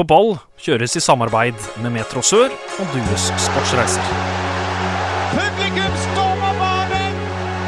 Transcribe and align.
På 0.00 0.04
ball 0.08 0.30
kjøres 0.56 0.94
i 0.96 1.00
samarbeid 1.04 1.58
med 1.84 1.92
Metro 1.92 2.22
Sør 2.24 2.48
og 2.48 2.86
Dues 2.94 3.26
Sportsreiser. 3.44 4.06
Publikum 5.34 5.98
stormer 6.06 6.54
banen! 6.56 7.18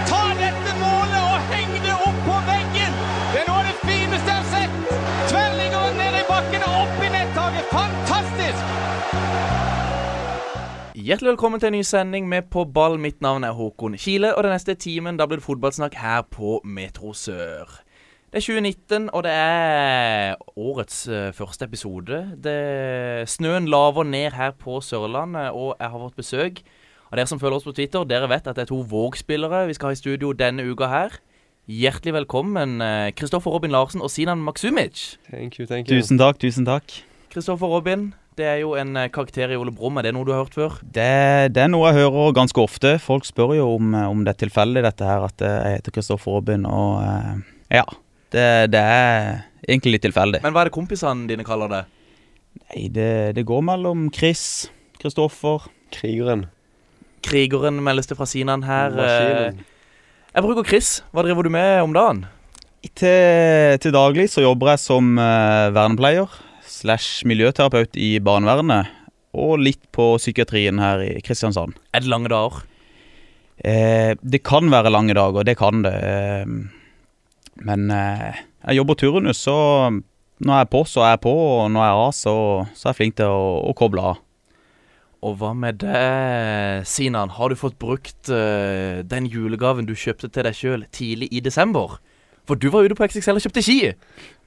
Ta 0.08 0.20
dette 0.38 0.72
målet 0.78 1.18
og 1.26 1.50
heng 1.50 1.74
det 1.84 1.92
opp 1.92 2.22
på 2.30 2.38
veggen! 2.46 2.96
Det 3.34 3.42
er 3.42 3.50
noe 3.50 3.58
av 3.58 3.68
det 3.68 3.76
fineste 3.82 4.32
jeg 4.32 4.38
har 4.38 4.48
sett! 4.54 4.96
Tverrliggeren 5.28 6.00
ned 6.00 6.18
i 6.22 6.24
bakken 6.30 6.64
og 6.70 6.80
opp 6.86 7.04
i 7.04 7.12
nettaket. 7.18 7.68
Fantastisk! 7.76 8.64
Hjertelig 10.96 11.34
velkommen 11.34 11.60
til 11.60 11.68
en 11.68 11.76
ny 11.82 11.84
sending 11.84 12.32
med 12.32 12.48
På 12.48 12.64
ball. 12.64 12.96
Mitt 12.96 13.20
navn 13.20 13.44
er 13.44 13.52
Håkon 13.60 14.00
Kile, 14.00 14.32
og 14.32 14.48
den 14.48 14.56
neste 14.56 14.72
timen 14.80 15.20
da 15.20 15.28
blir 15.28 15.44
det 15.44 15.50
fotballsnakk 15.50 16.00
her 16.00 16.24
på 16.32 16.62
Metro 16.64 17.12
Sør. 17.12 17.82
Det 18.32 18.40
er 18.40 18.46
2019, 18.46 19.10
og 19.12 19.24
det 19.26 19.32
er 19.36 20.38
årets 20.56 21.02
uh, 21.08 21.34
første 21.36 21.66
episode. 21.68 22.20
Det, 22.40 23.28
snøen 23.28 23.68
laver 23.68 24.06
ned 24.08 24.32
her 24.32 24.54
på 24.56 24.80
Sørlandet, 24.80 25.50
og 25.52 25.74
jeg 25.76 25.90
har 25.92 26.00
fått 26.00 26.16
besøk 26.16 26.62
av 27.10 27.20
dere 27.20 27.28
som 27.28 27.42
følger 27.42 27.58
oss 27.58 27.66
på 27.68 27.74
Twitter. 27.76 28.06
Dere 28.08 28.30
vet 28.32 28.48
at 28.48 28.56
det 28.56 28.64
er 28.64 28.70
to 28.70 28.80
Våg-spillere 28.88 29.66
vi 29.68 29.76
skal 29.76 29.90
ha 29.90 29.98
i 29.98 30.00
studio 30.00 30.32
denne 30.32 30.64
uka 30.64 30.88
her. 30.88 31.18
Hjertelig 31.68 32.16
velkommen, 32.22 32.80
Kristoffer 33.20 33.52
Robin 33.52 33.70
Larsen 33.76 34.00
og 34.00 34.08
Sinan 34.10 34.40
Maksumic. 34.40 35.18
Thank 35.28 35.60
you, 35.60 35.68
thank 35.68 35.92
you. 35.92 36.00
Tusen 36.00 36.16
takk, 36.18 36.40
tusen 36.40 36.64
takk. 36.64 36.88
Kristoffer 37.32 37.68
Robin, 37.68 38.14
det 38.40 38.46
er 38.48 38.62
jo 38.62 38.72
en 38.80 38.96
eh, 38.96 39.10
karakter 39.12 39.52
i 39.52 39.58
Ole 39.60 39.74
Brumm. 39.76 39.98
Er 40.00 40.06
det 40.08 40.14
noe 40.16 40.24
du 40.24 40.32
har 40.32 40.46
hørt 40.46 40.56
før? 40.56 40.78
Det, 40.80 41.52
det 41.52 41.66
er 41.66 41.68
noe 41.68 41.90
jeg 41.90 42.00
hører 42.00 42.32
ganske 42.36 42.64
ofte. 42.64 42.94
Folk 43.00 43.28
spør 43.28 43.52
jo 43.58 43.66
om, 43.74 43.92
eh, 43.92 44.08
om 44.08 44.24
det 44.24 44.32
er 44.32 44.40
tilfeldig, 44.46 44.84
dette 44.88 45.04
her, 45.04 45.26
at 45.28 45.44
eh, 45.44 45.58
jeg 45.66 45.82
heter 45.82 45.96
Kristoffer 45.98 46.38
Robin, 46.38 46.64
og 46.64 47.04
uh, 47.04 47.36
ja. 47.68 47.84
Det, 48.32 48.46
det 48.72 48.80
er 48.80 49.42
egentlig 49.68 49.96
litt 49.98 50.06
tilfeldig. 50.08 50.40
Men 50.44 50.54
hva 50.54 50.62
er 50.64 50.70
det 50.70 50.74
kompisene 50.76 51.28
dine 51.30 51.44
kaller 51.46 51.70
det? 51.72 51.82
Nei, 52.62 52.86
det, 52.92 53.10
det 53.36 53.44
går 53.48 53.62
mellom 53.64 54.08
Chris, 54.14 54.70
Kristoffer 55.00 55.68
Krigeren. 55.92 56.46
Krigeren 57.22 57.78
meldes 57.84 58.08
det 58.10 58.16
fra 58.18 58.26
Sinan 58.28 58.64
her. 58.66 58.94
Maskinen. 58.96 59.60
Eh, 59.60 60.30
Jeg 60.32 60.44
bruker 60.46 60.64
Chris. 60.68 60.94
Hva 61.12 61.24
driver 61.26 61.44
du 61.46 61.52
med 61.52 61.82
om 61.84 61.92
dagen? 61.96 62.24
Til, 62.98 63.76
til 63.78 63.92
daglig 63.94 64.24
så 64.32 64.42
jobber 64.42 64.72
jeg 64.72 64.80
som 64.82 65.12
eh, 65.20 65.68
vernepleier 65.76 66.32
slash 66.66 67.22
miljøterapeut 67.28 67.94
i 68.00 68.16
barnevernet, 68.24 68.88
og 69.36 69.60
litt 69.62 69.84
på 69.94 70.14
psykiatrien 70.18 70.80
her 70.82 71.04
i 71.04 71.20
Kristiansand. 71.22 71.76
Er 71.94 72.02
det 72.02 72.10
lange 72.10 72.32
dager? 72.32 72.64
Eh, 73.62 74.16
det 74.24 74.40
kan 74.48 74.66
være 74.72 74.90
lange 74.90 75.14
dager, 75.14 75.44
det 75.46 75.54
kan 75.60 75.84
det. 75.84 75.92
Eh, 75.94 76.56
men 77.60 77.90
eh, 77.92 78.40
jeg 78.62 78.78
jobber 78.78 78.98
turnus, 78.98 79.42
så 79.44 79.56
når 80.42 80.54
jeg 80.54 80.66
er 80.66 80.70
på, 80.72 80.82
så 80.88 81.04
er 81.06 81.14
jeg 81.14 81.24
på, 81.26 81.32
og 81.32 81.70
når 81.70 81.84
jeg 81.84 81.94
er 81.94 82.02
av, 82.02 82.12
så, 82.16 82.36
så 82.74 82.88
er 82.88 82.94
jeg 82.94 83.00
flink 83.00 83.18
til 83.20 83.30
å, 83.30 83.42
å 83.68 83.74
koble 83.78 84.04
av. 84.12 84.22
Og 85.22 85.36
hva 85.38 85.52
med 85.54 85.78
det, 85.84 86.86
Sinan? 86.90 87.30
Har 87.36 87.52
du 87.52 87.58
fått 87.58 87.78
brukt 87.78 88.30
uh, 88.32 89.04
den 89.06 89.28
julegaven 89.30 89.86
du 89.86 89.94
kjøpte 89.94 90.26
til 90.32 90.48
deg 90.48 90.56
sjøl 90.58 90.82
tidlig 90.90 91.28
i 91.30 91.42
desember? 91.44 92.00
For 92.48 92.58
du 92.58 92.72
var 92.74 92.82
ute 92.82 92.96
på 92.98 93.06
XXL 93.06 93.38
og 93.38 93.44
kjøpte 93.44 93.62
ski. 93.62 93.76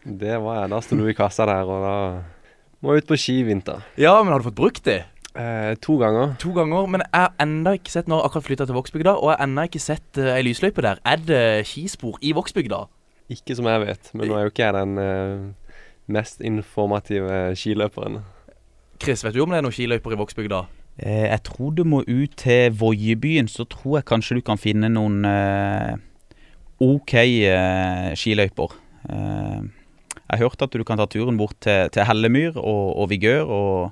Det 0.03 0.35
var 0.43 0.59
jeg. 0.59 0.71
Da 0.73 0.81
sto 0.83 0.97
du 0.99 1.05
i 1.07 1.15
kassa 1.15 1.47
der, 1.47 1.63
og 1.63 1.85
da 1.85 1.95
må 2.83 2.91
jeg 2.91 3.05
ut 3.05 3.13
på 3.13 3.19
ski 3.23 3.37
i 3.39 3.45
vinter. 3.47 3.85
Ja, 3.95 4.17
men 4.19 4.35
har 4.35 4.43
du 4.43 4.49
fått 4.49 4.59
brukt 4.59 4.83
det? 4.89 5.05
Eh, 5.35 5.77
to 5.83 5.95
ganger. 5.99 6.35
To 6.43 6.51
ganger. 6.55 6.91
Men 6.91 7.05
jeg 7.07 7.23
har 7.23 7.33
ennå 7.43 7.75
ikke 7.75 7.91
sett 7.91 8.07
Nå 8.07 8.15
har 8.15 8.23
jeg 8.23 8.29
akkurat 8.29 8.47
flytta 8.49 8.67
til 8.67 8.77
Vågsbygda, 8.77 9.15
og 9.15 9.31
jeg 9.31 9.39
har 9.39 9.47
ennå 9.47 9.65
ikke 9.67 9.83
sett 9.83 10.19
uh, 10.19 10.31
ei 10.35 10.43
lysløype 10.47 10.83
der. 10.83 10.99
Er 11.07 11.23
det 11.23 11.41
skispor 11.71 12.19
i 12.23 12.35
Vågsbygda? 12.35 12.83
Ikke 13.31 13.55
som 13.57 13.65
jeg 13.65 13.81
vet, 13.81 14.09
men 14.13 14.29
nå 14.29 14.37
er 14.37 14.45
jo 14.45 14.53
ikke 14.53 14.67
jeg 14.67 14.75
den 14.77 14.97
eh, 15.01 15.77
mest 16.13 16.41
informative 16.45 17.55
skiløperen. 17.57 18.19
Chris, 19.01 19.23
vet 19.25 19.33
du 19.35 19.41
om 19.43 19.51
det 19.51 19.59
er 19.59 19.65
noen 19.65 19.73
skiløyper 19.75 20.13
i 20.13 20.19
Vågsbygda? 20.19 20.59
Eh, 21.01 21.25
jeg 21.31 21.41
tror 21.47 21.73
du 21.75 21.83
må 21.87 22.03
ut 22.05 22.35
til 22.37 22.75
Voiebyen, 22.77 23.49
så 23.51 23.65
tror 23.67 23.99
jeg 23.99 24.09
kanskje 24.11 24.37
du 24.37 24.45
kan 24.45 24.61
finne 24.61 24.91
noen 24.93 25.25
eh, 25.27 25.97
OK 26.85 27.17
eh, 27.17 28.13
skiløyper. 28.15 28.77
Eh, 29.09 29.59
jeg 30.25 30.41
hørte 30.41 30.69
at 30.69 30.77
du 30.77 30.85
kan 30.85 31.01
ta 31.01 31.09
turen 31.09 31.37
bort 31.37 31.57
til, 31.65 31.89
til 31.93 32.05
Hellemyr 32.07 32.55
og, 32.61 32.95
og 33.01 33.09
Vigør, 33.09 33.49
og, 33.49 33.91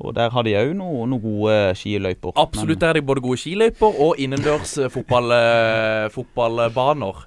og 0.00 0.16
der 0.16 0.32
har 0.32 0.44
de 0.48 0.56
òg 0.58 0.74
noen 0.80 1.12
noe 1.12 1.22
gode 1.22 1.56
skiløyper. 1.76 2.36
Absolutt 2.40 2.80
der 2.80 2.92
er 2.94 3.00
det 3.02 3.08
både 3.08 3.24
gode 3.24 3.40
skiløyper 3.40 4.00
og 4.04 4.20
innendørs 4.20 4.78
fotball, 4.96 5.32
eh, 5.36 6.06
fotballbaner. 6.14 7.26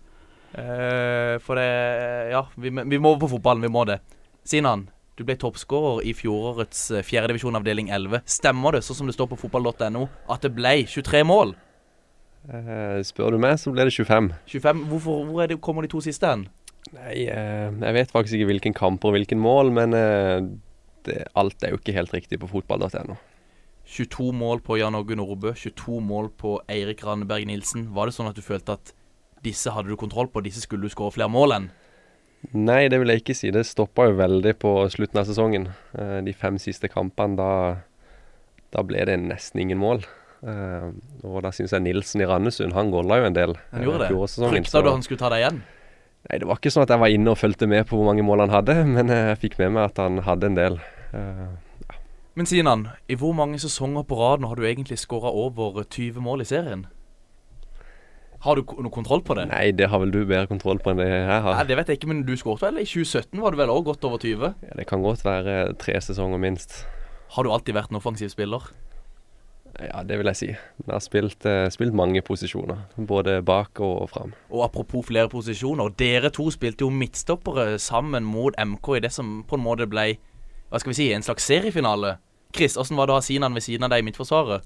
Eh, 0.52 1.38
for 1.40 1.56
det 1.56 2.32
Ja, 2.34 2.46
vi, 2.56 2.70
vi 2.70 3.00
må 3.00 3.14
over 3.14 3.26
på 3.26 3.36
fotballen. 3.36 3.64
Vi 3.64 3.72
må 3.72 3.86
det. 3.88 4.00
Sinan, 4.48 4.90
du 5.20 5.24
ble 5.28 5.38
toppskårer 5.40 6.06
i 6.08 6.14
fjorårets 6.18 6.84
eh, 6.92 7.06
fjerdedivisjon 7.06 7.60
avdeling 7.60 7.92
11. 7.94 8.24
Stemmer 8.26 8.78
det, 8.78 8.86
sånn 8.86 9.02
som 9.02 9.12
det 9.12 9.16
står 9.16 9.32
på 9.32 9.40
fotball.no, 9.44 10.08
at 10.32 10.48
det 10.48 10.54
ble 10.56 10.82
23 10.90 11.24
mål? 11.28 11.54
Uh, 12.42 12.98
spør 13.06 13.36
du 13.36 13.38
meg, 13.38 13.60
så 13.62 13.70
ble 13.70 13.86
det 13.86 13.94
25. 13.94 14.32
25, 14.50 14.80
Hvorfor, 14.90 15.26
Hvor 15.30 15.46
det, 15.46 15.60
kommer 15.62 15.86
de 15.86 15.92
to 15.92 16.02
siste 16.02 16.26
hen? 16.26 16.48
Nei, 16.96 17.28
uh, 17.30 17.70
jeg 17.70 17.98
vet 18.00 18.14
faktisk 18.16 18.40
ikke 18.40 18.50
hvilken 18.50 18.74
kamp 18.74 19.06
og 19.06 19.14
hvilken 19.14 19.38
mål, 19.40 19.70
men 19.78 19.94
det, 21.06 21.20
alt 21.38 21.62
er 21.62 21.76
jo 21.76 21.78
ikke 21.78 21.94
helt 21.94 22.16
riktig 22.18 22.42
på 22.42 22.50
fotball.no. 22.50 23.20
22 23.92 24.32
mål 24.34 24.64
på 24.66 24.80
Jan 24.80 24.98
Åge 24.98 25.18
Nordbø, 25.20 25.54
22 25.54 26.00
mål 26.02 26.32
på 26.40 26.56
Eirik 26.72 27.04
Randeberg 27.06 27.46
Nilsen. 27.46 27.90
Var 27.94 28.10
det 28.10 28.16
sånn 28.16 28.30
at 28.32 28.38
du 28.40 28.42
følte 28.46 28.78
at 28.80 28.94
disse 29.46 29.74
hadde 29.74 29.92
du 29.92 29.98
kontroll 30.00 30.30
på, 30.32 30.44
disse 30.46 30.64
skulle 30.64 30.88
du 30.88 30.94
skåre 30.94 31.16
flere 31.16 31.32
mål 31.32 31.56
enn? 31.58 31.70
Nei, 32.58 32.88
det 32.90 32.98
vil 33.02 33.12
jeg 33.14 33.22
ikke 33.22 33.38
si. 33.38 33.52
Det 33.54 33.62
stoppa 33.70 34.08
jo 34.10 34.18
veldig 34.18 34.56
på 34.62 34.72
slutten 34.90 35.22
av 35.22 35.28
sesongen. 35.30 35.68
Eh, 35.94 36.18
de 36.26 36.34
fem 36.34 36.58
siste 36.62 36.90
kampene, 36.90 37.38
da, 37.38 37.52
da 38.74 38.84
ble 38.86 39.06
det 39.06 39.20
nesten 39.22 39.62
ingen 39.62 39.82
mål. 39.82 40.02
Eh, 40.42 40.88
og 41.28 41.44
da 41.46 41.52
syns 41.54 41.76
jeg 41.76 41.86
Nilsen 41.86 42.24
i 42.24 42.28
Randesund, 42.30 42.74
han 42.74 42.90
golla 42.94 43.20
jo 43.22 43.28
en 43.30 43.38
del. 43.38 43.54
Han 43.76 43.86
gjorde 43.86 44.08
eh, 44.10 44.16
det. 44.18 44.50
Frykta 44.56 44.82
du 44.82 44.90
han 44.90 45.06
skulle 45.06 45.22
ta 45.22 45.30
deg 45.34 45.44
igjen? 45.44 45.60
Nei, 46.30 46.38
det 46.42 46.48
var 46.50 46.58
ikke 46.62 46.72
sånn 46.74 46.86
at 46.86 46.94
jeg 46.94 47.02
var 47.02 47.14
inne 47.14 47.34
og 47.34 47.40
fulgte 47.42 47.70
med 47.70 47.86
på 47.90 47.98
hvor 47.98 48.10
mange 48.10 48.26
mål 48.26 48.46
han 48.46 48.56
hadde, 48.56 48.78
men 48.96 49.14
jeg 49.14 49.38
fikk 49.42 49.60
med 49.62 49.76
meg 49.78 49.92
at 49.92 50.02
han 50.02 50.24
hadde 50.26 50.50
en 50.50 50.58
del. 50.58 50.80
Eh, 51.18 52.00
Men 52.40 52.50
Sinan, 52.50 52.88
i 53.12 53.18
hvor 53.20 53.36
mange 53.38 53.60
sesonger 53.62 54.06
på 54.08 54.18
rad 54.18 54.46
har 54.48 54.58
du 54.58 54.66
egentlig 54.66 54.98
skåra 55.02 55.30
over 55.30 55.84
20 55.84 56.26
mål 56.26 56.42
i 56.42 56.50
serien? 56.50 56.88
Har 58.42 58.58
du 58.58 58.64
noe 58.82 58.94
kontroll 58.94 59.22
på 59.22 59.36
det? 59.38 59.48
nei, 59.52 59.68
det 59.78 59.88
har 59.92 60.02
vel 60.02 60.12
du 60.14 60.24
bedre 60.26 60.48
kontroll 60.50 60.80
på 60.82 60.92
enn 60.92 61.02
det 61.02 61.10
jeg 61.10 61.26
har. 61.30 61.46
Nei. 61.54 61.66
Det 61.70 61.78
vet 61.78 61.92
jeg 61.92 62.00
ikke, 62.00 62.10
men 62.10 62.24
du 62.26 62.34
skåret 62.40 62.64
vel? 62.66 62.80
I 62.82 62.88
2017 62.90 63.38
var 63.44 63.54
du 63.54 63.60
vel 63.62 63.70
òg 63.74 63.86
godt 63.92 64.08
over 64.10 64.18
20? 64.22 64.56
Ja, 64.66 64.78
det 64.80 64.88
kan 64.90 65.04
godt 65.06 65.22
være 65.26 65.76
tre 65.82 66.00
sesonger 66.02 66.42
minst. 66.42 66.82
Har 67.36 67.46
du 67.46 67.52
alltid 67.54 67.78
vært 67.78 67.94
en 67.94 68.00
offensiv 68.02 68.32
spiller? 68.34 68.66
Ja, 69.80 70.02
det 70.04 70.18
vil 70.20 70.28
jeg 70.30 70.36
si. 70.36 70.48
Jeg 70.52 70.90
har 70.92 71.00
spilt, 71.00 71.46
eh, 71.46 71.70
spilt 71.72 71.94
mange 71.96 72.22
posisjoner, 72.22 72.82
både 72.98 73.38
bak 73.46 73.80
og 73.80 74.10
fram. 74.10 74.34
Og 74.50 74.66
apropos 74.66 75.06
flere 75.08 75.30
posisjoner, 75.30 75.94
dere 75.98 76.30
to 76.30 76.50
spilte 76.52 76.84
jo 76.84 76.90
midtstoppere 76.90 77.80
sammen 77.80 78.26
mot 78.28 78.58
MK 78.60 78.98
i 78.98 79.00
det 79.06 79.14
som 79.16 79.44
på 79.48 79.56
en 79.58 79.64
måte 79.64 79.88
ble 79.90 80.18
Hva 80.72 80.80
skal 80.80 80.92
vi 80.92 80.96
si, 80.96 81.12
en 81.12 81.24
slags 81.24 81.44
seriefinale. 81.44 82.18
Chris, 82.56 82.78
hvordan 82.78 82.96
var 82.98 83.08
det 83.08 83.12
å 83.12 83.18
ha 83.18 83.22
Sinan 83.22 83.54
ved 83.54 83.64
siden 83.64 83.84
av 83.84 83.90
deg 83.92 84.00
i 84.00 84.06
midtforsvaret? 84.08 84.64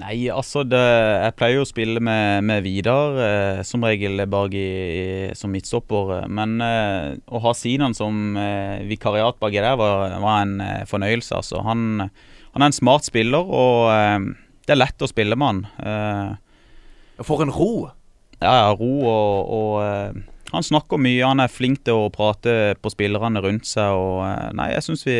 Nei, 0.00 0.24
altså 0.32 0.62
det, 0.64 0.78
Jeg 0.80 1.34
pleier 1.36 1.58
jo 1.58 1.64
å 1.66 1.68
spille 1.68 2.00
med, 2.00 2.46
med 2.48 2.62
Vidar, 2.64 3.18
eh, 3.20 3.58
som 3.68 3.84
regel 3.84 4.22
bak 4.32 4.54
i, 4.56 4.62
i, 4.64 5.02
som 5.36 5.52
midtstopper. 5.52 6.14
Men 6.32 6.54
eh, 6.64 7.10
å 7.28 7.42
ha 7.44 7.52
Sinan 7.56 7.92
som 7.96 8.36
eh, 8.40 8.80
vikariat 8.88 9.36
baki 9.42 9.60
der 9.60 9.76
var, 9.76 10.14
var 10.22 10.46
en 10.46 10.54
eh, 10.64 10.86
fornøyelse. 10.88 11.42
altså. 11.42 11.60
Han, 11.66 12.06
han 12.54 12.64
er 12.64 12.70
en 12.70 12.78
smart 12.78 13.04
spiller, 13.04 13.44
og 13.44 13.90
eh, 13.92 14.30
det 14.64 14.72
er 14.76 14.80
lett 14.80 15.04
å 15.04 15.10
spille 15.10 15.36
med 15.36 15.50
han. 15.50 15.62
Eh, 15.84 17.22
For 17.28 17.44
en 17.44 17.52
ro! 17.52 17.90
ja, 18.42 18.52
ja, 18.64 18.70
ro 18.74 18.94
og, 19.06 19.52
og 19.54 20.22
Han 20.52 20.64
snakker 20.66 20.98
mye, 20.98 21.20
han 21.22 21.40
er 21.40 21.52
flink 21.52 21.84
til 21.86 21.94
å 22.00 22.08
prate 22.12 22.74
på 22.82 22.90
spillerne 22.92 23.40
rundt 23.44 23.68
seg. 23.68 23.92
og 23.92 24.56
Nei, 24.56 24.72
jeg 24.74 24.84
syns 24.88 25.04
vi, 25.06 25.18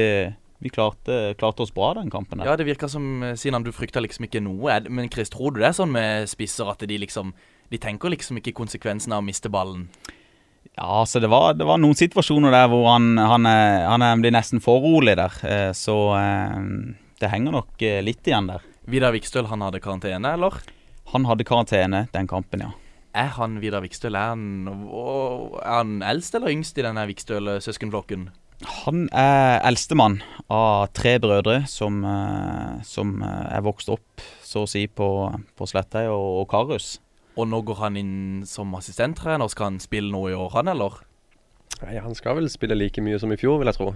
vi 0.63 0.71
klarte, 0.73 1.35
klarte 1.41 1.65
oss 1.65 1.73
bra 1.75 1.93
den 1.99 2.11
kampen. 2.11 2.39
der. 2.39 2.47
Ja, 2.47 2.57
det 2.57 2.67
virker 2.69 2.89
som 2.89 3.23
eh, 3.23 3.35
Sinan, 3.39 3.65
du 3.67 3.73
frykta 3.75 4.01
liksom 4.03 4.29
ikke 4.29 4.43
noe. 4.45 4.79
Men 4.89 5.11
Chris, 5.11 5.31
tror 5.33 5.53
du 5.55 5.61
det 5.61 5.69
er 5.73 5.77
sånn 5.77 5.93
med 5.93 6.29
spisser 6.31 6.71
at 6.71 6.83
de 6.87 6.99
liksom 7.03 7.35
De 7.73 7.79
tenker 7.81 8.11
liksom 8.13 8.37
ikke 8.37 8.53
konsekvensen 8.53 9.15
av 9.17 9.23
å 9.23 9.25
miste 9.25 9.49
ballen? 9.49 9.87
Ja, 10.77 11.01
altså 11.03 11.21
det 11.21 11.29
var, 11.33 11.55
det 11.57 11.65
var 11.65 11.79
noen 11.81 11.97
situasjoner 11.97 12.53
der 12.53 12.67
hvor 12.69 12.85
han, 12.91 13.17
han, 13.19 13.47
er, 13.49 13.87
han 13.89 14.05
er, 14.05 14.21
blir 14.21 14.33
nesten 14.33 14.61
for 14.61 14.81
rolig 14.85 15.15
der. 15.17 15.33
Eh, 15.45 15.71
Så 15.77 15.97
eh, 16.19 16.61
det 17.21 17.31
henger 17.33 17.57
nok 17.57 17.83
eh, 17.83 18.03
litt 18.05 18.29
igjen 18.29 18.49
der. 18.53 18.61
Vidar 18.89 19.13
Vikstøl, 19.15 19.47
han 19.49 19.63
hadde 19.65 19.81
karantene, 19.81 20.35
eller? 20.37 20.61
Han 21.13 21.25
hadde 21.29 21.45
karantene 21.49 22.07
den 22.13 22.29
kampen, 22.31 22.65
ja. 22.67 22.71
Er 23.15 23.29
han 23.37 23.59
Vidar 23.61 23.83
Vikstøl? 23.85 24.17
Er 24.17 24.33
han, 24.33 24.45
er 24.69 25.67
han 25.69 25.99
eldst 26.03 26.35
eller 26.39 26.53
yngst 26.53 26.79
i 26.81 26.85
denne 26.87 27.05
Vikstøl-søskenflokken? 27.11 28.31
Han 28.85 29.07
er 29.17 29.61
eldstemann 29.67 30.21
av 30.53 30.91
tre 30.97 31.17
brødre 31.23 31.63
som, 31.71 32.03
eh, 32.05 32.83
som 32.87 33.17
eh, 33.23 33.57
er 33.57 33.65
vokst 33.65 33.91
opp 33.93 34.25
så 34.45 34.65
å 34.65 34.69
si 34.71 34.85
på, 34.87 35.09
på 35.57 35.69
Slettøy 35.69 36.07
og, 36.07 36.43
og 36.43 36.47
Karus. 36.51 36.97
Og 37.41 37.49
nå 37.49 37.63
går 37.65 37.81
han 37.81 37.97
inn 37.97 38.15
som 38.49 38.75
assistenttrener. 38.77 39.49
Skal 39.49 39.71
han 39.71 39.81
spille 39.81 40.13
noe 40.13 40.33
i 40.33 40.37
år, 40.37 40.51
han, 40.59 40.69
eller? 40.75 41.01
Nei, 41.83 41.97
Han 42.05 42.15
skal 42.15 42.39
vel 42.39 42.51
spille 42.53 42.77
like 42.77 43.03
mye 43.05 43.19
som 43.21 43.33
i 43.33 43.41
fjor, 43.41 43.59
vil 43.61 43.73
jeg 43.73 43.81
tro. 43.81 43.95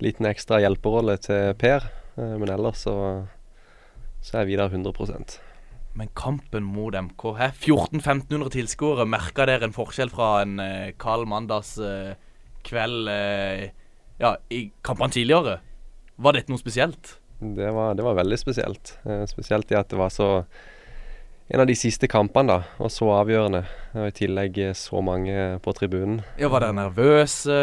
liten 0.00 0.26
ekstra 0.30 0.62
hjelperolle 0.62 1.18
til 1.20 1.52
Per. 1.60 1.84
Eh, 2.16 2.34
men 2.40 2.48
ellers 2.48 2.86
så, 2.86 2.96
så 4.24 4.40
er 4.40 4.48
Vidar 4.48 4.72
100% 4.72 5.36
Men 5.98 6.08
kampen 6.16 6.64
mot 6.64 6.94
MK 6.94 7.24
her, 7.36 7.52
1400-1500 7.52 8.54
tilskuere. 8.56 9.06
Merka 9.06 9.46
dere 9.46 9.68
en 9.68 9.76
forskjell 9.76 10.12
fra 10.14 10.40
en 10.42 10.58
eh, 10.64 10.92
kald 10.98 11.28
mandags 11.28 11.76
eh, 11.78 12.16
kveld 12.66 13.08
eh, 13.12 13.70
ja, 14.20 14.34
i 14.52 14.66
kampene 14.86 15.14
tidligere? 15.14 15.58
Var 16.20 16.36
dette 16.36 16.52
noe 16.52 16.60
spesielt? 16.60 17.16
Det 17.40 17.70
var, 17.72 17.94
det 17.96 18.04
var 18.04 18.18
veldig 18.18 18.38
spesielt. 18.40 18.94
Eh, 19.08 19.24
spesielt 19.30 19.72
i 19.72 19.78
at 19.78 19.90
det 19.92 20.00
var 20.00 20.12
så 20.12 20.44
En 21.50 21.58
av 21.58 21.66
de 21.66 21.74
siste 21.74 22.06
kampene, 22.06 22.46
da, 22.46 22.76
og 22.78 22.92
så 22.94 23.08
avgjørende. 23.10 23.64
Og 23.98 24.04
i 24.06 24.12
tillegg 24.14 24.58
eh, 24.62 24.74
så 24.78 25.00
mange 25.02 25.58
på 25.64 25.72
tribunen. 25.74 26.20
Ja, 26.38 26.46
Var 26.46 26.62
dere 26.62 26.76
nervøse? 26.76 27.56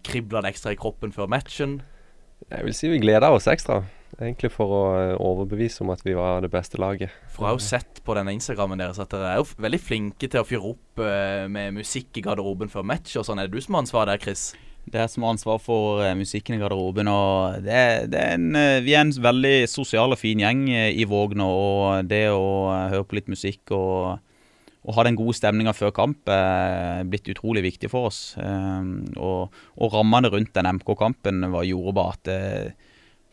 Kribla 0.00 0.40
det 0.40 0.54
ekstra 0.54 0.72
i 0.72 0.78
kroppen 0.80 1.12
før 1.12 1.28
matchen? 1.28 1.82
Jeg 2.48 2.64
vil 2.64 2.76
si 2.78 2.88
vi 2.88 3.02
gleda 3.02 3.28
oss 3.34 3.50
ekstra. 3.52 3.82
Egentlig 4.16 4.50
for 4.50 4.72
å 4.72 4.82
eh, 4.98 5.14
overbevise 5.20 5.82
om 5.84 5.90
at 5.94 6.00
vi 6.06 6.14
var 6.16 6.40
det 6.42 6.48
beste 6.50 6.80
laget. 6.80 7.12
For 7.30 7.44
jeg 7.44 7.50
har 7.52 7.58
jo 7.58 7.66
sett 7.68 8.00
på 8.06 8.14
denne 8.16 8.32
Instagrammen 8.34 8.80
deres 8.80 8.98
at 9.02 9.12
dere 9.12 9.34
er 9.34 9.42
jo 9.42 9.50
veldig 9.62 9.80
flinke 9.84 10.30
til 10.32 10.40
å 10.40 10.46
fyre 10.48 10.70
opp 10.72 11.02
eh, 11.04 11.44
med 11.52 11.76
musikk 11.76 12.18
i 12.18 12.24
garderoben 12.24 12.72
før 12.72 12.86
match 12.88 13.14
og 13.20 13.26
sånn. 13.28 13.38
Er 13.42 13.50
det 13.50 13.58
du 13.60 13.62
som 13.62 13.76
har 13.76 13.84
ansvaret 13.84 14.14
der, 14.16 14.22
Chris? 14.24 14.46
Det 14.88 15.02
er 15.04 15.10
som 15.12 15.26
har 15.26 15.34
ansvar 15.36 15.60
for 15.60 16.00
eh, 16.02 16.14
musikken 16.18 16.56
i 16.56 16.62
garderoben. 16.62 17.10
og 17.12 17.60
det, 17.66 17.82
det 18.14 18.22
er 18.24 18.38
en, 18.38 18.48
Vi 18.86 18.96
er 18.96 19.04
en 19.04 19.12
veldig 19.28 19.54
sosial 19.68 20.16
og 20.16 20.18
fin 20.22 20.40
gjeng 20.42 20.64
i 20.72 21.04
Vågna. 21.06 21.44
og 21.46 22.08
Det 22.08 22.24
å 22.32 22.48
høre 22.94 23.04
på 23.06 23.20
litt 23.20 23.28
musikk 23.30 23.70
og, 23.76 24.16
og 24.88 24.96
ha 24.96 25.04
den 25.04 25.18
gode 25.20 25.36
stemninga 25.36 25.76
før 25.76 25.92
kamp 25.94 26.32
er 26.32 27.04
blitt 27.06 27.28
utrolig 27.28 27.66
viktig 27.68 27.92
for 27.92 28.08
oss. 28.08 28.22
Eh, 28.40 28.90
og, 29.20 29.54
og 29.76 29.94
rammene 29.94 30.32
rundt 30.32 30.56
den 30.56 30.72
MK-kampen 30.80 31.44
var- 31.52 31.68
gjorde 31.68 31.96
bare 32.00 32.16
at 32.16 32.32
eh, 32.34 32.87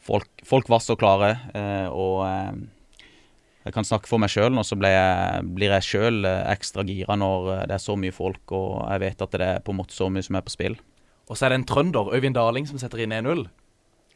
folk, 0.06 0.30
folk 0.46 0.72
var 0.72 0.82
så 0.86 0.96
klare. 1.00 1.34
eh, 1.58 1.90
og 1.90 2.24
eh, 2.30 2.64
jeg 3.66 3.74
kan 3.74 3.88
snakke 3.88 4.06
for 4.10 4.22
meg 4.22 4.30
sjøl 4.30 4.54
nå, 4.54 4.62
så 4.62 4.78
ble 4.78 4.92
jeg, 4.94 5.46
blir 5.58 5.72
jeg 5.74 5.88
sjøl 5.88 6.28
ekstra 6.30 6.84
gira 6.86 7.16
når 7.18 7.48
eh, 7.56 7.64
det 7.72 7.80
er 7.80 7.82
så 7.82 7.96
mye 7.98 8.14
folk 8.14 8.54
og 8.54 8.84
jeg 8.92 9.02
vet 9.08 9.24
at 9.26 9.38
det 9.40 9.48
er 9.56 9.64
på 9.66 9.74
en 9.74 9.80
måte 9.82 9.98
så 9.98 10.10
mye 10.14 10.26
som 10.26 10.38
er 10.38 10.46
på 10.46 10.54
spill. 10.54 10.78
Og 11.26 11.38
så 11.38 11.48
er 11.48 11.56
det 11.56 11.62
en 11.64 11.70
trønder, 11.72 12.12
Øyvind 12.14 12.38
Darling, 12.38 12.68
som 12.70 12.78
setter 12.78 13.02
inn 13.02 13.16
1-0. 13.16 13.48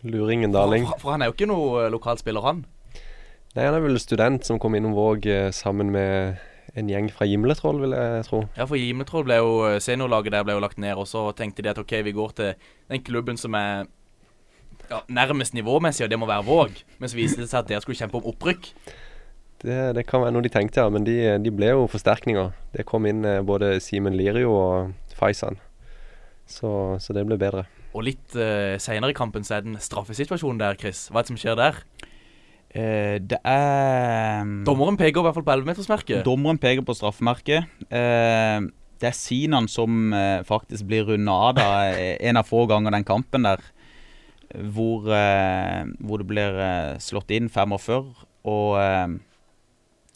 Luringen 0.06 0.54
Darling. 0.54 0.86
For, 0.86 1.02
for 1.02 1.16
han 1.16 1.24
er 1.26 1.32
jo 1.32 1.36
ikke 1.36 1.50
noe 1.50 1.86
eh, 1.88 1.90
lokalspiller, 1.92 2.46
han. 2.46 2.62
Nei, 3.56 3.66
han 3.66 3.74
er 3.74 3.82
vel 3.82 3.98
student 4.00 4.46
som 4.46 4.60
kom 4.62 4.78
innom 4.78 4.94
Våg 4.94 5.26
eh, 5.26 5.50
sammen 5.56 5.90
med 5.92 6.38
en 6.78 6.92
gjeng 6.92 7.10
fra 7.10 7.26
Gimletroll, 7.26 7.82
vil 7.82 7.96
jeg 7.98 8.28
tro. 8.28 8.44
Ja, 8.54 8.68
for 8.70 8.78
Gimletroll 8.78 9.26
ble 9.26 9.40
jo 9.42 9.56
eh, 9.66 9.80
Seniorlaget 9.82 10.36
der 10.38 10.46
ble 10.46 10.60
jo 10.60 10.62
lagt 10.64 10.78
ned, 10.78 10.94
og 11.02 11.10
så 11.10 11.26
tenkte 11.36 11.66
de 11.66 11.74
at 11.74 11.82
OK, 11.82 11.98
vi 12.06 12.14
går 12.16 12.36
til 12.38 12.70
den 12.94 13.02
klubben 13.04 13.42
som 13.42 13.58
er 13.58 13.90
ja, 14.90 15.04
nærmest 15.08 15.56
nivåmessig, 15.58 16.06
og 16.06 16.12
det 16.12 16.20
må 16.20 16.28
være 16.30 16.46
Våg. 16.48 16.82
Men 17.00 17.12
så 17.12 17.20
viste 17.20 17.44
det 17.44 17.50
seg 17.52 17.64
at 17.64 17.72
dere 17.72 17.84
skulle 17.84 18.00
kjempe 18.00 18.20
om 18.20 18.30
opprykk. 18.32 18.72
Det, 19.60 19.80
det 19.98 20.06
kan 20.08 20.24
være 20.24 20.34
noe 20.36 20.46
de 20.46 20.52
tenkte, 20.54 20.82
ja. 20.82 20.92
Men 20.94 21.06
de, 21.08 21.18
de 21.44 21.54
ble 21.54 21.74
jo 21.74 21.88
forsterkninger. 21.92 22.54
Det 22.76 22.88
kom 22.88 23.08
inn 23.10 23.26
eh, 23.28 23.42
både 23.46 23.76
Simen 23.84 24.16
Lirio 24.16 24.54
og 24.56 25.16
Faisan. 25.20 25.60
Så, 26.50 26.72
så 27.04 27.16
det 27.16 27.26
ble 27.28 27.38
bedre. 27.40 27.66
Og 27.94 28.06
litt 28.06 28.38
uh, 28.38 28.78
seinere 28.82 29.14
i 29.14 29.18
kampen 29.18 29.46
så 29.46 29.58
er 29.58 29.66
det 29.66 29.74
en 29.74 29.82
straffesituasjon 29.82 30.62
der, 30.62 30.78
Chris. 30.80 31.08
Hva 31.10 31.22
er 31.22 31.28
det 31.28 31.34
som 31.34 31.40
skjer 31.42 31.58
der? 31.60 31.82
Eh, 32.70 33.18
det 33.18 33.40
er 33.50 34.46
Dommeren 34.66 34.98
peker 34.98 35.22
i 35.22 35.26
hvert 35.26 35.38
fall 35.38 35.46
på 35.46 35.56
11-metersmerket. 35.58 36.22
Dommeren 36.26 36.62
peker 36.62 36.86
på 36.86 36.96
straffemerket. 36.98 37.66
Eh, 37.90 38.70
det 39.00 39.10
er 39.10 39.16
Sinan 39.18 39.70
som 39.72 40.14
eh, 40.14 40.42
faktisk 40.46 40.86
blir 40.90 41.08
runda 41.08 41.36
av 41.50 41.58
da, 41.58 41.68
eh, 41.90 42.18
en 42.30 42.40
av 42.40 42.48
få 42.48 42.66
ganger 42.70 42.94
den 42.94 43.08
kampen 43.08 43.48
der. 43.48 43.64
Hvor, 44.50 45.06
eh, 45.14 45.84
hvor 46.02 46.18
det 46.24 46.28
blir 46.32 46.56
eh, 46.64 46.98
slått 47.04 47.30
inn 47.36 47.50
45, 47.54 48.08
og 48.50 48.78
eh, 48.82 49.08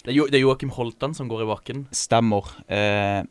Det 0.03 0.12
er, 0.12 0.18
jo, 0.18 0.25
det 0.27 0.39
er 0.39 0.44
Joakim 0.44 0.71
Holtan 0.74 1.13
som 1.13 1.30
går 1.30 1.44
i 1.45 1.50
bakken. 1.51 1.85
stemmer. 1.94 2.50
Eh, 2.68 3.21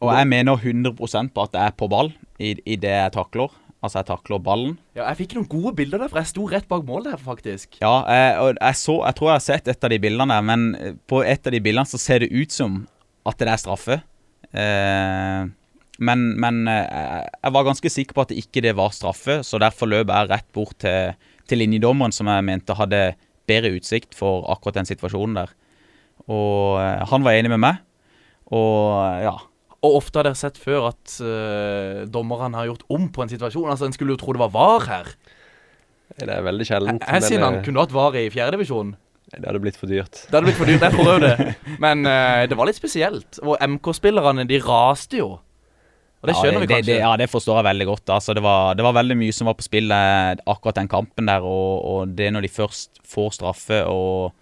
og 0.00 0.10
jeg 0.16 0.26
mener 0.28 0.56
100% 0.56 1.30
på 1.36 1.42
at 1.44 1.54
jeg 1.54 1.70
er 1.70 1.76
på 1.76 1.86
ball 1.92 2.10
i, 2.40 2.54
i 2.64 2.76
det 2.80 2.90
jeg 2.92 3.12
takler. 3.14 3.52
Altså, 3.80 4.00
jeg 4.02 4.08
takler 4.10 4.40
ballen. 4.44 4.74
Ja, 4.96 5.06
Jeg 5.08 5.16
fikk 5.22 5.34
noen 5.38 5.46
gode 5.48 5.72
bilder 5.78 6.02
der, 6.02 6.08
for 6.12 6.20
jeg 6.20 6.28
sto 6.28 6.44
rett 6.50 6.66
bak 6.68 6.82
mål 6.84 7.06
der, 7.06 7.16
faktisk. 7.16 7.78
Ja, 7.80 8.02
jeg, 8.12 8.56
jeg, 8.60 8.76
så, 8.76 8.98
jeg 9.06 9.16
tror 9.16 9.30
jeg 9.30 9.38
har 9.38 9.44
sett 9.46 9.68
et 9.72 9.84
av 9.86 9.92
de 9.92 9.98
bildene, 10.02 10.36
men 10.44 10.66
på 11.08 11.22
et 11.24 11.46
av 11.48 11.54
de 11.54 11.60
bildene 11.64 11.88
så 11.88 12.00
ser 12.00 12.20
det 12.24 12.28
ut 12.32 12.52
som 12.52 12.82
at 13.28 13.38
det 13.40 13.48
er 13.48 13.60
straffe. 13.62 13.96
Eh, 14.52 15.48
men 16.00 16.22
men 16.40 16.62
eh, 16.70 17.26
jeg 17.28 17.54
var 17.54 17.66
ganske 17.66 17.92
sikker 17.92 18.16
på 18.16 18.24
at 18.24 18.32
ikke 18.32 18.62
det 18.64 18.72
var 18.78 18.94
straffe, 18.96 19.40
så 19.44 19.60
derfor 19.60 19.90
løp 19.90 20.08
jeg 20.08 20.30
rett 20.30 20.48
bort 20.56 20.78
til, 20.80 21.12
til 21.50 21.60
linjedommeren, 21.60 22.14
som 22.14 22.30
jeg 22.32 22.46
mente 22.46 22.76
hadde 22.78 23.02
bedre 23.50 23.74
utsikt 23.76 24.16
for 24.16 24.46
akkurat 24.52 24.80
den 24.80 24.88
situasjonen 24.88 25.42
der. 25.42 25.52
Og 26.30 26.80
eh, 26.80 27.04
han 27.10 27.26
var 27.26 27.36
enig 27.36 27.52
med 27.52 27.62
meg, 27.66 27.84
og 28.50 28.96
eh, 29.04 29.26
ja. 29.28 29.36
Og 29.80 29.94
ofte 29.96 30.20
har 30.20 30.26
dere 30.28 30.36
sett 30.36 30.58
før 30.60 30.90
at 30.90 31.12
uh, 31.24 32.02
dommerne 32.12 32.58
har 32.58 32.66
gjort 32.68 32.82
om 32.92 33.06
på 33.08 33.22
en 33.24 33.30
situasjon. 33.30 33.70
Altså, 33.72 33.86
En 33.88 33.94
skulle 33.96 34.12
jo 34.12 34.18
tro 34.20 34.34
det 34.36 34.42
var 34.42 34.50
VAR 34.52 34.82
her. 34.84 35.06
Det 36.18 36.26
er 36.34 36.44
veldig 36.44 36.66
sjeldent. 36.68 37.06
Jeg 37.06 37.24
sier 37.24 37.40
han 37.40 37.62
kunne 37.64 37.80
hatt 37.80 37.94
VAR 37.94 38.18
i 38.20 38.26
fjerdedivisjon. 38.28 38.90
det 39.32 39.40
hadde 39.40 39.62
blitt 39.64 39.80
for 39.80 39.88
dyrt. 39.88 40.26
Det 40.26 40.36
hadde 40.36 40.50
blitt 40.50 40.60
for 40.60 40.68
dyrt. 40.68 40.84
Jeg 40.84 40.98
prøvde 40.98 41.30
det. 41.30 41.54
Men 41.86 42.04
uh, 42.04 42.44
det 42.44 42.60
var 42.60 42.68
litt 42.68 42.76
spesielt. 42.76 43.40
Og 43.40 43.56
MK-spillerne, 43.56 44.44
de 44.44 44.60
raste 44.60 45.22
jo. 45.22 45.30
Og 46.20 46.28
det 46.28 46.34
skjønner 46.36 46.58
ja, 46.58 46.60
vi 46.60 46.66
det, 46.68 46.74
kanskje. 46.76 46.92
Det, 46.92 46.98
ja, 47.00 47.10
det 47.16 47.30
forstår 47.32 47.58
jeg 47.60 47.64
veldig 47.70 47.86
godt. 47.88 48.10
Altså, 48.12 48.34
det, 48.36 48.42
var, 48.44 48.74
det 48.76 48.84
var 48.84 48.92
veldig 48.98 49.16
mye 49.16 49.32
som 49.32 49.48
var 49.48 49.56
på 49.56 49.64
spill 49.64 49.92
akkurat 49.94 50.76
den 50.76 50.90
kampen 50.92 51.30
der. 51.30 51.46
Og, 51.48 51.80
og 51.92 52.12
det 52.18 52.28
når 52.34 52.44
de 52.44 52.50
først 52.52 53.00
får 53.08 53.30
straffe 53.38 53.80
og 53.88 54.34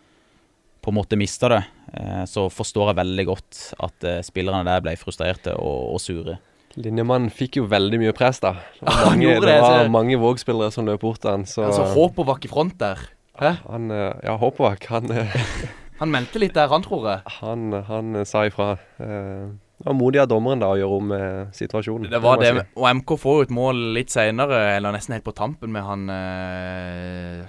på 0.82 0.90
en 0.92 0.96
måte 0.98 1.18
mister 1.20 1.52
det, 1.52 1.60
eh, 2.00 2.22
så 2.30 2.46
forstår 2.50 2.90
jeg 2.92 2.98
veldig 3.00 3.24
godt 3.28 3.62
at 3.84 4.06
eh, 4.08 4.20
spillerne 4.26 4.64
der 4.66 4.82
ble 4.84 4.94
frustrerte 4.98 5.52
og, 5.58 5.94
og 5.94 6.00
sure. 6.02 6.38
Linjemannen 6.78 7.30
fikk 7.34 7.58
jo 7.58 7.66
veldig 7.68 7.98
mye 8.00 8.14
press, 8.16 8.38
da. 8.44 8.54
Mange, 8.86 9.24
gjorde 9.26 9.46
det 9.46 9.52
det, 9.52 9.60
var 9.64 9.84
så- 9.84 9.92
mange 9.92 10.18
Våg-spillere 10.22 10.72
som 10.74 10.86
løp 10.88 11.02
bort 11.02 11.20
til 11.24 11.30
han, 11.34 11.46
så 11.50 11.66
Altså, 11.68 11.86
Håpovac 11.94 12.46
i 12.46 12.50
front 12.52 12.78
der. 12.80 13.02
Hæ? 13.38 13.52
han 13.68 13.90
eh, 13.94 14.14
Ja, 14.26 14.34
Håpåvak, 14.38 14.86
han, 14.90 15.10
Han 16.00 16.10
meldte 16.14 16.38
litt 16.42 16.54
der, 16.54 16.70
han, 16.70 16.82
tror 16.86 17.06
jeg. 17.10 17.36
han, 17.40 17.72
han 17.86 18.22
sa 18.26 18.44
ifra. 18.46 18.76
Eh, 19.02 19.48
Det 19.78 19.86
var 19.86 19.94
modig 19.94 20.18
av 20.18 20.26
dommeren 20.26 20.58
da 20.58 20.72
å 20.74 20.78
gjøre 20.78 20.96
om 20.98 21.12
eh, 21.14 21.50
situasjonen. 21.54 22.10
Det 22.10 22.18
var 22.22 22.40
det, 22.42 22.50
si. 22.56 22.62
og 22.80 22.86
MK 22.98 23.12
får 23.22 23.36
jo 23.36 23.46
et 23.46 23.52
mål 23.54 23.82
litt 23.94 24.10
seinere, 24.10 24.58
eller 24.74 24.94
nesten 24.96 25.14
helt 25.14 25.26
på 25.26 25.34
tampen, 25.38 25.70
med 25.70 25.86
han 25.86 26.08
eh, 26.10 27.44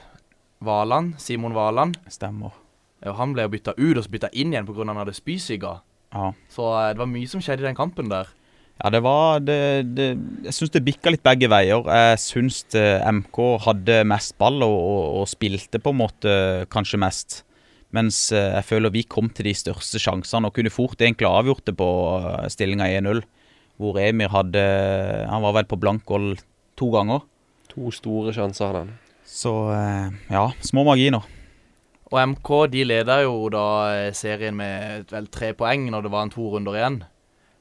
Valand. 0.62 1.16
Simon 1.18 1.57
Valand. 1.57 1.98
Stemmer. 2.12 2.54
Ja, 3.02 3.16
han 3.18 3.33
ble 3.33 3.48
jo 3.48 3.54
bytta 3.56 3.74
ut 3.80 3.98
og 3.98 4.04
så 4.06 4.12
bytta 4.14 4.30
inn 4.38 4.54
igjen 4.54 4.68
pga. 4.68 4.86
han 4.86 5.02
hadde 5.02 5.16
spysyke. 5.18 5.80
Ja. 6.14 6.30
Så 6.54 6.69
eh, 6.76 6.92
det 6.94 7.02
var 7.02 7.09
mye 7.09 7.31
som 7.31 7.42
skjedde 7.42 7.66
i 7.66 7.69
den 7.71 7.80
kampen 7.80 8.14
der. 8.14 8.30
Ja, 8.80 8.94
det 8.94 9.02
var 9.04 9.42
det, 9.44 9.59
det, 9.92 10.14
Jeg 10.45 10.56
syns 10.56 10.71
det 10.71 10.86
bikka 10.86 11.12
litt 11.12 11.26
begge 11.26 11.50
veier. 11.52 11.81
Jeg 11.81 12.21
syns 12.24 12.62
eh, 12.78 13.02
MK 13.09 13.42
hadde 13.66 14.04
mest 14.07 14.38
ball 14.40 14.62
og, 14.64 14.78
og, 14.78 15.04
og 15.24 15.30
spilte 15.33 15.81
på 15.81 15.95
en 15.95 16.02
måte 16.06 16.33
kanskje 16.71 17.02
mest. 17.02 17.42
Mens 17.96 18.28
eh, 18.36 18.52
jeg 18.54 18.68
føler 18.69 18.94
vi 18.94 19.06
kom 19.10 19.31
til 19.34 19.50
de 19.50 19.56
største 19.58 20.02
sjansene 20.02 20.50
og 20.50 20.56
kunne 20.58 20.74
fort 20.74 21.02
egentlig 21.02 21.30
avgjort 21.30 21.66
det 21.69 21.76
på 21.80 21.90
stillinga 22.54 22.90
1-0. 23.00 23.24
Hvor 23.80 23.98
Emir 24.02 24.30
hadde 24.34 24.62
Han 25.31 25.44
var 25.46 25.56
vel 25.56 25.69
på 25.69 25.80
blank 25.80 26.04
gold 26.06 26.42
to 26.78 26.90
ganger. 26.94 27.24
To 27.74 27.92
store 27.94 28.34
sjanser 28.36 28.69
hadde 28.69 28.86
han. 28.86 28.96
Så 29.30 29.54
eh, 29.74 30.10
ja, 30.34 30.48
små 30.66 30.86
marginer. 30.88 31.26
Og 32.10 32.18
MK 32.31 32.50
de 32.74 32.86
leda 32.88 33.19
jo 33.22 33.50
da 33.54 33.66
eh, 33.94 34.14
serien 34.18 34.58
med 34.58 35.10
vel 35.14 35.30
tre 35.34 35.54
poeng 35.58 35.86
når 35.94 36.06
det 36.06 36.14
var 36.14 36.26
en 36.26 36.34
to 36.34 36.48
runder 36.56 36.78
igjen. 36.78 37.02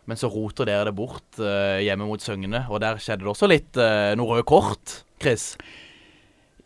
Men 0.08 0.16
så 0.16 0.30
roter 0.32 0.68
dere 0.68 0.88
det 0.88 0.97
bort 0.97 1.40
eh, 1.40 1.85
hjemme 1.85 2.08
mot 2.08 2.25
Søgne, 2.25 2.64
og 2.73 2.80
der 2.80 3.00
skjedde 3.00 3.26
det 3.26 3.32
også 3.35 3.50
litt 3.50 3.76
noe 4.16 4.30
røde 4.32 4.47
kort, 4.49 5.02
Chris. 5.20 5.52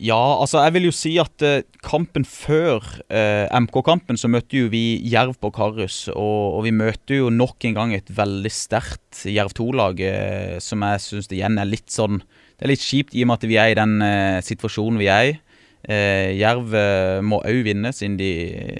Ja, 0.01 0.41
altså 0.41 0.63
jeg 0.63 0.73
vil 0.73 0.87
jo 0.87 0.93
si 0.95 1.11
at 1.21 1.43
eh, 1.45 1.61
kampen 1.85 2.25
før 2.25 2.81
eh, 3.13 3.45
MK-kampen 3.53 4.17
så 4.17 4.29
møtte 4.31 4.57
jo 4.57 4.71
vi 4.73 4.97
Jerv 5.05 5.35
på 5.37 5.51
Karus. 5.53 6.07
Og, 6.09 6.57
og 6.57 6.63
vi 6.65 6.73
møter 6.73 7.19
jo 7.19 7.29
nok 7.29 7.67
en 7.69 7.77
gang 7.77 7.93
et 7.93 8.09
veldig 8.09 8.51
sterkt 8.51 9.21
Jerv 9.29 9.53
2-lag 9.53 10.01
eh, 10.01 10.57
som 10.63 10.81
jeg 10.81 11.03
syns 11.05 11.29
igjen 11.29 11.61
er 11.61 11.69
litt 11.69 11.93
sånn 11.93 12.23
Det 12.23 12.65
er 12.65 12.73
litt 12.73 12.83
kjipt 12.85 13.13
i 13.13 13.21
og 13.23 13.29
med 13.29 13.37
at 13.37 13.49
vi 13.51 13.59
er 13.61 13.73
i 13.73 13.77
den 13.77 13.95
eh, 14.01 14.39
situasjonen 14.45 14.97
vi 15.01 15.11
er 15.13 15.29
i. 15.29 15.37
Eh, 15.83 16.31
Jerv 16.39 16.73
eh, 16.79 17.21
må 17.21 17.43
òg 17.45 17.61
vinne 17.67 17.93
siden 17.93 18.17
de 18.17 18.31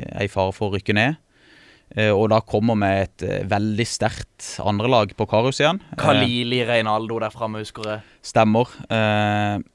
er 0.10 0.26
i 0.26 0.32
fare 0.32 0.56
for 0.56 0.72
å 0.72 0.78
rykke 0.80 0.98
ned. 0.98 1.22
Eh, 1.94 2.10
og 2.10 2.32
da 2.34 2.40
kommer 2.42 2.78
vi 2.82 2.90
et 3.04 3.24
eh, 3.26 3.44
veldig 3.50 3.86
sterkt 3.86 4.48
andrelag 4.64 5.12
på 5.18 5.28
Karus 5.30 5.62
igjen. 5.62 5.80
Eh, 5.92 6.00
Kalili 6.02 6.64
Reinaldo 6.66 7.20
der 7.22 7.34
framme, 7.34 7.62
husker 7.62 7.90
jeg. 7.90 8.02
Stemmer. 8.26 8.72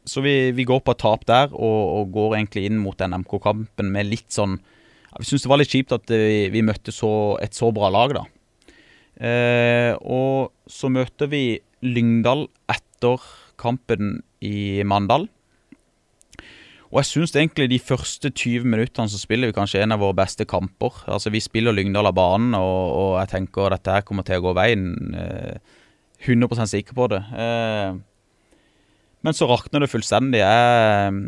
Så 0.09 0.25
vi, 0.25 0.35
vi 0.57 0.67
går 0.67 0.83
på 0.83 0.95
et 0.97 1.03
tap 1.03 1.27
der, 1.29 1.53
og, 1.53 1.81
og 2.01 2.11
går 2.17 2.39
egentlig 2.41 2.67
inn 2.71 2.81
mot 2.83 2.99
den 2.99 3.15
MK-kampen 3.23 3.93
med 3.93 4.09
litt 4.09 4.31
sånn 4.33 4.57
Vi 5.19 5.27
syns 5.29 5.45
det 5.45 5.51
var 5.51 5.61
litt 5.61 5.73
kjipt 5.73 5.95
at 5.95 6.11
vi, 6.11 6.49
vi 6.53 6.65
møtte 6.65 6.93
så, 6.95 7.11
et 7.45 7.57
så 7.57 7.71
bra 7.75 7.91
lag, 7.93 8.15
da. 8.17 8.25
Og 9.99 10.53
så 10.71 10.91
møter 10.93 11.31
vi 11.33 11.43
Lyngdal 11.83 12.47
etter 12.71 13.25
kampen 13.61 14.21
i 14.45 14.85
Mandal. 14.87 15.27
Og 16.89 17.03
jeg 17.03 17.09
syns 17.11 17.35
egentlig 17.37 17.67
de 17.69 17.79
første 17.85 18.31
20 18.31 18.65
minuttene 18.65 19.13
så 19.13 19.19
spiller 19.21 19.51
vi 19.51 19.57
kanskje 19.57 19.83
en 19.85 19.93
av 19.93 20.01
våre 20.01 20.17
beste 20.17 20.47
kamper. 20.49 21.03
Altså 21.07 21.31
Vi 21.31 21.43
spiller 21.45 21.75
Lyngdal 21.77 22.09
av 22.09 22.17
banen, 22.17 22.55
og, 22.57 22.85
og 22.97 23.11
jeg 23.21 23.33
tenker 23.35 23.75
dette 23.75 23.93
her 23.93 24.07
kommer 24.09 24.25
til 24.25 24.41
å 24.41 24.47
gå 24.47 24.55
veien. 24.57 24.87
Eh, 25.13 25.77
100% 26.25 26.73
sikker 26.73 26.97
på 26.97 27.11
det. 27.13 27.21
Eh, 27.37 27.99
men 29.21 29.37
så 29.37 29.49
rakner 29.51 29.85
det 29.85 29.91
fullstendig. 29.93 30.41
Jeg 30.41 31.13
mm, 31.13 31.21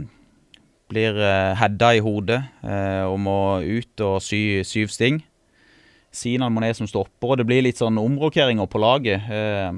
blir 0.91 1.21
eh, 1.21 1.53
heada 1.61 1.93
i 1.93 2.01
hodet 2.05 2.41
eh, 2.65 3.05
og 3.05 3.21
må 3.21 3.39
ut 3.61 4.07
og 4.07 4.17
sy 4.25 4.63
syv 4.67 4.89
sting. 4.95 5.21
Sinan 6.11 6.57
Monet 6.57 6.79
som 6.79 6.89
stopper, 6.91 7.35
og 7.35 7.39
det 7.39 7.47
blir 7.47 7.63
litt 7.63 7.79
sånn 7.79 8.01
omrokeringer 8.01 8.67
på 8.67 8.81
laget. 8.83 9.29
Eh, 9.29 9.77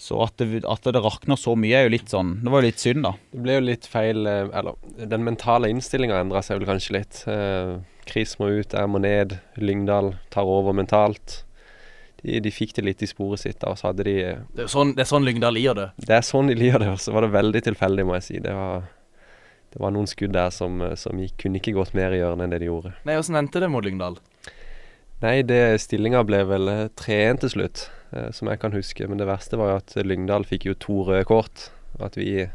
så 0.00 0.22
at 0.24 0.40
det, 0.40 0.62
at 0.64 0.86
det 0.88 1.02
rakner 1.04 1.36
så 1.36 1.52
mye, 1.60 1.76
er 1.76 1.84
jo 1.84 1.92
litt 1.92 2.08
sånn 2.08 2.38
Det 2.40 2.48
var 2.52 2.62
jo 2.62 2.70
litt 2.70 2.80
synd, 2.80 3.02
da. 3.04 3.12
Det 3.34 3.42
ble 3.44 3.58
jo 3.58 3.64
litt 3.66 3.88
feil 3.90 4.24
eh, 4.30 4.46
Eller 4.56 5.04
den 5.12 5.26
mentale 5.26 5.68
innstillinga 5.68 6.22
endra 6.22 6.40
seg 6.44 6.56
vel 6.56 6.70
kanskje 6.70 6.94
litt. 6.96 7.18
Eh, 7.28 7.74
Kris 8.08 8.32
må 8.40 8.48
ut, 8.48 8.72
jeg 8.72 8.88
må 8.90 9.02
ned. 9.04 9.36
Lyngdal 9.60 10.14
tar 10.32 10.48
over 10.48 10.72
mentalt. 10.76 11.42
De, 12.22 12.40
de 12.40 12.52
fikk 12.52 12.72
det 12.78 12.86
litt 12.86 13.04
i 13.04 13.10
sporet 13.10 13.42
sitt, 13.44 13.58
da, 13.60 13.74
og 13.74 13.80
så 13.80 13.90
hadde 13.90 14.08
de 14.08 14.16
Det 14.56 14.64
er 14.64 14.72
sånn, 14.72 14.94
det 14.96 15.04
er 15.04 15.10
sånn 15.12 15.28
Lyngdal 15.28 15.56
liker 15.56 15.76
det. 15.76 15.86
Det 16.00 16.16
er 16.16 16.24
sånn 16.26 16.48
de 16.48 16.56
liker 16.56 16.80
det, 16.80 16.90
og 16.96 17.04
så 17.04 17.12
var 17.16 17.28
det 17.28 17.32
veldig 17.36 17.62
tilfeldig, 17.68 18.08
må 18.08 18.16
jeg 18.18 18.26
si. 18.30 18.40
Det 18.44 18.56
var, 18.56 18.88
det 19.76 19.84
var 19.84 19.94
noen 19.96 20.08
skudd 20.10 20.32
der 20.36 20.48
som, 20.56 20.80
eh, 20.84 20.96
som 21.00 21.20
gikk, 21.20 21.36
kunne 21.44 21.60
ikke 21.60 21.76
gått 21.76 21.92
mer 21.96 22.16
i 22.16 22.24
hjørnet 22.24 22.48
enn 22.48 22.56
det 22.56 22.64
de 22.64 22.72
gjorde. 22.72 22.96
Nei, 23.08 23.20
Åssen 23.20 23.36
endte 23.40 23.60
det 23.60 23.68
mot 23.72 23.84
Lyngdal? 23.84 24.16
Nei, 25.20 25.40
det 25.44 25.60
stillinga 25.82 26.22
ble 26.24 26.40
vel 26.48 26.70
3-1 26.96 27.42
til 27.42 27.52
slutt, 27.54 27.82
eh, 28.16 28.30
som 28.32 28.48
jeg 28.48 28.60
kan 28.62 28.72
huske. 28.72 29.08
Men 29.08 29.20
det 29.20 29.28
verste 29.28 29.58
var 29.60 29.74
jo 29.74 29.80
at 29.82 29.96
Lyngdal 30.06 30.48
fikk 30.48 30.70
jo 30.70 30.78
to 30.80 31.02
røde 31.10 31.26
kort. 31.28 31.68
Og 31.98 32.06
at 32.08 32.16
vi 32.16 32.46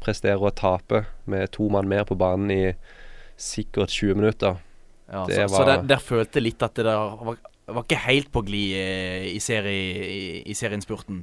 presterer 0.00 0.40
å 0.40 0.54
tape 0.54 1.04
med 1.28 1.52
to 1.52 1.68
mann 1.72 1.90
mer 1.90 2.06
på 2.08 2.16
banen 2.18 2.52
i 2.54 2.62
sikkert 3.38 3.92
20 3.92 4.20
minutter. 4.22 4.58
Ja, 5.08 5.26
Det 5.28 5.44
så, 5.48 5.60
så 5.60 5.68
der, 5.68 5.84
der 5.88 6.02
følte 6.02 6.40
litt 6.40 6.62
at 6.64 6.76
det 6.76 6.84
der 6.88 7.14
var, 7.20 7.38
var 7.68 7.84
ikke 7.84 8.02
helt 8.06 8.32
på 8.32 8.42
glid 8.44 8.76
i, 8.76 9.32
i, 9.34 9.40
serie, 9.40 10.04
i, 10.04 10.42
i 10.48 10.56
serieinnspurten. 10.56 11.22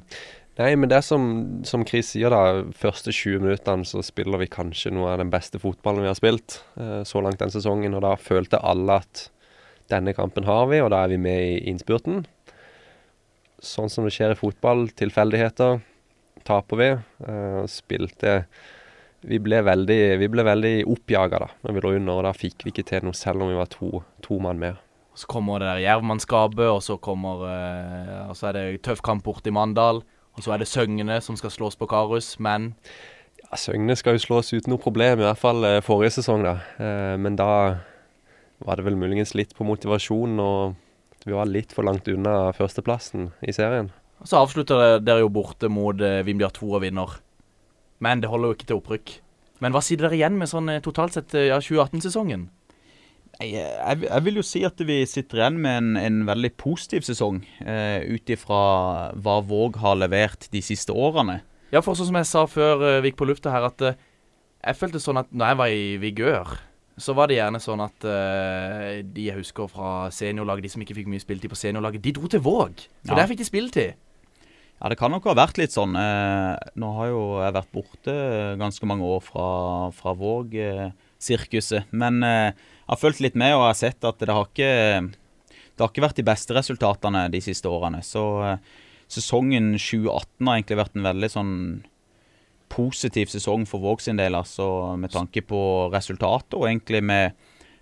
Nei, 0.55 0.71
men 0.79 0.87
det 0.87 1.01
er 1.01 1.03
som, 1.03 1.25
som 1.67 1.83
Chris 1.87 2.13
sier, 2.13 2.31
da. 2.31 2.63
Første 2.77 3.11
20 3.11 3.43
minuttene 3.43 3.87
så 3.87 4.03
spiller 4.05 4.39
vi 4.39 4.47
kanskje 4.51 4.93
noe 4.95 5.11
av 5.11 5.19
den 5.19 5.33
beste 5.33 5.59
fotballen 5.59 6.05
vi 6.05 6.11
har 6.13 6.17
spilt 6.17 6.61
eh, 6.79 7.01
så 7.07 7.23
langt 7.25 7.41
den 7.41 7.51
sesongen. 7.51 7.97
Og 7.97 8.05
da 8.05 8.13
følte 8.21 8.61
alle 8.63 9.01
at 9.03 9.27
denne 9.91 10.13
kampen 10.17 10.47
har 10.47 10.65
vi, 10.71 10.79
og 10.81 10.91
da 10.93 11.03
er 11.03 11.13
vi 11.13 11.19
med 11.21 11.41
i 11.49 11.59
innspurten. 11.71 12.23
Sånn 13.61 13.91
som 13.91 14.05
det 14.05 14.13
skjer 14.15 14.33
i 14.33 14.39
fotball. 14.39 14.87
Tilfeldigheter. 14.97 15.79
Taper 16.45 16.81
vi. 16.81 16.89
Eh, 17.27 17.61
spilte 17.71 18.43
vi 19.25 19.39
ble 19.41 19.57
veldig, 19.65 19.99
vi 20.21 20.27
ble 20.29 20.43
veldig 20.45 20.73
oppjaga 20.91 21.39
da 21.41 21.47
når 21.65 21.73
vi 21.73 21.81
lå 21.81 21.93
under, 21.97 22.19
og 22.19 22.25
da 22.27 22.33
fikk 22.37 22.65
vi 22.65 22.73
ikke 22.73 22.85
til 22.85 23.07
noe 23.07 23.17
selv 23.17 23.41
om 23.41 23.49
vi 23.49 23.57
var 23.57 23.71
to, 23.73 24.03
to 24.21 24.37
mann 24.43 24.61
mer. 24.61 24.77
Så 25.17 25.25
kommer 25.31 25.63
det 25.63 25.69
der 25.71 25.81
Jervmannskapet, 25.85 26.67
og 26.67 26.83
så 26.83 26.99
kommer 26.99 27.45
eh, 27.47 28.29
Og 28.29 28.35
så 28.37 28.49
er 28.49 28.57
det 28.57 28.83
tøff 28.85 29.01
kamp 29.01 29.23
borte 29.25 29.49
i 29.49 29.55
Mandal. 29.55 30.03
Og 30.35 30.43
så 30.43 30.51
er 30.51 30.61
det 30.61 30.67
Søgne 30.67 31.21
som 31.23 31.37
skal 31.39 31.53
slås 31.53 31.79
på 31.79 31.87
Karus, 31.89 32.35
men 32.37 32.73
Ja, 33.39 33.55
Søgne 33.57 33.95
skal 33.95 34.17
jo 34.17 34.25
slås 34.25 34.51
uten 34.53 34.73
noe 34.73 34.81
problem, 34.81 35.23
i 35.23 35.25
hvert 35.25 35.39
fall 35.39 35.63
eh, 35.63 35.81
forrige 35.85 36.17
sesong, 36.19 36.43
da. 36.43 36.57
Men 37.17 37.39
da 37.39 37.49
var 38.63 38.79
det 38.79 38.85
vel 38.87 38.97
muligens 38.99 39.33
litt 39.35 39.55
på 39.57 39.67
motivasjon, 39.67 40.39
og 40.39 41.25
vi 41.25 41.35
var 41.35 41.49
litt 41.49 41.73
for 41.75 41.87
langt 41.87 42.07
unna 42.11 42.53
førsteplassen 42.55 43.31
i 43.41 43.53
serien. 43.55 43.91
så 44.23 44.39
avslutter 44.41 44.99
dere 45.03 45.25
jo 45.25 45.29
borte 45.29 45.69
mot 45.69 45.99
eh, 46.01 46.23
Vindbjart 46.25 46.59
2 46.61 46.69
og 46.77 46.81
vinner. 46.85 47.17
Men 47.99 48.21
det 48.21 48.29
holder 48.29 48.51
jo 48.51 48.57
ikke 48.57 48.67
til 48.69 48.79
opprykk. 48.79 49.15
Men 49.63 49.73
hva 49.75 49.81
sitter 49.83 50.07
dere 50.07 50.17
igjen 50.19 50.37
med 50.39 50.51
sånn 50.51 50.69
eh, 50.71 50.83
totalt 50.83 51.15
sett 51.15 51.35
eh, 51.35 51.49
ja, 51.49 51.59
2018-sesongen? 51.63 52.47
Jeg, 53.39 53.51
Jeg, 53.51 54.01
jeg 54.07 54.23
vil 54.23 54.39
jo 54.39 54.45
si 54.47 54.63
at 54.67 54.79
vi 54.87 55.01
sitter 55.09 55.41
igjen 55.41 55.59
med 55.63 55.77
en, 55.81 55.89
en 55.99 56.21
veldig 56.29 56.53
positiv 56.61 57.03
sesong, 57.07 57.41
eh, 57.65 58.05
ut 58.07 58.31
ifra 58.31 58.61
hva 59.15 59.39
Våg 59.43 59.81
har 59.83 59.99
levert 59.99 60.47
de 60.53 60.63
siste 60.63 60.95
årene. 60.95 61.41
Ja, 61.73 61.81
for 61.83 61.97
sånn 61.97 62.11
som 62.11 62.19
jeg 62.21 62.29
sa 62.29 62.45
før 62.47 62.85
vi 63.03 63.11
gikk 63.11 63.19
på 63.19 63.27
lufta 63.27 63.51
her, 63.51 63.67
at 63.67 63.81
jeg 63.89 64.77
følte 64.79 65.01
sånn 65.03 65.19
at 65.19 65.33
når 65.33 65.51
jeg 65.51 65.59
var 65.59 65.73
i 65.73 65.85
vigør, 65.99 66.53
så 66.97 67.13
var 67.17 67.27
det 67.27 67.35
gjerne 67.39 67.59
sånn 67.59 67.81
at 67.83 68.05
uh, 68.07 69.01
de 69.03 69.25
jeg 69.27 69.35
husker 69.39 69.67
fra 69.71 70.07
seniorlaget, 70.15 70.63
de 70.67 70.69
som 70.75 70.83
ikke 70.85 70.95
fikk 71.01 71.09
mye 71.11 71.23
spilletid 71.23 71.51
på 71.51 71.59
seniorlaget, 71.59 72.03
de 72.05 72.13
dro 72.15 72.29
til 72.31 72.43
Våg. 72.45 72.85
For 73.05 73.13
Ja. 73.15 73.21
der 73.21 73.31
fikk 73.33 73.41
de 73.43 73.47
spilletid. 73.49 73.93
Ja, 74.75 74.89
det 74.91 74.97
kan 74.99 75.11
nok 75.11 75.23
ha 75.29 75.33
vært 75.37 75.57
litt 75.57 75.71
sånn. 75.71 75.95
Uh, 75.95 76.55
nå 76.75 76.89
har 76.97 77.07
jo 77.11 77.21
jeg 77.41 77.53
vært 77.55 77.71
borte 77.75 78.15
ganske 78.59 78.87
mange 78.87 79.07
år 79.07 79.21
fra, 79.23 79.47
fra 79.95 80.13
Våg-sirkuset. 80.19 81.85
men 81.91 82.23
eh, 82.23 82.51
jeg 82.85 82.91
har 82.91 82.99
fulgt 83.01 83.21
litt 83.23 83.35
med 83.39 83.55
og 83.55 83.67
har 83.69 83.77
sett 83.79 84.03
at 84.03 84.19
det 84.19 84.29
har 84.35 84.45
ikke 84.45 85.11
det 85.75 85.83
har 85.83 85.89
ikke 85.91 86.03
vært 86.05 86.19
de 86.19 86.23
beste 86.27 86.53
resultatene 86.55 87.25
de 87.31 87.41
siste 87.43 87.67
årene. 87.67 87.99
Så 88.03 88.23
eh, 88.45 88.57
sesongen 89.11 89.73
2018 89.75 90.47
har 90.47 90.55
egentlig 90.59 90.79
vært 90.79 90.95
en 90.95 91.07
veldig 91.09 91.29
sånn 91.33 91.53
positiv 92.75 93.31
sesong 93.31 93.65
for 93.69 93.83
Våg 93.83 94.03
sin 94.03 94.19
del. 94.19 94.35
Altså 94.37 94.95
med 94.99 95.13
tanke 95.13 95.43
på 95.45 95.61
resultatet 95.93 96.57
og 96.57 96.67
egentlig 96.69 97.03
med, 97.03 97.37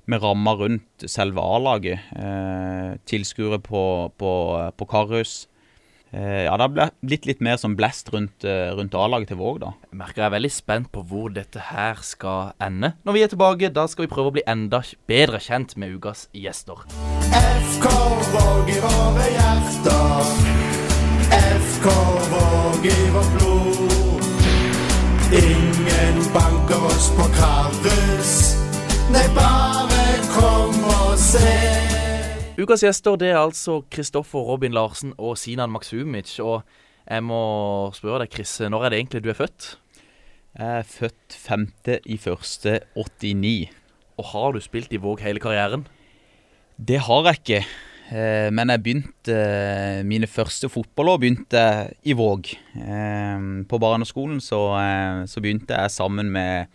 med 0.06 0.24
rammer 0.24 0.60
rundt 0.66 1.08
selve 1.10 1.42
A-laget. 1.42 2.14
Eh, 2.18 2.94
Tilskuere 3.10 3.60
på, 3.64 3.84
på, 4.18 4.32
på 4.78 4.90
Karus. 4.90 5.44
Eh, 6.14 6.44
ja, 6.46 6.54
det 6.58 6.68
har 6.68 6.92
blitt 7.02 7.26
litt 7.26 7.42
mer 7.42 7.58
som 7.58 7.74
blest 7.78 8.12
rundt, 8.14 8.46
eh, 8.46 8.70
rundt 8.78 8.94
A-laget 8.94 9.32
til 9.34 9.40
Våg, 9.40 9.60
da. 9.64 9.72
Jeg 9.90 9.98
merker 9.98 10.22
jeg 10.22 10.28
er 10.28 10.36
veldig 10.36 10.52
spent 10.54 10.92
på 10.94 11.02
hvor 11.10 11.34
dette 11.34 11.64
her 11.72 11.98
skal 12.06 12.54
ende. 12.62 12.94
Når 13.04 13.18
vi 13.18 13.24
er 13.26 13.34
tilbake, 13.34 13.74
da 13.74 13.88
skal 13.90 14.06
vi 14.06 14.14
prøve 14.14 14.30
å 14.30 14.36
bli 14.38 14.46
enda 14.46 14.84
bedre 15.10 15.42
kjent 15.42 15.74
med 15.82 15.98
ukas 15.98 16.28
gjester. 16.38 16.86
FK 17.34 17.90
Våg 18.36 18.70
i 18.70 18.80
våre 18.86 19.28
hjerter. 19.40 20.34
FK 21.34 21.90
Våg 22.30 22.90
i 22.94 22.98
vårt 23.18 23.38
blod. 23.40 24.03
Ingen 25.34 26.22
banker 26.34 26.78
oss 26.86 27.10
på 27.18 27.24
Karus. 27.34 28.54
Nei, 29.14 29.28
bare 29.34 30.22
kom 30.34 30.84
og 30.86 31.18
se. 31.18 31.54
Ukas 32.62 32.84
gjester 32.86 33.18
det 33.18 33.30
er 33.32 33.42
altså 33.42 33.82
Kristoffer 33.90 34.46
Robin 34.46 34.74
Larsen 34.78 35.14
og 35.18 35.38
Sinan 35.42 35.74
Maksumic. 35.74 36.30
Og 36.38 36.62
jeg 37.08 37.24
må 37.26 37.42
spørre 37.98 38.22
deg, 38.24 38.30
Chris, 38.36 38.54
når 38.62 38.86
er 38.86 38.90
det 38.94 38.98
egentlig 39.02 39.24
du 39.26 39.30
er 39.34 39.42
født? 39.42 39.62
Jeg 40.54 40.70
er 40.84 40.86
født 40.86 41.34
5.1.89. 41.34 43.74
Og 44.22 44.26
har 44.36 44.54
du 44.54 44.62
spilt 44.62 44.94
i 44.94 45.02
Våg 45.02 45.18
hele 45.26 45.42
karrieren? 45.42 45.90
Det 46.78 47.10
har 47.10 47.26
jeg 47.32 47.42
ikke. 47.42 47.66
Eh, 48.12 48.50
Men 48.52 48.72
jeg 48.74 48.84
begynte 48.84 49.36
eh, 49.36 50.02
Mine 50.08 50.28
første 50.28 50.70
fotballår 50.72 51.22
begynte 51.22 51.64
i 52.04 52.16
Våg. 52.18 52.50
Eh, 52.76 53.46
På 53.70 53.80
barneskolen 53.82 54.42
så, 54.44 54.60
så 55.30 55.44
begynte 55.44 55.78
jeg 55.78 55.94
sammen 55.94 56.32
med, 56.34 56.72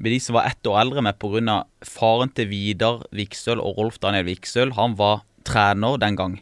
med 0.00 0.14
de 0.14 0.20
som 0.22 0.38
var 0.38 0.48
ett 0.48 0.66
år 0.66 0.80
eldre 0.80 1.04
med 1.04 1.18
pga. 1.20 1.64
faren 1.84 2.32
til 2.32 2.48
Vidar 2.48 3.04
Viksøl 3.12 3.60
og 3.60 3.76
Rolf 3.78 3.98
Daniel 4.00 4.24
Viksøl. 4.30 4.72
Han 4.78 4.96
var 4.96 5.22
trener 5.44 5.98
den 6.00 6.16
gang. 6.16 6.40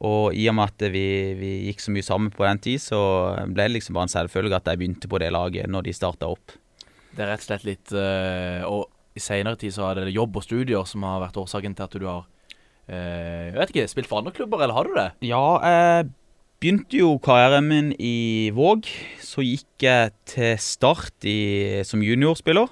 Og 0.00 0.32
i 0.32 0.46
og 0.48 0.56
med 0.56 0.70
at 0.72 0.92
vi, 0.92 1.34
vi 1.36 1.50
gikk 1.68 1.82
så 1.84 1.92
mye 1.92 2.04
sammen 2.06 2.30
på 2.32 2.46
den 2.46 2.58
tid, 2.58 2.80
så 2.80 3.36
ble 3.44 3.66
det 3.68 3.74
liksom 3.74 3.98
bare 3.98 4.08
en 4.08 4.14
selvfølge 4.14 4.56
at 4.56 4.70
jeg 4.70 4.80
begynte 4.80 5.10
på 5.12 5.20
det 5.20 5.28
laget 5.28 5.68
når 5.68 5.84
de 5.84 5.92
starta 5.92 6.30
opp. 6.32 6.56
Det 7.12 7.20
er 7.20 7.34
rett 7.34 7.42
og 7.42 7.48
slett 7.50 7.64
litt 7.66 7.92
Og 7.92 8.86
i 9.18 9.20
seinere 9.20 9.58
tid 9.58 9.74
så 9.74 9.90
er 9.90 9.98
det 9.98 10.14
jobb 10.14 10.38
og 10.38 10.44
studier 10.46 10.86
som 10.88 11.04
har 11.04 11.20
vært 11.20 11.36
årsaken 11.42 11.74
til 11.76 11.84
at 11.84 11.96
du 11.98 12.06
har 12.06 12.24
Jeg 12.90 13.54
vet 13.58 13.70
ikke, 13.74 13.86
spilt 13.90 14.10
for 14.10 14.20
andre 14.22 14.34
klubber, 14.34 14.64
eller 14.64 14.74
har 14.74 14.88
du 14.88 14.96
det? 14.96 15.08
Ja, 15.28 15.44
jeg 15.62 16.10
begynte 16.60 16.98
jo 16.98 17.14
karrieren 17.22 17.68
min 17.70 17.92
i 17.96 18.50
Våg. 18.56 18.88
Så 19.22 19.44
gikk 19.46 19.86
jeg 19.86 20.12
til 20.28 20.58
Start 20.60 21.28
i, 21.28 21.80
som 21.86 22.02
juniorspiller. 22.04 22.68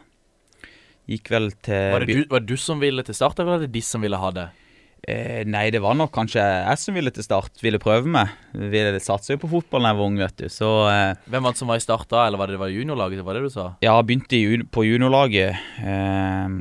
Gikk 1.08 1.30
vel 1.32 1.52
til 1.64 1.92
Var 1.94 2.04
det, 2.04 2.14
du, 2.18 2.24
var 2.28 2.42
det 2.44 2.50
du 2.52 2.60
som 2.60 2.80
ville 2.82 3.04
til 3.06 3.16
start, 3.16 3.38
eller 3.40 3.54
var 3.54 3.62
det 3.64 3.70
de 3.72 3.80
som 3.84 4.02
ville 4.04 4.18
ha 4.20 4.28
det? 4.36 4.48
Eh, 5.08 5.40
nei, 5.48 5.68
det 5.72 5.80
var 5.80 5.94
nok 5.96 6.10
kanskje 6.12 6.42
jeg 6.42 6.80
som 6.82 6.96
ville 6.98 7.12
til 7.14 7.24
Start. 7.24 7.54
Ville 7.64 7.78
prøve 7.80 8.10
meg. 8.12 8.34
Ville 8.52 8.98
satse 9.00 9.32
jo 9.32 9.40
på 9.40 9.48
fotball 9.48 9.86
da 9.86 9.94
jeg 9.94 9.98
var 10.00 10.10
ung, 10.10 10.18
vet 10.20 10.42
du. 10.42 10.48
Så 10.52 10.68
eh, 10.90 11.14
Hvem 11.32 11.46
var 11.46 11.54
det 11.54 11.62
som 11.62 11.70
var 11.72 11.80
i 11.80 11.84
start 11.84 12.10
da, 12.12 12.26
eller 12.26 12.40
var 12.42 12.50
det, 12.50 12.58
det 12.58 12.62
var 12.66 12.74
juniorlaget? 12.74 13.24
Var 13.24 13.38
det 13.38 13.46
du 13.46 13.54
sa? 13.54 13.70
ja, 13.86 13.94
begynte 14.04 14.36
i, 14.36 14.58
på 14.68 14.84
juniorlaget. 14.84 15.62
Eh, 15.80 16.58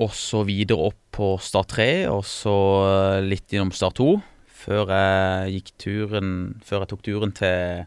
og 0.00 0.12
så 0.16 0.42
videre 0.48 0.88
opp 0.88 1.00
på 1.12 1.34
Start 1.42 1.74
3, 1.74 1.88
og 2.12 2.22
så 2.24 2.54
eh, 2.86 3.24
litt 3.26 3.52
innom 3.52 3.72
Start 3.76 3.98
2. 4.00 4.14
Før 4.62 4.92
jeg 4.94 5.56
gikk 5.56 5.70
turen 5.82 6.28
Før 6.62 6.84
jeg 6.84 6.90
tok 6.92 7.00
turen 7.02 7.32
til 7.34 7.86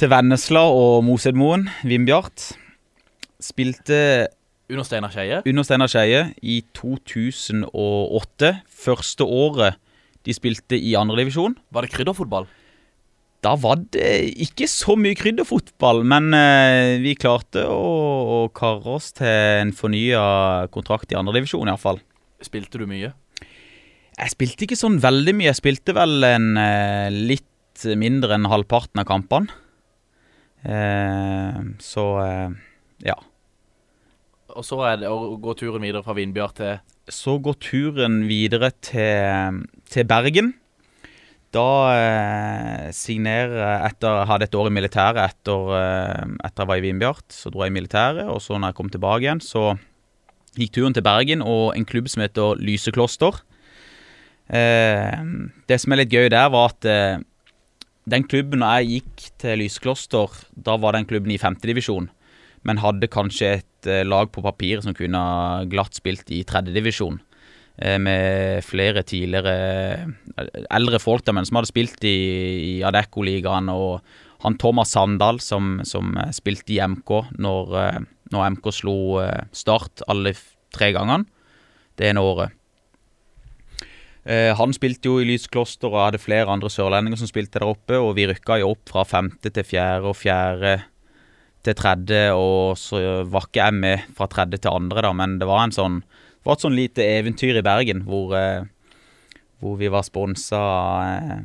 til 0.00 0.08
Vennesla 0.08 0.62
og 0.72 1.02
Mosedmoen, 1.04 1.66
Vindbjart. 1.84 2.54
Spilte 3.36 4.28
Under 4.70 4.86
Steinar 4.88 5.12
Skeie? 5.12 5.42
under 5.44 5.66
Steinar 5.66 5.90
Skeie 5.92 6.22
i 6.40 6.62
2008. 6.72 8.52
Første 8.64 9.26
året 9.28 9.76
de 10.24 10.32
spilte 10.32 10.78
i 10.80 10.94
andredivisjon. 10.96 11.58
Var 11.68 11.84
det 11.84 11.92
krydderfotball? 11.92 12.48
Da 13.44 13.54
var 13.56 13.80
det 13.94 14.08
ikke 14.44 14.68
så 14.68 14.96
mye 15.00 15.16
krydderfotball, 15.16 16.02
men 16.08 16.34
eh, 16.36 16.98
vi 17.00 17.14
klarte 17.16 17.64
å, 17.64 17.94
å 18.36 18.38
karre 18.52 18.98
oss 18.98 19.14
til 19.16 19.30
en 19.30 19.72
fornya 19.76 20.68
kontrakt 20.74 21.12
i 21.12 21.18
andredivisjon, 21.18 21.70
iallfall. 21.72 22.02
Spilte 22.44 22.80
du 22.80 22.86
mye? 22.90 23.14
Jeg 24.20 24.34
spilte 24.34 24.66
ikke 24.66 24.76
sånn 24.76 24.98
veldig 25.00 25.34
mye. 25.38 25.48
Jeg 25.48 25.60
spilte 25.62 25.96
vel 25.96 26.26
en 26.28 26.52
eh, 26.60 27.08
litt 27.08 27.86
mindre 27.96 28.36
enn 28.36 28.48
halvparten 28.52 29.00
av 29.00 29.08
kampene. 29.08 29.56
Eh, 30.60 31.60
så 31.80 32.06
eh, 32.26 32.56
ja. 33.08 33.16
Og 34.50 34.66
så 34.66 34.82
er 34.84 35.00
det 35.00 35.08
å 35.08 35.38
gå 35.40 35.56
turen 35.56 35.84
videre 35.86 36.04
fra 36.04 36.16
Vindbjart 36.18 36.58
til 36.58 36.80
Så 37.08 37.38
går 37.40 37.56
turen 37.62 38.24
videre 38.28 38.72
til, 38.84 39.62
til 39.88 40.08
Bergen. 40.10 40.52
Da 41.50 41.68
eh, 41.98 42.88
signerer 42.94 43.82
etter 43.88 44.24
hadde 44.30 44.46
et 44.46 44.54
år 44.54 44.68
i 44.70 44.74
militæret 44.74 45.18
etter, 45.24 45.72
eh, 45.74 46.34
etter 46.46 46.62
jeg 46.62 46.70
var 46.70 46.78
i 46.78 46.84
Vindbjart. 46.84 47.26
Så 47.34 47.50
dro 47.50 47.64
jeg 47.64 47.72
i 47.72 47.78
militæret, 47.80 48.28
og 48.30 48.38
så 48.44 48.58
når 48.58 48.70
jeg 48.70 48.78
kom 48.78 48.90
tilbake 48.92 49.24
igjen, 49.26 49.42
så 49.42 49.72
gikk 50.58 50.76
turen 50.76 50.94
til 50.94 51.06
Bergen 51.06 51.42
og 51.42 51.74
en 51.74 51.86
klubb 51.86 52.10
som 52.10 52.22
heter 52.22 52.60
Lysekloster. 52.62 53.42
Eh, 54.50 55.18
det 55.70 55.78
som 55.78 55.94
er 55.94 56.02
litt 56.02 56.14
gøy 56.14 56.30
der, 56.30 56.50
var 56.54 56.70
at 56.72 56.86
eh, 56.86 57.18
den 58.10 58.26
klubben 58.26 58.62
når 58.62 58.80
jeg 58.80 59.00
gikk 59.00 59.26
til 59.42 59.60
Lysekloster, 59.62 60.38
da 60.54 60.78
var 60.78 60.94
den 60.94 61.06
klubben 61.06 61.34
i 61.34 61.40
femtedivisjon. 61.40 62.10
Men 62.66 62.82
hadde 62.82 63.10
kanskje 63.10 63.56
et 63.58 63.90
eh, 63.90 64.06
lag 64.06 64.30
på 64.30 64.42
papiret 64.44 64.86
som 64.86 64.94
kunne 64.94 65.22
glatt 65.70 65.98
spilt 65.98 66.30
i 66.34 66.42
tredjedivisjon. 66.46 67.18
Eh, 67.80 67.96
med 67.96 68.60
flere 68.60 69.00
tidligere 69.08 69.52
eh, 70.36 70.48
eldre 70.68 70.98
folk 71.00 71.24
der, 71.24 71.32
men 71.32 71.46
som 71.48 71.56
hadde 71.56 71.70
spilt 71.70 72.04
i, 72.04 72.12
i 72.60 72.74
Adecco-ligaen. 72.84 73.70
Og 73.72 74.02
han 74.44 74.58
Thomas 74.60 74.92
Sandal 74.92 75.40
som, 75.40 75.78
som 75.88 76.12
eh, 76.20 76.32
spilte 76.36 76.76
i 76.76 76.80
MK 76.84 77.14
når, 77.40 77.76
når 78.34 78.48
MK 78.58 78.70
slo 78.76 78.96
Start 79.56 80.04
alle 80.12 80.34
tre 80.74 80.92
gangene 80.96 81.24
det 81.96 82.12
ene 82.12 82.22
året. 82.24 82.56
Han 84.30 84.72
spilte 84.76 85.08
jo 85.08 85.16
i 85.18 85.24
Lyskloster 85.26 85.88
og 85.88 85.96
hadde 86.04 86.20
flere 86.20 86.52
andre 86.52 86.68
sørlendinger 86.70 87.18
som 87.18 87.28
spilte 87.28 87.56
der 87.56 87.66
oppe, 87.66 87.96
og 87.96 88.12
vi 88.18 88.26
rykka 88.28 88.58
jo 88.60 88.70
opp 88.74 88.92
fra 88.92 89.02
femte 89.08 89.50
til 89.50 89.64
fjerde 89.66 90.12
og 90.12 90.16
fjerde 90.16 90.74
til 91.66 91.76
tredje, 91.76 92.20
og 92.36 92.76
så 92.78 93.00
var 93.28 93.48
ikke 93.48 93.64
jeg 93.64 93.76
med 93.80 94.04
fra 94.16 94.28
tredje 94.30 94.60
til 94.60 94.76
andre, 94.76 95.02
da, 95.08 95.12
men 95.16 95.38
det 95.40 95.48
var 95.48 95.64
en 95.64 95.74
sånn 95.74 95.98
var 96.46 96.56
et 96.56 96.66
sånn 96.66 96.78
lite 96.78 97.04
eventyr 97.04 97.58
i 97.60 97.64
Bergen 97.64 98.04
hvor, 98.08 98.34
eh, 98.38 98.68
hvor 99.60 99.80
vi 99.80 99.90
var 99.92 100.06
sponsa 100.06 100.60
eh, 101.06 101.40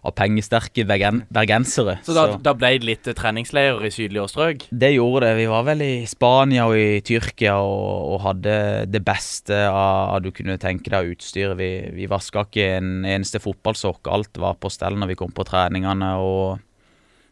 av 0.00 0.14
pengesterke 0.16 0.86
bergen, 0.88 1.24
bergensere. 1.32 1.98
Så 2.06 2.14
da, 2.16 2.24
da 2.40 2.54
ble 2.56 2.72
det 2.78 2.88
litt 2.88 3.08
eh, 3.10 3.16
treningsleirer 3.16 3.84
i 3.84 3.92
sydlige 3.92 4.30
strøk? 4.32 4.64
Det 4.72 4.92
gjorde 4.94 5.26
det. 5.26 5.34
Vi 5.42 5.48
var 5.50 5.66
vel 5.68 5.84
i 5.84 5.92
Spania 6.08 6.64
og 6.70 6.76
i 6.80 7.02
Tyrkia 7.04 7.58
og, 7.60 8.14
og 8.14 8.22
hadde 8.24 8.54
det 8.88 9.02
beste 9.04 9.66
av 9.68 10.16
av 10.16 10.22
du 10.24 10.30
kunne 10.34 10.56
tenke 10.60 10.88
deg 10.88 10.96
av 10.96 11.12
utstyret. 11.12 11.58
Vi, 11.60 11.70
vi 11.98 12.08
vaska 12.10 12.46
ikke 12.48 12.66
en 12.78 13.04
eneste 13.04 13.42
fotballsokk. 13.42 14.08
Alt 14.08 14.40
var 14.40 14.56
på 14.60 14.72
stell 14.72 14.96
når 14.98 15.12
vi 15.12 15.18
kom 15.20 15.34
på 15.36 15.44
treningene. 15.48 16.14
og 16.16 16.64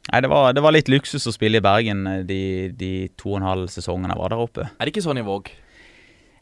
Nei, 0.09 0.21
det 0.25 0.31
var, 0.33 0.53
det 0.57 0.65
var 0.65 0.73
litt 0.77 0.89
luksus 0.93 1.27
å 1.29 1.33
spille 1.35 1.61
i 1.61 1.65
Bergen 1.65 2.05
de, 2.29 2.43
de 2.77 2.93
to 3.21 3.33
og 3.35 3.41
en 3.41 3.49
halv 3.49 3.73
sesongene 3.73 4.13
jeg 4.15 4.21
var 4.21 4.35
der 4.35 4.45
oppe. 4.45 4.69
Er 4.77 4.85
det 4.85 4.95
ikke 4.95 5.05
sånn 5.05 5.21
i 5.21 5.25
Våg? 5.25 5.51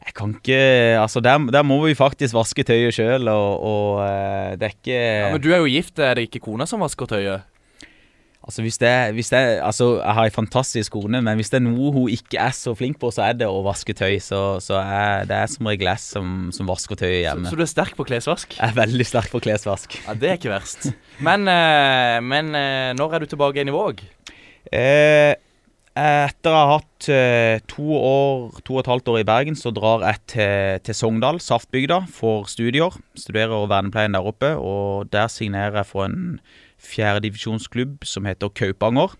Jeg 0.07 0.15
kan 0.15 0.31
ikke 0.37 0.61
Altså, 1.01 1.19
der, 1.23 1.37
der 1.51 1.65
må 1.67 1.81
vi 1.83 1.97
faktisk 1.97 2.35
vaske 2.37 2.63
tøyet 2.67 2.95
sjøl, 2.95 3.27
og, 3.27 3.59
og 3.67 4.01
eh, 4.07 4.55
det 4.57 4.69
er 4.69 4.75
ikke 4.77 4.97
Ja, 5.03 5.29
men 5.35 5.43
du 5.43 5.51
er 5.51 5.61
jo 5.61 5.69
gift, 5.71 5.99
er 5.99 6.15
det 6.17 6.29
ikke 6.29 6.45
kona 6.47 6.67
som 6.69 6.83
vasker 6.85 7.09
tøyet? 7.11 7.45
Altså 8.47 8.63
hvis 8.63 8.77
det, 8.79 8.91
hvis 9.17 9.29
det 9.33 9.39
Altså, 9.59 9.97
jeg 9.99 10.13
har 10.15 10.27
ei 10.29 10.31
fantastisk 10.31 10.93
kone, 10.95 11.19
men 11.19 11.35
hvis 11.35 11.49
det 11.51 11.57
er 11.59 11.65
noe 11.65 11.89
hun 11.91 12.07
ikke 12.13 12.39
er 12.39 12.53
så 12.55 12.71
flink 12.79 12.95
på, 13.01 13.09
så 13.11 13.25
er 13.25 13.33
det 13.41 13.49
å 13.51 13.57
vaske 13.65 13.91
tøy. 13.91 14.15
Så, 14.23 14.39
så 14.63 14.77
er, 14.79 15.25
det 15.27 15.35
er 15.35 15.49
som 15.51 15.67
regel 15.67 15.89
jeg 15.89 15.99
som, 15.99 16.29
som 16.55 16.69
vasker 16.71 16.95
tøyet 17.01 17.25
hjemme. 17.25 17.49
så 17.51 17.59
du 17.59 17.65
er 17.65 17.71
sterk 17.73 17.97
på 17.99 18.05
klesvask? 18.07 18.55
Jeg 18.55 18.63
er 18.69 18.77
veldig 18.77 19.07
sterk 19.09 19.33
på 19.33 19.41
klesvask. 19.43 19.97
Ja, 20.05 20.15
Det 20.15 20.31
er 20.31 20.39
ikke 20.39 20.53
verst. 20.53 20.87
Men, 21.19 21.43
eh, 21.51 22.21
men 22.23 22.55
eh, 22.55 22.93
når 22.95 23.17
er 23.17 23.25
du 23.25 23.33
tilbake 23.33 23.59
igjen 23.59 23.73
i 23.73 23.75
Våg? 23.75 24.05
Eh, 24.71 25.33
etter 25.97 26.53
å 26.53 26.57
ha 26.57 26.75
hatt 26.75 27.07
eh, 27.11 27.57
to 27.69 27.85
år, 27.97 28.59
to 28.65 28.75
og 28.77 28.81
et 28.83 28.89
halvt 28.91 29.11
år 29.13 29.19
i 29.21 29.27
Bergen, 29.27 29.57
så 29.57 29.71
drar 29.75 30.05
jeg 30.05 30.21
til, 30.33 30.81
til 30.85 30.97
Sogndal, 30.97 31.41
Saftbygda, 31.43 32.03
for 32.13 32.47
studier. 32.51 32.95
Studerer 33.17 33.69
vernepleien 33.71 34.17
der 34.17 34.27
oppe, 34.27 34.53
og 34.55 35.09
der 35.13 35.31
signerer 35.31 35.81
jeg 35.81 35.89
for 35.89 36.05
en 36.07 36.37
fjerdedivisjonsklubb 36.77 38.05
som 38.07 38.29
heter 38.29 38.53
Kaupanger. 38.53 39.17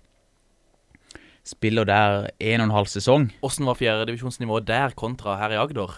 Spiller 1.47 1.87
der 1.87 2.29
en 2.43 2.61
og 2.61 2.67
en 2.67 2.75
halv 2.75 2.91
sesong. 2.91 3.31
Hvordan 3.41 3.71
var 3.71 3.79
fjerdedivisjonsnivået 3.79 4.67
der 4.67 4.95
kontra 4.99 5.39
her 5.41 5.55
i 5.55 5.61
Agder? 5.63 5.97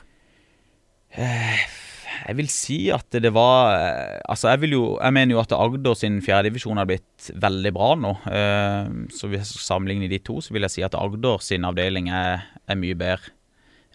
Jeg 2.27 2.35
vil 2.39 2.47
si 2.51 2.77
at 2.93 3.17
det 3.21 3.31
var 3.35 3.73
eh, 3.75 4.19
Altså, 4.29 4.49
jeg 4.53 4.61
vil 4.63 4.73
jo 4.75 4.83
Jeg 5.01 5.13
mener 5.15 5.35
jo 5.35 5.41
at 5.41 5.51
Agder 5.55 5.95
sin 5.97 6.19
fjerdedivisjon 6.25 6.77
har 6.81 6.87
blitt 6.89 7.29
veldig 7.35 7.71
bra 7.75 7.89
nå. 7.99 8.13
Eh, 8.31 8.89
Så 9.15 9.29
hvis 9.31 9.51
jeg 9.53 9.63
sammenligner 9.65 10.09
de 10.11 10.19
to, 10.23 10.39
så 10.41 10.53
vil 10.55 10.65
jeg 10.67 10.75
si 10.77 10.85
at 10.85 10.95
Agder 10.97 11.37
sin 11.45 11.67
avdeling 11.67 12.09
er, 12.13 12.45
er 12.67 12.79
mye 12.79 12.97
bedre 12.97 13.35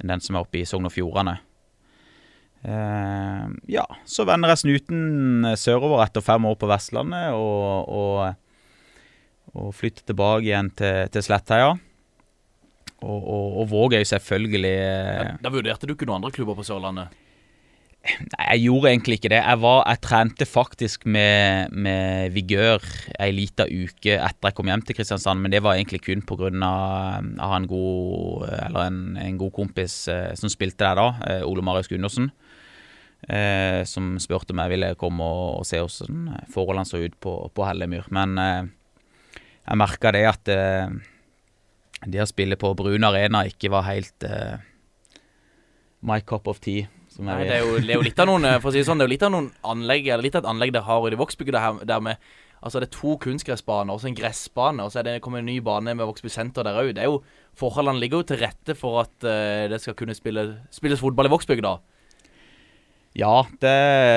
enn 0.03 0.11
den 0.11 0.21
som 0.25 0.35
er 0.35 0.43
oppe 0.43 0.59
i 0.59 0.65
Sogn 0.67 0.89
og 0.89 0.93
Fjordane. 0.95 1.37
Eh, 2.65 3.45
Ja, 3.71 3.85
så 4.09 4.25
vender 4.29 4.51
jeg 4.55 4.63
snuten 4.65 5.51
sørover 5.61 6.03
etter 6.07 6.25
fem 6.25 6.45
år 6.49 6.57
på 6.61 6.69
Vestlandet 6.71 7.35
og, 7.37 7.89
og, 7.89 8.35
og 9.55 9.75
flytter 9.77 10.07
tilbake 10.11 10.49
igjen 10.49 10.71
til, 10.77 11.09
til 11.15 11.23
Slettheia. 11.27 11.75
Og, 13.05 13.19
og, 13.21 13.59
og 13.61 13.67
Våg 13.69 13.95
er 13.99 14.01
jo 14.01 14.09
selvfølgelig 14.15 15.41
Da 15.45 15.51
vurderte 15.53 15.85
du 15.87 15.93
ikke 15.93 16.07
noen 16.09 16.23
andre 16.23 16.33
klubber 16.33 16.57
på 16.57 16.65
Sørlandet? 16.65 17.13
Nei, 18.05 18.45
jeg 18.51 18.67
gjorde 18.67 18.91
egentlig 18.91 19.17
ikke 19.17 19.31
det. 19.33 19.39
Jeg, 19.41 19.59
var, 19.63 19.79
jeg 19.89 20.01
trente 20.05 20.47
faktisk 20.49 21.07
med, 21.09 21.73
med 21.73 22.35
vigør 22.35 22.83
ei 23.17 23.31
lita 23.33 23.65
uke 23.65 24.19
etter 24.19 24.51
jeg 24.51 24.57
kom 24.59 24.69
hjem 24.69 24.83
til 24.85 24.99
Kristiansand, 24.99 25.41
men 25.41 25.55
det 25.55 25.63
var 25.65 25.79
egentlig 25.79 26.03
kun 26.05 26.21
pga. 26.29 26.51
en 26.51 27.69
god, 27.71 28.45
en, 28.83 28.99
en 29.17 29.39
god 29.41 29.53
kompis 29.57 29.97
eh, 30.13 30.35
som 30.37 30.53
spilte 30.53 30.85
der 30.85 31.01
da, 31.01 31.07
eh, 31.31 31.49
Ole 31.49 31.65
Marius 31.65 31.89
Gundersen. 31.89 32.29
Eh, 33.25 33.81
som 33.89 34.19
spurte 34.21 34.53
om 34.53 34.61
jeg 34.61 34.75
ville 34.75 34.95
komme 35.01 35.25
og, 35.25 35.63
og 35.63 35.65
se 35.65 35.81
hvordan 35.81 36.45
forholdene 36.53 36.85
så 36.85 37.01
ut 37.01 37.17
på, 37.17 37.33
på 37.57 37.65
Hellemyr. 37.65 38.05
Men 38.13 38.37
eh, 38.37 38.67
jeg 39.65 39.81
merka 39.81 40.13
det 40.13 40.27
at 40.29 40.53
eh, 40.53 40.93
det 42.05 42.21
å 42.21 42.29
spille 42.29 42.61
på 42.61 42.75
Brun 42.77 43.09
Arena 43.09 43.47
ikke 43.49 43.73
var 43.73 43.89
helt 43.89 44.29
eh, 44.29 44.61
my 46.05 46.21
cup 46.21 46.53
of 46.53 46.61
tea. 46.61 46.85
Nei, 47.23 47.45
det 47.47 47.55
er, 47.55 47.63
jo, 47.63 47.77
det 47.79 47.93
er 47.93 48.01
jo 48.01 48.07
litt 48.07 48.19
av 48.19 48.27
noen 48.27 48.47
eh, 48.49 48.57
For 48.59 48.71
å 48.71 48.75
si 48.75 48.81
det 48.81 48.89
sånn, 48.89 48.99
det 48.99 49.05
er 49.05 49.11
jo 49.11 49.15
litt 49.15 49.27
av 49.27 49.31
noen 49.35 49.53
anlegg 49.71 50.09
Eller 50.09 50.27
litt 50.27 50.35
av 50.35 50.43
et 50.43 50.51
anlegg 50.51 50.73
dere 50.75 50.89
har 50.89 51.07
i 51.15 51.19
Vågsbygda 51.21 51.63
her 51.63 51.85
der 51.87 52.03
med 52.03 52.33
Altså 52.65 52.81
det 52.81 52.89
er 52.89 52.95
to 52.97 53.15
kunstgressbaner 53.21 53.93
og 53.93 54.01
så 54.01 54.09
en 54.09 54.17
gressbane, 54.17 54.81
og 54.81 54.89
så 54.89 55.03
er 55.03 55.05
det 55.05 55.19
kommet 55.21 55.43
en 55.43 55.51
ny 55.51 55.59
bane 55.61 55.93
med 55.93 56.07
Vågsby 56.09 56.31
senter 56.33 56.65
der 56.65 56.79
òg. 56.81 56.95
Det 56.97 57.03
er 57.05 57.11
jo 57.11 57.19
Forholdene 57.61 58.01
ligger 58.01 58.23
jo 58.23 58.29
til 58.31 58.41
rette 58.41 58.73
for 58.79 59.03
at 59.03 59.13
uh, 59.21 59.67
det 59.69 59.83
skal 59.83 59.93
kunne 59.99 60.17
spille, 60.17 60.47
spilles 60.73 61.03
fotball 61.03 61.29
i 61.29 61.33
Vågsbygda. 61.35 61.75
Ja, 63.21 63.45
det, 63.61 63.75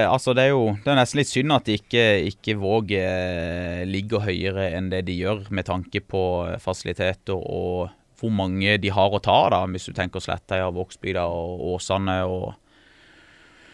altså 0.08 0.32
det 0.34 0.48
er 0.48 0.54
jo 0.56 0.78
Det 0.80 0.90
er 0.90 0.98
nesten 0.98 1.20
litt 1.20 1.30
synd 1.30 1.54
at 1.54 1.68
ikke, 1.70 2.06
ikke 2.32 2.56
Våg 2.58 2.96
eh, 2.96 3.84
ligger 3.86 4.24
høyere 4.26 4.72
enn 4.74 4.88
det 4.90 5.04
de 5.06 5.20
gjør, 5.20 5.44
med 5.52 5.68
tanke 5.68 6.02
på 6.02 6.22
fasiliteter 6.64 7.36
og 7.36 7.92
hvor 8.18 8.32
mange 8.34 8.80
de 8.82 8.90
har 8.90 9.14
å 9.14 9.20
ta 9.22 9.38
da, 9.54 9.60
hvis 9.70 9.92
du 9.92 9.94
tenker 9.94 10.24
Slettheia, 10.24 10.72
Vågsbygda 10.74 11.28
og 11.30 11.68
Åsane. 11.76 12.24
og 12.26 12.56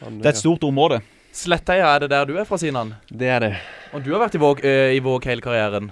Det 0.04 0.28
er 0.28 0.36
et 0.36 0.42
stort 0.44 0.63
område. 0.68 1.02
Sletteia, 1.34 1.96
er 1.96 2.04
det 2.04 2.12
der 2.13 2.28
du 2.30 2.36
er 2.38 2.46
fra, 2.46 2.60
Sinan? 2.62 2.94
Det 3.10 3.30
er 3.32 3.39
det. 3.42 3.54
Og 3.94 4.04
du 4.06 4.12
har 4.13 4.22
vært 4.28 4.36
i 4.38 4.42
Våg, 4.42 4.62
ø, 4.62 4.74
i 4.94 5.00
Våg 5.02 5.26
hele 5.26 5.42
karrieren? 5.42 5.92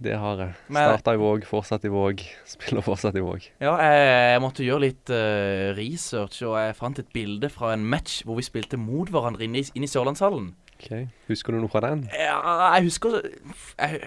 Det 0.00 0.14
har 0.16 0.38
jeg. 0.40 0.54
Starta 0.72 1.12
i 1.12 1.20
Våg, 1.20 1.42
fortsatt 1.44 1.84
i 1.84 1.90
Våg, 1.92 2.22
spiller 2.48 2.84
fortsatt 2.84 3.18
i 3.20 3.24
Våg. 3.24 3.44
Ja, 3.60 3.74
jeg, 3.84 4.06
jeg 4.32 4.40
måtte 4.40 4.64
gjøre 4.64 4.84
litt 4.86 5.12
uh, 5.12 5.74
research, 5.76 6.38
og 6.48 6.56
jeg 6.56 6.78
fant 6.78 7.02
et 7.02 7.10
bilde 7.12 7.50
fra 7.52 7.74
en 7.74 7.84
match 7.84 8.22
hvor 8.24 8.38
vi 8.40 8.46
spilte 8.46 8.80
mot 8.80 9.12
hverandre 9.12 9.44
inne 9.44 9.60
i, 9.60 9.66
inn 9.76 9.84
i 9.84 9.90
Sørlandshallen. 9.90 10.54
Ok, 10.78 10.88
Husker 11.28 11.52
du 11.52 11.60
noe 11.60 11.68
fra 11.68 11.82
den? 11.84 12.06
Ja, 12.16 12.38
jeg 12.78 12.86
husker 12.86 13.18
jeg, 13.20 14.00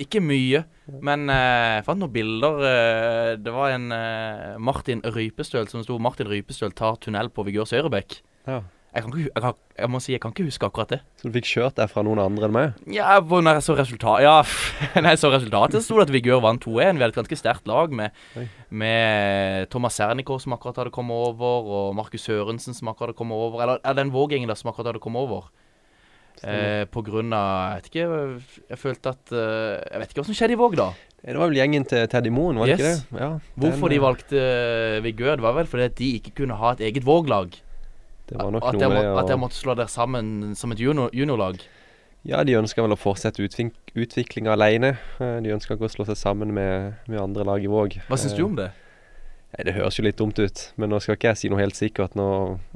Ikke 0.00 0.22
mye, 0.24 0.62
men 1.04 1.28
eh, 1.32 1.74
jeg 1.74 1.84
fant 1.84 2.00
noen 2.00 2.14
bilder. 2.16 2.56
Uh, 2.64 3.34
det 3.36 3.52
var 3.52 3.74
en 3.74 3.92
eh, 3.92 4.56
Martin 4.56 5.04
Rypestøl 5.04 5.68
som 5.68 5.84
sto 5.84 6.00
'Martin 6.00 6.32
Rypestøl 6.32 6.72
tar 6.72 6.96
tunnel 7.04 7.28
på 7.28 7.44
Vigør 7.44 7.68
Søyrebekk'. 7.68 8.22
Ja. 8.48 8.62
Jeg, 8.96 9.04
kan 9.04 9.12
ikke, 9.12 9.28
jeg, 9.28 9.42
kan, 9.44 9.56
jeg 9.76 9.90
må 9.92 9.98
si 10.00 10.12
jeg 10.14 10.20
kan 10.24 10.32
ikke 10.32 10.46
huske 10.46 10.68
akkurat 10.70 10.92
det. 10.94 10.98
Så 11.20 11.28
du 11.28 11.34
fikk 11.36 11.48
kjørt 11.50 11.76
deg 11.76 11.90
fra 11.92 12.04
noen 12.06 12.20
andre 12.22 12.48
enn 12.48 12.54
meg? 12.56 12.78
Ja, 12.96 13.18
når 13.20 13.58
jeg 13.58 13.64
så 13.66 13.76
resultat 13.76 14.22
Ja, 14.24 14.36
når 15.02 15.10
jeg 15.12 15.20
så 15.20 15.30
resultatet, 15.34 15.84
sto 15.84 15.98
det 16.00 16.06
at 16.06 16.14
Vigør 16.14 16.40
vant 16.46 16.64
2-1. 16.64 16.96
Vi 16.96 17.04
hadde 17.04 17.12
et 17.12 17.18
ganske 17.20 17.38
sterkt 17.42 17.68
lag 17.68 17.92
med, 17.92 18.16
med 18.72 19.68
Thomas 19.74 19.98
Sernikov 20.00 20.40
som 20.40 20.56
akkurat 20.56 20.80
hadde 20.80 20.94
kommet 20.96 21.12
over, 21.28 21.68
og 21.76 21.92
Markus 21.98 22.24
Sørensen 22.24 22.76
som 22.76 22.88
akkurat 22.88 23.12
hadde 23.12 23.20
kommet 23.20 23.36
over. 23.36 23.62
Eller, 23.66 23.82
eller 23.84 24.00
den 24.00 24.14
vågjengen 24.16 24.48
der 24.48 24.58
som 24.58 24.72
akkurat 24.72 24.94
hadde 24.94 25.04
kommet 25.04 25.28
over. 25.28 25.50
Eh, 26.44 26.84
på 26.92 27.00
grunn 27.00 27.30
av 27.32 27.46
Jeg 27.48 27.76
vet 27.78 27.86
ikke, 27.88 28.06
jeg 28.68 28.76
følte 28.76 29.12
at 29.14 29.30
eh, 29.32 29.78
Jeg 29.88 30.00
vet 30.02 30.10
ikke 30.10 30.20
hva 30.20 30.24
som 30.28 30.36
skjedde 30.36 30.52
i 30.52 30.58
Våg, 30.60 30.74
da. 30.76 30.90
Det 31.24 31.32
var 31.40 31.48
vel 31.48 31.56
gjengen 31.56 31.86
til 31.88 32.04
Teddy 32.12 32.28
Moen, 32.30 32.58
var 32.60 32.68
det 32.68 32.74
Yes. 32.76 32.82
ikke 33.00 33.16
det? 33.16 33.22
Ja, 33.24 33.28
Hvorfor 33.56 33.88
den, 33.88 33.94
de 33.96 34.02
valgte 34.04 34.42
eh, 34.42 34.98
Vigør, 35.06 35.38
det 35.40 35.46
var 35.46 35.56
vel 35.56 35.70
fordi 35.70 35.86
at 35.88 35.96
de 35.96 36.10
ikke 36.18 36.34
kunne 36.42 36.58
ha 36.60 36.74
et 36.76 36.82
eget 36.90 37.06
Våg-lag. 37.08 37.56
Det 38.26 38.38
var 38.38 38.50
nok 38.50 38.64
At 38.66 38.74
noe 38.74 38.80
dere 38.82 38.90
må, 38.90 39.00
med 39.00 39.10
at 39.12 39.24
å 39.24 39.28
dere 39.28 39.40
måtte 39.40 39.58
slå 39.58 39.76
dere 39.78 39.92
sammen 39.92 40.54
som 40.58 40.72
et 40.74 40.80
junior, 40.82 41.12
juniorlag. 41.14 41.60
Ja, 42.26 42.40
de 42.42 42.56
ønska 42.58 42.82
vel 42.82 42.94
å 42.94 42.98
fortsette 42.98 43.44
utvik 43.44 43.76
utviklinga 43.94 44.56
alene. 44.56 44.96
Eh, 45.22 45.36
De 45.44 45.52
ønska 45.54 45.76
ikke 45.76 45.86
å 45.86 45.92
slå 45.92 46.08
seg 46.08 46.18
sammen 46.18 46.50
med, 46.54 46.96
med 47.06 47.20
andre 47.22 47.46
lag 47.46 47.62
i 47.62 47.70
Våg. 47.70 48.00
Hva 48.08 48.18
syns 48.18 48.34
du 48.34 48.42
om 48.48 48.56
det? 48.58 48.72
Det 49.56 49.72
høres 49.72 49.96
jo 49.96 50.02
litt 50.04 50.18
dumt 50.18 50.36
ut, 50.42 50.62
men 50.76 50.90
nå 50.92 50.98
skal 51.00 51.16
ikke 51.16 51.30
jeg 51.30 51.40
si 51.40 51.48
noe 51.48 51.62
helt 51.62 51.78
sikkert. 51.78 52.16
Nå 52.18 52.26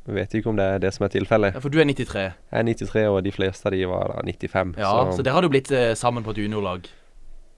vet 0.06 0.32
jeg 0.32 0.40
ikke 0.40 0.52
om 0.52 0.56
det 0.56 0.68
er 0.76 0.78
det 0.80 0.94
som 0.96 1.04
er 1.04 1.12
tilfellet. 1.12 1.58
Ja, 1.58 1.60
for 1.60 1.72
du 1.74 1.80
er 1.82 1.84
93. 1.84 2.22
Jeg 2.30 2.56
er 2.62 2.64
93, 2.64 3.02
og 3.10 3.18
de 3.26 3.34
fleste 3.34 3.68
av 3.68 3.74
de 3.74 3.82
var 3.90 4.14
da 4.14 4.22
95. 4.24 4.72
Ja, 4.80 4.94
så, 5.10 5.26
dere 5.26 5.36
hadde 5.36 5.50
jo 5.50 5.52
blitt 5.52 5.74
eh, 5.76 5.92
sammen 5.98 6.24
på 6.24 6.32
et 6.32 6.40
juniorlag. 6.40 6.88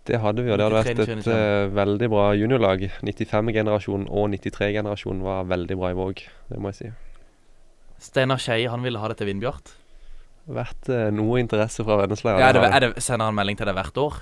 det 0.08 0.18
hadde 0.18 0.42
vi, 0.42 0.50
og 0.50 0.58
det 0.58 0.66
hadde 0.66 0.82
93, 0.82 0.96
vært 0.98 1.12
et 1.20 1.30
uh, 1.30 1.76
veldig 1.76 2.10
bra 2.10 2.26
juniorlag. 2.34 2.88
95-generasjonen 3.04 4.08
og 4.10 4.32
93-generasjonen 4.32 5.22
var 5.22 5.46
veldig 5.52 5.78
bra 5.78 5.92
i 5.92 5.98
Våg, 6.00 6.26
det 6.48 6.58
må 6.58 6.72
jeg 6.72 6.80
si. 6.80 7.11
Steinar 8.02 8.42
Skei, 8.42 8.64
han 8.66 8.82
ville 8.82 8.98
ha 8.98 9.10
det 9.12 9.20
til 9.20 9.30
Vindbjart. 9.30 9.76
Vært 10.52 10.90
eh, 10.90 11.08
noe 11.14 11.38
interesse 11.38 11.86
fra 11.86 12.00
Vennesla. 12.02 12.34
Ja, 12.40 12.50
er 12.50 12.58
det, 12.58 12.68
er 12.68 12.86
det, 12.86 12.92
sender 13.04 13.30
han 13.30 13.38
melding 13.38 13.60
til 13.60 13.70
deg 13.70 13.78
hvert 13.78 14.00
år 14.02 14.20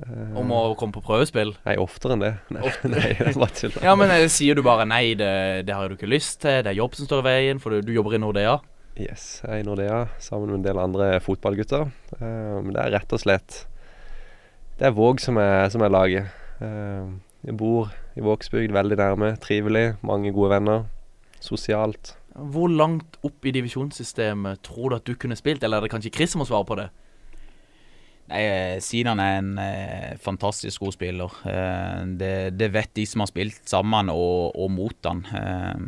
Eh, 0.00 0.36
om 0.40 0.48
å 0.56 0.60
komme 0.78 0.94
på 0.94 1.02
prøvespill? 1.04 1.52
Nei, 1.66 1.76
oftere 1.80 2.16
enn 2.16 2.24
det. 2.24 2.32
Nei, 2.54 2.68
nei 2.88 3.08
det 3.18 3.34
bare 3.36 3.56
tull. 3.56 3.74
Ja, 3.84 3.94
men 3.98 4.12
eh, 4.14 4.26
sier 4.32 4.56
du 4.56 4.64
bare 4.64 4.86
nei, 4.88 5.12
det, 5.18 5.32
det 5.68 5.76
har 5.76 5.88
du 5.88 5.98
ikke 5.98 6.10
lyst 6.10 6.40
til, 6.44 6.62
det 6.64 6.72
er 6.72 6.80
jobb 6.80 6.96
som 6.96 7.08
står 7.08 7.24
i 7.24 7.26
veien, 7.28 7.60
for 7.62 7.74
du, 7.74 7.84
du 7.84 7.92
jobber 7.94 8.16
i 8.16 8.22
Nordea? 8.22 8.56
Yes, 9.00 9.40
jeg 9.40 9.50
er 9.58 9.60
i 9.62 9.66
Nordea 9.66 10.00
sammen 10.20 10.50
med 10.50 10.60
en 10.60 10.64
del 10.66 10.80
andre 10.80 11.10
fotballgutter. 11.24 11.92
Eh, 12.18 12.56
men 12.60 12.72
det 12.72 12.86
er 12.86 12.96
rett 12.98 13.12
og 13.12 13.22
slett 13.22 13.62
Det 14.78 14.88
er 14.88 14.96
Våg 14.96 15.20
som 15.22 15.38
er, 15.40 15.68
som 15.72 15.84
er 15.84 15.92
laget. 15.92 16.40
Eh, 16.64 17.12
jeg 17.48 17.58
bor 17.58 17.92
i 18.16 18.24
Vågsbygd, 18.24 18.74
veldig 18.74 18.98
nærme, 19.00 19.32
trivelig, 19.42 19.86
mange 20.04 20.32
gode 20.34 20.52
venner. 20.56 20.84
Sosialt. 21.42 22.14
Hvor 22.32 22.70
langt 22.70 23.18
opp 23.26 23.44
i 23.44 23.52
divisjonssystemet 23.52 24.62
tror 24.64 24.92
du 24.92 24.96
at 24.96 25.08
du 25.08 25.16
kunne 25.18 25.36
spilt, 25.36 25.64
eller 25.64 25.80
er 25.80 25.86
det 25.86 25.92
kanskje 25.92 26.14
Chris 26.14 26.32
som 26.32 26.40
må 26.40 26.48
svare 26.48 26.68
på 26.68 26.78
det? 26.78 26.88
Nei, 28.30 28.42
eh, 28.46 28.76
Sinan 28.80 29.20
er 29.20 29.40
en 29.40 29.56
eh, 29.60 30.12
fantastisk 30.22 30.84
god 30.84 30.94
spiller. 30.94 31.34
Eh, 31.48 32.04
det, 32.20 32.34
det 32.56 32.70
vet 32.72 32.94
de 32.96 33.04
som 33.08 33.24
har 33.24 33.32
spilt 33.32 33.66
sammen 33.68 34.12
og, 34.12 34.54
og 34.56 34.70
mot 34.72 35.10
han. 35.10 35.26
Eh, 35.36 35.82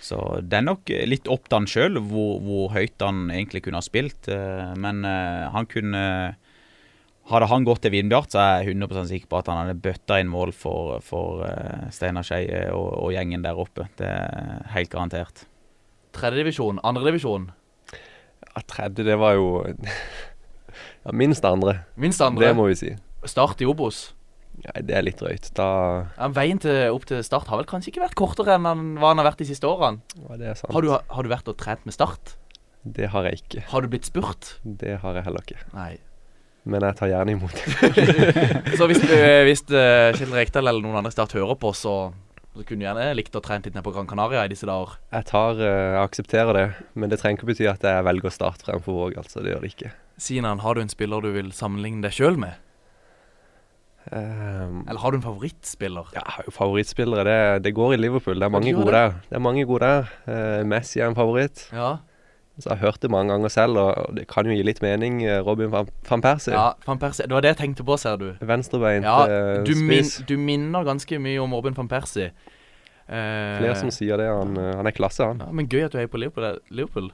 så 0.00 0.18
det 0.40 0.56
er 0.58 0.64
nok 0.64 0.90
litt 1.06 1.28
opp 1.30 1.46
til 1.46 1.60
han 1.60 1.68
sjøl 1.68 2.00
hvor, 2.00 2.38
hvor 2.42 2.70
høyt 2.72 3.04
han 3.04 3.28
egentlig 3.28 3.66
kunne 3.66 3.82
ha 3.82 3.86
spilt. 3.86 4.30
Eh, 4.32 4.72
men 4.80 5.04
eh, 5.06 5.46
han 5.52 5.68
kunne 5.70 6.04
Hadde 7.30 7.46
han 7.50 7.64
gått 7.66 7.82
til 7.84 7.92
Vindbjart, 7.94 8.32
så 8.34 8.40
er 8.42 8.64
jeg 8.64 8.74
100 8.74 9.06
sikker 9.10 9.28
på 9.30 9.38
at 9.38 9.48
han 9.52 9.60
hadde 9.62 9.76
bøtta 9.84 10.16
inn 10.20 10.30
mål 10.32 10.50
for, 10.56 10.96
for 11.06 11.44
eh, 11.46 11.86
Steinar 11.94 12.26
Skeie 12.26 12.64
og, 12.74 12.88
og 13.04 13.12
gjengen 13.14 13.44
der 13.46 13.58
oppe. 13.62 13.86
Det 14.00 14.08
er 14.10 14.64
helt 14.74 14.90
garantert. 14.90 15.44
Tredjedivisjon, 16.16 16.80
andredivisjon, 16.82 17.50
Ja, 18.50 18.62
tredje, 18.66 19.04
det 19.06 19.14
var 19.20 19.36
jo 19.38 19.44
ja, 21.04 21.12
minst 21.14 21.44
andre. 21.46 21.84
minst 21.94 22.20
andre. 22.24 22.48
Det 22.48 22.56
må 22.58 22.66
vi 22.70 22.74
si. 22.80 22.90
Start 23.30 23.60
i 23.62 23.68
Obos. 23.70 24.08
Ja, 24.64 24.74
det 24.82 24.92
er 24.98 25.04
litt 25.06 25.20
drøyt. 25.22 25.52
Da 25.56 25.68
Ja, 26.18 26.26
veien 26.36 26.58
til, 26.60 26.90
opp 26.92 27.06
til 27.08 27.22
Start 27.24 27.46
har 27.48 27.60
vel 27.62 27.68
kanskje 27.70 27.92
ikke 27.94 28.02
vært 28.02 28.18
kortere 28.18 28.58
enn 28.58 28.66
han, 28.68 28.82
hva 29.00 29.14
han 29.14 29.22
har 29.22 29.30
vært 29.30 29.40
de 29.44 29.48
siste 29.52 29.68
årene. 29.70 30.02
ja, 30.26 30.36
det 30.40 30.50
er 30.50 30.58
sant. 30.58 30.74
Har 30.74 30.82
du, 30.84 30.90
har 30.98 31.22
du 31.24 31.30
vært 31.30 31.48
og 31.48 31.56
trent 31.62 31.86
med 31.88 31.94
Start? 31.96 32.34
Det 32.82 33.08
har 33.14 33.28
jeg 33.30 33.44
ikke. 33.44 33.62
Har 33.70 33.84
du 33.86 33.88
blitt 33.92 34.08
spurt? 34.10 34.56
Det 34.64 34.98
har 35.04 35.16
jeg 35.20 35.24
heller 35.30 35.46
ikke. 35.46 35.62
Nei. 35.76 35.92
Men 36.68 36.84
jeg 36.84 36.96
tar 36.98 37.08
gjerne 37.08 37.36
imot. 37.36 37.60
Så 38.78 38.88
hvis, 38.90 39.00
uh, 39.08 39.42
hvis 39.48 39.62
uh, 39.72 40.10
Kjell 40.16 40.34
Rekdal 40.36 40.68
eller 40.68 40.84
noen 40.84 41.00
andre 41.00 41.12
snart 41.14 41.32
hører 41.36 41.56
på, 41.60 41.72
så, 41.76 41.94
så 42.52 42.64
kunne 42.66 42.82
du 42.82 42.86
gjerne 42.86 43.06
likt 43.16 43.36
å 43.38 43.42
trene 43.44 43.64
litt 43.64 43.76
ned 43.78 43.86
på 43.86 43.94
Gran 43.94 44.08
Canaria 44.10 44.44
i 44.44 44.52
disse 44.52 44.68
dager. 44.68 44.98
Jeg 45.14 45.28
tar, 45.30 45.56
eh, 45.56 45.82
jeg 45.94 46.00
aksepterer 46.02 46.58
det, 46.58 46.66
men 46.94 47.12
det 47.12 47.20
trenger 47.22 47.40
ikke 47.40 47.52
bety 47.52 47.68
at 47.70 47.86
jeg 47.86 48.06
velger 48.06 48.34
Start 48.34 48.66
fremfor 48.66 48.98
Våg. 48.98 49.20
altså. 49.22 49.40
Det 49.40 49.54
gjør 49.54 49.64
det 49.64 49.72
ikke. 49.72 49.92
Sinan, 50.20 50.60
har 50.60 50.76
du 50.76 50.82
en 50.82 50.92
spiller 50.92 51.24
du 51.24 51.30
vil 51.32 51.48
sammenligne 51.56 52.04
deg 52.04 52.12
sjøl 52.12 52.36
med? 52.40 52.58
Um, 54.10 54.84
Eller 54.88 55.00
har 55.00 55.12
du 55.12 55.18
en 55.20 55.24
favorittspiller? 55.24 56.12
Ja, 56.16 56.24
favorittspillere. 56.50 57.24
Det, 57.24 57.64
det 57.64 57.74
går 57.76 57.94
i 57.94 58.00
Liverpool. 58.00 58.40
Det 58.40 58.48
er 58.48 58.52
mange 58.52 58.72
gode 58.74 58.90
det? 58.90 59.00
der. 59.00 59.18
Det 59.28 59.36
er 59.38 59.44
mange 59.44 59.64
gode 59.68 59.86
der. 59.86 60.14
Uh, 60.26 60.62
Messi 60.68 61.00
er 61.00 61.08
en 61.08 61.18
favoritt. 61.18 61.68
Ja. 61.72 61.98
Så 62.62 62.70
jeg 62.70 62.78
har 62.78 62.90
hørt 62.90 63.00
det 63.00 63.10
mange 63.10 63.32
ganger 63.32 63.48
selv, 63.52 63.76
og 63.80 64.14
det 64.16 64.26
kan 64.28 64.46
jo 64.46 64.52
gi 64.56 64.62
litt 64.66 64.80
mening. 64.84 65.22
Eh, 65.24 65.40
Robin 65.46 65.70
van, 65.72 65.88
van 66.08 66.20
Persie. 66.24 66.52
ja 66.54 66.74
van 66.86 66.98
Persie. 67.02 67.26
Det 67.26 67.32
var 67.36 67.40
det 67.46 67.54
jeg 67.54 67.60
tenkte 67.62 67.84
på, 67.88 67.96
ser 67.98 68.16
du. 68.20 68.28
Venstrebeint 68.40 69.04
Ja, 69.04 69.18
du 69.64 69.72
du, 69.72 69.74
min, 69.80 70.04
du 70.28 70.36
minner 70.38 70.84
ganske 70.84 71.18
mye 71.20 71.40
om 71.42 71.52
Robin 71.56 71.74
van 71.76 71.88
Persie. 71.88 72.30
Eh, 73.10 73.58
Flere 73.58 73.74
som 73.80 73.90
sier 73.90 74.16
det. 74.20 74.28
Han, 74.30 74.56
eh, 74.56 74.74
han 74.76 74.86
er 74.86 74.94
klasse, 74.94 75.24
han. 75.26 75.40
ja, 75.42 75.50
Men 75.52 75.66
gøy 75.68 75.84
at 75.88 75.92
du 75.92 75.98
er 75.98 76.06
på 76.06 76.20
Liverpool. 76.20 76.60
Liverpool. 76.70 77.10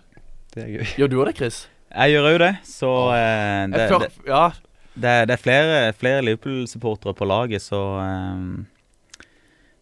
Det 0.55 0.65
er 0.65 0.69
gøy. 0.79 0.85
Gjør 1.01 1.09
du 1.13 1.17
òg 1.23 1.27
det, 1.31 1.37
Chris? 1.41 1.63
Jeg 1.97 2.13
gjør 2.17 2.31
jo 2.35 2.39
det, 2.43 2.53
så 2.67 2.91
eh, 3.15 3.67
det, 3.73 3.85
det, 3.89 4.09
det, 4.27 5.11
er- 5.11 5.27
det 5.29 5.35
er 5.37 5.41
flere, 5.41 5.93
flere 5.97 6.23
Liverpool-supportere 6.27 7.15
på 7.17 7.25
laget, 7.29 7.63
så 7.63 7.81
eh, 8.03 8.65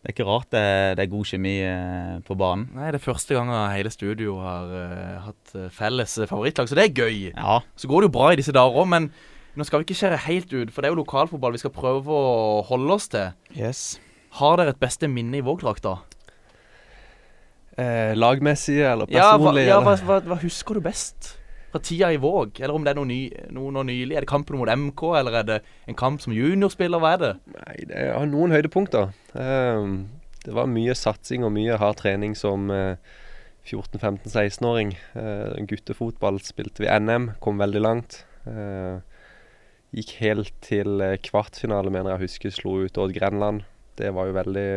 det 0.05 0.11
er 0.11 0.13
ikke 0.19 0.25
rart 0.29 0.51
det, 0.53 0.63
det 0.99 1.05
er 1.07 1.09
god 1.15 1.25
kjemi 1.31 1.53
eh, 1.65 2.17
på 2.29 2.35
banen. 2.37 2.67
Nei, 2.77 2.91
det 2.93 2.99
er 2.99 3.05
første 3.07 3.33
gang 3.33 3.49
hele 3.73 3.89
studio 3.89 4.35
har 4.45 4.67
uh, 4.69 5.15
hatt 5.31 5.55
eh, 5.57 5.71
felles 5.73 6.19
favorittlag, 6.29 6.69
så 6.69 6.77
det 6.77 6.85
er 6.91 6.99
gøy. 6.99 7.31
Ja, 7.31 7.63
Så 7.81 7.89
går 7.89 8.05
det 8.05 8.11
jo 8.11 8.17
bra 8.19 8.27
i 8.35 8.37
disse 8.37 8.53
dager 8.53 8.77
òg, 8.83 8.91
men 8.93 9.07
nå 9.57 9.65
skal 9.65 9.81
vi 9.81 9.87
ikke 9.89 9.97
skjære 10.03 10.19
helt 10.27 10.53
ut, 10.53 10.75
for 10.75 10.85
det 10.85 10.91
er 10.91 10.93
jo 10.93 11.01
lokalfotball 11.01 11.57
vi 11.57 11.63
skal 11.63 11.73
prøve 11.73 12.13
å 12.13 12.61
holde 12.69 12.99
oss 12.99 13.09
til. 13.09 13.33
yes. 13.57 13.95
Har 14.35 14.59
dere 14.61 14.75
et 14.75 14.81
beste 14.83 15.09
minne 15.09 15.39
i 15.39 15.45
Vågdrakta? 15.47 15.95
Eh, 17.81 18.13
lagmessig 18.19 18.81
eller 18.83 19.09
Ja, 19.09 19.33
hva, 19.33 19.39
personlig? 19.39 19.65
ja 19.71 19.81
hva, 19.81 19.97
hva, 20.05 20.21
hva 20.29 20.39
husker 20.45 20.77
du 20.77 20.85
best 20.85 21.33
fra 21.75 21.83
tida 21.83 22.13
i 22.15 22.21
Våg? 22.23 22.61
Eller 22.61 22.77
om 22.77 22.85
det 22.87 22.93
er 22.93 22.99
noe, 23.01 23.09
ny, 23.11 23.21
noe 23.55 23.73
noe 23.75 23.87
nylig? 23.89 24.15
Er 24.15 24.23
det 24.23 24.31
kampen 24.31 24.61
mot 24.61 24.71
MK, 24.71 25.03
eller 25.19 25.41
er 25.41 25.49
det 25.49 25.57
en 25.91 25.99
kamp 25.99 26.23
som 26.23 26.35
juniorspiller? 26.35 27.03
Hva 27.03 27.15
er 27.17 27.23
det? 27.23 27.33
Nei, 27.57 27.79
det 27.91 28.05
er 28.05 28.29
noen 28.31 28.55
høydepunkter. 28.55 29.11
Ehm, 29.41 29.97
det 30.45 30.55
var 30.55 30.71
mye 30.71 30.95
satsing 30.95 31.47
og 31.47 31.55
mye 31.57 31.79
hard 31.81 31.99
trening 32.03 32.37
som 32.39 32.71
eh, 32.71 32.95
14-15-16-åring. 33.67 34.95
Eh, 35.19 35.59
guttefotball 35.67 36.39
spilte 36.47 36.85
vi 36.85 36.93
NM, 36.93 37.33
kom 37.43 37.59
veldig 37.59 37.83
langt. 37.83 38.21
Eh, 38.47 39.03
gikk 39.99 40.17
helt 40.23 40.55
til 40.63 41.03
kvartfinale, 41.27 41.91
mener 41.91 42.15
jeg 42.15 42.29
husker, 42.29 42.55
slo 42.55 42.85
ut 42.87 43.03
Odd 43.03 43.19
Grenland. 43.19 43.67
Det 43.99 44.15
var 44.15 44.31
jo 44.31 44.39
veldig 44.39 44.71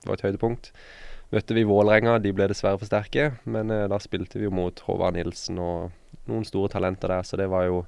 det 0.00 0.08
var 0.08 0.16
et 0.16 0.28
høydepunkt. 0.28 0.72
Møtte 1.32 1.56
vi 1.56 1.64
Vålerenga, 1.68 2.18
de 2.20 2.30
ble 2.36 2.46
dessverre 2.52 2.78
for 2.80 2.88
sterke, 2.88 3.34
men 3.48 3.72
da 3.72 3.98
spilte 4.00 4.38
vi 4.38 4.46
jo 4.46 4.54
mot 4.54 4.80
Håvard 4.86 5.16
Nilsen 5.16 5.58
og 5.60 5.92
noen 6.30 6.44
store 6.48 6.72
talenter 6.72 7.12
der, 7.12 7.26
så 7.26 7.38
det 7.40 7.48
var 7.52 7.66
jo 7.68 7.84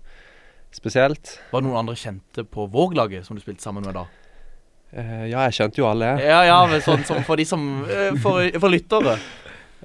spesielt. 0.75 1.39
Var 1.51 1.63
det 1.63 1.69
noen 1.69 1.81
andre 1.81 1.97
kjente 1.99 2.45
på 2.45 2.69
Våg-laget 2.73 3.27
som 3.27 3.37
du 3.37 3.43
spilte 3.43 3.65
sammen 3.65 3.87
med 3.87 3.97
da? 3.97 4.07
Uh, 4.97 5.27
ja, 5.27 5.47
jeg 5.49 5.57
kjente 5.59 5.83
jo 5.83 5.89
alle. 5.89 6.13
Ja, 6.23 6.43
ja, 6.47 6.61
men 6.71 6.83
sånn 6.85 7.03
som 7.07 7.25
for 7.27 7.41
de 7.41 7.47
som 7.49 7.65
uh, 7.89 8.13
For, 8.23 8.47
for 8.61 8.73
lyttere. 8.73 9.17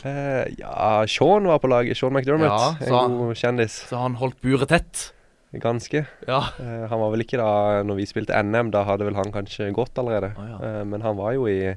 Uh, 0.05 0.45
ja, 0.59 1.01
Sean 1.09 1.49
var 1.49 1.61
på 1.63 1.71
laget. 1.71 1.99
Sean 1.99 2.13
McDermott. 2.13 2.79
Ja, 2.85 3.01
en 3.01 3.17
god 3.19 3.39
kjendis. 3.39 3.81
Så 3.89 3.99
han 4.01 4.19
holdt 4.21 4.39
buret 4.43 4.71
tett. 4.71 5.09
Ganske. 5.51 6.05
Ja. 6.29 6.37
Han 6.61 7.01
var 7.01 7.09
vel 7.11 7.25
ikke 7.25 7.35
da 7.41 7.81
når 7.83 7.97
vi 7.97 8.05
spilte 8.07 8.37
NM, 8.39 8.69
da 8.71 8.85
hadde 8.87 9.03
vel 9.03 9.17
han 9.17 9.33
kanskje 9.35 9.67
gått 9.75 9.99
allerede. 9.99 10.29
Ah, 10.39 10.45
ja. 10.47 10.69
Men 10.87 11.03
han 11.03 11.17
var 11.17 11.33
jo 11.35 11.43
i 11.51 11.73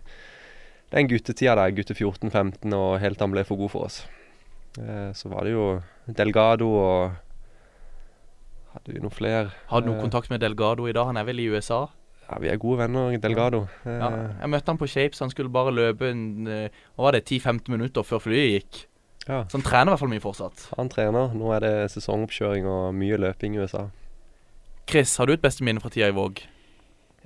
den 0.94 1.08
guttetida 1.10 1.56
der, 1.58 1.72
gutte 1.74 1.96
14-15, 1.96 2.70
og 2.70 3.00
helt 3.02 3.18
til 3.18 3.26
han 3.26 3.34
ble 3.34 3.42
for 3.48 3.58
god 3.58 3.72
for 3.72 3.88
oss. 3.88 3.96
Så 5.18 5.32
var 5.32 5.42
det 5.42 5.56
jo 5.56 5.66
Delgado 6.08 6.68
og 6.76 7.12
Hadde 8.74 8.90
vi 8.96 8.98
noen 9.00 9.14
flere? 9.14 9.52
Har 9.70 9.80
du 9.80 9.86
noe 9.86 9.96
Eh, 10.00 10.02
kontakt 10.02 10.30
med 10.30 10.40
Delgado 10.42 10.88
i 10.88 10.92
dag? 10.92 11.06
Han 11.06 11.16
er 11.16 11.24
vel 11.24 11.38
i 11.38 11.46
USA? 11.48 11.86
Ja, 12.28 12.38
vi 12.40 12.48
er 12.48 12.56
gode 12.58 12.78
venner, 12.78 13.16
Delgado. 13.22 13.68
Eh, 13.86 13.98
Ja. 14.00 14.08
Jeg 14.40 14.50
møtte 14.50 14.66
han 14.66 14.78
på 14.78 14.88
Shapes. 14.88 15.20
Han 15.20 15.30
skulle 15.30 15.48
bare 15.52 15.70
løpe 15.70 16.10
en, 16.10 16.46
eh, 16.48 16.68
hva 16.96 17.04
var 17.04 17.12
det, 17.12 17.24
10-15 17.24 17.68
minutter 17.68 18.02
før 18.02 18.18
flyet 18.20 18.50
gikk. 18.64 18.86
ja. 19.28 19.44
Så 19.44 19.52
han 19.52 19.62
trener 19.62 19.86
i 19.86 19.90
hvert 19.94 19.98
fall 20.00 20.08
mye 20.08 20.20
fortsatt. 20.20 20.74
Han 20.76 20.88
trener. 20.88 21.32
Nå 21.34 21.54
er 21.54 21.60
det 21.60 21.90
sesongoppkjøring 21.92 22.66
og 22.66 22.94
mye 22.94 23.16
løping 23.16 23.54
i 23.54 23.58
USA. 23.62 23.88
Chris, 24.88 25.16
har 25.16 25.26
du 25.26 25.32
et 25.34 25.40
beste 25.42 25.62
minne 25.62 25.80
fra 25.80 25.88
tida 25.88 26.08
i 26.08 26.12
Våg? 26.12 26.42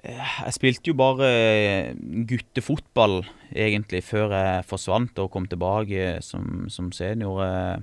Jeg 0.04 0.52
spilte 0.54 0.84
jo 0.86 0.94
bare 0.94 1.94
guttefotball 2.26 3.24
egentlig 3.54 4.02
før 4.04 4.30
jeg 4.30 4.64
forsvant 4.68 5.18
og 5.18 5.30
kom 5.32 5.46
tilbake 5.50 6.22
som, 6.22 6.68
som 6.68 6.92
senior. 6.92 7.82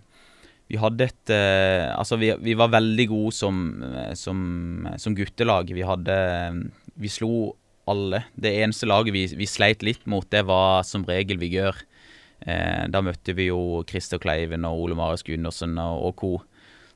Eh, 0.66 0.72
Vi 0.74 0.78
hadde 0.82 1.04
et 1.06 1.30
eh, 1.30 1.94
Altså, 1.96 2.18
vi, 2.18 2.32
vi 2.42 2.54
var 2.58 2.70
veldig 2.74 3.08
gode 3.12 3.34
som, 3.34 3.84
eh, 3.84 4.14
som, 4.16 4.88
som 4.98 5.16
guttelag. 5.16 5.70
Vi 5.74 5.82
hadde 5.86 6.16
Vi 6.98 7.08
slo 7.10 7.56
alle. 7.88 8.24
Det 8.36 8.50
eneste 8.64 8.88
laget 8.90 9.14
vi, 9.14 9.28
vi 9.38 9.46
sleit 9.46 9.84
litt 9.84 10.06
mot, 10.10 10.26
det 10.32 10.42
var 10.48 10.82
som 10.84 11.04
regel 11.06 11.38
Vigør. 11.38 11.76
Eh, 12.42 12.88
da 12.90 13.02
møtte 13.06 13.36
vi 13.38 13.52
jo 13.52 13.84
Christer 13.88 14.18
Kleiven 14.18 14.66
og 14.66 14.80
Ole 14.88 14.96
Marius 14.98 15.22
Gundersen 15.24 15.78
og, 15.78 16.02
og 16.10 16.16
co. 16.18 16.32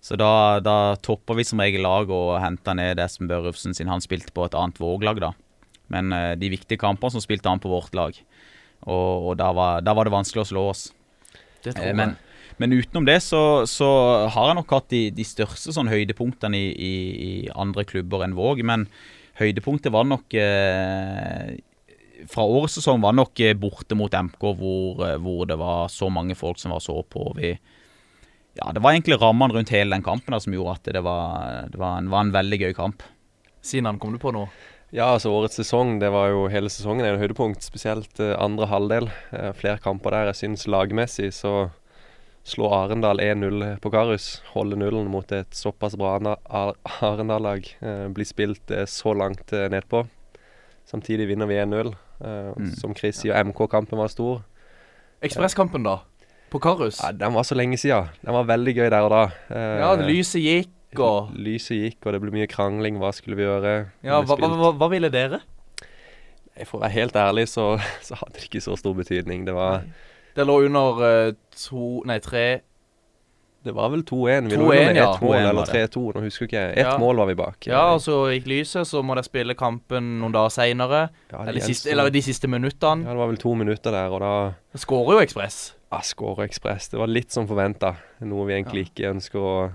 Så 0.02 0.16
da, 0.18 0.60
da 0.64 0.96
toppa 1.04 1.36
vi 1.38 1.44
som 1.46 1.60
regel 1.62 1.84
lag 1.86 2.10
og 2.10 2.40
henta 2.42 2.74
ned 2.74 2.98
Espen 3.04 3.28
Børufsen 3.30 3.76
siden 3.76 3.92
han 3.92 4.02
spilte 4.02 4.32
på 4.34 4.46
et 4.48 4.56
annet 4.58 4.80
Våg-lag, 4.82 5.20
da. 5.22 5.34
Men 5.94 6.10
eh, 6.16 6.34
de 6.40 6.50
viktige 6.56 6.80
kampene 6.82 7.12
som 7.14 7.22
spilte 7.22 7.50
han 7.52 7.62
på 7.62 7.70
vårt 7.70 7.94
lag. 7.94 8.16
Og, 8.88 9.30
og 9.30 9.38
da, 9.38 9.52
var, 9.54 9.82
da 9.86 9.94
var 9.94 10.08
det 10.10 10.16
vanskelig 10.16 10.42
å 10.42 10.50
slå 10.56 10.66
oss. 10.72 10.88
Det 11.62 11.76
tror 11.76 11.84
Eh, 11.84 11.92
jeg. 11.92 12.00
Men, 12.02 12.16
men 12.60 12.76
utenom 12.76 13.08
det 13.08 13.20
så, 13.26 13.64
så 13.70 13.88
har 14.32 14.52
jeg 14.52 14.60
nok 14.60 14.76
hatt 14.76 14.90
de, 14.92 15.02
de 15.16 15.26
største 15.28 15.74
sånn 15.76 15.92
høydepunktene 15.92 16.60
i, 16.60 16.70
i, 16.74 16.94
i 17.26 17.32
andre 17.56 17.86
klubber 17.88 18.26
enn 18.26 18.38
Våg. 18.38 18.62
Men 18.68 18.88
høydepunktet 19.40 19.94
var 19.96 20.08
nok 20.08 20.36
eh, 20.36 21.58
Fra 22.30 22.44
årets 22.44 22.80
sesong 22.82 23.00
var 23.04 23.16
nok 23.16 23.40
eh, 23.46 23.56
borte 23.58 23.98
mot 23.98 24.14
MK, 24.14 24.50
hvor, 24.60 25.06
eh, 25.08 25.18
hvor 25.24 25.46
det 25.50 25.60
var 25.62 25.88
så 25.94 26.12
mange 26.14 26.36
folk 26.40 26.60
som 26.60 26.76
var 26.76 26.84
så 26.84 27.00
på. 27.04 27.30
Vi, 27.40 27.54
ja, 28.60 28.74
det 28.76 28.84
var 28.84 28.92
egentlig 28.92 29.20
rammene 29.22 29.56
rundt 29.56 29.72
hele 29.74 29.96
den 29.96 30.04
kampen 30.04 30.36
da, 30.36 30.42
som 30.44 30.56
gjorde 30.56 30.76
at 30.80 30.92
det 30.98 31.06
var, 31.06 31.70
det 31.72 31.80
var, 31.80 32.02
en, 32.02 32.12
var 32.12 32.28
en 32.28 32.36
veldig 32.36 32.60
gøy 32.66 32.76
kamp. 32.76 33.08
Sinan, 33.64 34.00
kom 34.00 34.16
du 34.16 34.20
på 34.22 34.34
noe? 34.36 34.52
Ja, 34.90 35.12
altså 35.14 35.30
årets 35.36 35.60
sesong, 35.60 36.00
det 36.02 36.10
var 36.10 36.32
jo 36.32 36.48
hele 36.50 36.72
sesongen 36.74 37.06
er 37.06 37.14
en 37.14 37.22
høydepunkt. 37.22 37.62
Spesielt 37.62 38.20
eh, 38.24 38.34
andre 38.42 38.66
halvdel. 38.72 39.12
Eh, 39.36 39.52
flere 39.58 39.78
kamper 39.84 40.16
der. 40.16 40.32
Jeg 40.32 40.40
syns 40.40 40.66
lagmessig 40.66 41.30
så 41.38 41.70
slår 42.50 42.76
Arendal 42.76 43.22
1-0 43.24 43.80
på 43.84 43.92
Karus. 43.94 44.42
Holde 44.54 44.78
nullen 44.80 45.08
mot 45.12 45.32
et 45.32 45.54
såpass 45.56 45.96
bra 46.00 46.18
Arendal-lag. 46.50 47.66
bli 47.80 48.14
blir 48.18 48.28
spilt 48.28 48.72
eh, 48.72 48.86
så 48.90 49.14
langt 49.14 49.54
eh, 49.54 49.70
nedpå. 49.72 50.08
Samtidig 50.90 51.28
vinner 51.30 51.46
vi 51.50 51.60
1-0. 51.62 51.94
Eh, 52.20 52.54
Mm. 52.60 52.72
Som 52.76 52.96
Chris 52.96 53.22
sier, 53.22 53.38
MK-kampen 53.44 53.98
var 53.98 54.10
stor. 54.12 54.42
Ekspresskampen, 55.24 55.84
da? 55.84 56.02
På 56.50 56.60
Karus? 56.60 57.00
Ja, 57.04 57.12
den 57.12 57.34
var 57.34 57.44
så 57.44 57.56
lenge 57.56 57.78
siden. 57.78 58.10
Den 58.22 58.34
var 58.34 58.44
veldig 58.50 58.74
gøy 58.76 58.90
der 58.90 59.06
og 59.06 59.12
da. 59.14 59.24
Eh, 59.50 59.80
Ja, 59.80 59.94
lyset 59.96 60.42
gikk, 60.42 61.00
og 61.00 61.30
Lyset 61.38 61.78
gikk, 61.78 62.06
og 62.06 62.14
det 62.14 62.22
ble 62.24 62.32
mye 62.34 62.48
krangling. 62.50 62.98
Hva 62.98 63.14
skulle 63.14 63.38
vi 63.38 63.46
gjøre? 63.46 63.92
Ja, 64.04 64.22
hva, 64.26 64.36
hva, 64.36 64.72
hva, 64.74 64.90
ville 64.90 65.12
dere? 65.14 65.40
For 66.66 66.80
å 66.80 66.82
være 66.82 66.96
helt 66.98 67.16
ærlig, 67.16 67.48
så, 67.48 67.78
så 68.08 68.18
hadde 68.20 68.40
det 68.40 68.48
ikke 68.50 68.64
så 68.66 68.76
stor 68.80 68.98
betydning. 68.98 69.46
Det 69.46 69.54
var, 69.56 69.86
Det 70.36 70.46
lå 70.48 70.60
under 70.66 71.04
eh, 71.28 71.32
to 71.56 72.04
Nei, 72.06 72.20
tre 72.24 72.62
det 73.62 73.74
var 73.76 73.90
vel 73.92 74.06
2-1. 74.08 74.46
Vi 74.48 74.56
2-1, 74.56 74.60
lå 74.62 74.68
under 74.72 74.96
ja. 74.96 75.08
ett 75.14 75.22
mål 75.22 75.34
2-1 75.36 75.50
eller 75.50 75.66
det. 75.68 75.90
3-2, 75.92 76.04
nå 76.16 76.22
husker 76.24 76.46
jeg 76.48 76.70
ikke. 76.72 76.80
Ett 76.80 76.88
Ja. 76.88 76.94
mål 76.98 77.18
var 77.20 77.28
vi 77.28 77.34
bak. 77.36 77.68
Ja, 77.68 77.82
og 77.94 78.00
så 78.00 78.14
gikk 78.32 78.46
lyset, 78.48 78.88
så 78.88 79.02
må 79.04 79.18
de 79.20 79.24
spille 79.28 79.54
kampen 79.60 80.08
noen 80.22 80.32
dager 80.32 80.54
seinere. 80.56 81.02
Ja, 81.30 81.42
Eller, 81.42 81.54
det 81.60 81.64
siste- 81.66 81.90
gjensto- 81.90 81.92
eller 81.92 82.10
de 82.16 82.22
siste 82.24 82.48
minuttene. 82.48 83.04
Ja, 83.04 83.10
det 83.12 83.18
var 83.20 83.28
vel 83.28 83.38
to 83.38 83.54
minutter 83.60 83.92
der, 83.92 84.08
og 84.16 84.22
da 84.24 84.78
skårer 84.80 85.18
jo 85.18 85.20
Ekspress. 85.26 85.74
ja, 85.92 86.00
skårer 86.00 86.46
Ekspress. 86.48 86.88
Det 86.90 87.00
var 87.00 87.08
litt 87.12 87.32
som 87.36 87.48
forventa. 87.48 87.98
Noe 88.22 88.48
vi 88.48 88.54
egentlig 88.56 88.86
ikke 88.94 89.12
ønsker 89.14 89.40
å 89.40 89.72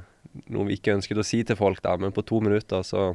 Noe 0.50 0.64
vi 0.66 0.74
ikke 0.78 0.96
ønsket 0.96 1.18
å 1.18 1.22
si 1.24 1.44
til 1.44 1.54
folk, 1.54 1.80
da. 1.82 1.96
Men 1.96 2.10
på 2.10 2.24
to 2.26 2.40
minutter 2.40 2.80
så 2.82 3.14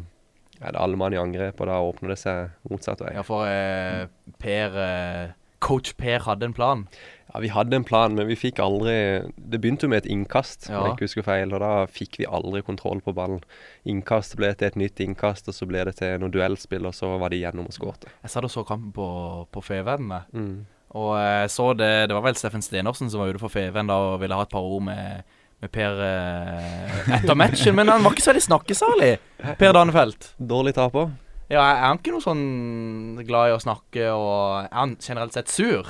er 0.61 0.71
det 0.71 0.79
alle 0.79 0.95
mann 0.95 1.11
i 1.13 1.17
angrep, 1.17 1.59
og 1.59 1.67
da 1.67 1.73
åpner 1.81 2.09
det 2.13 2.17
seg 2.19 2.51
motsatt 2.69 2.99
vei. 3.01 3.11
Ja, 3.15 3.23
for 3.23 3.43
eh, 3.45 4.05
Per 4.39 4.77
eh, 4.77 5.31
Coach 5.59 5.97
Per 5.97 6.19
hadde 6.19 6.43
en 6.45 6.53
plan. 6.53 6.87
Ja, 7.33 7.39
Vi 7.39 7.51
hadde 7.53 7.75
en 7.75 7.85
plan, 7.85 8.15
men 8.17 8.27
vi 8.27 8.37
fikk 8.39 8.59
aldri 8.63 8.95
Det 9.37 9.59
begynte 9.61 9.85
jo 9.85 9.91
med 9.93 10.03
et 10.03 10.09
innkast, 10.09 10.69
om 10.69 10.87
jeg 10.87 10.95
ikke 10.95 11.07
husker 11.07 11.27
feil, 11.27 11.53
og 11.53 11.61
da 11.61 11.85
fikk 11.85 12.19
vi 12.21 12.25
aldri 12.25 12.63
kontroll 12.65 13.03
på 13.05 13.13
ballen. 13.13 13.43
Innkast 13.85 14.35
ble 14.39 14.51
til 14.57 14.71
et 14.71 14.79
nytt 14.79 14.99
innkast, 15.05 15.47
og 15.47 15.57
så 15.57 15.67
ble 15.69 15.85
det 15.85 15.99
til 16.01 16.17
noe 16.21 16.33
duellspill, 16.33 16.89
og 16.89 16.95
så 16.97 17.11
var 17.21 17.29
de 17.33 17.43
gjennom 17.43 17.69
og 17.69 17.75
skåret. 17.75 18.09
Jeg 18.23 18.33
satt 18.33 18.47
og 18.49 18.53
så 18.53 18.65
kampen 18.65 18.91
på, 18.95 19.09
på 19.53 19.63
Fevennen. 19.65 20.25
Mm. 20.33 20.65
Og 20.97 21.11
jeg 21.21 21.51
så 21.53 21.67
det 21.77 22.09
Det 22.09 22.15
var 22.17 22.25
vel 22.25 22.37
Steffen 22.39 22.65
Stenersen 22.65 23.11
som 23.11 23.21
var 23.21 23.29
ute 23.29 23.41
for 23.41 23.53
Feven 23.53 23.91
da 23.91 23.99
og 24.07 24.23
ville 24.23 24.33
ha 24.33 24.41
et 24.41 24.49
par 24.49 24.65
ord 24.65 24.81
med, 24.87 25.21
med 25.61 25.69
Per 25.69 26.01
eh, 26.01 27.15
etter 27.19 27.37
matchen. 27.37 27.77
Men 27.77 27.93
han 27.93 28.05
var 28.05 28.15
ikke 28.15 28.25
så 28.25 28.33
veldig 28.33 28.47
snakkesalig, 28.47 29.13
Per 29.61 29.77
Danefelt. 29.77 30.33
Dårlig 30.41 30.73
taper. 30.79 31.11
Ja, 31.49 31.61
er 31.61 31.87
han 31.87 31.97
ikke 32.01 32.13
noe 32.13 32.25
sånn 32.25 33.21
glad 33.25 33.49
i 33.49 33.55
å 33.55 33.61
snakke, 33.61 34.09
og 34.13 34.67
er 34.67 34.73
han 34.73 34.97
generelt 35.01 35.33
sett 35.37 35.49
sur? 35.49 35.87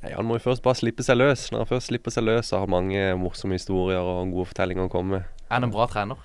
Nei, 0.00 0.12
Han 0.16 0.26
må 0.28 0.38
jo 0.38 0.44
først 0.46 0.64
bare 0.64 0.78
slippe 0.78 1.04
seg 1.04 1.18
løs. 1.20 1.48
Når 1.52 1.64
han 1.64 1.70
først 1.74 1.90
slipper 1.90 2.14
seg 2.14 2.24
løs, 2.24 2.50
så 2.50 2.62
har 2.62 2.70
mange 2.72 3.02
morsomme 3.20 3.58
historier 3.58 4.00
og 4.00 4.32
gode 4.32 4.48
fortellinger 4.52 4.88
å 4.88 4.92
komme 4.92 5.18
med. 5.18 5.40
Er 5.48 5.58
han 5.58 5.68
en 5.68 5.74
bra 5.74 5.86
trener? 5.90 6.22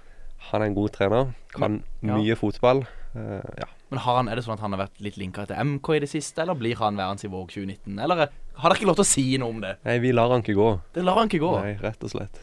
Han 0.52 0.62
er 0.62 0.70
en 0.70 0.78
god 0.78 0.94
trener, 0.94 1.34
kan 1.56 1.84
Ja. 2.06 2.16
mye 2.16 2.36
fotball. 2.38 2.86
Uh, 3.16 3.42
ja. 3.58 3.68
Men 3.90 4.00
har 4.00 4.18
han, 4.18 4.28
er 4.28 4.36
det 4.36 4.44
sånn 4.46 4.58
at 4.58 4.64
han 4.66 4.74
har 4.76 4.82
vært 4.86 5.00
litt 5.02 5.18
linka 5.18 5.46
til 5.48 5.56
MK 5.56 5.90
i 5.96 6.00
det 6.04 6.10
siste, 6.12 6.42
eller 6.42 6.58
blir 6.58 6.76
han 6.76 6.98
værende 6.98 7.26
i 7.26 7.32
Våg 7.32 7.48
2019? 7.54 8.00
Eller 8.02 8.26
eh, 8.26 8.34
har 8.60 8.70
dere 8.70 8.80
ikke 8.80 8.90
lov 8.90 8.98
til 9.00 9.06
å 9.06 9.12
si 9.12 9.26
noe 9.42 9.54
om 9.54 9.62
det? 9.64 9.76
Nei, 9.86 10.00
vi 10.04 10.12
lar 10.12 10.34
han 10.34 10.44
ikke 10.44 10.58
gå. 10.58 10.70
Det 10.94 11.04
lar 11.06 11.22
han 11.22 11.32
ikke 11.32 11.44
gå. 11.44 11.52
Nei, 11.64 11.76
rett 11.80 12.04
og 12.04 12.12
slett. 12.12 12.42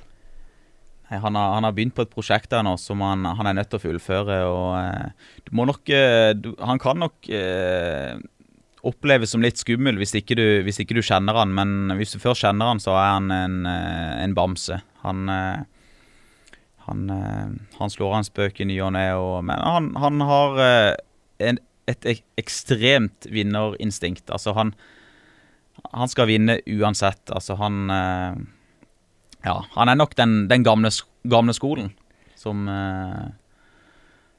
Nei, 1.11 1.19
Han 1.21 1.37
har, 1.37 1.55
han 1.59 1.67
har 1.69 1.75
begynt 1.77 1.97
på 1.99 2.07
et 2.07 2.15
prosjekt 2.15 2.51
der 2.55 2.65
nå 2.65 2.77
som 2.81 3.03
han, 3.05 3.27
han 3.27 3.51
er 3.51 3.59
nødt 3.59 3.69
til 3.73 3.81
å 3.81 3.85
fullføre. 3.85 4.39
og 4.49 4.69
uh, 4.79 5.35
Du 5.45 5.53
må 5.59 5.67
nok 5.69 5.93
uh, 5.93 6.31
du, 6.33 6.55
Han 6.63 6.81
kan 6.81 7.03
nok 7.03 7.29
eh, 7.29 8.17
oppleves 8.87 9.33
som 9.33 9.43
litt 9.45 9.61
skummel 9.61 9.99
hvis 10.01 10.15
ikke, 10.19 10.37
du, 10.39 10.47
hvis 10.67 10.81
ikke 10.83 10.97
du 10.99 11.03
kjenner 11.05 11.37
han, 11.39 11.53
men 11.55 11.95
hvis 11.99 12.15
du 12.15 12.23
først 12.23 12.43
kjenner 12.45 12.73
han, 12.73 12.83
så 12.83 12.97
er 12.99 13.11
han 13.15 13.35
en, 13.35 13.59
eh, 13.69 14.15
en 14.25 14.35
bamse. 14.39 14.81
Han 15.07 15.29
eh, 15.33 15.63
han, 16.83 17.05
eh, 17.15 17.53
han 17.79 17.93
slår 17.95 18.17
en 18.19 18.27
spøk 18.27 18.59
i 18.61 18.67
ny 18.67 18.81
og 18.83 18.91
ne, 18.97 19.05
men 19.47 19.63
han, 19.63 19.93
han 20.03 20.25
har 20.27 20.59
en, 21.47 21.61
et 21.91 22.09
ekstremt 22.41 23.29
vinnerinstinkt. 23.31 24.27
Altså, 24.31 24.57
han 24.59 24.75
Han 25.93 26.09
skal 26.09 26.29
vinne 26.29 26.61
uansett. 26.69 27.31
Altså, 27.33 27.57
han 27.59 27.89
ja, 29.43 29.55
han 29.75 29.89
er 29.89 29.97
nok 29.97 30.15
den, 30.15 30.47
den 30.49 30.63
gamle, 30.63 30.91
gamle 31.27 31.55
skolen 31.57 31.91
som, 32.39 32.69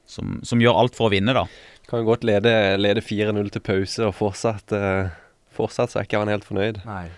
som 0.06 0.40
Som 0.44 0.60
gjør 0.60 0.78
alt 0.78 0.96
for 0.96 1.08
å 1.08 1.14
vinne, 1.14 1.34
da. 1.36 1.46
Kan 1.88 2.04
godt 2.04 2.24
lede, 2.24 2.76
lede 2.80 3.02
4-0 3.04 3.50
til 3.52 3.60
pause, 3.64 4.06
og 4.06 4.14
fortsatt, 4.16 4.72
eh, 4.72 5.12
fortsatt 5.52 5.92
så 5.92 6.00
er 6.00 6.08
ikke 6.08 6.22
han 6.22 6.32
helt 6.32 6.46
fornøyd. 6.48 6.84
Nei. 6.88 7.08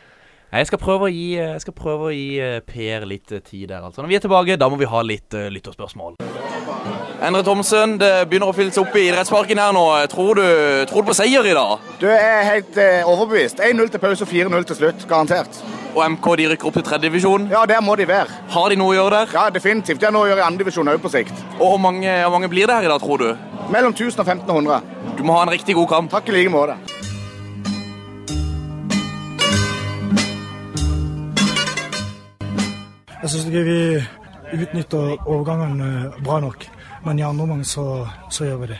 Nei, 0.52 0.62
Jeg 0.62 0.70
skal 0.70 0.78
prøve 0.78 1.08
å 1.08 1.12
gi, 1.12 1.34
jeg 1.36 1.60
skal 1.60 1.74
prøve 1.74 2.08
å 2.08 2.14
gi 2.14 2.38
eh, 2.38 2.60
Per 2.66 3.06
litt 3.06 3.32
eh, 3.32 3.42
tid 3.42 3.68
der, 3.68 3.82
altså. 3.82 4.02
Når 4.02 4.08
vi 4.08 4.18
er 4.18 4.26
tilbake, 4.26 4.58
da 4.58 4.68
må 4.70 4.78
vi 4.78 4.90
ha 4.90 5.02
litt 5.02 5.34
uh, 5.34 5.48
lytterspørsmål. 5.50 6.16
Endre 7.16 7.40
Thomsen, 7.40 7.94
det 7.96 8.10
begynner 8.28 8.50
å 8.50 8.52
fylle 8.52 8.72
seg 8.74 8.82
opp 8.82 8.96
i 9.00 9.06
idrettsparken 9.08 9.56
her 9.56 9.70
nå. 9.72 9.84
Tror 10.12 10.36
du, 10.36 10.44
tror 10.90 11.00
du 11.00 11.08
på 11.08 11.14
seier 11.16 11.46
i 11.48 11.54
dag? 11.56 11.86
Du 11.96 12.04
er 12.12 12.42
helt 12.44 12.76
eh, 12.76 13.08
overbevist. 13.08 13.62
1-0 13.64 13.88
til 13.94 14.02
pause 14.02 14.26
og 14.26 14.28
4-0 14.28 14.66
til 14.68 14.78
slutt. 14.82 15.06
Garantert. 15.08 15.56
Og 15.94 16.02
MK 16.12 16.28
de 16.36 16.48
rykker 16.50 16.68
opp 16.68 16.76
til 16.76 16.84
tredjedivisjon. 16.84 17.46
Ja, 17.54 17.62
der 17.64 17.80
må 17.80 17.96
de 17.96 18.04
være. 18.10 18.36
Har 18.52 18.68
de 18.68 18.76
noe 18.76 18.92
å 18.92 18.98
gjøre 18.98 19.22
der? 19.22 19.32
Ja, 19.32 19.46
definitivt. 19.54 20.02
Det 20.02 20.10
er 20.10 20.12
noe 20.12 20.26
å 20.26 20.28
gjøre 20.28 20.44
i 20.44 20.46
andredivisjon 20.50 20.92
òg 20.92 21.00
på 21.00 21.14
sikt. 21.14 21.40
Og 21.56 21.64
hvor 21.72 21.80
mange, 21.80 22.18
hvor 22.26 22.36
mange 22.36 22.52
blir 22.52 22.68
det 22.68 22.76
her 22.76 22.90
i 22.90 22.92
dag, 22.92 23.00
tror 23.00 23.24
du? 23.24 23.32
Mellom 23.72 23.96
1000 23.96 24.20
og 24.20 24.28
1500. 24.36 25.16
Du 25.16 25.24
må 25.24 25.40
ha 25.40 25.48
en 25.48 25.54
riktig 25.56 25.78
god 25.80 25.88
kamp. 25.96 26.12
Takk 26.12 26.28
i 26.28 26.36
like 26.36 26.52
måte. 26.52 26.76
Jeg 33.24 33.32
syns 33.32 33.48
ikke 33.48 33.66
vi 33.72 33.80
utnytter 34.60 35.16
overgangene 35.24 36.10
bra 36.20 36.44
nok. 36.44 36.75
Men 37.06 37.18
i 37.18 37.22
andre 37.22 37.42
omgang 37.42 37.64
så, 37.64 38.08
så 38.30 38.44
gjør 38.44 38.56
vi 38.64 38.66
det. 38.72 38.78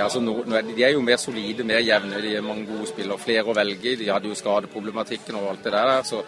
Altså, 0.00 0.18
nå, 0.24 0.32
de, 0.50 0.82
er 0.82 0.96
jo 0.96 1.04
mer 1.04 1.20
solide, 1.20 1.62
mer 1.62 1.78
jevne. 1.78 2.18
De 2.24 2.32
er 2.34 2.42
mange 2.42 2.64
gode 2.66 2.88
spillere. 2.90 3.20
Flere 3.22 3.52
å 3.52 3.54
velge 3.54 3.92
i. 3.92 3.98
De 4.00 4.08
hadde 4.10 4.26
jo 4.26 4.34
skadeproblematikken 4.34 5.38
og 5.38 5.52
alt 5.52 5.62
det 5.68 5.74
der. 5.76 5.92
så 6.02 6.24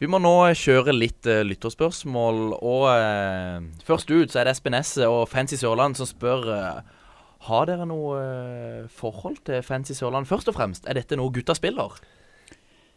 Vi 0.00 0.08
må 0.08 0.20
nå 0.20 0.36
kjøre 0.56 0.92
litt 0.96 1.24
uh, 1.28 1.40
lytterspørsmål, 1.48 2.38
og 2.56 2.86
eh, 2.92 3.58
først 3.84 4.08
ut 4.12 4.32
så 4.32 4.40
er 4.40 4.48
det 4.48 4.54
Espen 4.56 4.76
Esse 4.76 5.08
og 5.08 5.28
Fancy 5.28 5.58
Sørland 5.60 5.96
som 5.96 6.08
spør 6.08 6.46
eh, 6.56 6.99
Har 7.48 7.68
dere 7.70 7.86
noe 7.88 8.16
eh, 8.20 8.88
forhold 8.92 9.38
til 9.48 9.62
Fancy 9.64 9.94
Sørland 9.96 10.28
først 10.28 10.50
og 10.52 10.58
fremst? 10.58 10.84
Er 10.84 10.98
dette 10.98 11.16
noe 11.16 11.32
gutta 11.32 11.56
spiller? 11.56 11.94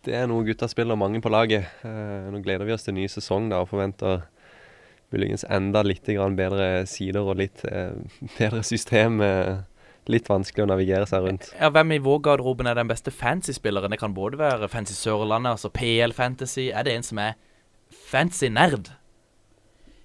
Det 0.03 0.15
er 0.19 0.27
noe 0.27 0.43
gutta 0.43 0.67
spiller 0.67 0.99
mange 0.99 1.21
på 1.23 1.31
laget. 1.31 1.69
Eh, 1.87 2.31
nå 2.31 2.41
gleder 2.43 2.67
vi 2.67 2.75
oss 2.75 2.83
til 2.83 2.97
ny 2.97 3.07
sesong 3.07 3.47
da, 3.53 3.61
og 3.63 3.71
forventer 3.71 4.25
muligens 5.13 5.45
enda 5.47 5.83
litt 5.85 6.09
bedre 6.35 6.83
sider 6.89 7.23
og 7.23 7.39
litt 7.39 7.63
eh, 7.69 7.95
bedre 8.39 8.63
system. 8.67 9.23
Litt 10.11 10.27
vanskelig 10.27 10.65
å 10.65 10.67
navigere 10.67 11.07
seg 11.07 11.23
rundt. 11.23 11.47
Ja, 11.55 11.69
Hvem 11.71 11.95
i 11.95 12.01
vår 12.03 12.19
garderoben 12.27 12.67
er 12.67 12.75
den 12.75 12.89
beste 12.91 13.13
fancy-spilleren? 13.15 13.95
Det 13.95 14.01
kan 14.01 14.11
både 14.17 14.41
være 14.41 14.67
Fancy 14.67 14.97
Sørlandet, 14.97 15.55
altså 15.55 15.71
PL 15.71 16.11
Fantasy. 16.11 16.67
Er 16.75 16.83
det 16.83 16.97
en 16.97 17.07
som 17.07 17.23
er 17.23 17.37
fancy 18.11 18.51
nerd? 18.51 18.91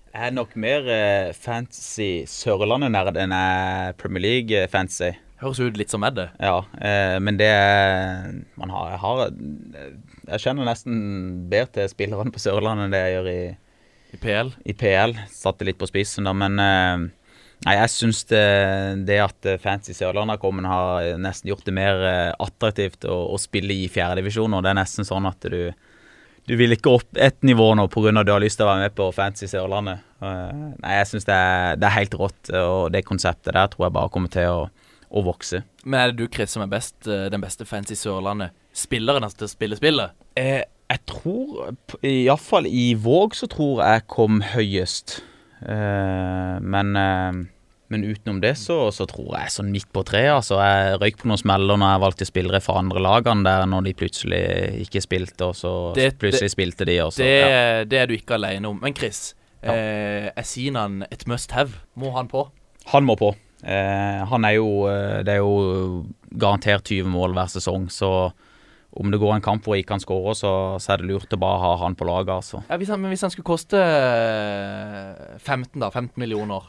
Jeg 0.09 0.31
er 0.31 0.35
nok 0.35 0.55
mer 0.59 0.87
eh, 0.89 1.31
fancy 1.37 2.25
Sørlandet-nerd 2.31 3.19
enn 3.21 3.35
jeg 3.35 3.57
er 3.89 3.97
Premier 4.01 4.25
League-fancy. 4.25 5.13
Høres 5.39 5.61
ut 5.61 5.77
litt 5.79 5.93
som 5.93 6.07
Edde. 6.07 6.31
Ja, 6.43 6.63
eh, 6.83 7.19
men 7.23 7.37
det 7.39 7.47
er 7.53 8.33
Man 8.59 8.73
har, 8.75 8.89
jeg 8.91 9.01
har 9.05 9.21
Jeg 10.33 10.43
kjenner 10.43 10.67
nesten 10.67 10.97
bedre 11.53 11.71
til 11.77 11.93
spillerne 11.93 12.35
på 12.35 12.43
Sørlandet 12.43 12.89
enn 12.89 12.97
det 12.97 13.03
jeg 13.05 13.15
gjør 13.19 13.31
i, 13.35 13.43
I 14.17 14.21
PL. 14.25 14.51
i 14.65 14.75
PL. 14.81 15.15
Satte 15.31 15.69
litt 15.69 15.79
på 15.79 15.91
spissen, 15.91 16.27
da, 16.27 16.35
men 16.35 16.59
eh, 16.63 17.07
Nei, 17.67 17.75
jeg 17.75 17.91
syns 17.91 18.21
det, 18.31 18.43
det 19.09 19.17
at 19.19 19.47
eh, 19.51 19.59
Fancy 19.59 19.95
Sørlandet 19.97 20.37
har 20.37 20.43
kommet, 20.43 20.69
har 20.71 21.19
nesten 21.19 21.51
gjort 21.51 21.67
det 21.67 21.75
mer 21.75 22.03
eh, 22.07 22.35
attraktivt 22.39 23.07
å, 23.11 23.17
å 23.35 23.39
spille 23.43 23.75
i 23.75 23.89
fjerdedivisjon. 23.91 24.55
Og 24.55 24.63
det 24.63 24.71
er 24.71 24.79
nesten 24.79 25.07
sånn 25.07 25.27
at 25.27 25.43
du 25.51 25.73
du 26.49 26.55
vil 26.57 26.73
ikke 26.73 26.95
opp 26.97 27.19
ett 27.21 27.43
nivå 27.45 27.71
nå 27.77 27.87
pga. 27.93 28.23
du 28.25 28.33
har 28.33 28.41
lyst 28.41 28.59
til 28.61 28.67
å 28.67 28.71
være 28.71 28.87
med 28.87 28.97
på 28.97 29.11
Fancy 29.13 29.49
Sørlandet. 29.51 30.05
Eh, 30.25 30.63
nei, 30.81 30.95
jeg 30.97 31.11
syns 31.13 31.29
det, 31.29 31.41
det 31.83 31.89
er 31.89 31.97
helt 31.99 32.17
rått, 32.19 32.53
og 32.57 32.89
det 32.95 33.05
konseptet 33.07 33.53
der 33.53 33.69
tror 33.73 33.89
jeg 33.89 33.97
bare 33.99 34.13
kommer 34.15 34.33
til 34.33 34.49
å, 34.49 34.65
å 35.13 35.25
vokse. 35.27 35.63
Men 35.85 36.01
er 36.01 36.13
det 36.13 36.23
du, 36.23 36.27
Chris, 36.33 36.55
som 36.57 36.65
er 36.65 36.73
best, 36.73 36.97
eh, 37.07 37.29
den 37.33 37.45
beste 37.45 37.69
Fancy 37.69 37.99
Sørlandet? 37.99 38.57
Spilleren 38.77 39.27
altså, 39.27 39.43
til 39.43 39.51
å 39.51 39.53
spille 39.53 39.79
spillet? 39.79 40.17
Eh, 40.39 40.65
jeg 40.89 41.05
tror 41.11 41.75
Iallfall 42.01 42.69
i 42.71 42.95
Våg 42.97 43.37
så 43.37 43.49
tror 43.51 43.83
jeg 43.85 44.07
kom 44.09 44.41
høyest. 44.55 45.19
Eh, 45.61 46.57
men, 46.65 46.97
eh, 46.97 47.45
men 47.89 48.05
utenom 48.05 48.41
det 48.43 48.51
så, 48.61 48.91
så 48.93 49.07
tror 49.09 49.31
jeg 49.39 49.53
sånn 49.55 49.71
midt 49.73 49.89
på 49.97 50.03
treet. 50.05 50.35
Altså, 50.35 50.59
jeg 50.61 50.99
røyk 51.01 51.17
på 51.23 51.29
noen 51.31 51.41
smeller 51.41 51.79
når 51.81 51.95
jeg 51.95 52.03
valgte 52.05 52.27
spillere 52.29 52.61
fra 52.61 52.77
andre 52.83 53.01
lagene 53.01 53.45
der 53.47 53.65
når 53.71 53.87
de 53.89 53.95
plutselig 53.97 54.43
ikke 54.85 55.01
spilte, 55.05 55.49
og 55.49 55.55
så 55.57 55.73
Det- 55.97 56.19
plutselig 56.21 56.51
spilte 56.53 56.85
de. 56.85 56.99
Også, 57.07 57.19
Det, 57.25 57.33
ja. 57.41 57.85
det 57.85 57.99
er 58.03 58.07
du 58.07 58.15
ikke 58.19 58.35
alene 58.37 58.69
om. 58.69 58.79
Men 58.83 58.95
Chris, 58.95 59.35
eh, 59.63 60.29
er 60.37 60.43
Sinan 60.45 61.05
et 61.11 61.27
must 61.27 61.51
have? 61.53 61.73
Må 61.97 62.13
han 62.13 62.29
på? 62.29 62.49
Han 62.93 63.05
må 63.05 63.17
på. 63.17 63.35
Eh, 63.65 64.25
han 64.31 64.45
er 64.45 64.53
jo 64.55 64.87
eh, 64.87 65.23
Det 65.25 65.33
er 65.35 65.41
jo 65.43 66.05
garantert 66.39 66.85
20 66.85 67.09
mål 67.11 67.33
hver 67.35 67.49
sesong, 67.51 67.89
så 67.91 68.33
om 68.99 69.11
det 69.11 69.19
går 69.21 69.35
en 69.37 69.41
kamp 69.45 69.65
hvor 69.65 69.77
ikke 69.77 69.91
han 69.97 70.01
skårer, 70.01 70.35
så, 70.35 70.51
så 70.81 70.93
er 70.93 70.97
det 70.99 71.07
lurt 71.11 71.33
å 71.35 71.39
bare 71.39 71.59
ha 71.61 71.77
han 71.85 71.95
på 71.95 72.07
laget, 72.09 72.29
altså. 72.35 72.63
Ja, 72.71 72.77
hvis 72.81 72.89
han, 72.89 73.01
men 73.01 73.11
hvis 73.13 73.21
han 73.23 73.31
skulle 73.31 73.45
koste 73.47 73.79
eh, 73.79 75.39
15, 75.39 75.81
da, 75.81 75.91
15 75.91 76.19
millioner, 76.21 76.63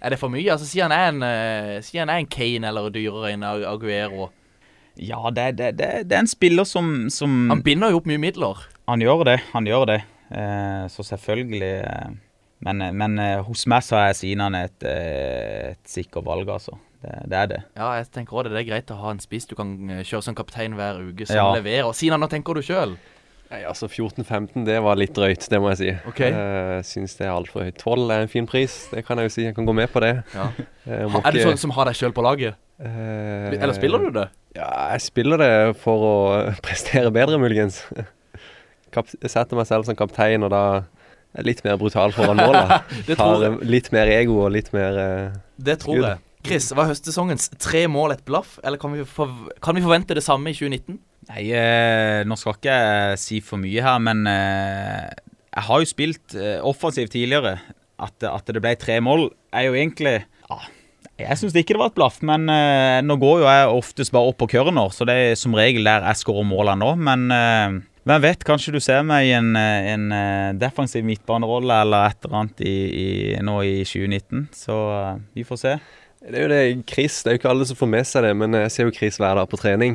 er 0.00 0.10
det 0.14 0.18
for 0.20 0.32
mye? 0.32 0.46
Altså, 0.52 0.66
Sier 0.68 0.86
han 0.88 0.92
er 0.96 1.08
en, 1.12 1.22
eh, 1.26 1.80
si 1.84 1.98
han 2.00 2.08
er 2.12 2.20
en 2.22 2.26
Kane 2.30 2.68
eller 2.70 2.90
dyrere 2.94 3.32
enn 3.34 3.44
Aguero. 3.44 4.30
Ja, 5.00 5.20
det, 5.32 5.56
det, 5.56 5.68
det, 5.78 5.90
det 6.10 6.16
er 6.16 6.24
en 6.24 6.28
spiller 6.28 6.66
som, 6.68 7.08
som 7.14 7.48
Han 7.52 7.62
binder 7.64 7.92
jo 7.92 8.00
opp 8.02 8.08
mye 8.10 8.20
midler. 8.20 8.58
Han 8.90 9.00
gjør 9.00 9.22
det, 9.28 9.38
han 9.52 9.68
gjør 9.68 9.86
det. 9.94 10.00
Eh, 10.30 10.84
så 10.92 11.02
selvfølgelig 11.06 11.70
eh, 11.84 12.10
Men, 12.66 12.82
men 12.94 13.18
eh, 13.18 13.38
hos 13.46 13.64
meg 13.70 13.82
så 13.86 13.96
er 14.02 14.12
Sinan 14.18 14.54
et, 14.58 14.82
eh, 14.84 15.70
et 15.72 15.80
sikkert 15.88 16.26
valg, 16.26 16.48
altså. 16.52 16.74
Det, 17.00 17.14
det 17.32 17.38
er 17.38 17.46
det. 17.54 17.60
Ja, 17.80 17.86
jeg 17.96 18.10
tenker 18.12 18.36
også 18.36 18.50
det. 18.50 18.52
Det 18.58 18.60
er 18.60 18.68
greit 18.74 18.90
å 18.92 18.98
ha 19.00 19.14
en 19.14 19.22
spiss 19.22 19.48
du 19.48 19.54
kan 19.56 19.70
eh, 19.88 20.02
kjøre 20.04 20.26
som 20.26 20.36
kaptein 20.36 20.74
hver 20.76 21.00
uke, 21.00 21.24
som 21.30 21.38
Ja. 21.40 21.46
leverer. 21.56 21.94
Sinan, 21.96 22.20
hva 22.20 22.28
tenker 22.28 22.58
du 22.58 22.60
sjøl? 22.66 22.92
Nei, 23.50 23.64
altså 23.66 23.88
14-15, 23.90 24.62
det 24.68 24.76
var 24.84 24.94
litt 25.00 25.10
drøyt, 25.16 25.48
det 25.50 25.58
må 25.58 25.72
jeg 25.72 25.78
si. 25.80 25.88
Okay. 26.12 26.30
Jeg 26.30 26.84
syns 26.86 27.16
det 27.18 27.24
er 27.26 27.32
altfor 27.34 27.64
høyt. 27.66 27.80
12 27.82 28.04
er 28.14 28.22
en 28.22 28.30
fin 28.30 28.46
pris, 28.46 28.76
det 28.92 29.02
kan 29.08 29.18
jeg 29.18 29.26
jo 29.26 29.32
si. 29.34 29.42
Jeg 29.48 29.56
kan 29.56 29.66
gå 29.66 29.74
med 29.74 29.90
på 29.90 30.02
det. 30.04 30.12
Ja. 30.36 30.44
Uh, 30.86 31.16
Er 31.24 31.34
du 31.34 31.40
sånn 31.42 31.58
som 31.58 31.72
har 31.74 31.90
deg 31.90 31.98
sjøl 31.98 32.14
på 32.14 32.22
laget? 32.22 32.54
Uh, 32.78 33.50
Eller 33.56 33.74
spiller 33.74 34.04
du 34.06 34.12
det? 34.20 34.28
Ja, 34.54 34.68
jeg 34.94 35.02
spiller 35.08 35.42
det 35.42 35.50
for 35.82 36.06
å 36.06 36.14
prestere 36.66 37.10
bedre, 37.14 37.40
muligens. 37.42 37.82
Kap 38.94 39.10
setter 39.10 39.58
meg 39.58 39.66
selv 39.66 39.86
som 39.90 39.98
kaptein, 39.98 40.46
og 40.46 40.54
da 40.54 40.62
er 41.34 41.42
jeg 41.42 41.50
litt 41.50 41.60
mer 41.66 41.76
brutal 41.82 42.14
foran 42.14 42.38
mål. 42.38 42.54
da. 42.54 42.80
Det 43.08 43.18
tror 43.18 43.34
Har 43.34 43.44
jeg. 43.48 43.52
eh, 43.58 43.68
litt 43.74 43.90
mer 43.94 44.14
ego 44.14 44.40
og 44.46 44.54
litt 44.54 44.70
mer 44.74 44.96
uh, 44.98 45.38
Det 45.58 45.80
tror 45.82 45.98
skudd. 45.98 46.08
jeg. 46.12 46.22
Chris, 46.46 46.70
var 46.72 46.86
høstsesongens 46.88 47.50
tre 47.60 47.84
mål 47.90 48.14
et 48.14 48.22
blaff, 48.24 48.56
eller 48.64 48.78
kan 48.80 48.94
vi, 48.94 49.02
kan 49.60 49.76
vi 49.76 49.82
forvente 49.84 50.14
det 50.16 50.22
samme 50.24 50.54
i 50.54 50.56
2019? 50.56 50.96
Nei, 51.28 51.44
eh, 51.52 52.22
nå 52.26 52.36
skal 52.38 52.56
ikke 52.56 52.74
jeg 52.74 53.20
si 53.20 53.38
for 53.44 53.60
mye 53.60 53.84
her, 53.84 54.00
men 54.02 54.24
eh, 54.30 55.10
jeg 55.50 55.66
har 55.66 55.82
jo 55.82 55.88
spilt 55.88 56.34
eh, 56.38 56.58
offensivt 56.64 57.12
tidligere. 57.14 57.58
At, 58.00 58.24
at 58.24 58.48
det 58.48 58.62
ble 58.64 58.72
tre 58.80 58.96
mål, 59.04 59.26
er 59.52 59.66
jo 59.66 59.74
egentlig 59.76 60.14
ja, 60.48 60.56
Jeg 61.20 61.36
syns 61.36 61.52
ikke 61.52 61.74
det 61.76 61.82
var 61.82 61.90
et 61.90 61.98
blaff, 61.98 62.22
men 62.24 62.48
eh, 62.48 63.02
nå 63.04 63.18
går 63.20 63.42
jo 63.42 63.50
jeg 63.50 63.74
oftest 63.76 64.14
bare 64.14 64.30
opp 64.32 64.38
på 64.40 64.48
corner, 64.54 64.88
så 64.96 65.04
det 65.04 65.16
er 65.20 65.36
som 65.36 65.54
regel 65.58 65.84
der 65.84 66.06
jeg 66.08 66.22
skårer 66.22 66.48
målene 66.48 66.80
nå. 66.80 66.94
Men 66.96 67.26
eh, 67.36 67.76
hvem 68.08 68.24
vet, 68.24 68.46
kanskje 68.48 68.72
du 68.72 68.80
ser 68.80 69.04
meg 69.04 69.28
i 69.28 69.34
en, 69.36 69.52
eh, 69.60 69.90
en 69.92 70.56
defensiv 70.58 71.04
midtbanerolle 71.04 71.82
eller 71.84 72.08
et 72.08 72.24
eller 72.24 72.40
annet 72.40 72.64
i, 72.64 72.76
i, 72.88 73.08
nå 73.44 73.60
i 73.68 73.76
2019. 73.84 74.48
Så 74.56 74.80
vi 75.36 75.44
får 75.44 75.60
se. 75.66 75.76
Det 76.20 76.36
er 76.36 76.42
jo 76.44 76.48
det, 76.52 76.64
Chris, 76.84 77.22
det 77.24 77.30
er 77.30 77.34
jo 77.34 77.40
ikke 77.40 77.48
alle 77.54 77.64
som 77.64 77.76
får 77.78 77.88
med 77.88 78.04
seg 78.04 78.26
det, 78.26 78.30
men 78.36 78.52
jeg 78.52 78.72
ser 78.74 78.84
jo 78.84 78.92
Chris 78.92 79.16
hver 79.16 79.38
dag 79.38 79.46
på 79.48 79.56
trening. 79.56 79.94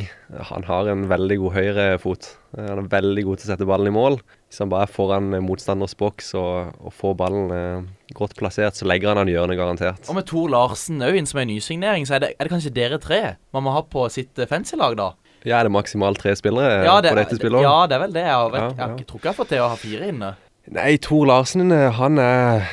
Han 0.50 0.64
har 0.66 0.88
en 0.90 1.04
veldig 1.12 1.36
god 1.44 1.54
høyrefot. 1.54 2.30
Han 2.58 2.82
er 2.82 2.88
veldig 2.90 3.24
god 3.28 3.38
til 3.38 3.46
å 3.46 3.52
sette 3.52 3.68
ballen 3.70 3.92
i 3.92 3.94
mål. 3.94 4.18
Hvis 4.50 4.64
han 4.64 4.72
bare 4.72 4.88
er 4.88 4.94
foran 4.96 5.36
eh, 5.38 5.44
motstanders 5.46 5.94
boks 6.00 6.32
og, 6.40 6.72
og 6.82 6.96
får 6.98 7.14
ballen 7.20 7.54
eh, 7.54 7.86
godt 8.18 8.34
plassert, 8.40 8.74
så 8.74 8.88
legger 8.90 9.12
han 9.12 9.22
han 9.22 9.30
i 9.30 9.36
hjørnet 9.36 9.60
garantert. 9.60 10.02
Og 10.10 10.18
med 10.18 10.26
Tor 10.32 10.50
Larsen 10.50 11.06
òg 11.06 11.20
inn 11.20 11.30
som 11.30 11.44
en 11.44 11.52
nysignering, 11.52 12.08
så 12.10 12.18
er 12.18 12.26
det, 12.26 12.32
er 12.40 12.50
det 12.50 12.54
kanskje 12.56 12.74
dere 12.74 13.00
tre 13.04 13.22
man 13.54 13.68
må 13.68 13.76
ha 13.76 13.86
på 13.86 14.08
sitt 14.16 14.42
eh, 14.42 14.50
fancy-lag, 14.50 14.98
da? 14.98 15.12
Ja, 15.46 15.60
er 15.60 15.70
det 15.70 15.76
maksimalt 15.76 16.18
tre 16.24 16.34
spillere 16.34 16.82
Ja, 16.88 16.98
det, 17.06 17.14
på 17.14 17.20
dette 17.22 17.38
spillet? 17.38 17.62
ja, 17.62 17.78
det 17.86 18.00
er 18.00 18.04
vel 18.08 18.18
det. 18.18 18.26
Jeg, 18.26 18.34
har 18.34 18.58
ja, 18.58 18.66
Ja, 18.66 18.90
jeg, 18.98 19.06
tror 19.06 19.22
ikke 19.22 19.30
jeg 19.30 19.36
har 19.36 19.40
fått 19.44 19.54
til 19.54 19.62
å 19.62 19.70
ha 19.70 19.78
fire 19.78 20.10
inne. 20.10 20.34
Nei, 20.74 20.90
Tor 21.06 21.30
Larsen, 21.30 21.70
eh, 21.70 21.92
han 22.00 22.18
er 22.18 22.66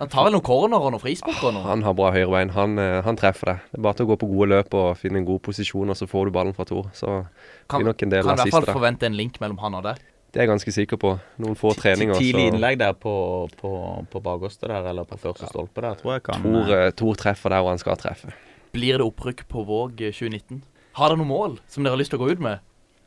Han 0.00 0.08
tar 0.08 0.24
vel 0.26 0.32
noen 0.32 0.44
corner 0.46 0.80
og 0.80 0.94
noen 0.94 1.02
frispark 1.02 1.42
og. 1.44 1.58
Han 1.66 1.82
har 1.84 1.94
bra 1.96 2.10
høyrebein. 2.14 2.50
Han, 2.56 2.78
eh, 2.80 3.00
han 3.04 3.18
treffer 3.20 3.50
deg. 3.52 3.64
Det 3.70 3.78
er 3.78 3.82
bare 3.84 3.98
til 3.98 4.06
å 4.06 4.10
gå 4.14 4.16
på 4.22 4.28
gode 4.30 4.48
løp 4.54 4.76
og 4.80 4.94
finne 4.96 5.20
en 5.20 5.26
god 5.28 5.42
posisjon, 5.44 5.92
og 5.92 5.98
så 5.98 6.08
får 6.08 6.30
du 6.30 6.32
ballen 6.38 6.56
fra 6.56 6.64
Tor. 6.64 6.88
Så 6.96 7.26
Kan, 7.68 7.82
blir 7.82 7.90
nok 7.92 8.02
en 8.06 8.14
del 8.14 8.24
kan 8.24 8.32
i 8.32 8.46
hvert 8.46 8.54
fall 8.56 8.70
forvente 8.72 9.06
en 9.10 9.18
link 9.18 9.36
mellom 9.42 9.58
han 9.60 9.76
og 9.76 9.84
det. 9.84 9.98
Det 10.30 10.38
er 10.38 10.46
jeg 10.46 10.50
ganske 10.52 10.72
sikker 10.72 10.96
på. 11.02 11.10
Noen 11.42 11.56
få 11.58 11.74
treninger, 11.74 12.14
Tidlig 12.14 12.46
innlegg 12.52 12.78
der 12.78 12.94
på, 12.94 13.12
på, 13.60 13.72
på 14.12 14.22
bakerste 14.22 14.68
der, 14.70 14.88
eller 14.92 15.04
på 15.04 15.18
første 15.18 15.48
stolpe 15.50 15.82
der, 15.84 15.98
tror 15.98 16.14
jeg 16.16 16.22
kan 16.30 16.42
Tor, 16.46 16.72
eh, 16.76 16.90
Tor 16.96 17.18
treffer 17.18 17.50
der 17.50 17.60
hvor 17.64 17.74
han 17.74 17.82
skal 17.82 17.98
treffe. 18.00 18.32
Blir 18.72 19.00
det 19.02 19.06
opprykk 19.08 19.44
på 19.50 19.64
Våg 19.66 20.00
eh, 20.06 20.14
2019? 20.14 20.62
Har 20.96 21.10
dere 21.12 21.18
noe 21.20 21.28
mål 21.28 21.58
som 21.68 21.82
dere 21.84 21.96
har 21.96 22.00
lyst 22.00 22.14
til 22.14 22.20
å 22.20 22.24
gå 22.24 22.30
ut 22.38 22.40
med? 22.46 22.62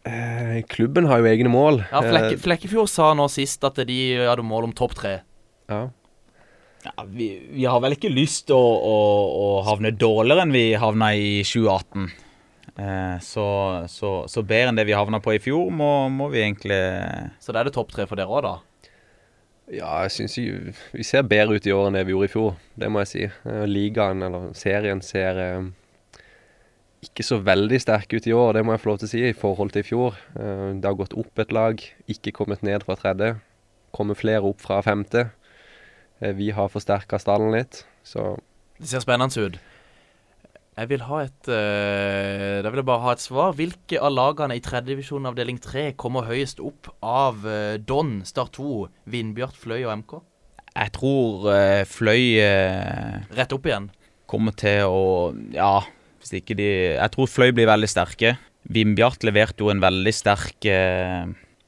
Eh, 0.05 0.59
klubben 0.67 1.07
har 1.07 1.23
jo 1.23 1.29
egne 1.31 1.49
mål. 1.49 1.81
Ja, 1.89 2.03
Flekke, 2.03 2.35
Eh, 2.35 2.41
Flekkefjord 2.43 2.91
sa 2.91 3.13
nå 3.15 3.29
sist 3.31 3.63
at 3.63 3.79
de 3.87 3.99
hadde 4.27 4.43
mål 4.43 4.69
om 4.69 4.73
topp 4.75 4.93
tre. 4.99 5.21
ja. 5.71 5.87
Ja, 6.83 7.05
vi, 7.07 7.29
vi 7.51 7.65
har 7.65 7.79
vel 7.83 7.95
ikke 7.95 8.11
lyst 8.11 8.47
til 8.49 8.57
å, 8.57 8.73
å, 8.83 8.97
å 9.39 9.47
havne 9.67 9.93
dårligere 9.95 10.45
enn 10.45 10.53
vi 10.55 10.65
havna 10.79 11.13
i 11.15 11.41
2018. 11.47 12.09
Eh, 12.73 13.17
så, 13.21 13.45
så, 13.91 14.11
så 14.29 14.43
bedre 14.43 14.71
enn 14.71 14.79
det 14.79 14.87
vi 14.89 14.97
havna 14.97 15.21
på 15.23 15.35
i 15.35 15.41
fjor, 15.43 15.69
må, 15.71 15.91
må 16.09 16.31
vi 16.33 16.41
egentlig 16.41 16.79
Så 17.43 17.53
da 17.53 17.61
er 17.61 17.69
det 17.69 17.75
topp 17.75 17.93
tre 17.93 18.07
for 18.09 18.17
dere 18.17 18.33
òg, 18.33 18.47
da. 18.47 18.55
ja, 19.77 19.91
jeg 20.05 20.15
syns 20.15 20.39
vi 20.97 21.05
ser 21.05 21.27
bedre 21.29 21.59
ut 21.59 21.69
i 21.69 21.75
år 21.75 21.87
enn 21.87 21.99
det 21.99 22.07
vi 22.07 22.15
gjorde 22.15 22.31
i 22.31 22.33
fjor. 22.33 22.57
Det 22.79 22.89
må 22.89 23.03
jeg 23.03 23.11
si. 23.11 23.23
Eh, 23.29 23.63
Ligaen, 23.69 24.25
eller 24.25 24.51
serien, 24.57 25.03
ser 25.05 25.41
eh, 25.43 25.71
ikke 27.03 27.25
så 27.27 27.39
veldig 27.43 27.79
sterk 27.83 28.15
ut 28.15 28.27
i 28.27 28.33
år, 28.35 28.55
det 28.57 28.65
må 28.65 28.73
jeg 28.73 28.83
få 28.83 28.93
lov 28.93 28.99
til 29.01 29.09
å 29.09 29.13
si, 29.13 29.23
i 29.27 29.37
forhold 29.37 29.73
til 29.75 29.83
i 29.83 29.87
fjor. 29.87 30.19
Eh, 30.33 30.67
det 30.79 30.89
har 30.89 30.99
gått 30.99 31.15
opp 31.19 31.43
et 31.43 31.53
lag, 31.55 31.87
ikke 32.09 32.35
kommet 32.35 32.65
ned 32.65 32.85
fra 32.87 32.97
tredje. 32.99 33.35
Kommer 33.93 34.17
flere 34.17 34.49
opp 34.49 34.63
fra 34.63 34.81
femte. 34.81 35.27
Eh, 36.23 36.33
vi 36.37 36.49
har 36.55 36.71
forsterka 36.71 37.19
stallen 37.19 37.51
litt, 37.55 37.83
så 38.07 38.33
Det 38.79 38.87
ser 38.89 39.03
spennende 39.03 39.47
ut. 39.47 39.59
Jeg 40.73 40.89
vil 40.89 41.03
ha 41.05 41.19
et 41.21 41.49
uh, 41.53 42.61
Da 42.65 42.69
vil 42.71 42.81
jeg 42.81 42.87
bare 42.87 43.03
ha 43.03 43.11
et 43.13 43.21
svar. 43.21 43.51
Hvilke 43.53 43.99
av 44.01 44.09
lagene 44.15 44.55
i 44.57 44.63
tredjedivisjon 44.63 45.27
avdeling 45.29 45.59
3 45.61 45.91
kommer 45.99 46.25
høyest 46.25 46.59
opp 46.63 46.89
av 47.05 47.43
eh, 47.45 47.75
Don, 47.77 48.23
Start 48.25 48.55
2, 48.57 48.87
Vindbjart, 49.05 49.59
Fløy 49.59 49.83
og 49.83 49.93
MK? 50.01 50.15
Jeg 50.73 50.93
tror 50.95 51.45
eh, 51.53 51.83
Fløy 51.85 52.39
eh, 52.41 53.19
Rett 53.37 53.53
opp 53.53 53.69
igjen. 53.69 53.91
kommer 54.25 54.55
til 54.57 54.89
å 54.89 55.03
Ja, 55.53 55.83
hvis 56.23 56.33
ikke 56.41 56.57
de 56.57 56.69
Jeg 56.97 57.11
tror 57.13 57.29
Fløy 57.29 57.51
blir 57.53 57.69
veldig 57.69 57.91
sterke. 57.91 58.37
Vindbjart 58.63 59.21
leverte 59.27 59.61
jo 59.61 59.69
en 59.69 59.83
veldig 59.83 60.13
sterk 60.15 60.65
eh, 60.65 61.27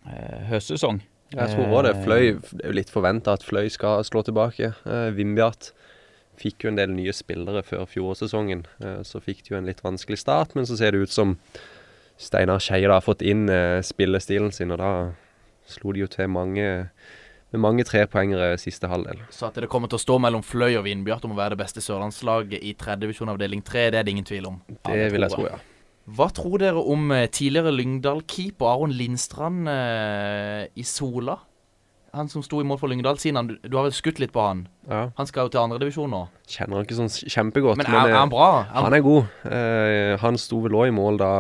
eh, 0.10 0.40
høstsesong. 0.50 1.04
Jeg 1.36 1.54
tror 1.54 1.74
òg 1.74 1.84
det. 1.88 1.96
Fløy, 2.04 2.24
det 2.52 2.64
er 2.64 2.72
jo 2.72 2.78
litt 2.80 2.94
forventa 2.94 3.36
at 3.36 3.46
Fløy 3.46 3.70
skal 3.74 4.04
slå 4.08 4.24
tilbake. 4.26 4.72
Eh, 4.88 5.10
Vindbjart 5.16 5.72
fikk 6.40 6.66
jo 6.66 6.72
en 6.72 6.80
del 6.80 6.94
nye 6.96 7.14
spillere 7.16 7.64
før 7.66 7.86
fjorårssesongen. 7.90 8.66
Eh, 8.84 9.02
så 9.08 9.22
fikk 9.24 9.46
de 9.46 9.56
jo 9.56 9.60
en 9.60 9.70
litt 9.70 9.84
vanskelig 9.86 10.22
start, 10.24 10.56
men 10.56 10.68
så 10.68 10.78
ser 10.80 10.96
det 10.96 11.06
ut 11.06 11.14
som 11.14 11.36
Steinar 12.22 12.64
Skeie 12.64 12.90
har 12.92 13.04
fått 13.04 13.24
inn 13.26 13.50
eh, 13.52 13.82
spillestilen 13.84 14.54
sin, 14.56 14.72
og 14.72 14.82
da 14.82 14.92
slo 15.68 15.96
de 15.96 16.06
jo 16.06 16.12
til 16.12 16.30
mange 16.32 16.66
med 17.56 17.62
mange 17.62 17.86
trepoengere 17.88 18.58
siste 18.60 18.90
halvdel. 18.92 19.22
Så 19.32 19.48
at 19.48 19.60
det 19.62 19.70
kommer 19.72 19.88
til 19.92 20.00
å 20.00 20.04
stå 20.04 20.18
mellom 20.20 20.44
Fløy 20.44 20.76
og 20.76 20.84
Vindbjart 20.88 21.24
om 21.28 21.36
å 21.36 21.40
være 21.40 21.56
det 21.56 21.62
beste 21.64 21.84
sørlandslaget 21.84 22.60
i 22.60 22.74
tredjedivisjon 22.76 23.32
avdeling 23.32 23.64
3, 23.64 23.86
det 23.94 24.02
er 24.02 24.08
det 24.08 24.16
ingen 24.16 24.28
tvil 24.28 24.50
om. 24.50 24.60
Det 24.68 25.08
vil 25.14 25.24
jeg 25.24 25.36
tro, 25.36 25.48
ja. 25.48 25.60
Hva 26.06 26.28
tror 26.34 26.62
dere 26.62 26.82
om 26.82 27.10
eh, 27.16 27.26
tidligere 27.34 27.74
Lyngdal-keeper 27.74 28.68
Aron 28.70 28.94
Lindstrand 28.94 29.70
eh, 29.72 30.68
i 30.78 30.86
Sola? 30.86 31.40
Han 32.16 32.30
som 32.32 32.44
sto 32.46 32.62
i 32.62 32.68
mål 32.68 32.78
for 32.80 32.88
Lyngdal, 32.88 33.18
siden 33.20 33.50
du, 33.50 33.56
du 33.66 33.74
har 33.76 33.88
vel 33.90 33.96
skutt 33.96 34.22
litt 34.24 34.32
på 34.32 34.44
han? 34.46 34.68
ja. 34.88 35.10
Han 35.18 35.28
skal 35.28 35.48
jo 35.48 35.56
til 35.56 35.64
andredivisjon 35.66 36.14
nå. 36.14 36.22
Kjenner 36.48 36.78
han 36.80 36.86
ikke 36.88 37.00
sånn 37.02 37.12
kjempegodt, 37.12 37.82
Men 37.82 37.90
er, 37.90 38.14
er 38.14 38.20
han 38.22 38.32
bra? 38.32 38.50
Er 38.70 38.86
Han 38.86 38.96
er 38.96 39.04
god. 39.04 39.34
Eh, 39.50 40.14
han 40.22 40.40
sto 40.40 40.62
vel 40.64 40.78
òg 40.78 40.92
i 40.94 40.96
mål 40.96 41.20
da 41.20 41.32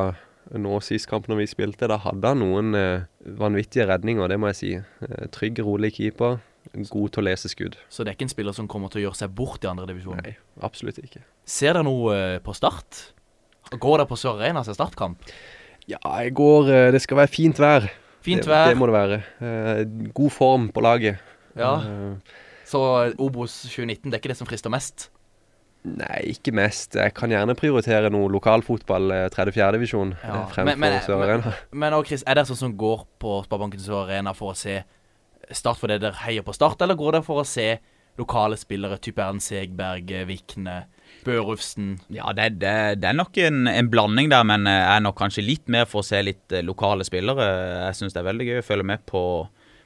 nå 0.54 0.80
sist 0.84 1.08
kamp 1.10 1.30
når 1.32 1.44
vi 1.44 1.48
spilte. 1.54 1.88
Da 1.90 1.98
hadde 2.04 2.34
han 2.34 2.42
noen 2.44 2.76
eh, 2.78 3.06
vanvittige 3.40 3.88
redninger, 3.90 4.28
det 4.30 4.40
må 4.42 4.52
jeg 4.52 4.60
si. 4.60 4.74
Eh, 5.08 5.26
trygg, 5.34 5.62
rolig 5.66 5.94
keeper. 5.96 6.42
God 6.76 7.12
til 7.14 7.22
å 7.22 7.26
lese 7.28 7.50
skudd. 7.52 7.78
Så 7.94 8.04
det 8.04 8.12
er 8.12 8.18
ikke 8.18 8.26
en 8.26 8.34
spiller 8.34 8.56
som 8.58 8.68
kommer 8.68 8.90
til 8.92 9.04
å 9.04 9.08
gjøre 9.08 9.20
seg 9.22 9.34
bort 9.38 9.64
i 9.64 9.70
andredivisjon? 9.70 10.18
Nei, 10.26 10.34
absolutt 10.66 10.98
ikke. 11.00 11.22
Ser 11.46 11.76
dere 11.78 11.86
noe 11.86 12.16
eh, 12.18 12.40
på 12.44 12.56
Start? 12.58 13.14
Går 13.72 13.98
det 14.04 14.08
på 14.10 14.18
Sør 14.20 14.40
Arena 14.40 14.64
til 14.64 14.76
startkamp? 14.78 15.18
Ja, 15.88 15.98
jeg 16.22 16.34
går 16.38 16.70
eh, 16.74 16.92
Det 16.92 17.02
skal 17.02 17.18
være 17.18 17.28
fint 17.34 17.60
vær. 17.62 17.90
Fint 18.26 18.42
det, 18.46 18.50
vær. 18.50 18.70
Det 18.72 18.78
må 18.78 18.86
det 18.90 18.96
være. 18.96 19.20
Eh, 19.42 19.84
god 20.14 20.32
form 20.32 20.70
på 20.74 20.82
laget. 20.82 21.18
Ja. 21.58 21.76
Eh, 21.82 22.16
Så 22.66 22.80
Obos 23.22 23.62
2019, 23.70 24.10
det 24.10 24.14
er 24.18 24.22
ikke 24.24 24.34
det 24.34 24.38
som 24.38 24.48
frister 24.50 24.70
mest? 24.74 25.10
nei, 25.86 26.32
ikke 26.34 26.50
mest. 26.52 26.96
Jeg 26.98 27.14
kan 27.14 27.30
gjerne 27.30 27.54
prioritere 27.54 28.10
noe 28.10 28.26
lokalfotball, 28.34 29.12
eh, 29.14 29.28
tredje-fjerde 29.30 29.78
divisjon, 29.78 30.16
Ja, 30.24 30.48
fremfor 30.50 30.66
men- 30.66 30.80
men- 30.80 31.02
Sør 31.06 31.22
Arena. 31.22 31.54
Men 31.72 31.94
og 31.94 32.08
Chris, 32.08 32.24
er 32.26 32.34
det 32.34 32.48
sånn 32.48 32.58
som 32.58 32.74
går 32.76 33.06
på 33.20 33.46
Sparebanken 33.46 33.80
Sør 33.80 34.08
Arena 34.10 34.34
for 34.34 34.52
å 34.54 34.56
se 34.56 34.84
Start 35.52 35.78
fordi 35.78 36.00
dere 36.00 36.14
heier 36.14 36.42
på 36.42 36.56
Start, 36.56 36.82
eller 36.82 36.96
går 36.96 37.12
dere 37.12 37.22
for 37.24 37.44
å 37.44 37.46
se 37.46 37.78
lokale 38.18 38.58
spillere, 38.58 38.98
type 39.00 39.20
Ern 39.20 39.38
Segberg, 39.40 40.08
Vikne, 40.26 40.86
Børufsen? 41.26 41.96
Ja, 42.14 42.32
det, 42.38 42.60
det, 42.62 42.74
det 43.02 43.10
er 43.10 43.18
nok 43.18 43.38
en, 43.42 43.66
en 43.72 43.90
blanding 43.92 44.32
der, 44.32 44.46
men 44.48 44.70
jeg 44.70 44.88
er 44.94 45.04
nok 45.04 45.18
kanskje 45.20 45.46
litt 45.46 45.70
mer 45.72 45.88
for 45.90 46.04
å 46.04 46.08
se 46.08 46.22
litt 46.24 46.56
eh, 46.56 46.66
lokale 46.66 47.08
spillere. 47.08 47.48
Jeg 47.90 48.00
syns 48.00 48.16
det 48.16 48.22
er 48.22 48.30
veldig 48.30 48.50
gøy 48.50 48.62
å 48.62 48.66
følge 48.66 48.90
med 48.94 49.06
på, 49.10 49.22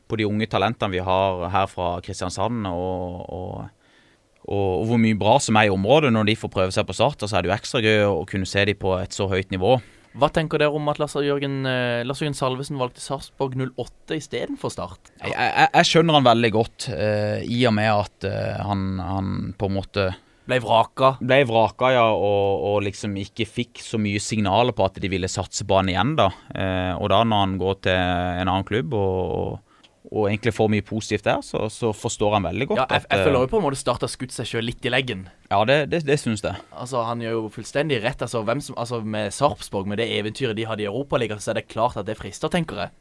på 0.09 0.19
de 0.19 0.27
unge 0.27 0.49
talentene 0.51 0.93
vi 0.97 1.03
har 1.05 1.45
her 1.53 1.69
fra 1.71 1.91
Kristiansand, 2.05 2.67
og, 2.69 3.21
og, 3.29 4.01
og, 4.49 4.65
hvor 4.89 4.99
mye 5.01 5.19
bra 5.19 5.37
som 5.43 5.59
er 5.59 5.69
i 5.69 5.73
området. 5.73 6.11
Når 6.15 6.31
de 6.31 6.39
får 6.41 6.53
prøve 6.57 6.75
seg 6.75 6.87
på 6.89 6.97
start, 6.97 7.23
så 7.23 7.39
er 7.39 7.45
det 7.45 7.53
jo 7.53 7.57
ekstra 7.59 7.83
gøy 7.85 8.03
å 8.09 8.27
kunne 8.29 8.49
se 8.49 8.67
de 8.69 8.77
på 8.77 8.97
et 8.99 9.15
så 9.15 9.29
høyt 9.31 9.55
nivå. 9.55 9.77
Hva 10.19 10.31
tenker 10.33 10.57
dere 10.57 10.73
om 10.73 10.87
at 10.89 10.97
Lars 10.97 11.13
Jørgen, 11.13 11.61
eh, 11.69 12.01
Lars 12.07 12.23
Salvesen 12.35 12.79
valgte 12.81 13.01
Sarpsborg 13.03 13.53
08 13.77 14.17
istedenfor 14.17 14.73
Start? 14.73 15.11
Jeg, 15.21 15.35
jeg, 15.35 15.69
jeg 15.75 15.89
skjønner 15.91 16.17
han 16.17 16.25
veldig 16.25 16.51
godt, 16.55 16.87
eh, 16.95 17.45
i 17.45 17.61
og 17.69 17.75
med 17.77 17.91
at 17.93 18.25
eh, 18.27 18.57
han, 18.65 18.87
han 18.99 19.29
på 19.53 19.69
en 19.69 19.77
måte 19.77 20.07
Ble 20.49 20.57
vraka. 20.63 21.13
ble 21.21 21.43
vraka, 21.45 21.93
ja, 21.93 22.07
og, 22.09 22.65
og 22.71 22.83
liksom 22.87 23.13
ikke 23.21 23.45
fikk 23.45 23.81
så 23.85 23.99
mye 24.01 24.21
signaler 24.23 24.73
på 24.73 24.87
at 24.87 24.97
de 25.01 25.11
ville 25.11 25.29
satse 25.29 25.65
på 25.67 25.77
han 25.77 25.91
igjen, 25.91 26.15
da. 26.17 26.29
Eh, 26.55 26.93
og 26.97 27.11
da 27.13 27.23
når 27.27 27.43
han 27.43 27.57
går 27.61 27.81
til 27.85 27.97
en 27.97 28.49
annen 28.49 28.65
klubb 28.65 28.95
og, 28.97 29.59
og, 30.09 30.23
egentlig 30.23 30.55
får 30.57 30.71
mye 30.73 30.85
positivt 30.85 31.27
der, 31.29 31.43
så, 31.45 31.67
så 31.73 31.91
forstår 31.93 32.39
han 32.39 32.47
veldig 32.49 32.69
godt 32.71 32.81
Ja, 32.81 32.87
jeg, 32.97 33.05
jeg 33.05 33.19
eh, 33.19 33.27
føler 33.27 33.45
jo 33.45 33.51
på 33.51 33.59
en 33.59 33.65
måte 33.67 33.81
starta 33.81 34.09
skutt 34.09 34.33
seg 34.33 34.49
sjøl 34.49 34.65
litt 34.71 34.89
i 34.89 34.93
leggen. 34.93 35.27
Ja, 35.51 35.61
det, 35.69 35.77
det, 35.93 36.01
det 36.09 36.17
syns 36.21 36.41
jeg. 36.45 36.57
Altså, 36.73 37.03
Han 37.05 37.21
gjør 37.21 37.37
jo 37.37 37.43
fullstendig 37.53 38.01
rett. 38.05 38.25
Altså, 38.25 38.41
hvem 38.47 38.63
som, 38.65 38.77
altså 38.81 39.03
Med 39.05 39.29
Sarpsborg, 39.35 39.89
med 39.91 40.01
det 40.01 40.09
eventyret 40.17 40.57
de 40.57 40.65
hadde 40.69 40.85
i 40.85 40.89
Europaligaen, 40.89 41.43
så 41.43 41.53
er 41.53 41.61
det 41.61 41.69
klart 41.69 41.99
at 42.01 42.09
det 42.09 42.17
frister, 42.17 42.49
tenker 42.49 42.87
jeg. 42.87 42.95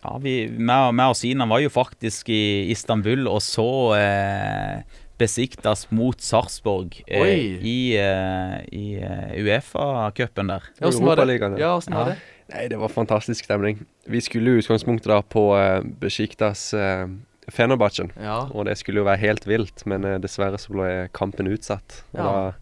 Ja, 0.00 0.14
vi, 0.20 0.34
meg 0.48 1.12
og 1.12 1.16
Sinan 1.18 1.50
var 1.52 1.60
jo 1.60 1.72
faktisk 1.72 2.30
i 2.32 2.70
Istanbul 2.72 3.26
og 3.28 3.42
så 3.44 3.68
eh, 3.98 4.99
Besiktas 5.20 5.86
mot 5.92 6.20
Sarpsborg 6.24 7.02
eh, 7.06 7.60
i, 7.60 7.78
eh, 8.00 8.56
i 8.72 8.84
eh, 9.04 9.34
Uefa-cupen 9.44 10.48
der. 10.54 10.64
Ja, 10.80 10.88
Åssen 10.88 11.04
var 11.06 11.20
det? 11.20 11.38
Ja. 11.60 11.74
Åssen 11.76 11.94
var 11.94 12.08
Ja. 12.08 12.14
det? 12.14 12.36
Nei, 12.50 12.64
det 12.72 12.78
var 12.80 12.88
fantastisk 12.90 13.44
stemning. 13.46 13.84
Vi 14.10 14.20
skulle 14.24 14.50
i 14.56 14.62
utgangspunktet 14.62 15.06
da 15.12 15.20
på 15.22 15.44
eh, 15.58 15.84
Besiktas 16.02 16.72
eh, 16.74 17.04
Fenerbahçen. 17.50 18.10
Ja. 18.18 18.40
Og 18.50 18.64
det 18.66 18.74
skulle 18.80 19.02
jo 19.04 19.06
være 19.06 19.22
helt 19.22 19.46
vilt, 19.46 19.84
men 19.86 20.04
eh, 20.08 20.16
dessverre 20.22 20.58
så 20.58 20.72
ble 20.74 20.88
kampen 21.14 21.46
utsatt. 21.52 22.00
Og 22.14 22.18
Ja. 22.18 22.26
da, 22.26 22.52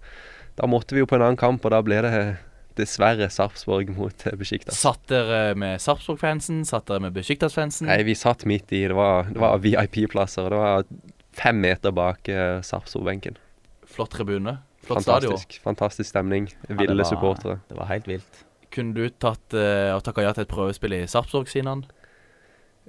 da 0.61 0.67
måtte 0.69 0.93
vi 0.97 1.01
jo 1.01 1.09
på 1.09 1.17
en 1.17 1.23
annen 1.25 1.41
kamp, 1.41 1.65
og 1.65 1.73
da 1.73 1.81
ble 1.87 2.03
det 2.05 2.15
dessverre 2.79 3.27
Sarpsborg 3.33 3.89
mot 3.91 4.15
uh, 4.29 4.37
Besiktas. 4.39 4.77
Satt 4.79 5.09
dere 5.11 5.55
med 5.59 5.81
Sarpsborg-fansen? 5.83 6.61
Satt 6.69 6.87
dere 6.87 7.01
med 7.03 7.17
Besjiktas-fansen? 7.17 7.89
Nei, 7.91 8.03
vi 8.07 8.15
satt 8.15 8.45
midt 8.47 8.71
i. 8.71 8.85
Det 8.87 8.95
var, 8.95 9.25
det 9.33 9.41
var 9.43 9.59
VIP-plasser. 9.65 10.47
og 10.47 10.53
Det 10.53 10.61
var 10.63 10.85
fem 11.39 11.61
meter 11.63 11.93
bak 11.95 12.29
eh, 12.29 12.61
Sarpsborg-benken. 12.67 13.37
Flott 13.87 14.11
tribune. 14.11 14.59
Flott 14.85 15.03
stadion. 15.03 15.33
Fantastisk, 15.37 15.63
fantastisk 15.65 16.11
stemning. 16.11 16.49
Ja, 16.69 16.75
det 16.77 16.97
var- 16.97 17.05
supportere. 17.05 17.59
Det 17.69 17.77
var 17.79 17.87
helt 17.93 18.09
vilt. 18.09 18.45
Kunne 18.75 18.93
du 18.95 19.09
tatt 19.09 19.55
eh, 19.57 19.95
og 19.95 20.03
takka 20.05 20.23
ja 20.27 20.33
til 20.37 20.43
et 20.45 20.49
prøvespill 20.51 20.93
i 20.93 21.07
Sarpsborg, 21.09 21.49
Sinan? 21.49 21.85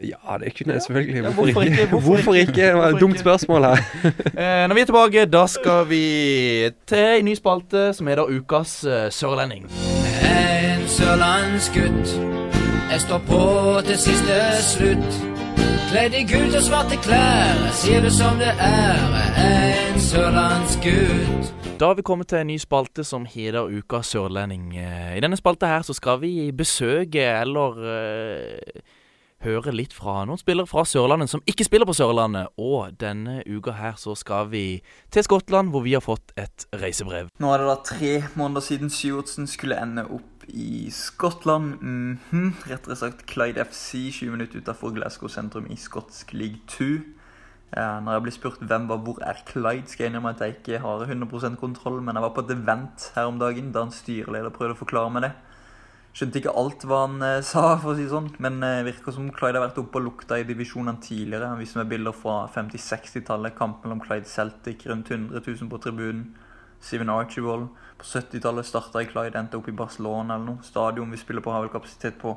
Ja, 0.02 0.38
det 0.40 0.54
kunne 0.56 0.74
jeg 0.78 0.82
selvfølgelig. 0.86 1.16
Ja, 1.16 1.22
Hvorfor, 1.32 1.44
hvorfor 1.44 1.62
ikke? 1.64 1.82
ikke? 1.82 2.00
Hvorfor 2.00 2.34
ikke? 2.34 2.54
Det 2.54 2.74
var 2.76 2.84
et 2.88 2.92
Hvorfor 2.92 3.00
dumt 3.00 3.14
ikke? 3.14 3.20
spørsmål 3.26 3.64
her. 3.64 3.78
Eh, 4.40 4.68
når 4.68 4.74
vi 4.76 4.82
er 4.82 4.86
tilbake, 4.86 5.26
da 5.26 5.46
skal 5.48 5.90
vi 5.90 6.04
til 6.88 7.20
en 7.20 7.26
ny 7.26 7.34
spalte 7.36 7.94
som 7.94 8.08
heter 8.08 8.32
Ukas 8.32 8.84
eh, 8.88 9.10
sørlending. 9.12 9.66
En 10.24 10.88
sørlandsgutt. 10.88 12.16
Jeg 12.92 13.02
står 13.02 13.22
på 13.28 13.42
til 13.88 13.98
siste 13.98 14.38
slutt. 14.64 15.20
Kledd 15.90 16.14
i 16.16 16.24
gult 16.30 16.56
og 16.56 16.64
svarte 16.64 17.00
klær. 17.04 17.60
Sier 17.76 18.04
det 18.06 18.12
som 18.14 18.38
det 18.40 18.52
er. 18.56 19.02
En 19.46 20.00
sørlandsgutt. 20.02 21.50
Da 21.80 21.92
har 21.92 21.98
vi 22.00 22.06
kommet 22.06 22.28
til 22.28 22.42
en 22.42 22.50
ny 22.52 22.58
spalte 22.62 23.04
som 23.08 23.26
heter 23.26 23.72
Uka 23.72 24.02
sørlending. 24.04 24.78
Eh, 24.78 25.18
I 25.18 25.24
denne 25.24 25.40
spalta 25.40 25.68
her 25.72 25.86
så 25.88 25.96
skal 25.98 26.22
vi 26.22 26.52
besøke 26.52 27.24
eller 27.24 27.80
uh, 27.80 28.82
høre 29.46 29.72
litt 29.72 29.94
fra 29.96 30.24
noen 30.28 30.40
spillere 30.40 30.68
fra 30.68 30.84
Sørlandet 30.88 31.32
som 31.32 31.44
ikke 31.48 31.68
spiller 31.68 31.88
på 31.88 31.96
Sørlandet. 31.96 32.52
Og 32.60 32.96
denne 33.00 33.40
uka 33.48 33.76
her 33.78 33.96
så 34.00 34.16
skal 34.20 34.50
vi 34.52 34.82
til 35.14 35.26
Skottland, 35.26 35.72
hvor 35.72 35.86
vi 35.86 35.96
har 35.96 36.04
fått 36.04 36.34
et 36.40 36.68
reisebrev. 36.76 37.32
Nå 37.40 37.54
er 37.54 37.64
det 37.64 37.70
da 37.72 37.78
tre 37.88 38.14
måneder 38.40 38.66
siden 38.66 38.92
Syvertsen 38.94 39.48
skulle 39.48 39.80
ende 39.80 40.06
opp 40.10 40.39
i 40.54 40.90
Skottland. 40.92 41.82
Mhm. 41.82 42.54
Rettere 42.70 42.96
sagt 42.96 43.28
Clyde 43.28 43.66
FC, 43.66 44.12
20 44.12 44.32
minutter 44.32 44.60
utenfor 44.60 44.94
Glasgow 44.96 45.30
sentrum 45.30 45.68
i 45.70 45.76
skotsk 45.76 46.34
league 46.34 46.60
2. 46.68 47.04
Eh, 47.78 48.00
når 48.02 48.16
jeg 48.16 48.24
blir 48.26 48.34
spurt 48.34 48.64
hvem 48.66 48.88
var 48.90 48.98
hvor 49.06 49.20
er 49.22 49.44
Clyde, 49.46 49.88
skal 49.88 50.04
jeg 50.04 50.12
innrømme 50.12 50.34
at 50.34 50.42
jeg 50.42 50.56
ikke 50.58 50.80
har 50.82 51.06
100% 51.06 51.60
kontroll, 51.62 52.02
men 52.02 52.16
jeg 52.16 52.26
var 52.26 52.34
på 52.34 52.42
et 52.42 52.56
event 52.56 53.12
her 53.16 53.30
om 53.30 53.38
dagen 53.40 53.72
da 53.72 53.84
en 53.86 53.94
styreleder 53.94 54.50
prøvde 54.50 54.74
å 54.74 54.80
forklare 54.80 55.14
meg 55.14 55.28
det. 55.28 55.32
Skjønte 56.18 56.42
ikke 56.42 56.56
alt 56.58 56.84
hva 56.90 57.04
han 57.06 57.22
eh, 57.22 57.42
sa, 57.46 57.78
for 57.78 57.94
å 57.94 57.98
si 58.00 58.08
sånn, 58.10 58.32
men 58.42 58.58
eh, 58.66 58.82
virker 58.88 59.14
som 59.14 59.30
Clyde 59.30 59.60
har 59.60 59.68
vært 59.68 59.78
oppe 59.84 60.02
og 60.02 60.08
lukta 60.08 60.40
i 60.42 60.48
divisjonene 60.50 60.98
tidligere. 61.06 61.52
Han 61.54 61.62
viser 61.62 61.84
meg 61.84 61.92
bilder 61.94 62.18
fra 62.18 62.42
50-60-tallet, 62.56 63.54
kamp 63.60 63.86
mellom 63.86 64.02
Clyde 64.02 64.28
Celtic, 64.28 64.88
rundt 64.90 65.14
100 65.14 65.38
000 65.46 65.70
på 65.70 65.82
tribunen. 65.86 66.32
Steven 66.82 67.10
Archibald. 67.10 67.68
På 67.98 68.06
70-tallet 68.06 68.66
starta 68.66 69.02
i 69.02 69.10
Clyde, 69.10 69.40
endte 69.40 69.60
opp 69.60 69.68
i 69.68 69.76
Barcelona 69.76 70.36
eller 70.36 70.46
noe. 70.54 70.64
Stadion 70.64 71.12
vi 71.12 71.20
spiller 71.20 71.44
på 71.44 71.52
har 71.52 71.66
vel 71.66 71.74
kapasitet 71.74 72.20
på 72.22 72.36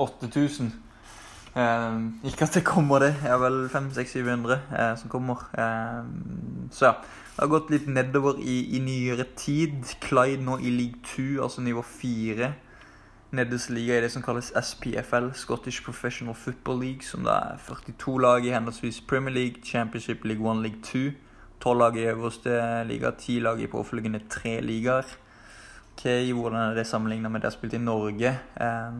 8000. 0.00 0.72
Eh, 1.52 1.98
ikke 2.30 2.46
at 2.46 2.58
det 2.58 2.64
kommer, 2.64 3.02
det. 3.02 3.14
Det 3.22 3.30
er 3.30 3.40
vel 3.42 3.58
500-700 3.72 4.58
eh, 4.58 4.92
som 5.00 5.12
kommer. 5.12 5.46
Eh, 5.58 6.04
så 6.70 6.92
ja. 6.92 6.94
Det 7.32 7.40
har 7.40 7.48
gått 7.48 7.70
litt 7.72 7.86
nedover 7.88 8.42
i, 8.44 8.58
i 8.76 8.78
nyere 8.84 9.24
tid. 9.40 9.78
Clyde 10.04 10.44
nå 10.44 10.58
i 10.60 10.70
league 10.70 11.00
2, 11.16 11.40
altså 11.42 11.64
nivå 11.64 11.80
4 11.82 12.52
nederste 13.32 13.72
liga 13.72 13.98
i 13.98 14.00
det 14.04 14.10
som 14.12 14.22
kalles 14.22 14.52
SPFL, 14.52 15.32
Scottish 15.34 15.84
Professional 15.84 16.34
Football 16.34 16.80
League, 16.80 17.02
som 17.02 17.24
da 17.24 17.38
er 17.54 17.60
42 17.64 18.18
lag 18.20 18.46
i 18.46 18.52
henholdsvis 18.52 19.00
Premier 19.08 19.34
League, 19.34 19.64
Championship, 19.64 20.24
League 20.24 20.50
1, 20.50 20.62
League 20.62 20.82
2. 20.82 21.12
12 21.62 21.78
lag 21.78 21.96
i 21.96 22.06
øverste 22.10 22.54
liga, 22.88 23.12
10 23.18 23.38
lag 23.40 23.60
i 23.60 23.70
påfølgende 23.70 24.20
tre 24.30 24.60
ligaer. 24.60 25.06
Ok, 25.92 26.04
Hvordan 26.32 26.58
er 26.58 26.74
det 26.74 26.86
sammenlignet 26.86 27.30
med 27.30 27.40
det 27.40 27.52
jeg 27.52 27.58
spilte 27.58 27.76
spilt 27.76 27.82
i 27.82 27.84
Norge? 27.84 28.32
Eh, 28.60 28.96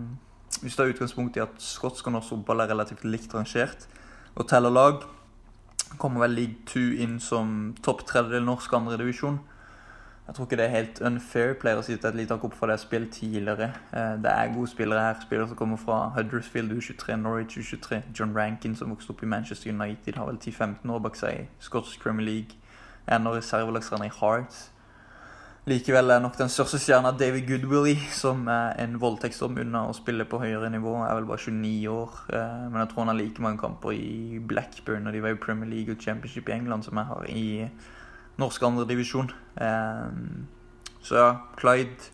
hvis 0.63 0.77
du 0.77 0.83
har 0.83 0.93
utgangspunkt 0.93 1.37
i 1.37 1.43
at 1.43 1.59
skotsk 1.59 2.07
og 2.07 2.13
norsk 2.13 2.29
fotball 2.29 2.61
er 2.61 2.71
relativt 2.71 3.05
likt 3.05 3.35
rangert, 3.35 3.89
og 4.35 4.49
teller 4.49 4.71
lag, 4.71 5.03
kommer 5.99 6.21
vel 6.21 6.37
League 6.37 6.63
2 6.67 6.81
inn 7.05 7.19
som 7.21 7.75
topp 7.83 8.07
tredjedel 8.07 8.45
norsk 8.47 8.73
andredivisjon. 8.73 9.41
Jeg 10.33 10.37
tror 10.37 10.47
ikke 10.47 10.57
det 10.57 10.65
er 10.65 10.69
helt 10.69 11.01
unfair. 11.05 11.55
player 11.61 11.77
å 11.77 11.83
si 11.85 11.93
er 11.93 12.07
et 12.09 12.15
lite 12.17 12.33
hakk 12.33 12.45
opp 12.47 12.55
for 12.57 12.71
det 12.71 12.79
har 12.79 12.81
spilt 12.81 13.11
tidligere. 13.13 13.67
Eh, 13.93 14.17
Det 14.17 14.31
er 14.33 14.55
gode 14.55 14.71
spillere 14.71 15.01
her. 15.01 15.21
Spillere 15.21 15.49
som 15.49 15.57
kommer 15.57 15.77
fra 15.77 16.09
Huddersfield 16.17 16.73
U23, 16.73 17.17
Norwich 17.17 17.59
U23. 17.59 18.03
John 18.19 18.33
Rankin, 18.35 18.75
som 18.75 18.89
vokste 18.89 19.11
opp 19.11 19.23
i 19.23 19.27
Manchester 19.27 19.71
United, 19.71 20.15
har 20.17 20.27
vel 20.27 20.39
10-15 20.39 20.91
år 20.91 21.03
bak 21.03 21.17
seg 21.17 21.35
i 21.35 21.47
Scottish 21.61 22.01
Premier 22.01 22.25
League. 22.27 22.57
En 23.07 23.27
av 23.27 23.35
reservelagstrenere 23.35 24.07
i 24.09 24.19
Hearts. 24.21 24.71
Likevel 25.67 26.11
er 26.11 26.21
nok 26.21 26.39
den 26.39 26.49
største 26.49 26.79
stjerna 26.81 27.13
David 27.19 27.47
Goodwilly, 27.47 27.99
som 28.11 28.49
er 28.49 28.73
en 28.79 29.01
voldtektsdom 29.01 29.59
unna 29.59 29.85
å 29.91 29.93
spille 29.93 30.25
på 30.25 30.41
høyere 30.41 30.71
nivå. 30.71 30.97
Er 31.05 31.15
vel 31.15 31.27
bare 31.27 31.45
29 31.45 31.89
år, 31.89 32.11
eh, 32.33 32.71
men 32.71 32.81
jeg 32.81 32.89
tror 32.89 33.05
han 33.05 33.09
har 33.09 33.25
like 33.25 33.43
mange 33.43 33.59
kamper 33.59 33.93
i 33.93 34.39
Blackburn, 34.39 35.07
og 35.07 35.13
de 35.13 35.21
var 35.23 35.29
i 35.29 35.35
Premier 35.35 35.69
League 35.69 35.93
og 35.95 36.01
Championship 36.01 36.49
i 36.49 36.53
England, 36.53 36.85
som 36.85 36.97
jeg 36.97 37.05
har 37.05 37.27
i 37.29 37.71
norsk 38.43 38.67
andredivisjon. 38.67 39.31
Så 41.03 41.17
ja, 41.19 41.31
Clyde 41.59 42.13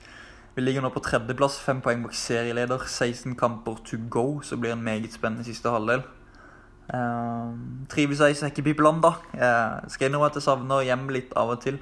vi 0.59 0.63
ligger 0.65 0.83
nå 0.83 0.89
på 0.91 0.99
tredjeplass, 1.07 1.61
fem 1.63 1.79
poeng 1.79 2.01
bak 2.03 2.17
serieleder. 2.19 2.83
16 2.83 3.37
kamper 3.39 3.77
to 3.87 3.95
go, 4.11 4.41
så 4.43 4.57
blir 4.59 4.73
det 4.73 4.79
en 4.81 4.89
meget 4.89 5.13
spennende 5.15 5.47
siste 5.47 5.71
halvdel. 5.71 6.03
Eh, 6.91 7.53
trives 7.93 8.19
jeg 8.19 8.35
i 8.35 8.39
Sekkepipeland, 8.41 8.99
da. 9.05 9.13
Eh, 9.39 9.87
skal 9.87 10.09
innrømme 10.09 10.33
at 10.33 10.41
jeg 10.41 10.47
savner 10.49 10.83
hjem 10.89 11.07
litt 11.15 11.31
av 11.39 11.53
og 11.55 11.63
til. 11.63 11.79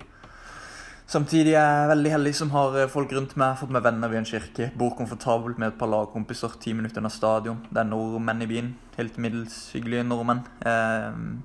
Samtidig 1.09 1.55
er 1.55 1.65
jeg 1.65 1.91
veldig 1.95 2.13
heldig 2.19 2.35
som 2.37 2.53
har 2.53 2.77
eh, 2.83 2.91
folk 2.93 3.17
rundt 3.17 3.33
meg. 3.41 3.57
Fått 3.57 3.73
meg 3.73 3.87
venner 3.89 4.13
ved 4.13 4.21
en 4.21 4.29
kirke. 4.29 4.69
Bor 4.77 4.93
komfortabelt 4.99 5.57
med 5.57 5.73
et 5.73 5.81
par 5.81 5.89
lagkompiser 5.89 6.61
ti 6.61 6.77
minutter 6.77 7.01
unna 7.01 7.15
stadion. 7.17 7.65
Det 7.71 7.81
er 7.81 7.89
nordmenn 7.89 8.45
i 8.45 8.51
byen. 8.53 8.75
Helt 8.99 9.17
middels 9.17 9.71
hyggelige 9.73 10.05
nordmenn. 10.05 10.45
Uh, 10.61 11.41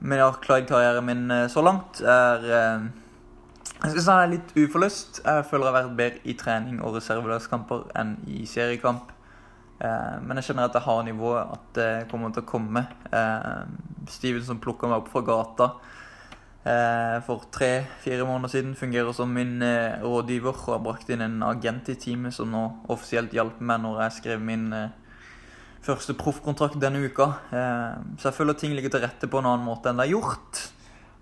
Clyde-karrieren 0.00 1.04
min 1.04 1.30
eh, 1.30 1.48
så 1.48 1.62
langt 1.62 2.00
er 2.00 2.44
eh, 2.44 2.88
Jeg 3.82 3.90
skal 3.90 4.02
si 4.02 4.06
det 4.06 4.22
er 4.22 4.32
litt 4.32 4.56
uforløst. 4.56 5.20
Jeg 5.24 5.44
føler 5.46 5.66
jeg 5.66 5.72
har 5.72 5.82
vært 5.82 5.98
bedre 5.98 6.24
i 6.24 6.34
trening 6.34 6.80
og 6.82 6.96
reservelagskamper 6.96 7.84
enn 7.98 8.16
i 8.26 8.46
seriekamp. 8.46 9.12
Eh, 9.78 10.16
men 10.22 10.38
jeg 10.38 10.48
kjenner 10.48 10.66
at 10.66 10.74
jeg 10.74 10.86
har 10.86 11.04
nivået, 11.06 11.52
at 11.54 11.68
det 11.78 11.90
kommer 12.10 12.34
til 12.34 12.42
å 12.42 12.48
komme. 12.48 12.84
Stevenson 14.08 14.58
plukka 14.62 14.90
meg 14.90 15.02
opp 15.02 15.12
fra 15.12 15.22
gata 15.26 15.72
for 17.24 17.46
tre-fire 17.54 18.26
måneder 18.28 18.50
siden. 18.52 18.74
Fungerer 18.76 19.14
som 19.16 19.30
min 19.32 19.62
rådgiver 20.02 20.52
og 20.52 20.64
har 20.74 20.82
brakt 20.84 21.12
inn 21.14 21.22
en 21.24 21.38
agent 21.46 21.88
i 21.88 21.94
teamet 21.96 22.34
som 22.34 22.50
nå 22.52 22.64
offisielt 22.92 23.32
hjalp 23.32 23.62
meg 23.62 23.80
når 23.86 24.02
jeg 24.02 24.16
skrev 24.18 24.42
min 24.44 24.66
eh, 24.76 24.90
første 25.84 26.16
proffkontrakt 26.18 26.78
denne 26.80 27.02
uka. 27.06 27.32
Eh, 27.52 28.00
så 28.18 28.30
jeg 28.30 28.38
føler 28.38 28.58
ting 28.58 28.74
ligger 28.76 28.94
til 28.94 29.04
rette 29.04 29.30
på 29.30 29.40
en 29.40 29.50
annen 29.50 29.66
måte 29.68 29.90
enn 29.90 30.00
det 30.00 30.08
er 30.08 30.16
gjort. 30.16 30.62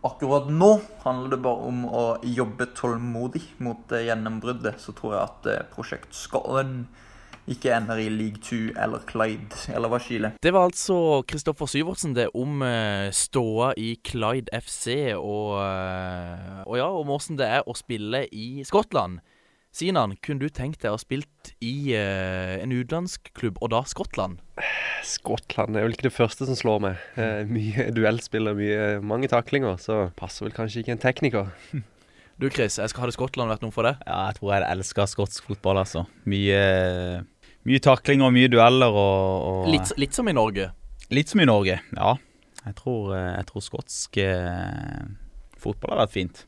Akkurat 0.07 0.51
nå 0.53 0.77
handler 1.03 1.35
det 1.35 1.43
bare 1.43 1.71
om 1.71 1.83
å 1.89 2.05
jobbe 2.23 2.71
tålmodig 2.77 3.45
mot 3.65 3.93
eh, 3.93 4.07
gjennombruddet. 4.11 4.81
Så 4.83 4.95
tror 4.97 5.17
jeg 5.17 5.25
at 5.25 5.51
eh, 5.53 5.67
prosjekt 5.73 6.17
Scotland 6.17 6.87
ikke 7.47 7.71
ender 7.77 8.01
i 8.03 8.09
League 8.11 8.43
2 8.43 8.75
eller 8.83 9.05
Clyde, 9.07 9.55
eller 9.71 9.91
hva 9.93 10.01
Chile. 10.03 10.33
Det 10.43 10.51
var 10.51 10.67
altså 10.67 11.23
Kristoffer 11.31 11.71
Syvertsen 11.71 12.17
det 12.17 12.25
om 12.35 12.59
ståa 13.15 13.69
i 13.79 13.93
Clyde 14.03 14.51
FC, 14.51 15.15
og, 15.15 15.55
og 16.67 16.75
ja, 16.75 16.89
om 16.91 17.13
åssen 17.15 17.39
det 17.39 17.47
er 17.47 17.63
å 17.63 17.77
spille 17.79 18.25
i 18.35 18.65
Skottland. 18.67 19.21
Sinan, 19.77 20.15
kunne 20.25 20.41
du 20.41 20.49
tenkt 20.49 20.81
deg 20.81 20.89
å 20.89 20.97
ha 20.97 21.01
spilt 21.01 21.51
i 21.61 21.93
eh, 21.93 22.55
en 22.63 22.71
utenlandsk 22.73 23.29
klubb, 23.37 23.59
og 23.61 23.75
da 23.75 23.83
Skottland? 23.85 24.39
Skottland 25.05 25.77
er 25.77 25.85
vel 25.85 25.93
ikke 25.93 26.07
det 26.07 26.15
første 26.17 26.47
som 26.49 26.57
slår 26.57 26.81
meg. 26.81 27.03
Eh, 27.21 27.43
mye 27.51 27.91
duellspill 27.93 28.49
og 28.49 28.57
mye, 28.57 28.87
mange 29.05 29.29
taklinger, 29.29 29.77
så 29.83 30.07
passer 30.17 30.47
vel 30.47 30.57
kanskje 30.57 30.81
ikke 30.81 30.97
en 30.97 31.05
tekniker. 31.05 31.53
Du 32.37 32.51
Chris, 32.53 32.75
jeg 32.77 32.93
skal, 32.93 33.07
hadde 33.07 33.15
Skottland 33.17 33.49
vært 33.49 33.63
noe 33.65 33.73
for 33.73 33.89
deg? 33.89 34.01
Ja, 34.05 34.27
jeg 34.29 34.37
tror 34.37 34.51
jeg 34.53 34.67
elsker 34.69 35.07
skotsk 35.09 35.47
fotball, 35.49 35.79
altså. 35.81 36.03
Mye, 36.29 36.59
mye 37.65 37.81
takling 37.81 38.25
og 38.27 38.35
mye 38.37 38.51
dueller 38.53 38.93
og, 38.93 39.47
og 39.49 39.71
Litt, 39.73 39.95
litt 39.97 40.17
som 40.17 40.29
i 40.29 40.37
Norge. 40.37 40.67
Litt 41.17 41.33
som 41.33 41.41
i 41.41 41.49
Norge, 41.49 41.79
ja. 41.97 42.11
Jeg 42.67 42.77
tror, 42.81 43.15
eh, 43.17 43.31
jeg 43.39 43.49
tror 43.49 43.65
skotsk 43.65 44.21
eh, 44.21 45.01
fotball 45.65 45.97
har 45.97 46.05
vært 46.07 46.17
fint. 46.17 46.45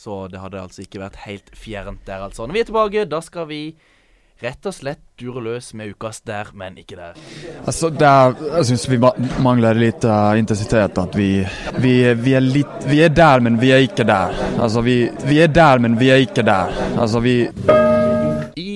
Så 0.00 0.24
det 0.32 0.40
hadde 0.40 0.62
altså 0.62 0.80
ikke 0.84 1.02
vært 1.02 1.18
helt 1.26 1.50
fjernt 1.52 2.06
der, 2.08 2.22
altså. 2.24 2.46
Når 2.46 2.56
vi 2.56 2.60
er 2.62 2.68
tilbake, 2.70 3.08
da 3.10 3.20
skal 3.20 3.48
vi 3.50 3.62
rett 4.40 4.64
og 4.64 4.72
slett 4.72 5.02
dure 5.20 5.42
løs 5.44 5.74
med 5.76 5.92
ukas 5.92 6.22
der, 6.24 6.48
men 6.56 6.78
ikke 6.80 6.96
der. 6.96 7.18
Altså, 7.66 7.90
der, 7.92 8.32
er, 8.32 8.46
jeg 8.56 8.70
syns 8.70 8.86
vi 8.88 9.00
mangler 9.44 9.76
litt 9.76 10.06
uh, 10.08 10.32
intensitet. 10.40 10.96
At 10.96 11.16
vi, 11.18 11.28
vi, 11.76 11.94
vi, 12.16 12.36
er 12.38 12.46
litt, 12.46 12.88
vi 12.88 13.02
er 13.04 13.12
der, 13.12 13.44
men 13.44 13.60
vi 13.60 13.74
er 13.76 13.84
ikke 13.84 14.08
der. 14.08 14.32
Altså, 14.56 14.80
vi, 14.86 15.02
vi 15.28 15.42
er 15.44 15.52
der, 15.52 15.84
men 15.84 16.00
vi 16.00 16.08
er 16.14 16.24
ikke 16.24 16.46
der. 16.48 16.72
Altså, 16.96 17.20
vi 17.20 17.42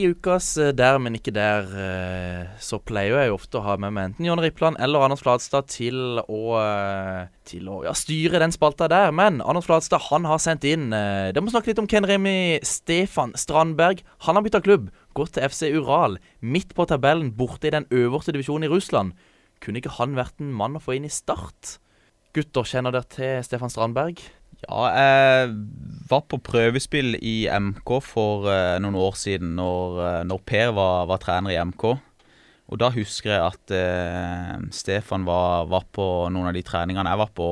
I 0.05 0.11
ukas 0.13 0.57
eh, 0.61 0.73
Der, 0.77 0.99
men 1.01 1.17
ikke 1.17 1.33
der, 1.35 1.69
eh, 1.81 2.49
så 2.63 2.79
pleier 2.83 3.17
jeg 3.23 3.31
jo 3.31 3.39
ofte 3.39 3.61
å 3.61 3.65
ha 3.65 3.77
med 3.81 3.95
meg 3.97 4.11
enten 4.11 4.27
John 4.29 4.43
Rippland 4.43 4.79
eller 4.83 5.05
Anders 5.05 5.23
Flatstad 5.25 5.71
til 5.73 6.21
å, 6.21 6.41
eh, 6.61 7.31
til 7.49 7.71
å 7.73 7.81
ja, 7.87 7.95
styre 7.97 8.43
den 8.43 8.53
spalta 8.55 8.89
der. 8.91 9.15
Men 9.17 9.41
Anders 9.41 9.69
Flatstad 9.69 10.07
han 10.11 10.29
har 10.29 10.43
sendt 10.43 10.67
inn 10.69 10.91
Det 10.93 11.41
må 11.41 11.53
snakke 11.53 11.73
litt 11.73 11.81
om 11.81 11.89
Ken 11.91 12.07
Remi 12.09 12.61
Stefan 12.67 13.33
Strandberg. 13.39 14.05
Han 14.29 14.37
har 14.37 14.45
bytta 14.45 14.63
klubb, 14.65 14.91
gått 15.17 15.35
til 15.37 15.49
FC 15.49 15.73
Ural. 15.73 16.19
Midt 16.41 16.75
på 16.77 16.87
tabellen, 16.91 17.33
borte 17.37 17.71
i 17.71 17.75
den 17.75 17.89
øverste 17.91 18.35
divisjonen 18.35 18.69
i 18.69 18.73
Russland. 18.73 19.15
Kunne 19.65 19.81
ikke 19.81 19.97
han 19.99 20.19
vært 20.19 20.41
en 20.43 20.53
mann 20.53 20.77
å 20.77 20.83
få 20.85 20.99
inn 20.99 21.09
i 21.09 21.13
Start? 21.13 21.79
Gutter, 22.35 22.67
kjenner 22.67 22.93
dere 22.93 23.09
til 23.09 23.45
Stefan 23.47 23.73
Strandberg? 23.73 24.21
Ja, 24.65 24.85
jeg 24.97 25.55
var 26.09 26.25
på 26.31 26.39
prøvespill 26.45 27.19
i 27.21 27.45
MK 27.51 27.91
for 28.05 28.49
eh, 28.53 28.77
noen 28.83 28.97
år 28.97 29.17
siden, 29.19 29.55
når, 29.59 30.01
eh, 30.05 30.21
når 30.29 30.43
Per 30.49 30.73
var, 30.77 31.07
var 31.11 31.21
trener 31.23 31.53
i 31.55 31.61
MK. 31.61 31.85
Og 32.73 32.81
da 32.81 32.89
husker 32.95 33.35
jeg 33.35 33.45
at 33.45 33.75
eh, 33.77 34.55
Stefan 34.73 35.27
var, 35.29 35.69
var 35.69 35.85
på 35.93 36.07
noen 36.33 36.49
av 36.49 36.57
de 36.57 36.65
treningene 36.65 37.13
jeg 37.13 37.21
var 37.21 37.33
på. 37.37 37.49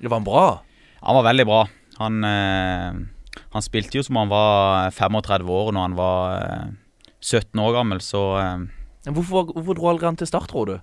Det 0.00 0.08
var 0.08 0.22
han 0.22 0.28
bra? 0.28 0.46
Han 1.02 1.18
var 1.18 1.28
veldig 1.28 1.46
bra. 1.48 1.62
Han, 1.98 2.20
eh, 2.24 3.00
han 3.54 3.64
spilte 3.64 4.00
jo 4.00 4.06
som 4.06 4.20
han 4.20 4.32
var 4.32 4.92
35 4.96 5.50
år 5.52 5.72
når 5.74 5.88
han 5.88 5.98
var 5.98 6.36
eh, 6.38 6.68
17 7.20 7.60
år 7.60 7.74
gammel, 7.76 8.00
så 8.04 8.22
eh, 8.40 8.54
Men 9.08 9.16
Hvorfor, 9.16 9.52
hvorfor 9.52 9.76
dro 9.78 9.90
aldri 9.92 10.08
han 10.08 10.18
til 10.20 10.30
Start, 10.30 10.48
tror 10.52 10.72
du? 10.72 10.78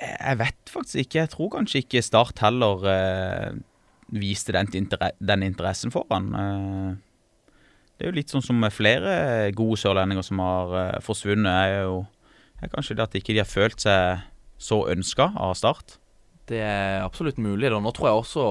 Jeg 0.00 0.38
vet 0.40 0.72
faktisk 0.72 1.02
ikke. 1.02 1.18
Jeg 1.18 1.32
tror 1.34 1.50
kanskje 1.58 1.82
ikke 1.82 2.02
Start 2.04 2.40
heller 2.44 2.86
eh, 2.88 3.58
viste 4.10 4.54
den, 4.54 4.70
den 5.18 5.46
interessen 5.46 5.92
for 5.94 6.06
han. 6.10 6.30
Eh, 6.34 6.90
det 8.00 8.06
er 8.06 8.12
jo 8.12 8.16
litt 8.16 8.32
sånn 8.32 8.44
som 8.44 8.64
flere 8.72 9.50
gode 9.52 9.76
sørlendinger 9.82 10.24
som 10.24 10.40
har 10.42 10.76
eh, 10.80 11.00
forsvunnet. 11.04 11.50
er 11.50 11.82
jo 11.84 12.00
er 12.60 12.72
kanskje 12.72 12.96
det 12.96 13.06
at 13.06 13.16
ikke 13.16 13.34
de 13.34 13.42
har 13.42 13.48
følt 13.48 13.82
seg 13.82 14.24
så 14.60 14.82
ønska 14.92 15.30
av 15.40 15.54
Start. 15.56 15.96
Det 16.50 16.60
er 16.60 17.04
absolutt 17.04 17.38
mulig. 17.40 17.70
Da. 17.70 17.78
Nå 17.80 17.92
tror 17.96 18.10
jeg 18.10 18.22
også, 18.22 18.44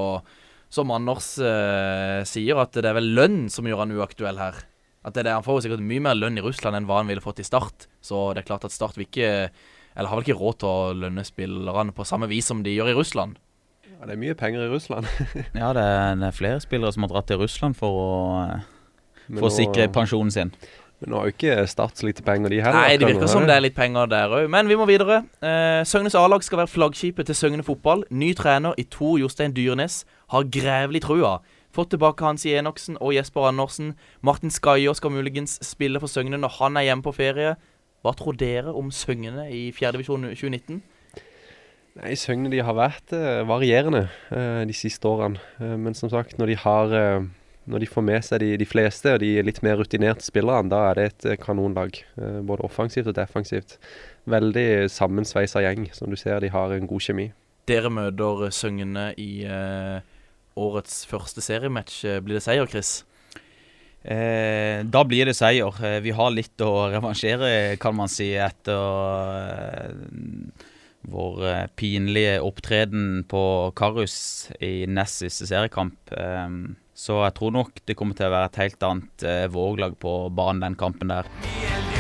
som 0.74 0.94
Anders 0.96 1.36
eh, 1.44 2.22
sier, 2.30 2.62
at 2.62 2.74
det 2.78 2.90
er 2.90 2.98
vel 2.98 3.12
lønn 3.18 3.42
som 3.54 3.68
gjør 3.68 3.84
han 3.84 3.94
uaktuell 3.98 4.40
her. 4.42 4.64
At 5.06 5.16
det 5.16 5.24
er 5.24 5.30
det, 5.30 5.36
Han 5.38 5.46
får 5.46 5.60
jo 5.60 5.66
sikkert 5.68 5.86
mye 5.86 6.04
mer 6.04 6.18
lønn 6.18 6.40
i 6.40 6.44
Russland 6.44 6.76
enn 6.76 6.88
hva 6.90 7.00
han 7.02 7.12
ville 7.12 7.24
fått 7.24 7.42
i 7.44 7.48
Start. 7.48 7.88
Så 8.02 8.32
det 8.34 8.44
er 8.44 8.50
klart 8.50 8.66
at 8.68 8.76
Start 8.76 8.98
vil 9.00 9.08
ikke 9.08 9.50
Eller 9.96 10.10
har 10.10 10.20
vel 10.20 10.28
ikke 10.28 10.40
råd 10.40 10.58
til 10.62 10.70
å 10.70 10.96
lønne 10.96 11.26
spillerne 11.26 11.96
på 11.96 12.06
samme 12.08 12.30
vis 12.32 12.48
som 12.50 12.64
de 12.64 12.76
gjør 12.76 12.92
i 12.92 12.98
Russland. 12.98 13.40
Ja, 14.00 14.08
det 14.08 14.16
er 14.16 14.20
mye 14.22 14.36
penger 14.40 14.64
i 14.64 14.70
Russland. 14.72 15.08
Ja, 15.62 15.74
det 15.76 15.84
er, 15.84 16.20
er 16.24 16.36
flere 16.36 16.60
spillere 16.64 16.96
som 16.96 17.04
har 17.04 17.12
dratt 17.12 17.28
til 17.28 17.42
Russland 17.42 17.76
for 17.76 18.00
å, 18.00 18.12
for 19.28 19.42
nå, 19.42 19.50
å 19.50 19.52
sikre 19.52 19.90
pensjonen 19.92 20.32
sin. 20.32 20.54
Men 21.00 21.12
nå 21.12 21.20
har 21.20 21.30
jo 21.30 21.34
ikke 21.36 21.68
Start 21.72 22.00
så 22.00 22.08
lite 22.08 22.24
penger, 22.24 22.52
de 22.52 22.62
heller. 22.64 22.80
Nei, 22.80 22.98
det 23.00 23.08
virker 23.08 23.32
som 23.32 23.46
det 23.48 23.56
er 23.56 23.64
litt 23.64 23.76
penger 23.76 24.08
der 24.12 24.32
òg. 24.36 24.48
Men 24.52 24.72
vi 24.72 24.76
må 24.80 24.88
videre. 24.88 25.22
Eh, 25.44 25.82
Søgnes 25.88 26.16
A-lag 26.16 26.44
skal 26.44 26.62
være 26.64 26.72
flaggskipet 26.72 27.28
til 27.28 27.38
Søgne 27.38 27.64
fotball. 27.64 28.04
Ny 28.12 28.34
trener 28.40 28.76
i 28.80 28.88
Tor 28.88 29.18
Jostein 29.20 29.56
Dyrnes 29.56 30.02
har 30.32 30.48
grevelig 30.52 31.04
trua. 31.08 31.40
Fått 31.76 31.92
tilbake 31.94 32.26
Hansi 32.26 32.52
Enoksen 32.58 32.98
og 33.00 33.14
Jesper 33.16 33.48
Andersen. 33.48 33.94
Martin 34.26 34.52
Skaier 34.52 34.96
skal 34.98 35.14
muligens 35.14 35.60
spille 35.64 36.02
for 36.02 36.12
Søgne 36.12 36.40
når 36.40 36.56
han 36.60 36.80
er 36.80 36.90
hjemme 36.90 37.06
på 37.06 37.16
ferie. 37.16 37.56
Hva 38.04 38.16
tror 38.16 38.36
dere 38.40 38.74
om 38.76 38.92
Søgne 38.96 39.48
i 39.52 39.70
fjerdedivisjon 39.76 40.32
2019? 40.32 40.82
Nei, 41.98 42.14
Søgne 42.16 42.52
de 42.54 42.62
har 42.64 42.76
vært 42.78 43.12
eh, 43.18 43.42
varierende 43.50 44.06
eh, 44.30 44.62
de 44.70 44.76
siste 44.78 45.10
årene. 45.10 45.42
Eh, 45.60 45.76
men 45.80 45.98
som 45.98 46.12
sagt, 46.12 46.38
når 46.40 46.52
de 46.54 46.58
har 46.62 46.94
eh, 46.96 47.28
Når 47.70 47.80
de 47.84 47.88
får 47.92 48.02
med 48.02 48.24
seg 48.26 48.40
de, 48.42 48.58
de 48.58 48.66
fleste 48.66 49.12
og 49.14 49.20
de 49.22 49.44
litt 49.46 49.60
mer 49.62 49.76
rutinerte 49.78 50.26
spillerne, 50.26 50.72
da 50.72 50.80
er 50.90 50.96
det 50.98 51.04
et 51.10 51.26
eh, 51.34 51.38
kanonlag. 51.38 52.00
Eh, 52.18 52.40
både 52.42 52.66
offensivt 52.66 53.12
og 53.12 53.18
defensivt. 53.18 53.78
Veldig 54.26 54.90
sammensveisa 54.90 55.62
gjeng. 55.66 55.90
Som 55.94 56.10
du 56.10 56.18
ser, 56.18 56.40
de 56.42 56.50
har 56.50 56.72
en 56.74 56.88
god 56.90 57.04
kjemi. 57.04 57.28
Dere 57.70 57.92
møter 57.94 58.50
Søgne 58.50 59.12
i 59.22 59.46
årets 60.58 61.04
første 61.06 61.42
seriematch. 61.46 62.02
Blir 62.26 62.40
det 62.40 62.46
seier, 62.46 62.66
Chris? 62.66 63.04
Eh, 64.02 64.82
da 64.90 65.04
blir 65.06 65.30
det 65.30 65.36
seier. 65.38 65.76
Vi 66.02 66.16
har 66.16 66.34
litt 66.34 66.66
å 66.66 66.88
revansjere, 66.90 67.78
kan 67.78 67.94
man 68.00 68.10
si, 68.10 68.32
etter 68.34 68.80
vår 71.02 71.46
eh, 71.48 71.66
pinlige 71.80 72.40
opptreden 72.42 73.24
på 73.30 73.44
Karus 73.76 74.50
i 74.60 74.88
nest 74.88 75.24
siste 75.24 75.50
seriekamp. 75.50 75.98
Eh, 76.12 76.50
så 77.00 77.22
jeg 77.24 77.38
tror 77.38 77.56
nok 77.56 77.80
det 77.88 77.96
kommer 78.00 78.18
til 78.18 78.28
å 78.28 78.36
være 78.36 78.52
et 78.52 78.62
helt 78.66 78.90
annet 78.90 79.28
eh, 79.28 79.48
våglag 79.54 79.96
på 80.02 80.20
banen 80.36 80.68
den 80.68 80.80
kampen 80.80 81.16
der. 81.16 81.99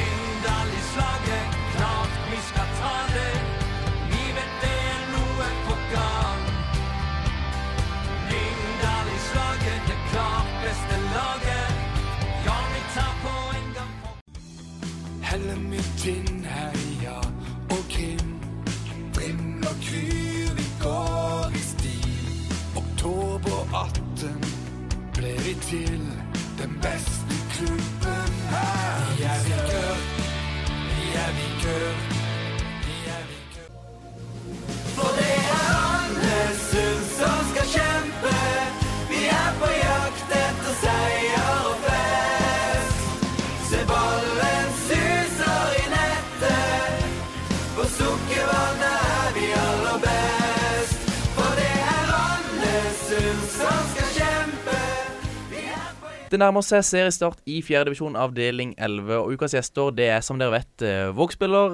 Det 56.39 56.45
nærmer 56.45 56.63
seg 56.63 56.85
seriestart 56.87 57.41
i 57.51 57.57
fjerdedivisjon 57.67 58.13
avdeling 58.15 58.69
11, 58.79 59.09
og 59.19 59.33
ukas 59.35 59.51
gjester 59.57 59.89
det 59.91 60.05
er 60.07 60.21
som 60.23 60.37
dere 60.39 60.53
vet 60.53 60.83
eh, 60.87 61.09
Våg-spiller 61.11 61.73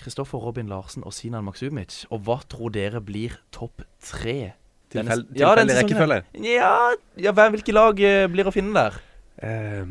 Kristoffer 0.00 0.40
Robin 0.40 0.70
Larsen 0.72 1.04
og 1.04 1.12
Sinan 1.12 1.44
Maksumic. 1.44 2.06
Og 2.08 2.22
hva 2.24 2.38
tror 2.48 2.72
dere 2.72 3.02
blir 3.04 3.34
topp 3.52 3.82
tre? 4.00 4.54
Tilfell- 4.88 5.26
Ja, 5.36 5.50
tilfeldig 5.52 5.74
sesongen 5.76 5.92
rekkefølge. 6.00 6.48
Ja, 6.48 6.72
ja 7.20 7.34
hvem- 7.36 7.52
hvilke 7.58 7.74
lag 7.76 8.00
eh, 8.00 8.24
blir 8.32 8.48
å 8.48 8.54
finne 8.56 8.72
der? 8.72 8.96
Eh, 9.44 9.84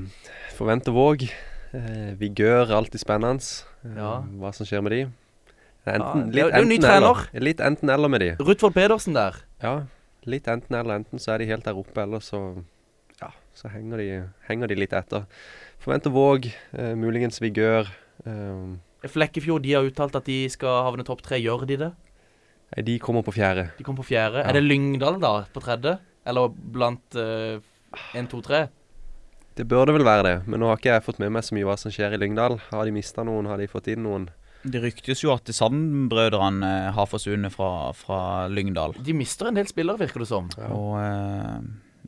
forventer 0.58 0.92
Våg. 0.98 1.28
Eh, 1.30 2.16
Vigør 2.18 2.74
alltid 2.80 3.00
spennende. 3.06 3.46
Eh, 3.86 3.94
Ja. 3.96 4.24
Hva 4.42 4.52
som 4.58 4.66
skjer 4.66 4.82
med 4.82 4.92
de. 4.92 5.04
Enten, 5.86 6.32
litt 6.34 6.50
det 6.50 6.54
er 6.56 6.60
jo 6.66 6.66
ny 6.66 6.76
enten 6.82 6.90
eller. 6.98 7.30
Litt 7.46 7.60
enten 7.62 7.90
eller 7.94 8.10
med 8.10 8.22
de. 8.22 8.32
Rutvold 8.42 8.74
Pedersen 8.74 9.14
der. 9.14 9.38
Ja, 9.62 9.84
litt 10.26 10.48
enten 10.50 10.76
eller. 10.82 10.96
Enten 10.98 11.20
så 11.22 11.34
er 11.36 11.38
de 11.38 11.46
helt 11.54 11.64
der 11.70 11.78
oppe, 11.78 12.02
eller 12.02 12.18
så 12.26 12.42
Ja, 12.50 12.64
så 13.60 13.72
henger 13.74 14.02
de, 14.02 14.08
henger 14.48 14.72
de 14.72 14.78
litt 14.80 14.96
etter. 14.96 15.26
Forventer 15.84 16.14
Våg. 16.16 16.48
Eh, 16.74 16.94
muligens 17.00 17.42
Vigør. 17.44 17.90
Eh, 18.26 19.10
Flekkefjord 19.10 19.64
de 19.64 19.76
har 19.78 19.88
uttalt 19.88 20.18
at 20.20 20.28
de 20.28 20.42
skal 20.52 20.84
havne 20.88 21.06
topp 21.08 21.24
tre. 21.26 21.40
Gjør 21.44 21.68
de 21.70 21.80
det? 21.86 21.92
nei, 22.70 22.84
de 22.86 22.98
kommer 23.02 23.24
på 23.26 23.34
fjerde. 23.34 23.70
De 23.80 23.86
kommer 23.86 24.04
på 24.04 24.12
fjerde. 24.12 24.44
Ja. 24.44 24.50
Er 24.50 24.60
det 24.60 24.66
Lyngdal 24.68 25.20
da, 25.22 25.34
på 25.54 25.64
tredje? 25.64 25.96
Eller 26.30 26.52
blant 26.54 27.16
én, 27.18 28.28
to, 28.30 28.44
tre? 28.46 28.68
Det 29.58 29.66
burde 29.68 29.96
vel 29.96 30.06
være 30.06 30.24
det, 30.28 30.36
men 30.48 30.62
nå 30.62 30.70
har 30.70 30.78
ikke 30.78 30.92
jeg 30.94 31.04
fått 31.08 31.18
med 31.20 31.34
meg 31.36 31.44
så 31.48 31.56
mye 31.58 31.66
hva 31.68 31.74
som 31.80 31.92
skjer 31.92 32.14
i 32.16 32.20
Lyngdal. 32.22 32.60
Har 32.70 32.86
de 32.86 32.94
mista 32.96 33.26
noen? 33.28 33.50
Har 33.50 33.58
de 33.60 33.66
fått 33.72 33.90
inn 33.92 34.06
noen? 34.06 34.30
Det 34.64 34.82
ryktes 34.84 35.24
jo 35.24 35.32
at 35.32 35.48
Sand-brødrene 35.56 36.70
har 36.96 37.08
forsvunnet 37.08 37.54
fra, 37.54 37.92
fra 37.96 38.22
Lyngdal. 38.52 38.98
De 39.04 39.16
mister 39.16 39.50
en 39.50 39.58
del 39.58 39.68
spillere, 39.72 40.02
virker 40.04 40.24
det 40.24 40.30
som. 40.30 40.50
Og 40.68 40.98
eh, 41.00 41.58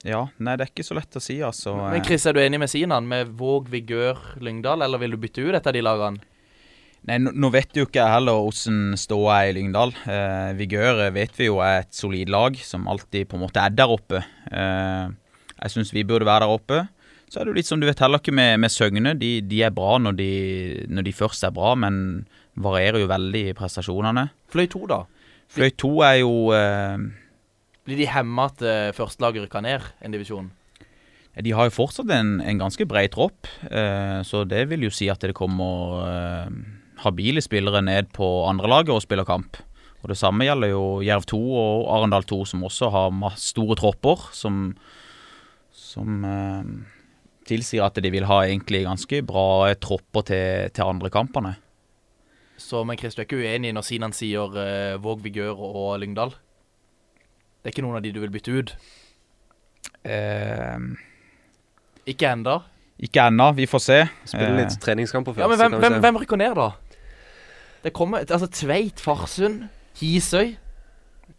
ja, 0.08 0.26
nei, 0.42 0.58
det 0.58 0.66
er 0.66 0.72
ikke 0.72 0.86
så 0.88 0.98
lett 0.98 1.18
å 1.18 1.22
si, 1.22 1.38
altså. 1.46 1.76
Men 1.78 2.04
Chris, 2.06 2.26
er 2.26 2.34
du 2.34 2.42
enig 2.42 2.60
med 2.62 2.72
Sinan? 2.72 3.08
Med 3.10 3.34
Våg, 3.38 3.70
Vigør, 3.70 4.20
Lyngdal? 4.42 4.82
Eller 4.86 5.02
vil 5.02 5.14
du 5.14 5.22
bytte 5.22 5.46
ut 5.46 5.58
et 5.58 5.68
av 5.70 5.76
de 5.76 5.84
lagene? 5.86 6.24
Nei, 7.10 7.18
nå, 7.18 7.32
nå 7.34 7.50
vet 7.50 7.74
jo 7.74 7.88
ikke 7.88 7.98
jeg 7.98 8.14
heller 8.14 8.44
hvordan 8.44 8.98
ståa 9.02 9.40
er 9.42 9.52
i 9.52 9.56
Lyngdal. 9.58 9.94
Eh, 10.06 10.52
Vigør 10.60 11.00
vet 11.16 11.38
vi 11.38 11.48
jo 11.48 11.58
er 11.66 11.82
et 11.82 11.94
solid 11.98 12.30
lag 12.30 12.58
som 12.62 12.86
alltid 12.90 13.30
på 13.30 13.40
en 13.40 13.46
måte 13.48 13.62
er 13.62 13.74
der 13.74 13.94
oppe. 13.94 14.22
Eh, 14.54 15.08
jeg 15.62 15.74
syns 15.74 15.94
vi 15.94 16.06
burde 16.06 16.30
være 16.30 16.46
der 16.46 16.58
oppe. 16.58 16.84
Så 17.32 17.40
er 17.40 17.48
det 17.48 17.54
jo 17.54 17.58
litt 17.62 17.70
som 17.70 17.82
du 17.82 17.88
vet 17.88 18.02
heller 18.04 18.22
ikke 18.22 18.36
med, 18.36 18.60
med 18.62 18.74
Søgne. 18.74 19.16
De, 19.18 19.32
de 19.48 19.64
er 19.66 19.74
bra 19.74 19.96
når 20.02 20.18
de, 20.20 20.32
når 20.92 21.08
de 21.08 21.16
først 21.16 21.46
er 21.48 21.54
bra, 21.56 21.74
men 21.80 22.26
varierer 22.62 23.02
jo 23.02 23.10
veldig 23.10 23.44
i 23.50 23.58
prestasjonene. 23.58 24.28
Fløy 24.52 24.68
2, 24.70 24.82
da? 24.92 25.02
Fløy 25.52 25.72
2 25.82 25.92
er 26.06 26.18
jo 26.20 26.34
eh, 26.58 27.06
Blir 27.92 28.00
de 28.00 28.08
hemma 28.08 28.48
at 28.48 28.62
uh, 28.64 28.96
førstelaget 28.96 29.44
rykker 29.44 29.66
ned 29.68 29.84
en 30.00 30.14
divisjon? 30.16 30.46
De 31.40 31.52
har 31.56 31.68
jo 31.68 31.74
fortsatt 31.76 32.12
en, 32.12 32.38
en 32.44 32.60
ganske 32.60 32.86
bred 32.88 33.14
tropp, 33.14 33.48
eh, 33.72 34.20
så 34.28 34.44
det 34.44 34.66
vil 34.68 34.84
jo 34.84 34.92
si 34.92 35.08
at 35.08 35.24
det 35.24 35.36
kommer 35.38 36.02
eh, 36.04 36.50
habile 37.06 37.44
spillere 37.44 37.80
ned 37.88 38.10
på 38.16 38.28
andrelaget 38.50 38.92
og 38.92 39.04
spiller 39.06 39.28
kamp. 39.28 39.62
Og 40.02 40.10
Det 40.12 40.18
samme 40.20 40.44
gjelder 40.44 40.74
jo 40.74 40.84
Jerv 41.06 41.24
2 41.32 41.40
og 41.40 41.88
Arendal 41.96 42.28
2, 42.28 42.42
som 42.52 42.66
også 42.68 42.90
har 42.92 43.38
store 43.40 43.78
tropper, 43.80 44.28
som, 44.36 44.74
som 45.72 46.28
eh, 46.28 46.68
tilsier 47.48 47.88
at 47.88 47.96
de 47.96 48.12
vil 48.12 48.28
ha 48.28 48.44
egentlig 48.44 48.84
ganske 48.90 49.24
bra 49.24 49.72
tropper 49.80 50.28
til, 50.28 50.72
til 50.76 50.84
andre 50.84 51.14
kampene. 51.14 51.56
Så, 52.60 52.84
men 52.84 53.00
Chris, 53.00 53.16
du 53.16 53.24
er 53.24 53.30
ikke 53.30 53.40
uenig 53.40 53.72
når 53.74 53.88
Sinan 53.88 54.14
sier 54.14 54.52
uh, 54.54 55.00
Våg, 55.02 55.24
Vigør 55.24 55.58
og 55.58 55.96
Lyngdal? 55.98 56.36
Det 57.62 57.70
er 57.70 57.76
ikke 57.76 57.84
noen 57.86 58.00
av 58.00 58.02
de 58.06 58.12
du 58.16 58.20
vil 58.24 58.32
bytte 58.34 58.54
ut? 58.58 58.76
Uh, 60.06 60.98
Ikke 62.10 62.32
enda? 62.34 62.60
ikke 63.02 63.24
ennå, 63.32 63.48
vi 63.58 63.66
får 63.66 63.82
se. 63.82 63.96
Spiller 64.30 64.58
litt 64.60 64.76
Eh, 64.76 64.82
treningskamper 64.82 65.34
først. 65.34 65.42
Ja, 65.42 65.48
men 65.50 65.58
hvem, 65.58 65.80
hvem, 65.82 65.96
hvem 66.04 66.18
rykker 66.22 66.38
ned, 66.38 66.54
da? 66.56 66.68
Det 67.84 67.94
kommer 67.98 68.20
Altså 68.22 68.46
Tveit, 68.46 69.00
Farsund, 69.02 69.64
Hisøy 69.98 70.52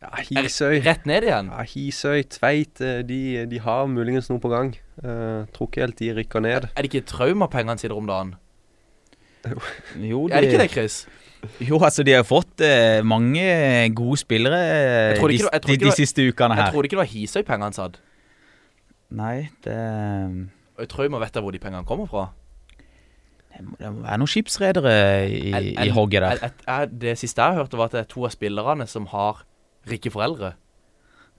Ja, 0.02 0.08
Hisøy. 0.26 0.80
Rett 0.82 1.06
ned 1.06 1.22
igjen? 1.22 1.50
Ja, 1.54 1.62
Hisøy, 1.62 2.24
Tveit, 2.34 2.80
eh, 2.82 3.02
de, 3.06 3.46
de 3.46 3.60
har 3.62 3.86
muligens 3.86 4.26
noe 4.30 4.42
på 4.42 4.50
gang. 4.50 4.72
Uh, 4.98 5.46
tror 5.54 5.68
ikke 5.70 5.84
helt 5.84 5.98
de 6.02 6.10
rykker 6.16 6.42
ned. 6.42 6.66
Er 6.74 6.82
det 6.82 6.90
ikke 6.90 7.06
traumapengene 7.06 7.78
sine 7.78 7.94
om 7.94 8.06
dagen? 8.10 8.34
jo, 10.02 10.26
Er 10.30 10.40
det 10.40 10.50
ikke 10.50 10.62
det, 10.64 10.70
Chris? 10.74 11.06
Jo, 11.60 11.78
altså 11.82 12.04
de 12.06 12.12
har 12.14 12.22
fått 12.26 12.60
eh, 12.62 13.00
mange 13.02 13.42
gode 13.98 14.20
spillere 14.20 14.58
eh, 14.62 15.14
de, 15.18 15.26
det- 15.26 15.40
jeg 15.42 15.62
trodde 15.62 15.72
de, 15.72 15.78
de 15.82 15.88
var, 15.90 15.96
siste 15.98 16.26
ukene 16.28 16.54
her. 16.54 16.68
Jeg 16.68 16.74
trodde 16.76 16.86
ikke 16.88 16.96
det 16.98 17.02
var 17.02 17.10
Hisøy-pengene 17.10 17.68
han 17.70 17.76
satt. 17.76 17.96
Nei, 19.12 19.50
det 19.66 19.76
Og 20.78 20.86
vi 20.86 21.08
vet 21.20 21.34
jeg 21.36 21.42
hvor 21.44 21.52
de 21.52 21.58
pengene 21.58 21.84
kommer 21.88 22.06
fra. 22.08 22.28
Det 23.52 23.60
må 23.92 24.02
være 24.06 24.18
noen 24.22 24.30
skipsredere 24.30 24.94
i, 25.28 25.74
i 25.76 25.88
hogget 25.92 26.22
der. 26.24 26.44
Et, 26.48 26.62
er- 26.66 26.86
det 27.02 27.16
siste 27.20 27.42
jeg 27.44 27.58
hørte, 27.58 27.76
var 27.76 27.90
at 27.90 27.96
det 27.98 28.04
er 28.06 28.08
to 28.14 28.24
av 28.24 28.32
spillerne 28.32 28.86
som 28.88 29.06
har 29.12 29.42
rike 29.90 30.10
foreldre. 30.14 30.54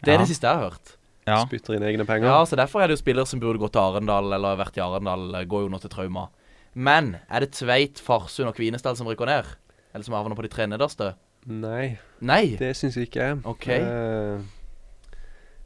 Det 0.04 0.12
er 0.14 0.20
Ja. 0.20 0.22
det 0.22 0.28
siste 0.30 0.46
jeg 0.48 0.60
har 0.60 0.70
hørt. 0.70 0.98
Ja. 1.26 1.40
Spytter 1.48 1.78
inn 1.78 1.84
egne 1.88 2.06
penger. 2.06 2.28
Ja, 2.28 2.44
så 2.46 2.58
Derfor 2.60 2.84
er 2.84 2.88
det 2.92 2.98
jo 3.00 3.02
spillere 3.06 3.26
som 3.26 3.40
burde 3.40 3.58
gått 3.58 3.72
til 3.74 3.80
Arendal, 3.82 4.28
eller 4.36 4.58
vært 4.60 4.76
i 4.78 4.82
Arendal, 4.84 5.32
går 5.48 5.62
jo 5.64 5.70
nå 5.72 5.80
til 5.80 5.90
Trauma. 5.90 6.28
Men 6.76 7.16
er 7.32 7.40
det 7.46 7.54
Tveit, 7.56 7.98
Farsund 8.04 8.50
og 8.52 8.56
Kvinesdal 8.58 8.98
som 9.00 9.08
rykker 9.08 9.26
ned? 9.26 9.46
Eller 9.94 10.04
som 10.08 10.16
havner 10.18 10.36
på 10.36 10.42
de 10.46 10.50
tre 10.54 10.66
nederste? 10.68 11.14
Nei, 11.46 11.98
Nei? 12.24 12.56
det 12.60 12.72
syns 12.80 12.96
jeg 12.98 13.10
ikke. 13.12 13.32
Ok. 13.52 13.68
Uh, 13.68 14.42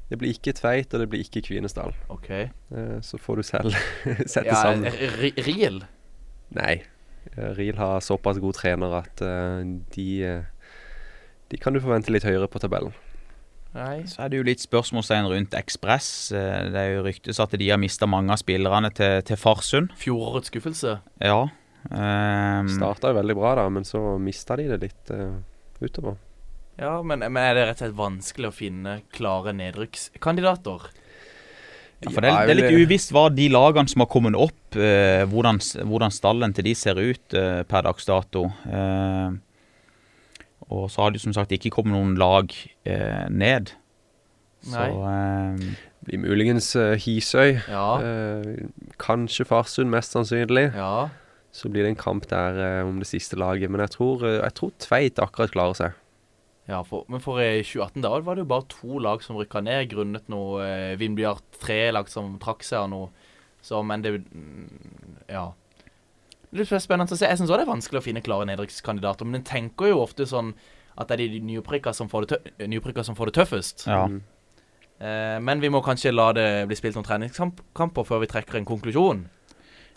det 0.09 0.17
blir 0.21 0.32
ikke 0.38 0.53
Tveit, 0.55 0.93
og 0.95 1.01
det 1.03 1.09
blir 1.11 1.23
ikke 1.25 1.41
Kvinesdal. 1.43 1.91
Ok. 2.13 2.30
Eh, 2.32 2.99
så 3.03 3.17
får 3.19 3.36
du 3.36 3.43
selv 3.43 3.73
sette 4.34 4.45
Ja, 4.47 4.61
sammen. 4.61 4.88
R- 4.88 5.41
Riel? 5.43 5.82
Nei. 6.55 6.78
Eh, 7.36 7.49
Riel 7.57 7.75
har 7.75 7.99
såpass 8.05 8.39
god 8.39 8.55
trener 8.55 8.93
at 9.01 9.19
eh, 9.21 9.65
de 9.95 10.07
eh, 10.23 10.45
De 11.51 11.57
kan 11.59 11.75
du 11.75 11.80
forvente 11.84 12.11
litt 12.11 12.23
høyere 12.28 12.47
på 12.47 12.59
tabellen. 12.63 12.95
Nei. 13.75 14.05
Så 14.07 14.23
er 14.23 14.32
det 14.32 14.39
jo 14.39 14.45
litt 14.47 14.63
spørsmålstegn 14.63 15.28
rundt 15.28 15.53
Ekspress. 15.59 16.32
Eh, 16.32 16.69
Det 16.71 16.80
er 16.86 16.93
jo 16.95 17.03
ryktes 17.05 17.39
at 17.43 17.51
de 17.59 17.67
har 17.69 17.78
mista 17.80 18.07
mange 18.07 18.32
av 18.32 18.39
spillerne 18.39 18.89
til, 18.95 19.19
til 19.28 19.38
Farsund. 19.38 19.91
Fjorårets 19.99 20.47
skuffelse? 20.53 20.97
Ja. 21.19 21.41
Um, 21.89 22.67
Starta 22.73 23.11
jo 23.13 23.17
veldig 23.19 23.35
bra, 23.38 23.55
da, 23.61 23.67
men 23.71 23.85
så 23.88 24.01
mista 24.19 24.57
de 24.59 24.65
det 24.73 24.79
litt 24.81 25.11
uh, 25.15 25.38
utover. 25.79 26.17
Ja, 26.77 26.97
men, 27.01 27.23
men 27.25 27.38
er 27.41 27.55
det 27.57 27.63
rett 27.69 27.79
og 27.81 27.85
slett 27.88 27.97
vanskelig 27.97 28.49
å 28.51 28.53
finne 28.53 28.97
klare 29.15 29.53
nedrykkskandidater? 29.57 30.89
Ja, 32.03 32.11
for 32.13 32.21
det, 32.21 32.29
er- 32.29 32.45
det 32.45 32.53
er 32.53 32.59
litt 32.59 32.83
uvisst 32.85 33.09
hva 33.15 33.23
de 33.33 33.47
lagene 33.49 33.89
som 33.89 34.03
har 34.03 34.09
kommet 34.11 34.35
opp, 34.38 34.75
eh, 34.77 35.23
hvordan, 35.31 35.57
hvordan 35.89 36.13
stallen 36.13 36.53
til 36.53 36.67
de 36.67 36.75
ser 36.77 36.99
ut 37.01 37.33
eh, 37.33 37.63
per 37.65 37.88
dags 37.88 38.05
dato. 38.05 38.43
Eh, 38.69 39.31
og 40.67 40.89
så 40.91 41.05
har 41.07 41.15
det 41.15 41.23
som 41.23 41.33
sagt 41.33 41.55
ikke 41.55 41.71
kommet 41.73 41.95
noen 41.95 42.13
lag 42.19 42.51
eh, 42.85 43.25
ned. 43.33 43.71
Så 44.67 44.83
eh, 44.83 45.67
Blir 46.07 46.21
muligens 46.21 46.69
uh, 46.77 46.93
Hisøy. 46.99 47.57
Ja. 47.71 47.88
Eh, 48.03 48.67
kanskje 49.01 49.47
Farsund, 49.49 49.89
mest 49.91 50.13
sannsynlig. 50.13 50.69
Ja. 50.77 51.07
Så 51.57 51.71
blir 51.73 51.85
det 51.85 51.95
en 51.95 51.99
kamp 51.99 52.27
der 52.29 52.59
eh, 52.61 52.85
om 52.85 52.99
det 53.01 53.09
siste 53.09 53.39
laget. 53.39 53.71
Men 53.73 53.81
jeg 53.81 53.95
tror, 53.95 54.25
eh, 54.27 54.41
jeg 54.43 54.53
tror 54.59 54.75
Tveit 54.83 55.21
akkurat 55.23 55.53
klarer 55.55 55.79
seg. 55.79 56.03
Ja, 56.67 56.81
for, 56.83 57.05
men 57.07 57.23
for 57.23 57.39
i 57.39 57.63
2018 57.63 58.03
da 58.03 58.11
var 58.19 58.35
det 58.35 58.43
jo 58.43 58.51
bare 58.51 58.67
to 58.69 58.99
lag 58.99 59.21
som 59.23 59.39
rykka 59.39 59.61
ned 59.63 59.87
grunnet 59.93 60.27
noe 60.29 60.59
eh, 60.65 60.97
Vindbjart 60.99 61.45
tre 61.63 61.79
lag 61.95 62.09
som 62.11 62.35
trakk 62.43 62.65
seg 62.67 62.83
av 62.83 62.91
noe. 62.91 63.29
Så, 63.63 63.81
men 63.87 64.03
det 64.05 64.19
mm, 64.19 65.23
Ja. 65.31 65.49
Det 66.47 66.63
er 66.63 66.63
litt 66.63 66.83
spennende 66.83 67.11
å 67.11 67.19
se. 67.19 67.27
Jeg 67.27 67.39
syns 67.39 67.51
òg 67.51 67.59
det 67.59 67.65
er 67.65 67.73
vanskelig 67.73 67.99
å 67.99 68.05
finne 68.05 68.23
klare 68.23 68.47
nedrykkskandidater. 68.47 69.27
Men 69.27 69.41
en 69.41 69.47
tenker 69.47 69.89
jo 69.91 70.03
ofte 70.03 70.27
sånn 70.29 70.53
at 70.97 71.09
det 71.09 71.17
er 71.17 71.33
de 71.33 71.41
nyopprykka 71.45 71.91
som 71.93 72.07
som 72.07 73.17
får 73.17 73.29
det 73.29 73.35
tøffest. 73.35 73.83
Ja. 73.87 74.05
Eh, 74.97 75.39
men 75.43 75.61
vi 75.61 75.69
må 75.69 75.81
kanskje 75.85 76.13
la 76.13 76.31
det 76.33 76.47
bli 76.69 76.77
spilt 76.79 76.95
noen 76.97 77.05
treningskamper 77.05 78.07
før 78.07 78.23
vi 78.23 78.31
trekker 78.31 78.57
en 78.57 78.69
konklusjon. 78.69 79.25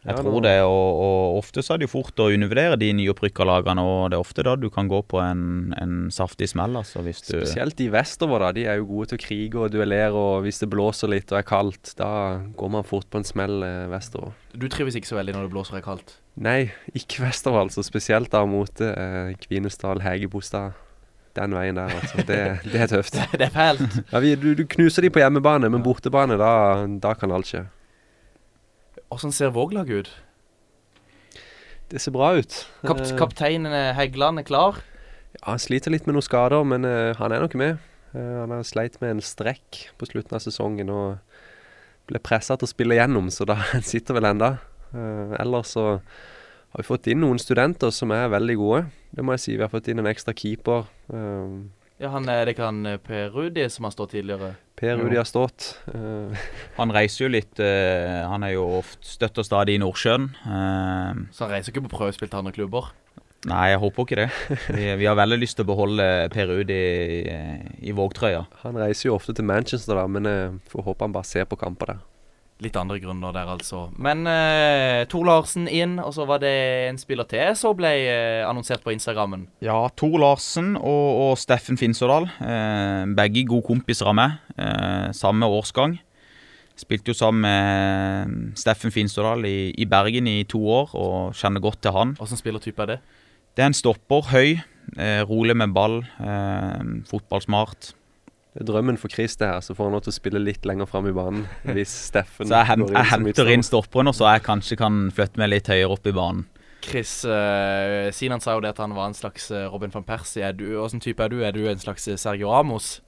Jeg 0.00 0.16
tror 0.16 0.40
det, 0.40 0.54
og, 0.64 1.00
og 1.04 1.38
ofte 1.42 1.60
så 1.64 1.74
er 1.74 1.80
det 1.80 1.88
jo 1.88 1.92
fort 1.92 2.20
å 2.24 2.30
undervurdere 2.32 2.78
de 2.80 2.88
nyopprykka 2.96 3.44
lagene, 3.44 3.82
og 3.84 4.08
det 4.08 4.16
er 4.16 4.22
ofte 4.24 4.44
da 4.46 4.54
du 4.56 4.70
kan 4.72 4.88
gå 4.88 5.02
på 5.10 5.20
en, 5.20 5.74
en 5.76 5.96
saftig 6.14 6.48
smell, 6.54 6.78
altså, 6.80 7.02
hvis 7.04 7.20
du 7.26 7.34
Spesielt 7.34 7.76
de 7.76 7.90
vestover, 7.92 8.40
da. 8.40 8.52
De 8.56 8.64
er 8.64 8.78
jo 8.80 8.88
gode 8.88 9.10
til 9.10 9.20
å 9.20 9.22
krige 9.26 9.60
og 9.60 9.74
duellere, 9.74 10.16
og 10.16 10.46
hvis 10.46 10.62
det 10.62 10.70
blåser 10.72 11.12
litt 11.12 11.34
og 11.34 11.42
er 11.42 11.48
kaldt, 11.50 11.92
da 12.00 12.12
går 12.56 12.72
man 12.72 12.86
fort 12.88 13.10
på 13.12 13.20
en 13.20 13.28
smell 13.28 13.60
eh, 13.66 13.90
vestover. 13.92 14.32
Du 14.56 14.70
trives 14.72 14.96
ikke 14.96 15.10
så 15.10 15.18
veldig 15.20 15.36
når 15.36 15.48
det 15.48 15.52
blåser 15.52 15.76
og 15.76 15.82
er 15.82 15.88
kaldt? 15.90 16.14
Nei, 16.40 16.60
ikke 17.00 17.26
vestover, 17.26 17.66
altså. 17.66 17.84
Spesielt 17.84 18.32
da 18.32 18.46
mot 18.48 18.80
eh, 18.84 19.34
Kvinesdal, 19.44 20.00
Hegebostad. 20.06 20.78
Den 21.36 21.52
veien 21.54 21.76
der, 21.76 21.92
altså. 21.94 22.24
Det, 22.26 22.40
det 22.64 22.80
er 22.86 22.88
tøft. 22.90 23.20
det 23.36 23.50
er 23.50 23.52
fælt. 23.52 24.00
Ja, 24.14 24.24
vi, 24.24 24.32
du, 24.40 24.54
du 24.56 24.64
knuser 24.64 25.04
de 25.04 25.12
på 25.12 25.20
hjemmebane, 25.20 25.68
men 25.68 25.84
bortebane, 25.84 26.40
da, 26.40 26.54
da 27.04 27.12
kan 27.20 27.36
alt 27.36 27.52
skje. 27.52 27.66
Åssen 29.10 29.32
ser 29.34 29.50
Våglaget 29.50 29.90
ut? 29.90 30.10
Det 31.90 31.98
ser 31.98 32.14
bra 32.14 32.30
ut. 32.38 32.66
Kap 32.86 33.00
Eh, 33.02 33.16
kapteinen 33.18 33.72
eh, 33.74 33.94
Heggeland 33.98 34.38
er 34.38 34.46
klar. 34.46 34.78
Ja, 35.34 35.52
han 35.52 35.62
sliter 35.62 35.90
litt 35.90 36.06
med 36.06 36.14
noen 36.14 36.26
skader, 36.26 36.62
men 36.66 36.86
uh, 36.86 37.14
han 37.18 37.32
er 37.34 37.42
nok 37.42 37.54
med. 37.58 37.78
Uh, 38.14 38.42
han 38.42 38.54
har 38.54 38.62
sleit 38.66 39.00
med 39.02 39.16
en 39.16 39.22
strekk 39.22 39.88
på 39.98 40.06
slutten 40.10 40.38
av 40.38 40.42
sesongen 40.42 40.90
og 40.90 41.18
ble 42.10 42.18
pressa 42.22 42.56
til 42.58 42.66
å 42.66 42.70
spille 42.70 42.98
gjennom, 42.98 43.30
så 43.34 43.46
da 43.46 43.58
sitter 43.92 44.18
vel 44.18 44.30
enda. 44.30 44.56
Uh, 44.94 45.34
ellers 45.38 45.74
så 45.74 45.86
har 45.98 46.82
vi 46.82 46.86
fått 46.86 47.10
inn 47.10 47.22
noen 47.22 47.38
studenter 47.42 47.90
som 47.94 48.14
er 48.14 48.30
veldig 48.30 48.58
gode. 48.58 48.84
Det 49.10 49.26
må 49.26 49.34
jeg 49.34 49.42
si. 49.42 49.56
Vi 49.56 49.66
har 49.66 49.72
fått 49.72 49.90
inn 49.90 50.02
en 50.02 50.10
ekstra 50.10 50.34
keeper. 50.38 50.86
Uh, 51.10 51.66
ja, 52.00 52.10
han 52.14 52.28
Er 52.32 52.46
det 52.46 52.56
ikke 52.56 52.68
han 52.70 52.96
Per 53.04 53.30
Rudi 53.34 53.66
som 53.72 53.86
har 53.86 53.94
stått 53.94 54.14
tidligere? 54.16 54.54
Per 54.80 54.96
Rudi 54.96 55.18
har 55.18 55.28
stått. 55.28 55.74
Uh, 55.92 56.32
han 56.78 56.92
reiser 56.94 57.26
jo 57.26 57.30
litt 57.34 57.60
uh, 57.60 58.24
Han 58.30 58.46
er 58.46 58.54
jo 58.54 58.64
ofte 58.78 59.04
støtt 59.04 59.40
og 59.42 59.46
stadig 59.46 59.76
i 59.76 59.82
Nordsjøen. 59.82 60.30
Uh, 60.46 61.28
så 61.36 61.44
han 61.44 61.54
reiser 61.54 61.74
ikke 61.74 61.84
på 61.88 61.94
prøvespill 61.98 62.30
til 62.30 62.40
andre 62.40 62.54
klubber? 62.56 62.90
Nei, 63.48 63.70
jeg 63.72 63.80
håper 63.80 64.04
ikke 64.04 64.18
det. 64.20 64.28
Vi, 64.76 64.86
vi 65.00 65.08
har 65.08 65.16
veldig 65.16 65.38
lyst 65.40 65.56
til 65.56 65.64
å 65.64 65.70
beholde 65.70 66.06
Per 66.32 66.50
Rudi 66.50 66.76
i, 66.76 67.36
i 67.88 67.94
vågtrøya. 67.96 68.42
Han 68.66 68.80
reiser 68.80 69.08
jo 69.08 69.16
ofte 69.16 69.36
til 69.36 69.48
Manchester, 69.48 69.96
da, 69.96 70.04
men 70.08 70.28
jeg 70.28 70.50
får 70.72 70.88
håpe 70.90 71.08
han 71.08 71.14
bare 71.16 71.28
ser 71.28 71.48
på 71.48 71.60
kamper 71.60 71.94
der. 71.94 72.02
Litt 72.60 72.76
andre 72.76 72.98
grunner 73.00 73.32
der, 73.32 73.48
altså. 73.48 73.86
Men 73.96 74.26
uh, 74.28 75.00
Tor 75.08 75.24
Larsen 75.24 75.64
inn, 75.64 75.96
og 76.02 76.12
så 76.12 76.26
var 76.28 76.42
det 76.42 76.52
en 76.90 76.98
spiller 77.00 77.24
til 77.28 77.54
som 77.56 77.76
ble 77.78 77.92
uh, 78.04 78.48
annonsert 78.48 78.84
på 78.84 78.92
Instagrammen. 78.92 79.46
Ja, 79.64 79.78
Tor 79.96 80.18
Larsen 80.20 80.74
og, 80.76 81.06
og 81.24 81.32
Steffen 81.40 81.80
Finsådal. 81.80 82.28
Uh, 82.36 83.08
begge 83.16 83.46
gode 83.48 83.64
kompiser 83.70 84.10
av 84.12 84.18
meg. 84.18 84.36
samme 85.16 85.48
årsgang. 85.48 85.96
Spilte 86.76 87.12
jo 87.12 87.16
sammen 87.16 87.46
med 87.46 88.58
Steffen 88.60 88.92
Finsådal 88.92 89.46
i, 89.48 89.72
i, 89.72 89.86
Bergen 89.88 90.28
i 90.28 90.42
to 90.48 90.60
år, 90.68 90.92
og 90.96 91.36
kjenner 91.36 91.64
godt 91.64 91.80
til 91.84 91.96
han. 91.96 92.12
Hvilken 92.20 92.40
spillertype 92.42 92.84
er 92.84 92.92
det? 92.92 92.98
Det 93.56 93.64
er 93.64 93.72
en 93.72 93.76
stopper. 93.76 94.28
Høy. 94.34 94.60
rolig 95.28 95.56
med 95.56 95.72
ball. 95.72 96.02
fotballsmart. 97.08 97.94
Det 98.50 98.64
er 98.64 98.66
drømmen 98.66 98.96
for 98.98 99.12
Chris 99.12 99.36
det 99.38 99.46
her, 99.46 99.60
så 99.62 99.76
får 99.78 99.86
han 99.86 99.94
lov 99.94 100.00
til 100.02 100.10
å 100.10 100.16
spille 100.16 100.40
litt 100.42 100.64
lenger 100.66 100.88
fram 100.90 101.06
i 101.06 101.12
banen. 101.14 101.44
Hvis 101.68 101.92
Steffen 102.08 102.48
Så 102.50 102.56
jeg, 102.56 102.66
hent, 102.72 102.88
jeg 102.90 103.10
henter 103.12 103.50
inn 103.52 103.62
stopperen, 103.62 104.10
og 104.10 104.16
så 104.18 104.32
jeg 104.32 104.42
kanskje 104.48 104.78
kan 104.80 105.04
flytte 105.14 105.38
meg 105.38 105.52
litt 105.52 105.70
høyere 105.70 105.94
opp 105.94 106.10
i 106.10 106.14
banen. 106.16 106.48
Chris 106.80 107.12
uh, 107.28 108.08
Sinan 108.16 108.40
sa 108.40 108.56
jo 108.56 108.64
det 108.64 108.72
at 108.72 108.80
han 108.80 108.94
var 108.96 109.10
en 109.10 109.14
slags 109.14 109.50
eh, 109.52 109.66
Robin 109.68 109.92
van 109.92 110.06
Persie. 110.06 110.42
Er 110.48 110.56
du, 110.56 110.64
Hvordan 110.78 111.02
type 111.04 111.22
er 111.22 111.28
du? 111.28 111.42
Er 111.44 111.52
du 111.52 111.66
en 111.68 111.78
slags 111.78 112.08
eh, 112.08 112.16
Sergio 112.18 112.50
Ramos? 112.50 113.02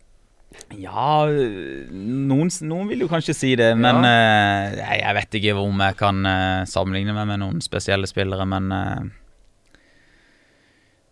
Ja 0.76 1.24
noen, 1.24 2.50
noen, 2.68 2.90
vil 2.90 3.06
jo 3.06 3.08
kanskje 3.08 3.32
si 3.32 3.54
det, 3.56 3.70
men 3.80 4.04
ja. 4.04 4.10
uh, 4.12 4.74
jeg, 4.76 4.98
jeg, 5.00 5.14
vet 5.16 5.38
ikke 5.40 5.54
om 5.56 5.80
jeg 5.80 5.96
kan 5.96 6.20
uh, 6.28 6.68
sammenligne 6.68 7.16
meg 7.16 7.30
med 7.30 7.40
noen 7.40 7.64
spesielle 7.64 8.10
spillere, 8.10 8.44
men 8.44 8.68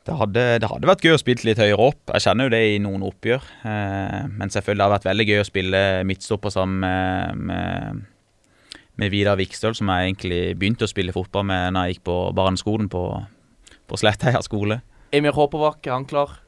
det 0.08 0.16
hadde, 0.16 0.44
det 0.62 0.68
hadde, 0.70 0.88
vært 0.88 1.04
gøy 1.04 1.12
å 1.12 1.20
spille 1.20 1.44
litt 1.44 1.60
høyere 1.60 1.88
opp. 1.90 2.00
Jeg 2.14 2.24
kjenner 2.24 2.48
jo 2.48 2.52
det 2.54 2.60
i 2.72 2.78
noen 2.82 3.02
oppgjør. 3.04 3.44
Eh, 3.68 4.22
men 4.32 4.52
selvfølgelig 4.52 4.84
har 4.84 4.90
det 4.90 4.96
vært 4.96 5.08
veldig 5.10 5.26
gøy 5.28 5.40
å 5.42 5.48
spille 5.48 5.82
midtstopper 6.08 6.54
sammen 6.54 6.80
med, 6.86 7.42
med, 7.50 8.06
med 9.00 9.12
Vidar 9.12 9.36
Vikstøl, 9.40 9.76
som 9.76 9.92
jeg 9.92 10.08
egentlig 10.08 10.40
begynte 10.60 10.88
å 10.88 10.92
spille 10.92 11.14
fotball 11.16 11.44
med 11.52 11.76
når 11.76 11.88
jeg 11.88 11.98
gikk 11.98 12.06
på 12.08 12.16
barneskolen 12.38 12.88
på, 12.92 13.04
på 13.90 14.00
Sletteheia 14.00 14.40
skole. 14.46 14.80
Emir 15.12 15.36
Håpervak, 15.36 15.84
er 15.84 15.96
han 15.98 16.08
klar? 16.08 16.38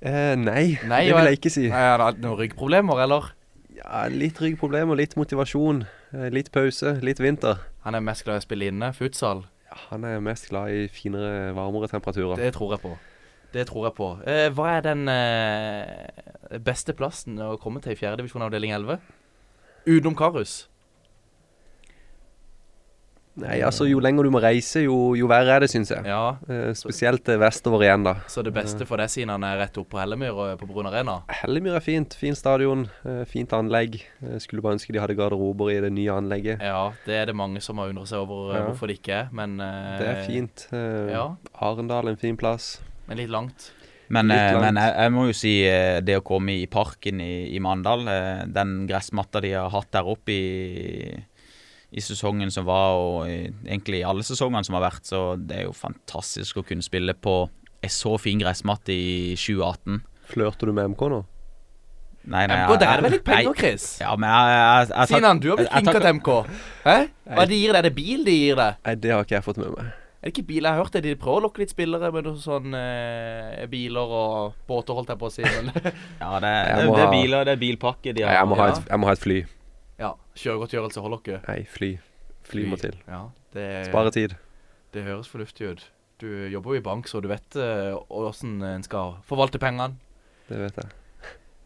Eh, 0.00 0.32
nei, 0.40 0.78
nei, 0.88 1.04
det 1.10 1.16
vil 1.18 1.28
jeg 1.28 1.40
ikke 1.42 1.52
si. 1.52 1.66
Nei, 1.68 1.84
Har 1.84 2.00
han 2.06 2.20
noen 2.24 2.38
ryggproblemer, 2.40 3.04
eller? 3.04 3.32
Ja, 3.76 4.06
Litt 4.08 4.40
ryggproblemer, 4.40 4.96
litt 4.96 5.18
motivasjon. 5.20 5.84
Eh, 6.16 6.30
litt 6.32 6.48
pause, 6.54 6.96
litt 7.04 7.20
vinter. 7.20 7.60
Han 7.84 7.98
er 7.98 8.04
mest 8.04 8.24
glad 8.24 8.40
i 8.40 8.44
å 8.44 8.46
spille 8.46 8.70
inne, 8.72 8.94
futsal? 8.96 9.44
Han 9.70 10.04
er 10.04 10.20
mest 10.24 10.48
glad 10.50 10.74
i 10.74 10.88
finere, 10.90 11.54
varmere 11.56 11.88
temperaturer. 11.90 12.36
Det 12.40 12.52
tror 12.56 12.74
jeg 12.74 12.82
på. 12.82 12.96
Det 13.54 13.66
tror 13.66 13.88
jeg 13.88 13.94
på. 13.98 14.08
Eh, 14.30 14.48
hva 14.54 14.76
er 14.76 14.84
den 14.86 15.08
eh, 15.10 16.58
beste 16.62 16.94
plassen 16.98 17.38
å 17.42 17.56
komme 17.62 17.82
til 17.82 17.94
i 17.94 17.98
4. 17.98 18.16
divisjon 18.20 18.46
avdeling 18.46 18.74
11? 18.76 19.00
Utenom 19.88 20.16
Karus? 20.18 20.68
Nei, 23.38 23.60
altså 23.62 23.86
Jo 23.86 24.00
lenger 24.02 24.26
du 24.26 24.32
må 24.34 24.40
reise, 24.42 24.82
jo, 24.84 25.14
jo 25.18 25.28
verre 25.30 25.54
er 25.54 25.64
det, 25.64 25.70
syns 25.72 25.92
jeg. 25.92 26.02
Ja. 26.08 26.36
Eh, 26.50 26.72
spesielt 26.78 27.28
vestover 27.40 27.84
igjen, 27.86 28.04
da. 28.06 28.16
Så 28.30 28.42
det 28.46 28.52
beste 28.56 28.86
for 28.88 29.00
deg, 29.00 29.10
siden 29.12 29.32
han 29.32 29.46
er 29.46 29.60
rett 29.62 29.78
opp 29.80 29.90
på 29.92 30.00
Hellemyr 30.00 30.34
og 30.34 30.52
på 30.60 30.68
Brun 30.70 30.90
Arena? 30.90 31.20
Hellemyr 31.40 31.78
er 31.78 31.84
fint. 31.84 32.16
Fin 32.18 32.36
stadion, 32.38 32.88
eh, 33.06 33.22
fint 33.30 33.54
anlegg. 33.56 34.00
Eh, 34.24 34.38
skulle 34.42 34.64
bare 34.64 34.78
ønske 34.78 34.94
de 34.94 35.02
hadde 35.02 35.16
garderober 35.18 35.70
i 35.72 35.78
det 35.84 35.92
nye 35.94 36.18
anlegget. 36.18 36.64
Ja, 36.64 36.90
det 37.06 37.20
er 37.20 37.30
det 37.30 37.38
mange 37.38 37.62
som 37.64 37.78
har 37.80 37.92
undret 37.92 38.10
seg 38.10 38.24
over 38.24 38.54
ja. 38.56 38.64
hvorfor 38.68 38.90
det 38.90 39.00
ikke 39.00 39.18
er, 39.22 39.28
men 39.32 39.58
Det 39.60 40.06
er 40.08 40.24
fint. 40.26 40.66
Ja. 40.72 41.34
Arendal, 41.60 42.10
en 42.10 42.18
fin 42.20 42.36
plass. 42.38 42.80
Men 43.06 43.20
litt 43.22 43.30
langt. 43.30 43.72
Men, 44.10 44.26
men 44.26 44.74
jeg, 44.74 44.90
jeg, 44.90 45.10
må 45.14 45.24
jo 45.28 45.34
si 45.38 45.52
det 46.02 46.16
å 46.18 46.22
komme 46.26 46.56
i 46.58 46.66
parken 46.66 47.20
i, 47.22 47.54
i 47.54 47.60
Mandal, 47.62 48.02
den 48.50 48.88
gressmatta 48.90 49.38
de 49.44 49.52
har 49.54 49.70
hatt 49.70 49.92
der 49.94 50.08
oppe 50.10 50.34
i 50.34 51.12
i 51.90 52.02
sesongen 52.04 52.52
som 52.54 52.68
var, 52.68 52.94
og 52.98 53.30
i, 53.30 53.50
egentlig 53.66 54.00
i 54.02 54.06
alle 54.06 54.22
sesongene 54.26 54.66
som 54.66 54.78
har 54.78 54.86
vært. 54.86 55.08
Så 55.08 55.24
det 55.40 55.62
er 55.62 55.66
jo 55.68 55.74
fantastisk 55.76 56.60
å 56.60 56.66
kunne 56.66 56.86
spille 56.86 57.16
på 57.18 57.42
en 57.80 57.92
så 57.92 58.16
fin 58.20 58.40
gressmatte 58.40 58.94
i 58.94 59.36
2018. 59.40 60.00
Flørter 60.30 60.70
du 60.70 60.76
med 60.76 60.92
MK 60.94 61.06
nå? 61.10 61.20
Nei, 62.30 62.44
nei, 62.50 62.58
MK, 62.66 62.74
der 62.76 62.90
er 62.90 63.00
det 63.00 63.04
vel 63.06 63.14
litt 63.16 63.24
penger, 63.24 63.54
Chris? 63.56 63.86
Ja, 64.02 64.10
men 64.20 64.28
jeg, 64.28 64.58
jeg, 64.58 64.90
jeg, 64.92 65.08
Sinan, 65.08 65.40
du 65.40 65.48
har 65.48 65.62
blitt 65.62 65.72
flink 65.72 65.94
til 65.96 66.18
MK. 66.18 66.28
Hæ? 66.84 66.96
Hva 67.32 67.46
de 67.48 67.60
gir 67.62 67.72
deg? 67.72 67.78
Er 67.80 67.88
det 67.88 67.92
bil 67.96 68.26
de 68.26 68.34
gir 68.36 68.60
deg? 68.60 68.82
Nei, 68.84 68.94
det 69.00 69.14
har 69.14 69.24
ikke 69.24 69.38
jeg 69.38 69.46
fått 69.46 69.60
med 69.62 69.72
meg. 69.72 69.88
Er 70.20 70.28
det 70.28 70.34
ikke 70.34 70.44
bil? 70.50 70.66
Jeg 70.66 70.68
har 70.68 70.82
hørt 70.82 70.92
det. 70.92 71.00
De 71.06 71.14
prøver 71.16 71.40
å 71.40 71.44
lokke 71.46 71.62
litt 71.62 71.72
spillere 71.72 72.10
med 72.12 72.28
sånn 72.44 72.76
eh, 72.76 73.62
biler 73.72 74.12
og 74.20 74.58
båter, 74.68 74.98
holdt 74.98 75.14
jeg 75.14 75.22
på 75.22 75.30
å 75.30 75.32
si. 75.32 75.46
ja, 75.48 75.54
det, 75.64 76.52
det, 76.52 76.84
det, 76.84 77.06
er 77.06 77.14
biler, 77.14 77.48
det 77.48 77.56
er 77.56 77.62
bilpakke 77.64 78.12
de 78.12 78.26
har. 78.26 78.36
Jeg 78.36 78.50
må, 78.52 78.60
ha 78.60 78.68
et, 78.74 78.84
jeg 78.84 79.00
må 79.00 79.08
ha 79.08 79.16
et 79.16 79.24
fly. 79.24 79.40
Ja, 80.00 80.14
Kjøregodtgjørelse 80.40 81.02
holder 81.04 81.20
ikke? 81.20 81.40
Nei, 81.44 81.58
fly. 81.68 81.90
Fly, 82.40 82.52
fly. 82.54 82.68
må 82.72 82.78
til. 82.80 82.96
Ja, 83.06 83.24
det, 83.54 83.66
Spare 83.90 84.12
tid. 84.14 84.36
Det 84.94 85.04
høres 85.04 85.28
fornuftig 85.28 85.74
ut. 85.74 85.82
Du 86.20 86.28
jobber 86.52 86.74
jo 86.74 86.80
i 86.80 86.84
bank, 86.84 87.08
så 87.08 87.20
du 87.20 87.28
vet 87.30 87.56
åssen 87.56 88.58
uh, 88.64 88.74
en 88.74 88.84
skal 88.84 89.20
forvalte 89.28 89.60
pengene. 89.60 89.94
Det 90.48 90.58
vet 90.60 90.80
jeg. 90.80 90.96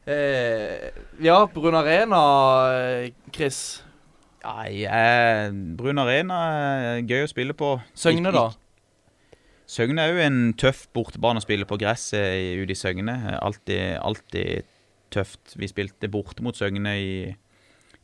Eh, 0.05 0.91
ja, 1.25 1.39
Brun 1.55 1.79
Arena, 1.79 2.21
Chris. 3.33 3.83
Nei, 4.45 4.85
eh, 4.85 5.49
Brun 5.79 6.03
Arena 6.03 6.41
er 6.53 7.07
gøy 7.09 7.25
å 7.25 7.31
spille 7.31 7.57
på. 7.57 7.79
Søgne, 7.97 8.35
da? 8.35 8.51
Søgne 9.65 10.05
er 10.05 10.13
jo 10.13 10.21
en 10.27 10.53
tøff 10.61 10.85
bortebane 10.93 11.41
å 11.41 11.47
spille 11.47 11.65
på 11.65 11.79
gresset 11.81 12.61
ute 12.61 12.75
i 12.75 12.77
Søgne. 12.77 13.17
Alltid, 13.41 13.97
alltid 14.05 14.69
tøft. 15.15 15.57
Vi 15.57 15.71
spilte 15.71 16.13
borte 16.13 16.45
mot 16.45 16.59
Søgne 16.59 16.93
i 17.01 17.15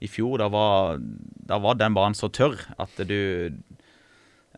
i 0.01 0.09
fjor, 0.09 0.38
da 0.40 0.48
var, 0.53 1.01
da 1.51 1.59
var, 1.61 1.76
den 1.80 1.96
banen 1.96 2.16
så 2.16 2.30
tørr 2.32 2.59
at 2.80 3.03
du 3.07 3.53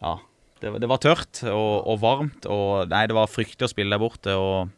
Ja. 0.02 0.18
Det, 0.62 0.70
det 0.78 0.86
var 0.86 1.00
tørt 1.02 1.40
og, 1.50 1.88
og, 1.90 1.96
varmt, 1.98 2.46
og 2.46 2.86
Nei, 2.86 3.08
det 3.10 3.16
var 3.18 3.26
fryktelig 3.26 3.66
å 3.66 3.72
spille 3.72 3.90
der 3.90 3.98
borte, 3.98 4.36
og 4.38 4.70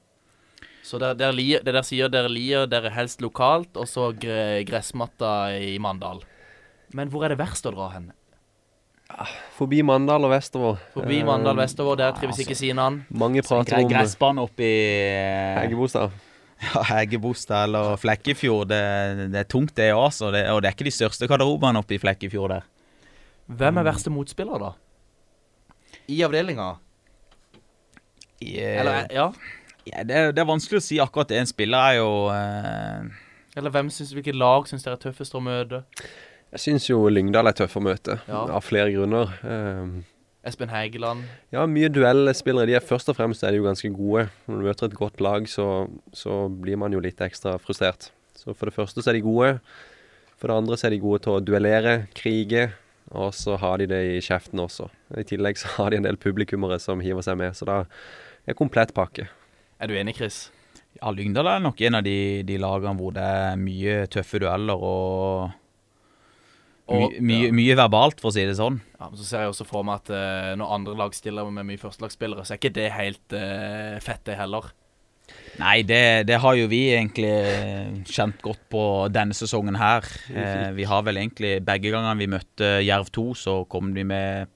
Så 0.85 0.97
der, 1.01 1.13
der 1.17 1.33
lier, 1.37 1.61
det 1.65 1.75
der 1.77 1.85
sier 1.85 2.09
dere 2.09 2.31
lier 2.33 2.65
dere 2.69 2.93
helst 2.93 3.21
lokalt, 3.21 3.77
og 3.77 3.89
så 3.89 4.09
gressmatta 4.17 5.53
i 5.61 5.77
Mandal. 5.77 6.25
Men 6.97 7.13
hvor 7.13 7.25
er 7.25 7.35
det 7.35 7.41
verst 7.41 7.69
å 7.69 7.73
dra 7.75 7.91
hen? 7.93 8.13
Forbi 9.59 9.83
Mandal 9.85 10.25
og 10.25 10.33
vestover. 10.33 10.81
Forbi 10.95 11.21
Mandal 11.27 11.59
vestover, 11.61 11.99
der 12.01 12.17
trives 12.17 12.41
ikke 12.41 12.57
Sinan. 12.57 13.03
Mange 13.13 13.45
prater 13.45 13.77
om 13.79 13.91
Gressbanen 13.91 14.41
oppi 14.45 14.71
Eggebostad. 15.61 16.15
Ja, 16.65 16.85
Eggebostad 17.01 17.69
eller 17.69 17.97
Flekkefjord, 18.01 18.69
det, 18.71 18.81
det, 19.33 19.43
er 19.43 19.49
tungt 19.51 19.75
det 19.77 19.91
òg. 19.95 20.09
Og 20.25 20.33
det 20.35 20.45
er 20.47 20.71
ikke 20.73 20.87
de 20.89 20.95
største 20.95 21.29
garderobene 21.31 21.83
oppe 21.83 21.97
i 21.97 22.01
Flekkefjord 22.01 22.55
der. 22.55 22.71
Hvem 23.47 23.81
er 23.81 23.87
verste 23.87 24.13
motspiller, 24.13 24.63
da? 24.63 24.73
I 26.09 26.23
avdelinga? 26.25 26.71
Yeah. 28.45 28.81
Eller, 28.81 29.07
ja? 29.13 29.27
ja 29.89 30.05
det, 30.05 30.23
det, 30.37 30.41
er 30.43 30.49
vanskelig 30.49 30.81
å 30.81 30.85
si 30.85 31.01
akkurat 31.03 31.31
det. 31.33 31.43
En 31.43 31.51
spiller 31.51 31.91
er 31.93 31.99
jo 32.01 32.11
eh... 32.33 33.13
Eller 33.55 33.71
hvem 33.75 33.91
synes, 33.93 34.15
hvilket 34.17 34.37
lag 34.39 34.67
syns 34.69 34.83
dere 34.87 34.97
er 34.99 35.05
tøffest 35.05 35.37
å 35.37 35.43
møte? 35.45 35.85
Jeg 36.55 36.63
syns 36.63 36.89
jo 36.89 37.05
Lyngdal 37.11 37.51
er 37.51 37.57
tøff 37.59 37.77
å 37.79 37.83
møte, 37.83 38.19
ja. 38.27 38.41
av 38.57 38.65
flere 38.67 38.91
grunner. 38.95 39.31
Um, 39.43 40.01
Espen 40.45 40.69
Hægeland? 40.69 41.25
Ja, 41.55 41.65
mye 41.65 41.89
duellspillere. 41.89 42.69
De 42.69 42.77
er 42.77 42.85
først 42.85 43.09
og 43.09 43.17
fremst 43.17 43.43
er 43.43 43.55
de 43.55 43.63
jo 43.63 43.65
ganske 43.65 43.89
gode. 43.95 44.27
Når 44.45 44.61
du 44.61 44.67
møter 44.69 44.91
et 44.91 44.97
godt 44.99 45.23
lag, 45.25 45.49
så, 45.49 45.87
så, 46.13 46.45
blir 46.49 46.77
man 46.81 46.93
jo 46.93 47.01
litt 47.01 47.21
ekstra 47.25 47.57
frustrert. 47.63 48.11
Så 48.37 48.53
for 48.53 48.69
det 48.69 48.77
første 48.77 49.01
så 49.01 49.13
er 49.13 49.19
de 49.19 49.25
gode. 49.25 49.55
For 50.37 50.51
det 50.51 50.59
andre 50.61 50.77
så 50.77 50.89
er 50.89 50.97
de 50.97 51.01
gode 51.01 51.23
til 51.25 51.39
å 51.39 51.41
duellere, 51.41 51.95
krige. 52.17 52.67
Og 53.17 53.33
så 53.37 53.57
har 53.61 53.81
de 53.81 53.89
det 53.89 54.03
i 54.11 54.21
kjeften 54.25 54.61
også. 54.61 54.91
I 55.17 55.25
tillegg 55.29 55.61
så 55.61 55.73
har 55.79 55.93
de 55.93 56.03
en 56.03 56.09
del 56.11 56.21
publikummere 56.21 56.77
som 56.83 57.01
hiver 57.05 57.25
seg 57.25 57.41
med. 57.41 57.57
Så 57.57 57.69
da 57.69 57.81
er 57.87 58.53
det 58.53 58.59
komplett 58.61 58.93
pakke. 58.97 59.31
Er 59.81 59.89
du 59.89 59.97
enig, 59.97 60.19
Chris? 60.21 60.49
Ja, 61.01 61.09
Lyngdal 61.11 61.49
er 61.51 61.65
nok 61.65 61.81
en 61.81 61.99
av 61.99 62.05
de, 62.07 62.45
de 62.47 62.61
lagene 62.61 62.95
hvor 63.01 63.17
det 63.17 63.25
er 63.25 63.57
mye 63.59 64.05
tøffe 64.13 64.39
dueller 64.45 64.77
og 64.79 65.55
og, 66.85 67.01
My, 67.01 67.21
mye, 67.25 67.49
ja. 67.49 67.57
mye, 67.57 67.75
verbalt, 67.79 68.19
for 68.21 68.29
å 68.29 68.35
si 68.37 68.45
det 68.45 68.59
sånn. 68.59 68.79
Ja, 68.99 69.09
men 69.09 69.17
Så 69.17 69.25
ser 69.25 69.45
jeg 69.45 69.55
også 69.55 69.65
for 69.69 69.87
meg 69.89 70.03
at 70.03 70.11
uh, 70.13 70.53
når 70.61 70.73
andre 70.77 70.97
lag 71.01 71.15
stiller 71.17 71.49
med 71.49 71.65
mye 71.71 71.81
førstelagsspillere, 71.81 72.45
så 72.45 72.55
er 72.55 72.61
ikke 72.61 72.75
det 72.77 72.91
helt 72.93 73.37
uh, 73.37 74.01
fett, 74.05 74.21
det 74.29 74.37
heller. 74.37 74.69
Nei, 75.57 75.85
det, 75.87 76.27
det 76.29 76.41
har 76.43 76.57
jo 76.59 76.67
vi 76.69 76.83
egentlig 76.93 77.31
kjent 78.11 78.43
godt 78.45 78.65
på 78.73 78.83
denne 79.15 79.37
sesongen 79.37 79.79
her. 79.79 80.05
Eh, 80.35 80.73
vi 80.75 80.85
har 80.91 81.05
vel 81.07 81.21
egentlig 81.21 81.61
begge 81.65 81.93
gangene 81.95 82.19
vi 82.19 82.29
møtte 82.29 82.71
Jerv 82.85 83.09
2, 83.15 83.25
så 83.39 83.55
kom 83.71 83.93
de 83.95 84.05
med 84.05 84.51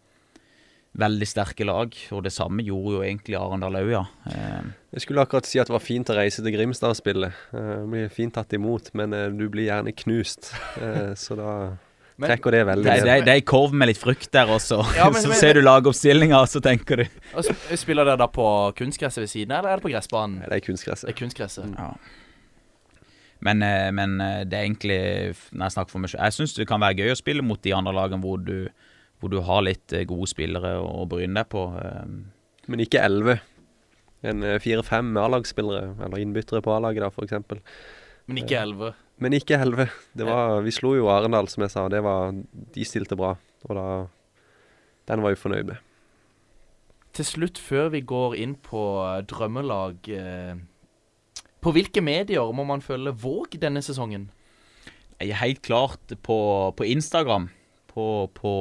veldig 0.98 1.28
sterke 1.30 1.66
lag. 1.68 1.94
Og 2.12 2.24
det 2.26 2.34
samme 2.34 2.66
gjorde 2.66 2.96
jo 2.96 3.04
egentlig 3.06 3.38
Arendal 3.38 3.78
òg, 3.80 3.92
ja. 3.94 4.04
Eh, 4.32 4.68
Jeg 4.98 5.06
skulle 5.06 5.22
akkurat 5.22 5.46
si 5.46 5.60
at 5.62 5.70
det 5.70 5.76
var 5.76 5.84
fint 5.86 6.10
å 6.10 6.18
reise 6.18 6.42
til 6.42 6.56
Grimstad 6.56 6.96
og 6.96 6.98
spille. 6.98 7.30
Eh, 7.54 7.74
blir 7.88 8.10
fint 8.12 8.34
tatt 8.34 8.52
imot, 8.58 8.90
men 8.98 9.14
eh, 9.14 9.28
du 9.30 9.46
blir 9.48 9.70
gjerne 9.70 9.94
knust. 9.94 10.50
Eh, 10.82 11.14
så 11.16 11.38
da 11.38 11.52
Men- 12.18 12.32
trekker 12.32 12.50
det 12.50 12.60
veldig 12.66 12.84
det, 12.84 12.94
det, 13.06 13.16
det 13.26 13.32
er 13.32 13.40
en 13.40 13.46
korv 13.46 13.74
med 13.78 13.92
litt 13.92 13.98
frukt 14.00 14.30
der 14.34 14.50
også. 14.50 14.80
Ja, 14.98 15.08
men- 15.10 15.22
så 15.22 15.30
men- 15.30 15.38
ser 15.38 15.54
du 15.54 15.60
lagoppstillinga, 15.62 16.40
og 16.42 16.48
så 16.50 16.60
tenker 16.64 17.04
du 17.04 17.04
Og 17.38 17.46
Spiller 17.78 18.08
dere 18.08 18.18
da 18.18 18.26
på 18.26 18.46
kunstgresset 18.78 19.22
ved 19.22 19.30
siden, 19.30 19.52
eller 19.54 19.70
er 19.70 19.78
det 19.78 19.86
på 19.86 19.92
gressbanen? 19.92 20.40
Det 20.42 20.56
er 20.58 20.64
kunstgresset. 20.66 21.06
Det 21.06 21.14
er 21.14 21.20
kunstgresset. 21.20 21.76
Ja. 21.78 21.92
Men, 23.40 23.62
eh, 23.62 23.90
men 23.94 24.20
eh, 24.20 24.40
det 24.50 24.58
er 24.58 24.64
egentlig 24.66 24.98
Når 25.54 25.68
jeg 25.68 25.74
snakker 25.76 25.94
for 25.94 26.02
meg 26.02 26.10
selv 26.10 26.24
Jeg 26.24 26.34
syns 26.34 26.56
det 26.56 26.66
kan 26.66 26.82
være 26.82 26.98
gøy 26.98 27.12
å 27.12 27.18
spille 27.20 27.44
mot 27.46 27.60
de 27.62 27.74
andre 27.76 27.92
lagene 27.94 28.18
hvor 28.24 28.40
du, 28.42 28.66
hvor 29.22 29.30
du 29.30 29.38
har 29.46 29.62
litt 29.62 29.94
eh, 29.94 30.02
gode 30.10 30.26
spillere 30.26 30.74
å, 30.82 31.06
bryne 31.06 31.38
deg 31.38 31.46
på. 31.54 31.62
Men 32.68 32.82
ikke 32.82 33.04
elleve. 33.06 33.38
En 34.26 34.42
fire-fem 34.58 35.12
A-lagsspillere, 35.22 35.92
eller 36.02 36.18
innbyttere 36.18 36.58
på 36.66 36.74
A-laget 36.74 37.04
da, 37.06 37.10
eksempel. 37.22 37.62
Men 38.26 38.42
ikke 38.42 38.58
elleve. 38.58 38.90
Men 39.18 39.34
ikke 39.34 39.58
elleve. 39.58 39.88
Det 40.14 40.26
var, 40.26 40.60
vi 40.62 40.72
slo 40.74 40.94
jo 40.94 41.10
Arendal, 41.10 41.48
som 41.50 41.64
jeg 41.64 41.74
sa. 41.74 41.88
Det 41.90 42.00
var, 42.04 42.32
de 42.74 42.86
stilte 42.86 43.18
bra, 43.18 43.34
og 43.66 43.76
da 43.78 43.88
Den 45.08 45.22
var 45.24 45.32
jeg 45.32 45.40
fornøyd 45.40 45.70
med. 45.70 45.84
Til 47.16 47.24
slutt, 47.24 47.58
før 47.58 47.88
vi 47.94 48.02
går 48.04 48.36
inn 48.38 48.54
på 48.62 48.82
eh, 49.02 49.22
drømmelag 49.26 50.10
eh, 50.12 50.58
På 51.64 51.72
hvilke 51.74 52.02
medier 52.04 52.52
må 52.54 52.66
man 52.68 52.84
følge 52.84 53.14
Våg 53.16 53.56
denne 53.58 53.82
sesongen? 53.82 54.28
Jeg 55.18 55.32
er 55.32 55.40
helt 55.40 55.62
klart 55.64 56.12
på, 56.22 56.38
på 56.76 56.86
Instagram. 56.86 57.48
På, 57.90 58.28
på 58.36 58.52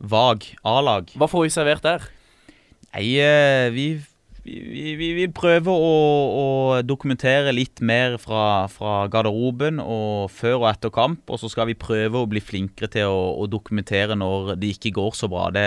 Vag 0.00 0.44
A-lag. 0.66 1.14
Hva 1.16 1.30
får 1.30 1.46
vi 1.46 1.54
servert 1.54 1.86
der? 1.86 2.04
Nei, 2.90 3.06
eh, 3.22 3.70
vi, 4.44 4.56
vi, 4.64 4.94
vi 4.98 5.08
vil 5.16 5.32
prøve 5.36 5.72
å, 5.72 5.94
å 6.40 6.46
dokumentere 6.86 7.52
litt 7.54 7.82
mer 7.84 8.16
fra, 8.22 8.66
fra 8.72 9.04
garderoben 9.12 9.80
og 9.82 10.30
før 10.32 10.62
og 10.62 10.68
etter 10.72 10.92
kamp. 10.94 11.24
Og 11.28 11.42
så 11.42 11.50
skal 11.52 11.70
vi 11.70 11.78
prøve 11.78 12.22
å 12.22 12.28
bli 12.30 12.42
flinkere 12.44 12.90
til 12.92 13.12
å, 13.12 13.22
å 13.42 13.48
dokumentere 13.50 14.18
når 14.18 14.54
det 14.60 14.74
ikke 14.76 14.94
går 14.98 15.16
så 15.18 15.30
bra. 15.32 15.48
Det, 15.54 15.66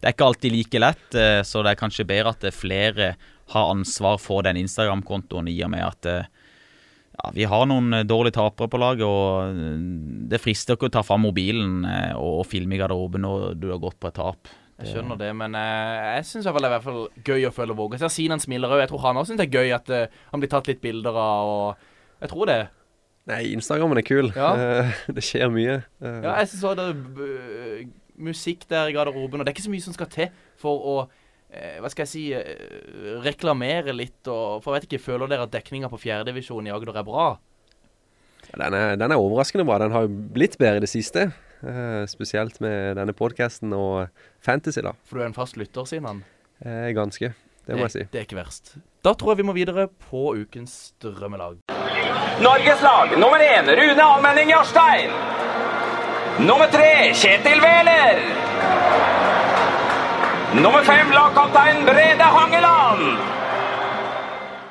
det 0.00 0.10
er 0.10 0.16
ikke 0.16 0.30
alltid 0.30 0.56
like 0.56 0.82
lett, 0.82 1.06
eh, 1.14 1.40
så 1.46 1.64
det 1.64 1.74
er 1.74 1.82
kanskje 1.82 2.08
bedre 2.08 2.34
at 2.34 2.50
flere 2.56 3.14
har 3.50 3.72
ansvar 3.72 4.20
for 4.22 4.46
den 4.46 4.60
Instagram-kontoen 4.60 5.50
i 5.50 5.58
og 5.66 5.72
med 5.72 5.86
at 5.86 6.10
eh, 6.10 6.28
ja, 7.20 7.30
vi 7.34 7.46
har 7.48 7.66
noen 7.68 7.92
eh, 7.94 8.06
dårlige 8.08 8.38
tapere 8.38 8.70
på 8.70 8.80
laget, 8.80 9.04
og 9.06 9.50
eh, 9.50 9.84
det 10.30 10.40
frister 10.42 10.78
ikke 10.78 10.90
å 10.90 10.96
ta 10.98 11.04
fram 11.06 11.24
mobilen 11.26 11.84
eh, 11.88 12.14
og 12.16 12.46
filme 12.48 12.76
i 12.76 12.80
garderoben 12.80 13.24
når 13.26 13.54
du 13.60 13.70
har 13.72 13.82
gått 13.82 13.98
på 14.00 14.10
et 14.10 14.18
tap. 14.20 14.52
Jeg 14.80 14.94
skjønner 14.94 15.18
det, 15.20 15.30
men 15.36 15.56
uh, 15.56 16.16
jeg 16.16 16.26
syns 16.28 16.46
det 16.46 16.52
er 16.52 16.66
i 16.66 16.72
hvert 16.72 16.84
fall 16.86 17.00
gøy 17.26 17.46
å 17.48 17.52
følge 17.54 17.76
Våge. 17.76 18.00
Jeg 18.00 18.14
Sinan 18.14 18.40
smiler 18.40 18.72
òg. 18.72 18.80
Jeg 18.84 18.90
tror 18.92 19.02
han 19.04 19.20
også 19.20 19.34
syns 19.34 19.40
det 19.42 19.48
er 19.50 19.58
gøy 19.60 19.72
at 19.76 19.92
uh, 19.92 20.20
han 20.32 20.42
blir 20.42 20.52
tatt 20.52 20.70
litt 20.70 20.80
bilder 20.80 21.16
av. 21.20 21.50
og 21.54 22.22
Jeg 22.24 22.32
tror 22.32 22.48
det. 22.48 22.60
Nei, 23.28 23.42
Instagrammen 23.52 24.00
er 24.00 24.06
kul. 24.08 24.30
Ja. 24.32 24.52
Uh, 24.56 25.00
det 25.16 25.24
skjer 25.26 25.52
mye. 25.52 25.80
Eh, 26.00 26.20
Ja, 26.24 26.38
jeg 26.40 26.52
syns 26.52 26.64
òg 26.70 26.78
det 26.80 26.86
er 26.88 27.90
musikk 28.20 28.64
der 28.68 28.88
i 28.88 28.96
garderoben, 28.96 29.40
og 29.40 29.44
det 29.44 29.52
er 29.52 29.56
ikke 29.56 29.68
så 29.68 29.72
mye 29.72 29.84
som 29.84 29.96
skal 29.96 30.10
til 30.12 30.32
for 30.60 30.86
å 30.94 31.00
hva 31.50 31.88
skal 31.90 32.04
jeg 32.04 32.10
si 32.12 32.20
reklamere 33.24 33.90
litt 33.90 34.28
og 34.30 34.60
For 34.62 34.70
jeg 34.70 34.84
vet 34.84 34.84
ikke, 34.86 35.00
føler 35.02 35.26
dere 35.32 35.48
at 35.48 35.50
dekninga 35.50 35.88
på 35.90 35.98
fjerdedivisjon 35.98 36.68
i 36.68 36.70
Agder 36.70 37.00
er 37.00 37.02
bra? 37.08 37.24
Den 38.52 38.76
er, 38.78 38.94
den 38.94 39.10
er 39.10 39.18
overraskende 39.18 39.66
bra. 39.66 39.80
Den 39.82 39.90
har 39.90 40.06
jo 40.06 40.12
blitt 40.36 40.54
bedre 40.60 40.78
i 40.78 40.84
det 40.84 40.92
siste. 40.92 41.24
Eh, 41.60 42.06
spesielt 42.08 42.60
med 42.60 42.96
denne 42.96 43.12
podcasten 43.12 43.72
og 43.76 44.08
Fantasy, 44.40 44.80
da. 44.84 44.94
For 45.04 45.18
du 45.20 45.24
er 45.24 45.30
en 45.30 45.36
fast 45.36 45.58
lytter, 45.60 45.84
Sinan. 45.88 46.22
Eh, 46.64 46.90
ganske. 46.96 47.34
Det 47.66 47.76
må 47.76 47.84
jeg 47.86 47.92
si. 47.92 48.04
Det 48.10 48.22
er 48.22 48.24
ikke 48.26 48.38
verst. 48.40 48.72
Da 49.04 49.12
tror 49.14 49.34
jeg 49.34 49.42
vi 49.42 49.48
må 49.48 49.52
videre 49.56 49.86
på 50.10 50.32
ukens 50.40 50.92
drømmelag. 51.02 51.60
Norges 52.40 52.82
lag 52.82 53.12
nummer 53.20 53.42
én 53.44 53.68
Rune 53.68 54.06
Almenning 54.06 54.50
Jarstein. 54.50 55.12
Nummer 56.40 56.70
tre 56.72 57.12
Kjetil 57.12 57.60
Wæler. 57.60 58.22
Nummer 60.56 60.82
fem 60.82 61.12
lagkaptein 61.14 61.84
Brede 61.86 62.30
Hangeland. 62.36 63.39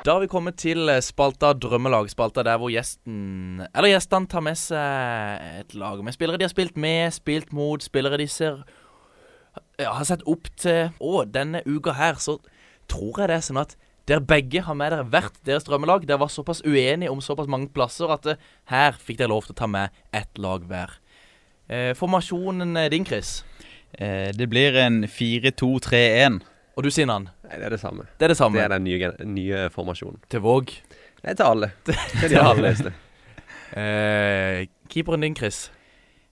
Da 0.00 0.14
har 0.14 0.22
vi 0.22 0.30
kommet 0.32 0.56
til 0.56 0.88
eh, 0.88 1.02
spalta 1.04 1.50
Drømmelag. 1.52 2.06
Spalta 2.08 2.40
der 2.46 2.56
hvor 2.56 2.70
gjesten, 2.72 3.60
eller 3.68 3.90
gjestene, 3.90 4.28
tar 4.32 4.40
med 4.46 4.56
seg 4.56 5.42
et 5.60 5.74
lag 5.76 6.00
med 6.00 6.16
spillere 6.16 6.40
de 6.40 6.46
har 6.46 6.52
spilt 6.52 6.78
med, 6.80 7.12
spilt 7.12 7.52
mot, 7.52 7.84
spillere 7.84 8.16
de 8.16 8.26
ser 8.32 8.62
ja, 9.76 9.90
har 9.92 10.06
sett 10.08 10.24
opp 10.24 10.48
til. 10.56 10.88
Og 11.04 11.28
denne 11.34 11.60
uka 11.68 11.92
her 11.98 12.16
så 12.16 12.38
tror 12.88 13.20
jeg 13.20 13.28
det 13.28 13.36
er 13.36 13.44
sånn 13.44 13.60
at 13.60 13.76
dere 14.08 14.24
begge 14.24 14.62
har 14.64 14.78
med 14.78 14.94
dere 14.94 15.04
hvert 15.12 15.36
deres 15.44 15.68
drømmelag. 15.68 16.06
Dere 16.08 16.22
var 16.22 16.32
såpass 16.32 16.64
uenige 16.64 17.12
om 17.12 17.20
såpass 17.20 17.50
mange 17.52 17.68
plasser 17.74 18.08
at 18.16 18.30
eh, 18.32 18.40
her 18.72 18.96
fikk 18.96 19.20
dere 19.20 19.34
lov 19.34 19.50
til 19.50 19.58
å 19.58 19.60
ta 19.60 19.68
med 19.68 20.00
ett 20.16 20.40
lag 20.40 20.64
hver. 20.70 20.96
Eh, 21.68 21.92
formasjonen 21.98 22.72
eh, 22.86 22.88
din, 22.96 23.04
Chris? 23.04 23.42
Eh, 23.92 24.32
det 24.32 24.48
blir 24.48 24.80
en 24.80 25.04
4-2-3-1. 25.04 26.40
Og 26.76 26.86
du, 26.86 26.90
Sinan? 26.94 27.28
Nei, 27.44 27.56
det 27.58 27.66
er 27.68 27.74
det 27.74 27.80
samme. 27.82 28.06
Det 28.18 28.28
er 28.28 28.32
det 28.34 28.38
samme. 28.38 28.58
Det 28.58 28.64
er 28.64 28.74
den 28.76 28.84
nye, 28.86 29.12
nye 29.26 29.62
formasjonen. 29.74 30.20
Til 30.30 30.42
Våg? 30.44 30.72
Nei, 31.24 31.34
til 31.34 31.44
alle. 31.46 31.70
Til 32.20 32.30
de 32.30 32.38
aller 32.38 32.50
alle. 32.50 32.70
fleste. 32.70 32.92
Eh, 33.76 34.66
keeperen 34.90 35.26
din, 35.26 35.36
Chris? 35.36 35.66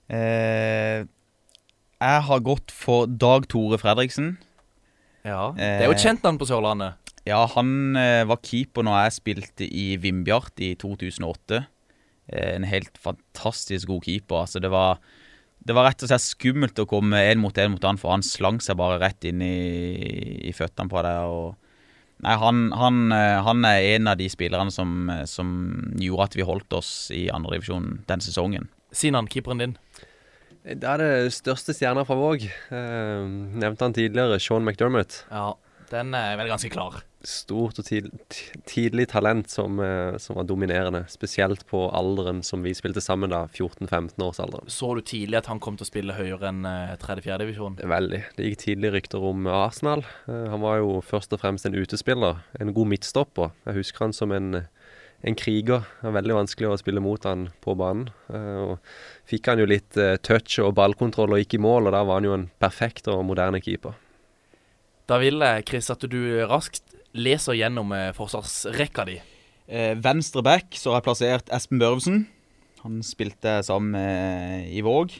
Eh, 0.09 1.05
jeg 1.99 2.23
har 2.29 2.39
gått 2.45 2.71
for 2.73 3.05
Dag 3.11 3.45
Tore 3.51 3.77
Fredriksen. 3.81 4.37
Ja, 5.27 5.51
Det 5.55 5.83
er 5.83 5.89
jo 5.89 5.95
et 5.97 6.01
kjent 6.03 6.23
navn 6.23 6.39
på 6.39 6.47
Sørlandet. 6.47 6.95
Ja, 7.27 7.43
han 7.51 7.97
eh, 7.99 8.23
var 8.25 8.39
keeper 8.41 8.85
når 8.87 9.03
jeg 9.03 9.15
spilte 9.19 9.67
i 9.67 9.89
Vindbjart 10.01 10.61
i 10.63 10.71
2008. 10.79 11.65
Eh, 12.31 12.53
en 12.55 12.65
helt 12.69 12.95
fantastisk 12.97 13.91
god 13.91 14.07
keeper. 14.07 14.45
Altså, 14.47 14.61
det 14.63 14.71
var, 14.71 15.01
det 15.69 15.75
var 15.77 15.85
rett 15.85 16.01
og 16.01 16.09
slett 16.09 16.25
skummelt 16.25 16.79
å 16.81 16.87
komme 16.89 17.19
én 17.29 17.37
mot 17.37 17.57
én 17.61 17.75
mot 17.75 17.83
han, 17.85 17.99
for 18.01 18.15
han 18.15 18.25
slang 18.25 18.57
seg 18.63 18.79
bare 18.79 18.97
rett 19.03 19.27
inn 19.29 19.43
i, 19.45 20.47
i 20.49 20.53
føttene 20.55 20.89
på 20.89 21.03
deg. 21.05 21.29
Og, 21.29 21.83
nei, 22.25 22.33
han, 22.41 22.63
han, 22.73 23.03
eh, 23.13 23.37
han 23.45 23.67
er 23.69 23.85
en 23.91 24.09
av 24.09 24.17
de 24.17 24.31
spillerne 24.33 24.73
som, 24.73 24.95
eh, 25.13 25.27
som 25.29 25.51
gjorde 26.01 26.25
at 26.25 26.37
vi 26.39 26.47
holdt 26.49 26.73
oss 26.79 26.91
i 27.13 27.27
andredivisjon 27.33 27.99
den 28.09 28.25
sesongen. 28.25 28.65
Sinan, 28.89 29.29
keeperen 29.29 29.61
din? 29.61 29.77
Det 30.65 30.89
er 30.89 31.03
det 31.03 31.11
største 31.37 31.77
stjerna 31.77 32.01
fra 32.07 32.17
Våg. 32.17 32.47
Eh, 32.49 33.29
nevnte 33.61 33.85
han 33.85 33.93
tidligere, 33.93 34.41
Sean 34.41 34.65
McDermott. 34.65 35.21
Ja, 35.29 35.53
den 35.93 36.17
er 36.17 36.33
vel 36.41 36.49
ganske 36.49 36.73
klar. 36.73 37.03
Stort 37.19 37.81
og 37.81 37.83
tid, 37.83 38.05
tidlig 38.63 39.09
talent 39.11 39.49
som, 39.51 39.75
eh, 39.83 40.15
som 40.23 40.37
var 40.37 40.45
dominerende. 40.47 41.01
Spesielt 41.11 41.65
på 41.67 41.81
alderen 41.91 42.39
som 42.47 42.63
vi 42.63 42.71
spilte 42.71 43.01
sammen, 43.03 43.33
da. 43.33 43.41
14-15-årsalderen. 43.51 44.69
Så 44.71 44.93
du 44.95 45.01
tidlig 45.01 45.41
at 45.41 45.49
han 45.51 45.59
kom 45.59 45.75
til 45.75 45.83
å 45.83 45.89
spille 45.89 46.15
høyere 46.15 46.47
enn 46.47 46.63
uh, 46.63 46.95
3.-4. 46.95 47.41
divisjon? 47.43 47.75
Veldig. 47.83 48.21
Det 48.37 48.47
gikk 48.47 48.63
tidlig 48.63 48.93
rykter 48.95 49.27
om 49.33 49.51
Arsenal. 49.51 50.05
Eh, 50.31 50.47
han 50.47 50.63
var 50.63 50.79
jo 50.79 51.01
først 51.03 51.35
og 51.35 51.43
fremst 51.43 51.67
en 51.67 51.75
utespiller. 51.75 52.39
En 52.55 52.71
god 52.71 52.93
midtstopper. 52.95 53.51
Jeg 53.67 53.81
husker 53.81 54.07
han 54.07 54.15
som 54.15 54.31
en, 54.31 54.63
en 55.19 55.39
kriger. 55.43 55.83
Det 55.99 56.07
var 56.07 56.21
veldig 56.21 56.41
vanskelig 56.45 56.71
å 56.71 56.79
spille 56.79 57.03
mot 57.03 57.27
han 57.27 57.49
på 57.59 57.75
banen. 57.75 58.13
Uh, 58.31 58.79
fikk 59.27 59.51
han 59.51 59.59
jo 59.59 59.67
litt 59.67 59.99
uh, 59.99 60.15
touch 60.23 60.61
og 60.63 60.77
ballkontroll 60.79 61.35
og 61.35 61.43
gikk 61.43 61.59
i 61.59 61.65
mål, 61.67 61.91
og 61.91 61.99
da 61.99 62.05
var 62.07 62.23
han 62.23 62.31
jo 62.31 62.37
en 62.39 62.47
perfekt 62.63 63.11
og 63.11 63.27
moderne 63.27 63.59
keeper. 63.59 63.99
Da 65.09 65.17
vil 65.17 65.41
jeg, 65.41 65.65
Chris, 65.65 65.89
at 65.89 66.03
du 66.05 66.19
raskt 66.47 66.85
leser 67.17 67.57
gjennom 67.57 67.93
uh, 67.95 68.09
forsvarsrekka 68.17 69.05
di. 69.09 69.19
Eh, 69.69 69.93
venstre 70.01 70.41
back 70.41 70.73
så 70.77 70.91
har 70.91 70.99
jeg 70.99 71.05
plassert 71.05 71.51
Espen 71.53 71.81
Børvsen. 71.81 72.23
Han 72.81 73.01
spilte 73.05 73.59
sammen 73.65 73.93
med 73.93 74.69
i 74.73 74.81
Våg. 74.81 75.13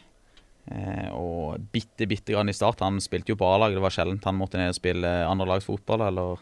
Eh, 0.69 1.09
og 1.13 1.61
bitte, 1.73 2.07
bitte 2.09 2.33
grann 2.33 2.49
i 2.49 2.55
start. 2.55 2.81
Han 2.81 2.97
spilte 3.03 3.33
jo 3.33 3.39
på 3.39 3.47
A-laget. 3.49 3.77
Det 3.77 3.85
var 3.85 3.93
sjelden 3.93 4.21
han 4.25 4.39
måtte 4.39 4.57
ned 4.57 4.73
og 4.73 4.79
spille 4.79 5.11
andrelagsfotball 5.27 6.05
eller 6.07 6.41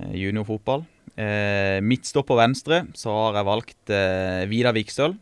eh, 0.00 0.16
juniorfotball. 0.22 0.86
Midtstopp 1.14 1.86
midtstopper 1.86 2.38
venstre 2.40 2.78
så 2.98 3.12
har 3.12 3.36
jeg 3.38 3.46
valgt 3.46 3.92
eh, 3.94 4.48
Vidar 4.50 4.74
Vikstøl, 4.74 5.12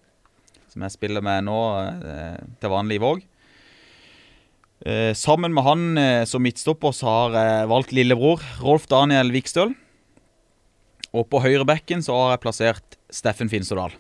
som 0.73 0.87
jeg 0.87 0.95
spiller 0.95 1.25
med 1.25 1.45
nå 1.51 1.59
eh, 1.83 2.39
til 2.63 2.73
vanlig 2.73 2.97
i 2.97 3.03
Våg. 3.03 3.27
Eh, 4.83 5.13
sammen 5.15 5.55
med 5.55 5.63
han 5.63 5.99
eh, 5.99 6.25
som 6.27 6.43
midtstopper 6.43 6.95
så 6.97 7.07
har 7.07 7.37
jeg 7.37 7.69
valgt 7.71 7.93
lillebror 7.95 8.43
Rolf 8.65 8.89
Daniel 8.91 9.31
Vikstøl. 9.35 9.77
Og 11.13 11.29
på 11.31 11.43
høyrebekken 11.45 12.03
så 12.03 12.17
har 12.17 12.35
jeg 12.35 12.43
plassert 12.43 12.99
Steffen 13.13 13.53
Finsterdal. 13.53 13.95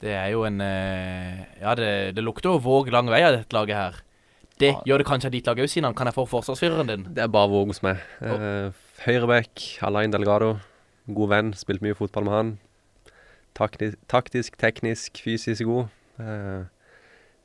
Det 0.00 0.12
er 0.16 0.30
jo 0.32 0.44
en 0.48 0.60
eh, 0.64 1.44
Ja, 1.60 1.74
det, 1.76 2.16
det 2.16 2.24
lukter 2.24 2.52
jo 2.52 2.62
Våg 2.64 2.88
lang 2.92 3.08
vei 3.12 3.22
av 3.24 3.36
dette 3.36 3.56
laget 3.56 3.78
her. 3.78 4.00
Det 4.60 4.74
gjør 4.84 5.00
det 5.00 5.08
kanskje 5.08 5.30
av 5.30 5.32
ditt 5.32 5.46
lag 5.48 5.60
òg, 5.62 5.70
Sinan. 5.72 5.96
Kan 5.96 6.10
jeg 6.10 6.16
få 6.18 6.26
forsvarsfyreren 6.28 6.90
din? 6.90 7.06
Det 7.16 7.24
er 7.24 7.32
bare 7.32 7.48
Våg 7.48 7.72
hos 7.72 7.80
meg. 7.84 8.02
Oh. 8.20 8.74
Høyrebekk, 9.06 9.62
Alain 9.88 10.12
Delgado. 10.12 10.58
God 11.08 11.30
venn, 11.32 11.54
spilt 11.56 11.80
mye 11.80 11.96
fotball 11.96 12.26
med 12.26 12.36
han. 12.36 12.50
Taktisk, 13.56 13.96
taktisk, 14.12 14.58
teknisk, 14.60 15.22
fysisk 15.24 15.64
god. 15.64 15.88
Eh, 16.20 16.68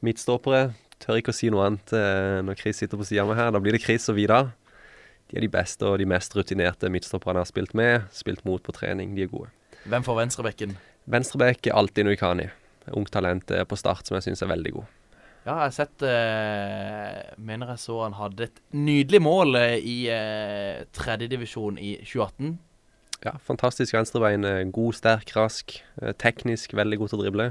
midtstoppere. 0.04 0.74
Tør 1.04 1.20
ikke 1.20 1.34
å 1.34 1.38
si 1.38 1.50
noe 1.54 1.68
annet 1.68 1.94
eh, 1.98 2.40
når 2.46 2.60
Chris 2.60 2.82
sitter 2.82 3.00
på 3.00 3.08
sida 3.08 3.26
av 3.26 3.32
meg 3.32 3.40
her. 3.42 3.54
Da 3.56 3.62
blir 3.64 3.76
det 3.76 3.84
Chris 3.84 4.08
og 4.12 4.18
Vidar. 4.20 4.52
De 5.30 5.40
er 5.40 5.46
de 5.46 5.52
beste 5.52 5.88
og 5.88 5.98
de 6.00 6.08
mest 6.10 6.36
rutinerte 6.38 6.90
midtstopperne 6.94 7.42
jeg 7.42 7.48
har 7.48 7.52
spilt 7.52 7.78
med. 7.78 8.10
Spilt 8.16 8.46
mot 8.48 8.64
på 8.64 8.76
trening. 8.76 9.16
De 9.18 9.26
er 9.26 9.32
gode. 9.32 9.50
Hvem 9.86 10.06
får 10.06 10.22
venstrebekken? 10.22 10.78
Venstrebekk 11.12 11.70
er 11.70 11.78
alltid 11.78 12.08
Nuikani. 12.08 12.48
Ungt 12.94 13.12
talent 13.14 13.52
eh, 13.54 13.66
på 13.68 13.78
start 13.80 14.08
som 14.08 14.18
jeg 14.18 14.30
syns 14.30 14.46
er 14.46 14.54
veldig 14.54 14.78
god. 14.78 14.94
Ja, 15.46 15.60
jeg 15.60 15.62
har 15.62 15.74
sett 15.76 16.04
eh, 16.06 17.18
Mener 17.38 17.76
jeg 17.76 17.82
så 17.84 18.00
han 18.02 18.16
hadde 18.18 18.48
et 18.48 18.62
nydelig 18.74 19.20
mål 19.22 19.60
eh, 19.60 19.76
i 19.78 19.98
eh, 20.10 20.86
tredjedivisjon 20.98 21.78
i 21.78 22.00
2018. 22.02 22.56
Ja, 23.26 23.36
fantastisk 23.46 23.94
venstrebein. 23.94 24.46
God, 24.74 24.98
sterk, 24.98 25.32
rask. 25.38 25.78
Teknisk 26.22 26.74
veldig 26.78 27.00
god 27.02 27.12
til 27.12 27.18
å 27.18 27.24
drible. 27.24 27.48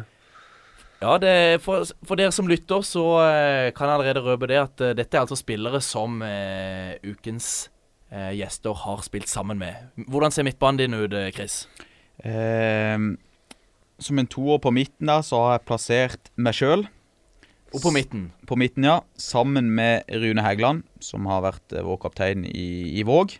Ja, 1.04 1.18
det, 1.20 1.60
for, 1.60 1.84
for 2.06 2.16
dere 2.16 2.32
som 2.32 2.48
lytter, 2.48 2.80
så 2.86 3.04
eh, 3.26 3.68
kan 3.76 3.90
jeg 3.90 3.98
allerede 3.98 4.22
røpe 4.24 4.48
det 4.48 4.56
at 4.62 4.80
eh, 4.80 4.94
dette 4.96 5.18
er 5.18 5.26
altså 5.26 5.36
spillere 5.36 5.82
som 5.84 6.22
eh, 6.24 6.96
ukens 7.04 7.68
eh, 8.08 8.32
gjester 8.38 8.78
har 8.86 9.02
spilt 9.04 9.28
sammen 9.28 9.60
med. 9.60 9.90
Hvordan 10.08 10.32
ser 10.32 10.46
midtbanen 10.48 10.80
din 10.80 10.96
ut, 10.96 11.12
eh, 11.12 11.28
Chris? 11.36 11.66
Eh, 12.24 12.96
som 14.00 14.22
en 14.22 14.30
toer 14.32 14.62
på 14.64 14.72
midten 14.72 15.12
der, 15.12 15.26
så 15.26 15.42
har 15.42 15.58
jeg 15.58 15.66
plassert 15.68 16.32
meg 16.40 16.56
sjøl. 16.56 16.86
Og 17.74 17.82
på 17.84 17.92
midten? 17.92 18.26
På 18.48 18.56
midten, 18.56 18.88
ja. 18.88 19.00
Sammen 19.20 19.72
med 19.76 20.08
Rune 20.08 20.46
Hægeland, 20.46 20.84
som 21.04 21.28
har 21.28 21.44
vært 21.44 21.74
vår 21.84 22.00
kaptein 22.06 22.48
i, 22.48 22.96
i 22.96 23.04
Våg. 23.04 23.36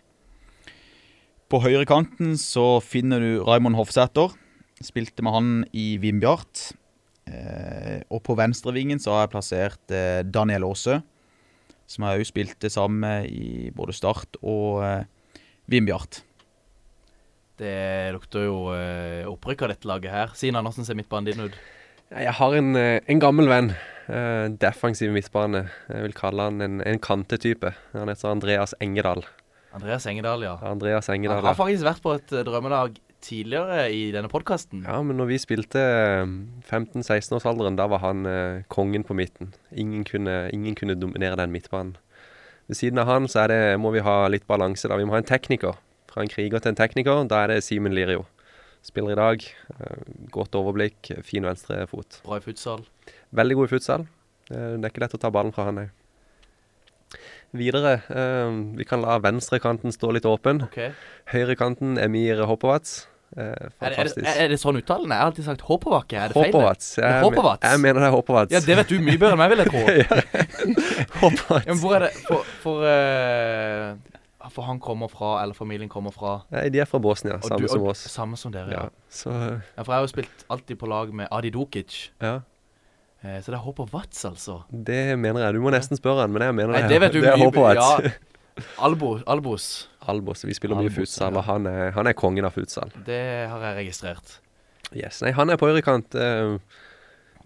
På 1.49 1.63
høyrekanten 1.65 2.35
så 2.37 2.75
finner 2.83 3.23
du 3.23 3.45
Raymond 3.47 3.79
Hofsæter. 3.79 4.35
Spilte 4.83 5.23
med 5.23 5.33
han 5.33 5.53
i 5.73 5.95
Vindbjart. 6.03 6.75
Eh, 7.25 8.01
og 8.13 8.21
på 8.25 8.35
venstrevingen 8.37 8.99
så 9.01 9.15
har 9.15 9.25
jeg 9.25 9.33
plassert 9.33 9.93
eh, 9.95 10.21
Daniel 10.27 10.67
Aase. 10.69 10.99
Som 11.89 12.05
jeg 12.07 12.21
òg 12.23 12.29
spilte 12.29 12.69
sammen 12.73 13.01
med 13.03 13.27
i 13.29 13.69
både 13.75 13.93
Start 13.93 14.39
og 14.41 14.81
eh, 14.85 15.03
Vindbjart. 15.69 16.21
Det 17.61 18.11
lukter 18.15 18.47
jo 18.49 18.55
eh, 18.75 19.23
opprykk 19.29 19.63
av 19.65 19.71
dette 19.75 19.87
laget 19.89 20.11
her. 20.11 20.33
Sina, 20.37 20.61
hvordan 20.65 20.85
ser 20.87 20.97
midtbanen 20.99 21.29
din 21.29 21.45
ut? 21.47 21.59
Jeg 22.11 22.33
har 22.37 22.55
en, 22.57 22.73
eh, 22.75 22.99
en 23.09 23.21
gammel 23.23 23.47
venn. 23.49 23.71
eh, 24.09 24.47
defensiv 24.61 25.13
midtbane. 25.15 25.63
Jeg 25.89 26.03
vil 26.03 26.13
kalle 26.17 26.49
han 26.49 26.61
en, 26.61 26.81
en 26.85 26.99
kantetype. 27.01 27.71
Han 27.95 28.11
heter 28.11 28.33
Andreas 28.33 28.75
Engedal. 28.83 29.23
Andreas 29.75 30.05
Engedal, 30.07 30.43
ja. 30.45 30.57
Andreas 30.61 31.09
Engedal, 31.09 31.41
Han 31.41 31.49
har 31.49 31.57
faktisk 31.57 31.83
vært 31.87 32.03
på 32.03 32.13
et 32.15 32.35
drømmelag 32.47 32.99
tidligere 33.25 33.87
i 33.91 34.11
denne 34.13 34.29
podkasten. 34.31 34.83
Ja, 34.85 34.99
men 35.01 35.17
når 35.17 35.27
vi 35.33 35.37
spilte 35.41 35.81
eh, 35.81 36.33
15-16-årsalderen, 36.69 37.77
da 37.79 37.87
var 37.91 38.03
han 38.05 38.25
eh, 38.29 38.61
kongen 38.71 39.03
på 39.07 39.17
midten. 39.17 39.51
Ingen 39.73 40.05
kunne, 40.07 40.35
ingen 40.53 40.77
kunne 40.77 40.95
dominere 41.01 41.35
den 41.41 41.51
midtbanen. 41.55 41.95
Ved 42.69 42.77
siden 42.79 42.97
av 43.01 43.09
han 43.09 43.27
så 43.29 43.43
er 43.43 43.51
det, 43.51 43.59
må 43.81 43.91
vi 43.93 44.01
ha 44.05 44.15
litt 44.31 44.47
balanse. 44.49 44.87
da. 44.89 44.97
Vi 44.97 45.05
må 45.05 45.13
ha 45.17 45.21
en 45.21 45.27
tekniker. 45.29 45.75
Fra 46.09 46.23
en 46.23 46.31
kriger 46.31 46.61
til 46.63 46.71
en 46.73 46.79
tekniker. 46.79 47.25
Da 47.29 47.43
er 47.43 47.53
det 47.55 47.59
Simen 47.65 47.93
Lirio. 47.93 48.23
Spiller 48.85 49.13
i 49.13 49.19
dag. 49.19 49.43
eh, 49.81 49.99
Godt 50.33 50.55
overblikk, 50.57 51.11
fin 51.25 51.45
venstrefot. 51.45 52.21
Bra 52.25 52.37
i 52.39 52.45
futsal. 52.45 52.85
Veldig 53.35 53.55
god 53.59 53.69
i 53.69 53.73
futsal. 53.75 54.07
Eh, 54.51 54.73
Det 54.77 54.85
er 54.85 54.91
ikke 54.93 55.01
lett 55.05 55.17
å 55.17 55.21
ta 55.25 55.29
ballen 55.33 55.53
fra 55.53 55.65
han, 55.69 55.75
nei. 55.81 55.87
Videre, 57.55 58.01
eh, 58.09 58.51
vi 58.77 58.83
kan 58.83 59.01
la 59.01 59.17
venstrekanten 59.23 59.93
stå 59.93 60.09
litt 60.13 60.25
åpen. 60.27 60.63
Okay. 60.67 60.91
Høyrekanten 61.31 61.97
Emir 62.01 62.41
Hopovats. 62.49 63.07
Eh, 63.37 63.43
Er 63.43 63.67
er, 63.67 63.69
fantastisk. 63.81 64.27
er 64.39 64.47
det 64.47 64.57
sånn 64.61 64.77
uttalen? 64.79 65.09
Jeg 65.11 65.19
har 65.19 65.25
alltid 65.31 65.43
sagt 65.45 65.61
Håpovakke. 65.67 66.15
Er 66.15 66.27
det 66.31 66.37
feil? 66.37 66.53
Hopovats. 66.53 66.97
Er 66.97 67.07
Jeg, 67.09 67.23
Hopovats. 67.25 67.63
jeg 67.67 67.79
mener 67.83 67.99
det 67.99 68.07
er 68.07 68.11
Hopovats. 68.15 68.51
Ja, 68.55 68.59
det 68.63 68.77
vet 68.79 68.87
du 68.93 68.99
mye 69.03 69.17
bedre 69.19 69.35
enn 69.35 69.41
meg, 69.43 69.49
vil 69.51 69.59
jeg 69.59 69.69
tro. 69.73 69.81
Hopovats. 71.19 71.65
Ja, 71.69 71.73
hvor 71.81 71.95
er 71.97 72.05
det 72.07 72.11
For, 72.27 72.43
for, 72.63 72.85
uh, 72.87 74.49
for 74.55 74.67
han 74.69 74.79
kommer 74.79 75.09
fra, 75.11 75.41
eller 75.43 75.53
familien 75.57 75.89
kommer 75.89 76.13
fra 76.15 76.37
Nei, 76.53 76.67
de 76.69 76.79
er 76.79 76.85
fra 76.89 76.99
Bosnia, 77.01 77.39
Og 77.41 77.43
samme 77.49 77.65
du- 77.65 77.67
som 77.73 77.83
oss. 77.91 78.03
Samme 78.13 78.37
som 78.37 78.51
dere, 78.53 78.69
ja. 78.71 78.83
Ja, 78.85 78.89
så 79.09 79.31
Ja, 79.33 79.83
For 79.83 79.91
jeg 79.91 79.97
har 79.99 80.05
jo 80.05 80.11
spilt 80.13 80.45
alltid 80.49 80.77
på 80.79 80.87
lag 80.87 81.11
med 81.13 81.27
Adi 81.31 81.49
Dukic. 81.51 82.11
ja, 82.21 82.39
Eh, 83.25 83.39
så 83.41 83.49
det 83.49 83.55
er 83.57 83.63
Håpovats, 83.65 84.23
altså. 84.25 84.59
det 84.69 85.17
mener 85.17 85.41
jeg. 85.41 85.53
Du 85.55 85.61
må 85.63 85.71
nesten 85.73 85.97
spørre 85.97 86.21
han, 86.21 86.31
men 86.31 86.43
jeg 86.43 86.53
mener 86.53 86.73
Nei, 86.75 86.81
det, 86.83 86.89
det 86.91 86.99
vet 87.01 87.11
du 87.15 87.21
det 87.21 87.29
er 87.31 87.37
mye 87.39 87.45
Hopovats. 87.47 88.03
Ja. 88.05 88.11
Albo, 88.85 89.15
Albos. 89.25 89.87
Albos. 90.11 90.45
Vi 90.45 90.55
spiller 90.57 90.79
mye 90.79 90.93
futsal, 90.93 91.33
ja. 91.33 91.41
og 91.41 91.47
han 91.49 91.69
er, 91.69 91.91
han 91.95 92.09
er 92.09 92.17
kongen 92.17 92.47
av 92.47 92.55
futsal. 92.55 92.93
Det 93.07 93.21
har 93.51 93.69
jeg 93.69 93.79
registrert. 93.81 94.39
Yes. 94.93 95.21
Nei, 95.25 95.33
han 95.35 95.49
er 95.49 95.59
på 95.59 95.69
høyrekant. 95.69 96.15
Uh, 96.15 96.59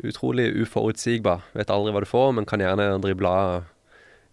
utrolig 0.05 0.49
uforutsigbar. 0.61 1.43
Vet 1.55 1.71
aldri 1.73 1.93
hva 1.95 2.03
du 2.03 2.09
får, 2.09 2.31
men 2.37 2.47
kan 2.49 2.61
gjerne 2.63 2.91
drible 3.03 3.31
av 3.31 3.55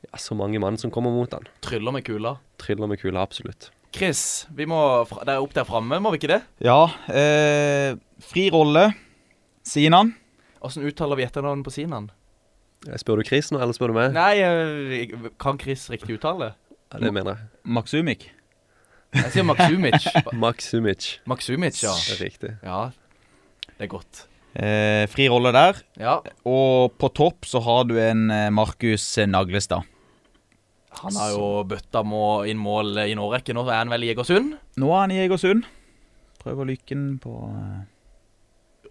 ja, 0.06 0.18
så 0.20 0.36
mange 0.38 0.60
mann 0.62 0.78
som 0.78 0.92
kommer 0.94 1.14
mot 1.14 1.32
han. 1.34 1.48
Tryller 1.66 1.94
med 1.94 2.06
kula. 2.06 2.36
Tryller 2.62 2.90
med 2.90 3.00
kula, 3.00 3.22
absolutt. 3.22 3.70
Chris, 3.96 4.46
vi 4.52 4.66
må 4.68 4.78
det 5.24 5.32
er 5.32 5.40
opp 5.40 5.54
der 5.56 5.66
framme, 5.66 5.98
må 6.02 6.12
vi 6.12 6.20
ikke 6.20 6.34
det? 6.34 6.42
Ja, 6.64 6.90
eh, 7.08 7.96
fri 8.20 8.48
rolle. 8.52 8.90
Sinan. 9.66 10.12
Åssen 10.62 10.84
uttaler 10.86 11.18
vi 11.18 11.24
etternavnet 11.26 11.66
på 11.66 11.72
Sinan? 11.74 12.10
Eh, 12.86 12.98
Spør 13.00 13.22
du 13.22 13.26
Chris 13.26 13.50
nå, 13.50 13.58
eller 13.58 13.74
spør 13.74 13.90
du 13.90 13.96
meg? 13.96 14.12
Nei, 14.14 14.34
eh, 14.44 15.30
kan 15.42 15.58
Chris 15.58 15.88
riktig 15.90 16.18
uttale? 16.20 16.52
Ja, 16.92 17.00
det 17.02 17.12
mener 17.12 17.34
jeg. 17.34 17.48
Maksumik. 17.76 18.28
Jeg 19.16 19.32
sier 19.32 19.44
Maksumic. 19.48 20.06
Maksumic. 20.44 21.06
Maksumic, 21.30 21.78
ja. 21.82 21.92
Det 22.06 22.14
er 22.16 22.22
riktig. 22.24 22.50
Ja, 22.66 22.80
det 23.76 23.86
er 23.86 23.90
godt. 23.92 24.22
Eh, 24.56 25.04
fri 25.12 25.26
rolle 25.28 25.50
der. 25.52 25.80
Ja, 26.00 26.18
Og 26.48 26.94
på 27.00 27.10
topp 27.16 27.44
så 27.48 27.60
har 27.64 27.84
du 27.88 27.96
en 28.00 28.30
eh, 28.32 28.48
Markus 28.54 29.04
Naglestad. 29.28 29.82
han 31.02 31.12
har 31.20 31.30
jo 31.34 31.48
bøtta 31.68 32.00
må, 32.08 32.22
inn 32.48 32.56
mål 32.58 32.96
i 33.04 33.10
en 33.12 33.20
årrekke. 33.20 33.52
Nå 33.56 33.66
er 33.68 33.82
han 33.82 33.90
vel 33.92 34.06
i 34.06 34.12
Egersund. 34.14 34.54
Nå 34.80 34.92
er 34.94 35.00
han 35.02 35.12
i 35.12 35.20
Egersund. 35.26 35.66
Prøver 36.40 36.64
lykken 36.70 37.18
på 37.20 37.34
eh, 37.52 37.82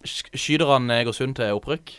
Sk- 0.05 0.33
Skyter 0.37 0.69
han 0.75 0.89
Egersund 0.93 1.37
til 1.39 1.55
opprykk? 1.57 1.95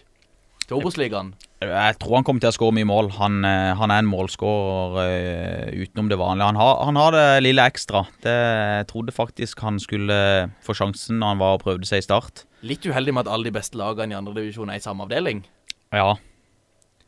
Til 0.67 0.81
Obos-ligaen? 0.81 1.35
Jeg 1.63 1.97
tror 2.03 2.19
han 2.19 2.25
kommer 2.27 2.43
til 2.43 2.51
å 2.51 2.55
skåre 2.57 2.75
mye 2.75 2.89
mål. 2.89 3.09
Han, 3.17 3.39
eh, 3.47 3.73
han 3.79 3.93
er 3.95 4.03
en 4.03 4.09
målskårer 4.11 4.97
uh, 4.99 5.77
utenom 5.79 6.11
det 6.11 6.19
vanlige. 6.19 6.49
Han 6.51 6.59
har, 6.59 6.73
han 6.89 6.99
har 7.01 7.15
det 7.15 7.27
lille 7.47 7.65
ekstra. 7.71 8.03
Det, 8.25 8.35
jeg 8.35 8.89
trodde 8.91 9.15
faktisk 9.15 9.63
han 9.65 9.79
skulle 9.83 10.17
få 10.67 10.75
sjansen 10.77 11.21
når 11.23 11.33
han 11.33 11.43
var 11.45 11.57
og 11.57 11.63
prøvde 11.63 11.89
seg 11.89 12.03
i 12.03 12.07
start. 12.09 12.43
Litt 12.67 12.85
uheldig 12.85 13.15
med 13.15 13.25
at 13.25 13.33
alle 13.33 13.49
de 13.49 13.55
beste 13.55 13.79
lagene 13.79 14.17
i 14.17 14.19
andredivisjon 14.19 14.73
er 14.75 14.81
i 14.81 14.85
samme 14.85 15.07
avdeling. 15.07 15.45
Ja. 15.95 16.17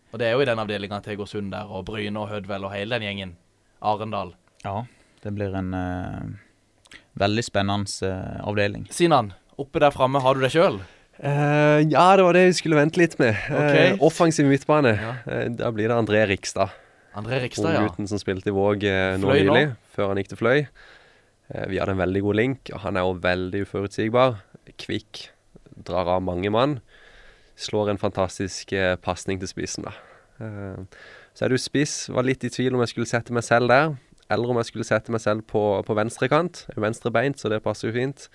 Og 0.09 0.23
det 0.23 0.29
er 0.29 0.37
jo 0.37 0.45
i 0.45 0.49
den 0.49 0.63
avdelinga 0.63 1.03
til 1.05 1.17
Egersund 1.17 1.51
der, 1.53 1.67
og 1.67 1.85
Bryne 1.91 2.23
og 2.23 2.31
Hødvel 2.31 2.65
og 2.65 2.73
hele 2.73 2.97
den 2.97 3.11
gjengen. 3.11 3.35
Arendal. 3.83 4.33
ja. 4.65 4.85
Det 5.19 5.33
blir 5.35 5.51
en 5.59 5.73
uh, 5.75 6.95
veldig 7.19 7.43
spennende 7.43 8.07
uh, 8.07 8.39
avdeling. 8.47 8.85
Sinan, 8.95 9.33
oppe 9.59 9.83
der 9.83 9.91
framme 9.91 10.23
har 10.23 10.39
du 10.39 10.45
deg 10.45 10.55
sjøl. 10.55 10.79
Eh, 11.19 11.79
ja, 11.91 12.05
det 12.17 12.27
var 12.27 12.37
det 12.37 12.45
vi 12.51 12.59
skulle 12.61 12.79
vente 12.79 13.01
litt 13.01 13.17
med. 13.19 13.35
Okay. 13.49 13.95
Uh, 13.95 14.05
offensiv 14.07 14.47
midtbane. 14.51 14.95
Ja. 14.99 15.15
Uh, 15.27 15.47
da 15.59 15.73
blir 15.75 15.91
det 15.91 15.99
André 15.99 16.27
Rikstad. 16.31 16.77
André 17.19 17.41
Rikstad, 17.43 17.73
ja. 17.75 17.83
Unggutten 17.83 18.09
som 18.09 18.21
spilte 18.21 18.53
i 18.53 18.55
Våg 18.55 18.85
eh, 18.87 19.17
nå 19.19 19.33
nylig, 19.33 19.65
før 19.95 20.13
han 20.13 20.21
gikk 20.21 20.33
til 20.33 20.41
Fløy. 20.43 20.61
Eh, 21.49 21.67
vi 21.71 21.81
hadde 21.81 21.97
en 21.97 22.03
veldig 22.03 22.23
god 22.27 22.39
link, 22.39 22.71
og 22.75 22.83
han 22.85 22.99
er 22.99 23.07
jo 23.07 23.17
veldig 23.25 23.65
uforutsigbar. 23.67 24.39
Kvikk. 24.79 25.25
Drar 25.89 26.11
av 26.15 26.23
mange 26.23 26.53
mann. 26.55 26.79
Slår 27.59 27.91
en 27.91 27.99
fantastisk 27.99 28.71
uh, 28.77 28.95
pasning 29.03 29.41
til 29.43 29.51
spissen, 29.51 29.89
da. 29.89 29.95
Eh, 30.45 31.09
så 31.35 31.47
er 31.47 31.55
du 31.55 31.59
spiss. 31.59 32.05
Var 32.15 32.27
litt 32.27 32.47
i 32.47 32.53
tvil 32.55 32.77
om 32.77 32.85
jeg 32.85 32.93
skulle 32.93 33.11
sette 33.11 33.35
meg 33.35 33.47
selv 33.47 33.73
der, 33.73 33.97
eller 34.31 34.53
om 34.53 34.61
jeg 34.61 34.71
skulle 34.71 34.87
sette 34.87 35.15
meg 35.15 35.23
selv 35.25 35.47
på, 35.51 35.63
på 35.87 35.99
venstrekant. 35.99 36.67
Venstrebeint, 36.79 37.41
så 37.41 37.51
det 37.51 37.65
passer 37.65 37.91
jo 37.91 37.97
fint. 37.97 38.29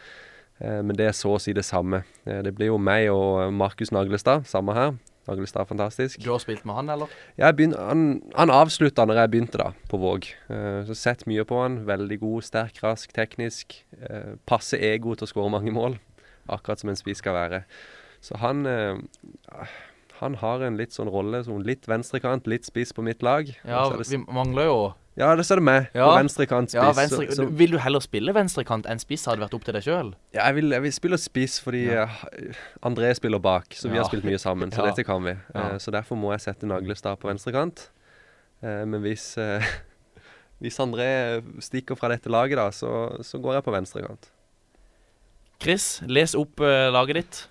Eh, 0.63 0.79
men 0.81 0.95
det 0.95 1.09
er 1.09 1.15
så 1.17 1.33
å 1.35 1.41
si 1.43 1.53
det 1.53 1.65
samme. 1.67 2.03
Eh, 2.25 2.39
det 2.45 2.53
blir 2.55 2.71
jo 2.71 2.77
meg 2.79 3.09
og 3.11 3.51
Markus 3.53 3.91
Naglestad, 3.91 4.45
samme 4.49 4.73
her. 4.77 4.93
Naglestad 5.27 5.61
er 5.63 5.69
fantastisk. 5.69 6.19
Du 6.23 6.31
har 6.33 6.39
spilt 6.43 6.65
med 6.67 6.75
han, 6.75 6.89
eller? 6.95 7.11
Jeg 7.39 7.55
begyn- 7.59 7.77
han, 7.79 8.21
han 8.35 8.51
avslutta 8.51 9.05
når 9.07 9.21
jeg 9.21 9.31
begynte 9.35 9.59
da, 9.61 9.69
på 9.91 9.99
Våg. 10.01 10.27
Eh, 10.51 10.81
så 10.89 10.95
sett 10.99 11.25
mye 11.27 11.45
på 11.47 11.61
han. 11.61 11.81
Veldig 11.87 12.19
god, 12.23 12.43
sterk, 12.47 12.81
rask, 12.83 13.11
teknisk. 13.15 13.77
Passe 14.49 14.79
ego 14.79 15.15
til 15.15 15.27
å 15.27 15.31
skåre 15.31 15.51
mange 15.53 15.71
mål. 15.71 15.99
Akkurat 16.51 16.79
som 16.81 16.89
en 16.91 16.99
spiss 16.99 17.21
skal 17.23 17.37
være. 17.37 17.63
Så 18.23 18.35
han 18.39 18.65
eh, 18.67 18.97
Han 20.19 20.35
har 20.41 20.61
en 20.61 20.77
litt 20.77 20.93
sånn 20.93 21.09
rolle 21.11 21.43
som 21.43 21.61
litt 21.65 21.87
venstrekant, 21.89 22.45
litt 22.47 22.65
spiss 22.67 22.93
på 22.93 23.01
mitt 23.05 23.23
lag. 23.25 23.47
Ja, 23.65 23.87
det, 23.89 24.05
vi 24.09 24.19
mangler 24.27 24.69
jo 24.69 24.77
ja, 25.13 25.27
det 25.37 25.43
ser 25.45 25.59
du 25.59 25.61
det 25.61 25.67
meg. 25.67 25.83
Ja. 25.93 26.07
På 26.09 26.13
venstrekant 26.17 26.71
spiss. 26.71 26.79
ja, 26.81 26.89
venstre, 26.97 27.27
så, 27.29 27.35
så, 27.37 27.45
Vil 27.53 27.75
du 27.75 27.77
heller 27.77 28.01
spille 28.01 28.33
venstrekant 28.33 28.87
enn 28.89 28.97
spiss, 29.01 29.27
hadde 29.29 29.37
det 29.37 29.45
vært 29.45 29.57
opp 29.59 29.65
til 29.67 29.75
deg 29.77 29.85
sjøl? 29.85 30.07
ja, 30.33 30.47
jeg, 30.47 30.55
vil, 30.57 30.73
jeg 30.73 30.81
vil 30.87 30.93
spille 30.95 31.19
spiss 31.21 31.59
fordi 31.61 31.83
Ja. 31.91 32.07
eh, 32.33 32.57
André 32.81 33.11
spiller 33.13 33.37
bak, 33.43 33.75
så 33.77 33.91
vi 33.91 33.99
Ja. 33.99 34.01
har 34.01 34.09
spilt 34.09 34.25
mye 34.25 34.39
sammen. 34.41 34.71
Så 34.73 34.81
Ja. 34.81 34.87
dette 34.89 35.05
kan 35.05 35.21
vi. 35.23 35.35
Ja. 35.53 35.67
Eh, 35.73 35.77
så 35.77 35.93
derfor 35.93 36.17
må 36.17 36.31
jeg 36.33 36.41
sette 36.41 36.65
Naglestad 36.65 37.19
på 37.21 37.29
venstrekant. 37.29 37.91
Uh, 38.63 38.85
men 38.89 39.01
hvis, 39.05 39.37
uh, 39.37 39.61
hvis 40.63 40.79
André 40.81 41.43
stikker 41.61 41.95
fra 41.99 42.09
dette 42.09 42.31
laget, 42.31 42.57
da, 42.57 42.71
så, 42.71 43.21
så 43.21 43.37
går 43.37 43.59
jeg 43.59 43.63
på 43.67 43.73
venstrekant. 43.75 44.31
Chris, 45.61 46.01
les 46.07 46.33
opp 46.33 46.59
uh, 46.63 46.89
laget 46.89 47.21
ditt. 47.21 47.47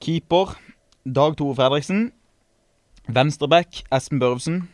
Keeper 0.00 0.56
Dag 1.04 1.36
Tore 1.36 1.54
Fredriksen. 1.54 2.12
Venstreback 3.08 3.82
Espen 3.92 4.18
Børvsen. 4.18 4.70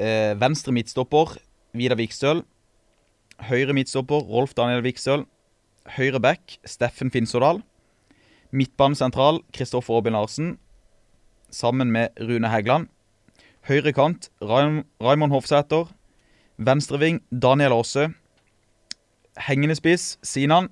Eh, 0.00 0.32
venstre 0.40 0.72
midtstopper 0.72 1.34
Vidar 1.76 1.98
Vikstøl. 2.00 2.40
Høyre 3.44 3.74
midtstopper 3.76 4.22
Rolf 4.24 4.54
Daniel 4.56 4.80
Vikstøl. 4.80 5.26
Høyre 5.98 6.20
back 6.20 6.56
Steffen 6.64 7.10
Finsådal. 7.10 7.60
Midtbanesentral 8.52 9.42
Kristoffer 9.52 9.98
Robin 9.98 10.16
Larsen. 10.16 10.58
Sammen 11.50 11.92
med 11.92 12.08
Rune 12.20 12.48
Hegland, 12.48 12.88
Høyre 13.68 13.92
kant 13.92 14.30
Raim 14.40 14.86
Raymond 14.98 15.32
Hofsæter. 15.32 15.92
Venstreving 16.56 17.20
Daniel 17.30 17.72
Aase. 17.72 18.14
Hengende 19.36 19.76
spiss 19.76 20.16
Sinan. 20.22 20.70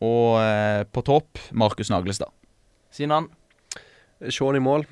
Og 0.00 0.40
eh, 0.40 0.86
på 0.88 1.04
topp 1.04 1.38
Markus 1.52 1.90
Naglestad. 1.90 2.32
Sinan. 2.90 3.28
Sean 4.28 4.52
i 4.52 4.60
mål. 4.60 4.82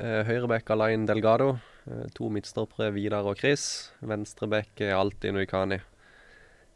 Eh, 0.00 0.22
Høyreback 0.24 0.70
Alain 0.72 1.02
Delgado. 1.04 1.58
Eh, 1.84 2.06
to 2.16 2.30
midtstoppere 2.32 2.88
Vidar 2.94 3.26
og 3.28 3.36
Chris. 3.36 3.90
Venstreback 4.00 4.80
er 4.80 4.94
Altinn 4.96 5.36
Uikani. 5.36 5.76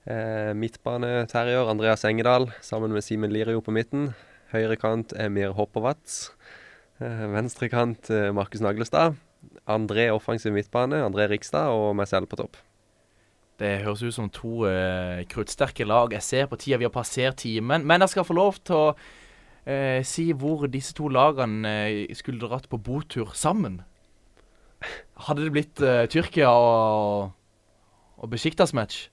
Eh, 0.05 0.53
midtbane 0.53 1.25
Terrier 1.31 1.71
Andreas 1.71 2.05
Engedal 2.05 2.51
sammen 2.61 2.93
med 2.93 3.05
Simen 3.07 3.33
Lirio 3.33 3.63
på 3.65 3.73
midten. 3.73 4.11
Høyrekant 4.53 5.15
Emir 5.17 5.55
Hoppervatz. 5.57 6.35
Eh, 7.01 7.25
Venstrekant 7.33 8.11
Markus 8.37 8.61
Naglestad. 8.61 9.17
André 9.67 10.11
offensiv 10.13 10.53
midtbane, 10.53 11.01
André 11.01 11.31
Rikstad 11.33 11.73
og 11.73 11.97
meg 11.97 12.13
selv 12.13 12.29
på 12.29 12.37
topp. 12.37 12.61
Det 13.59 13.81
høres 13.87 14.03
ut 14.03 14.15
som 14.15 14.29
to 14.31 14.67
uh, 14.67 15.23
kruttsterke 15.31 15.87
lag. 15.87 16.13
Jeg 16.13 16.23
ser 16.23 16.47
på 16.51 16.59
tida 16.59 16.79
vi 16.81 16.87
har 16.87 16.95
passert 16.95 17.41
timen. 17.43 17.85
Men 17.87 18.03
jeg 18.03 18.15
skal 18.15 18.27
få 18.27 18.37
lov 18.39 18.59
til 18.63 18.79
å 18.79 18.95
eh, 19.67 20.03
si 20.07 20.31
hvor 20.33 20.67
disse 20.71 20.95
to 20.99 21.09
lagene 21.13 21.73
eh, 21.87 22.15
skulle 22.19 22.43
dratt 22.43 22.69
på 22.73 22.79
botur 22.83 23.33
sammen. 23.35 23.81
Hadde 25.29 25.45
det 25.47 25.53
blitt 25.55 25.83
eh, 25.87 26.05
Tyrkia 26.11 26.51
og, 26.51 27.33
og 28.19 28.31
Besiktas-match? 28.33 29.09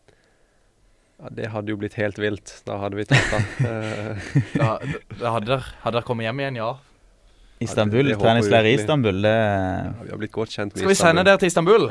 Ja, 1.20 1.30
Det 1.36 1.50
hadde 1.52 1.74
jo 1.74 1.78
blitt 1.82 1.98
helt 2.00 2.18
vilt. 2.22 2.54
Da 2.66 2.78
hadde 2.82 2.96
vi 3.00 3.06
tatt 3.10 3.34
det. 3.34 3.42
Eh, 3.70 4.30
Da, 4.56 4.70
da 5.20 5.34
hadde 5.36 5.50
dere 5.52 5.66
hadde 5.84 5.98
dere 6.00 6.08
kommet 6.08 6.26
hjem 6.30 6.40
igjen, 6.46 6.62
ja. 6.62 6.70
Istanbul, 7.60 8.08
ja, 8.08 8.16
treningsleir 8.22 8.70
i. 8.70 8.78
Istanbul, 8.80 9.18
det, 9.26 9.34
ja, 9.36 9.92
vi 10.06 10.14
har 10.14 10.22
blitt 10.22 10.32
godt 10.32 10.54
kjent 10.56 10.72
med 10.72 10.80
Skal 10.80 10.94
vi 10.94 10.96
sende 10.96 11.26
dere 11.28 11.42
til 11.42 11.52
Istanbul? 11.52 11.90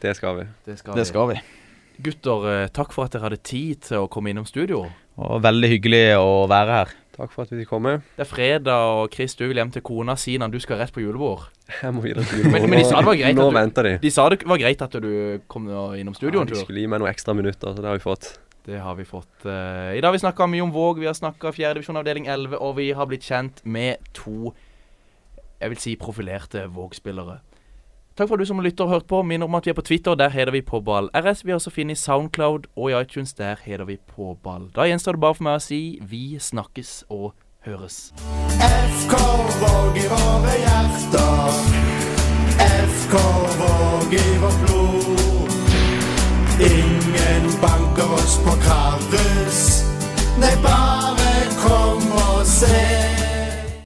Det 0.00 0.14
skal 0.16 0.38
vi. 0.38 0.46
Det 0.64 0.78
skal 0.80 0.96
det 0.96 1.04
skal 1.10 1.28
vi. 1.34 1.36
Gutter, 2.04 2.46
eh, 2.50 2.68
takk 2.74 2.90
for 2.96 3.04
at 3.06 3.12
dere 3.14 3.28
hadde 3.28 3.38
tid 3.44 3.84
til 3.90 4.00
å 4.06 4.08
komme 4.10 4.32
innom 4.32 4.48
studio. 4.48 4.86
Og 5.20 5.42
veldig 5.44 5.68
hyggelig 5.76 6.02
å 6.18 6.30
være 6.50 6.78
her. 6.80 6.94
Takk 7.14 7.30
for 7.30 7.44
at 7.46 7.52
vi 7.54 7.60
fikk 7.62 7.68
komme. 7.70 7.92
Det 8.16 8.24
er 8.24 8.28
fredag, 8.28 8.84
og 8.98 9.12
Chris, 9.14 9.36
du 9.38 9.44
vil 9.46 9.60
hjem 9.60 9.70
til 9.70 9.84
kona 9.86 10.16
Sinan. 10.18 10.50
Du 10.50 10.58
skal 10.62 10.80
rett 10.80 10.90
på 10.94 11.02
julebord. 11.04 11.44
Jeg 11.80 11.94
må 11.94 12.02
videre 12.02 12.24
til 12.26 12.40
julebord. 12.42 12.64
Men, 12.64 12.70
men 12.72 12.82
de 12.82 12.88
sa 12.88 12.98
det 12.98 13.06
var 13.06 13.18
greit 13.20 13.38
Nå 13.38 13.44
at 13.46 13.52
du, 13.54 13.58
venter 13.60 13.88
de. 13.88 13.92
de 14.02 14.10
sa 14.10 14.24
det 14.34 14.40
var 14.50 14.58
greit 14.64 14.82
at 14.82 14.96
du 15.04 15.12
kom 15.48 15.68
innom 15.94 16.16
studio 16.18 16.42
Ja, 16.42 16.48
de 16.50 16.58
skulle 16.58 16.82
gi 16.82 16.88
meg 16.90 17.00
noen 17.04 17.12
ekstra 17.12 17.36
minutter, 17.38 17.70
så 17.76 17.78
det 17.84 17.90
har 17.92 18.00
vi 18.00 18.02
fått. 18.04 18.32
Det 18.64 18.78
har 18.80 18.94
vi 18.98 19.04
fått. 19.06 19.44
eh, 19.46 19.94
I 19.94 20.00
dag 20.00 20.08
har 20.10 20.16
vi 20.16 20.22
snakka 20.24 20.46
mye 20.50 20.64
om 20.64 20.72
Våg, 20.74 20.98
vi 20.98 21.06
har 21.06 21.14
snakka 21.14 21.52
fjerdedivisjon 21.54 22.00
avdeling 22.00 22.26
11, 22.32 22.58
og 22.58 22.76
vi 22.80 22.90
har 22.96 23.06
blitt 23.10 23.26
kjent 23.28 23.60
med 23.64 24.00
to 24.16 24.54
jeg 25.60 25.70
vil 25.70 25.78
si 25.80 25.94
profilerte 25.96 26.66
Våg-spillere. 26.72 27.38
Takk 28.16 28.28
for 28.28 28.36
at 28.36 28.44
du 28.44 28.46
som 28.46 28.60
lytter 28.62 28.84
og 28.84 28.90
hørte 28.90 29.08
på. 29.10 29.22
Minner 29.26 29.48
om 29.48 29.54
at 29.58 29.66
vi 29.66 29.70
er 29.72 29.74
på 29.74 29.82
Twitter, 29.82 30.14
der 30.14 30.30
heter 30.30 30.52
vi 30.54 30.60
Påball 30.62 31.08
RS. 31.14 31.44
Vi 31.44 31.50
har 31.50 31.58
også 31.58 31.70
funnet 31.70 31.98
i 31.98 32.00
Soundcloud 32.00 32.68
og 32.76 32.90
i 32.90 33.00
iTunes, 33.00 33.32
der 33.34 33.56
heter 33.64 33.84
vi 33.84 33.96
Påball. 33.96 34.68
Da 34.76 34.86
gjenstår 34.86 35.12
det 35.12 35.20
bare 35.20 35.34
for 35.34 35.46
meg 35.48 35.58
å 35.58 35.64
si 35.64 35.80
vi 35.98 36.38
snakkes 36.38 36.92
og 37.10 37.32
høres. 37.66 38.12
FK 39.00 39.18
Våg 39.64 39.98
i 39.98 40.06
våre 40.12 40.54
hjerter. 40.62 41.58
FK 42.94 43.18
Våg 43.58 44.14
i 44.14 44.38
vårt 44.44 44.62
blod. 44.62 45.58
Ingen 46.70 47.50
banker 47.66 48.14
oss 48.20 48.38
på 48.46 48.54
Krabbes. 48.62 49.60
Nei, 50.38 50.54
bare 50.62 51.34
kom 51.66 52.10
og 52.14 52.46
se. 52.46 53.23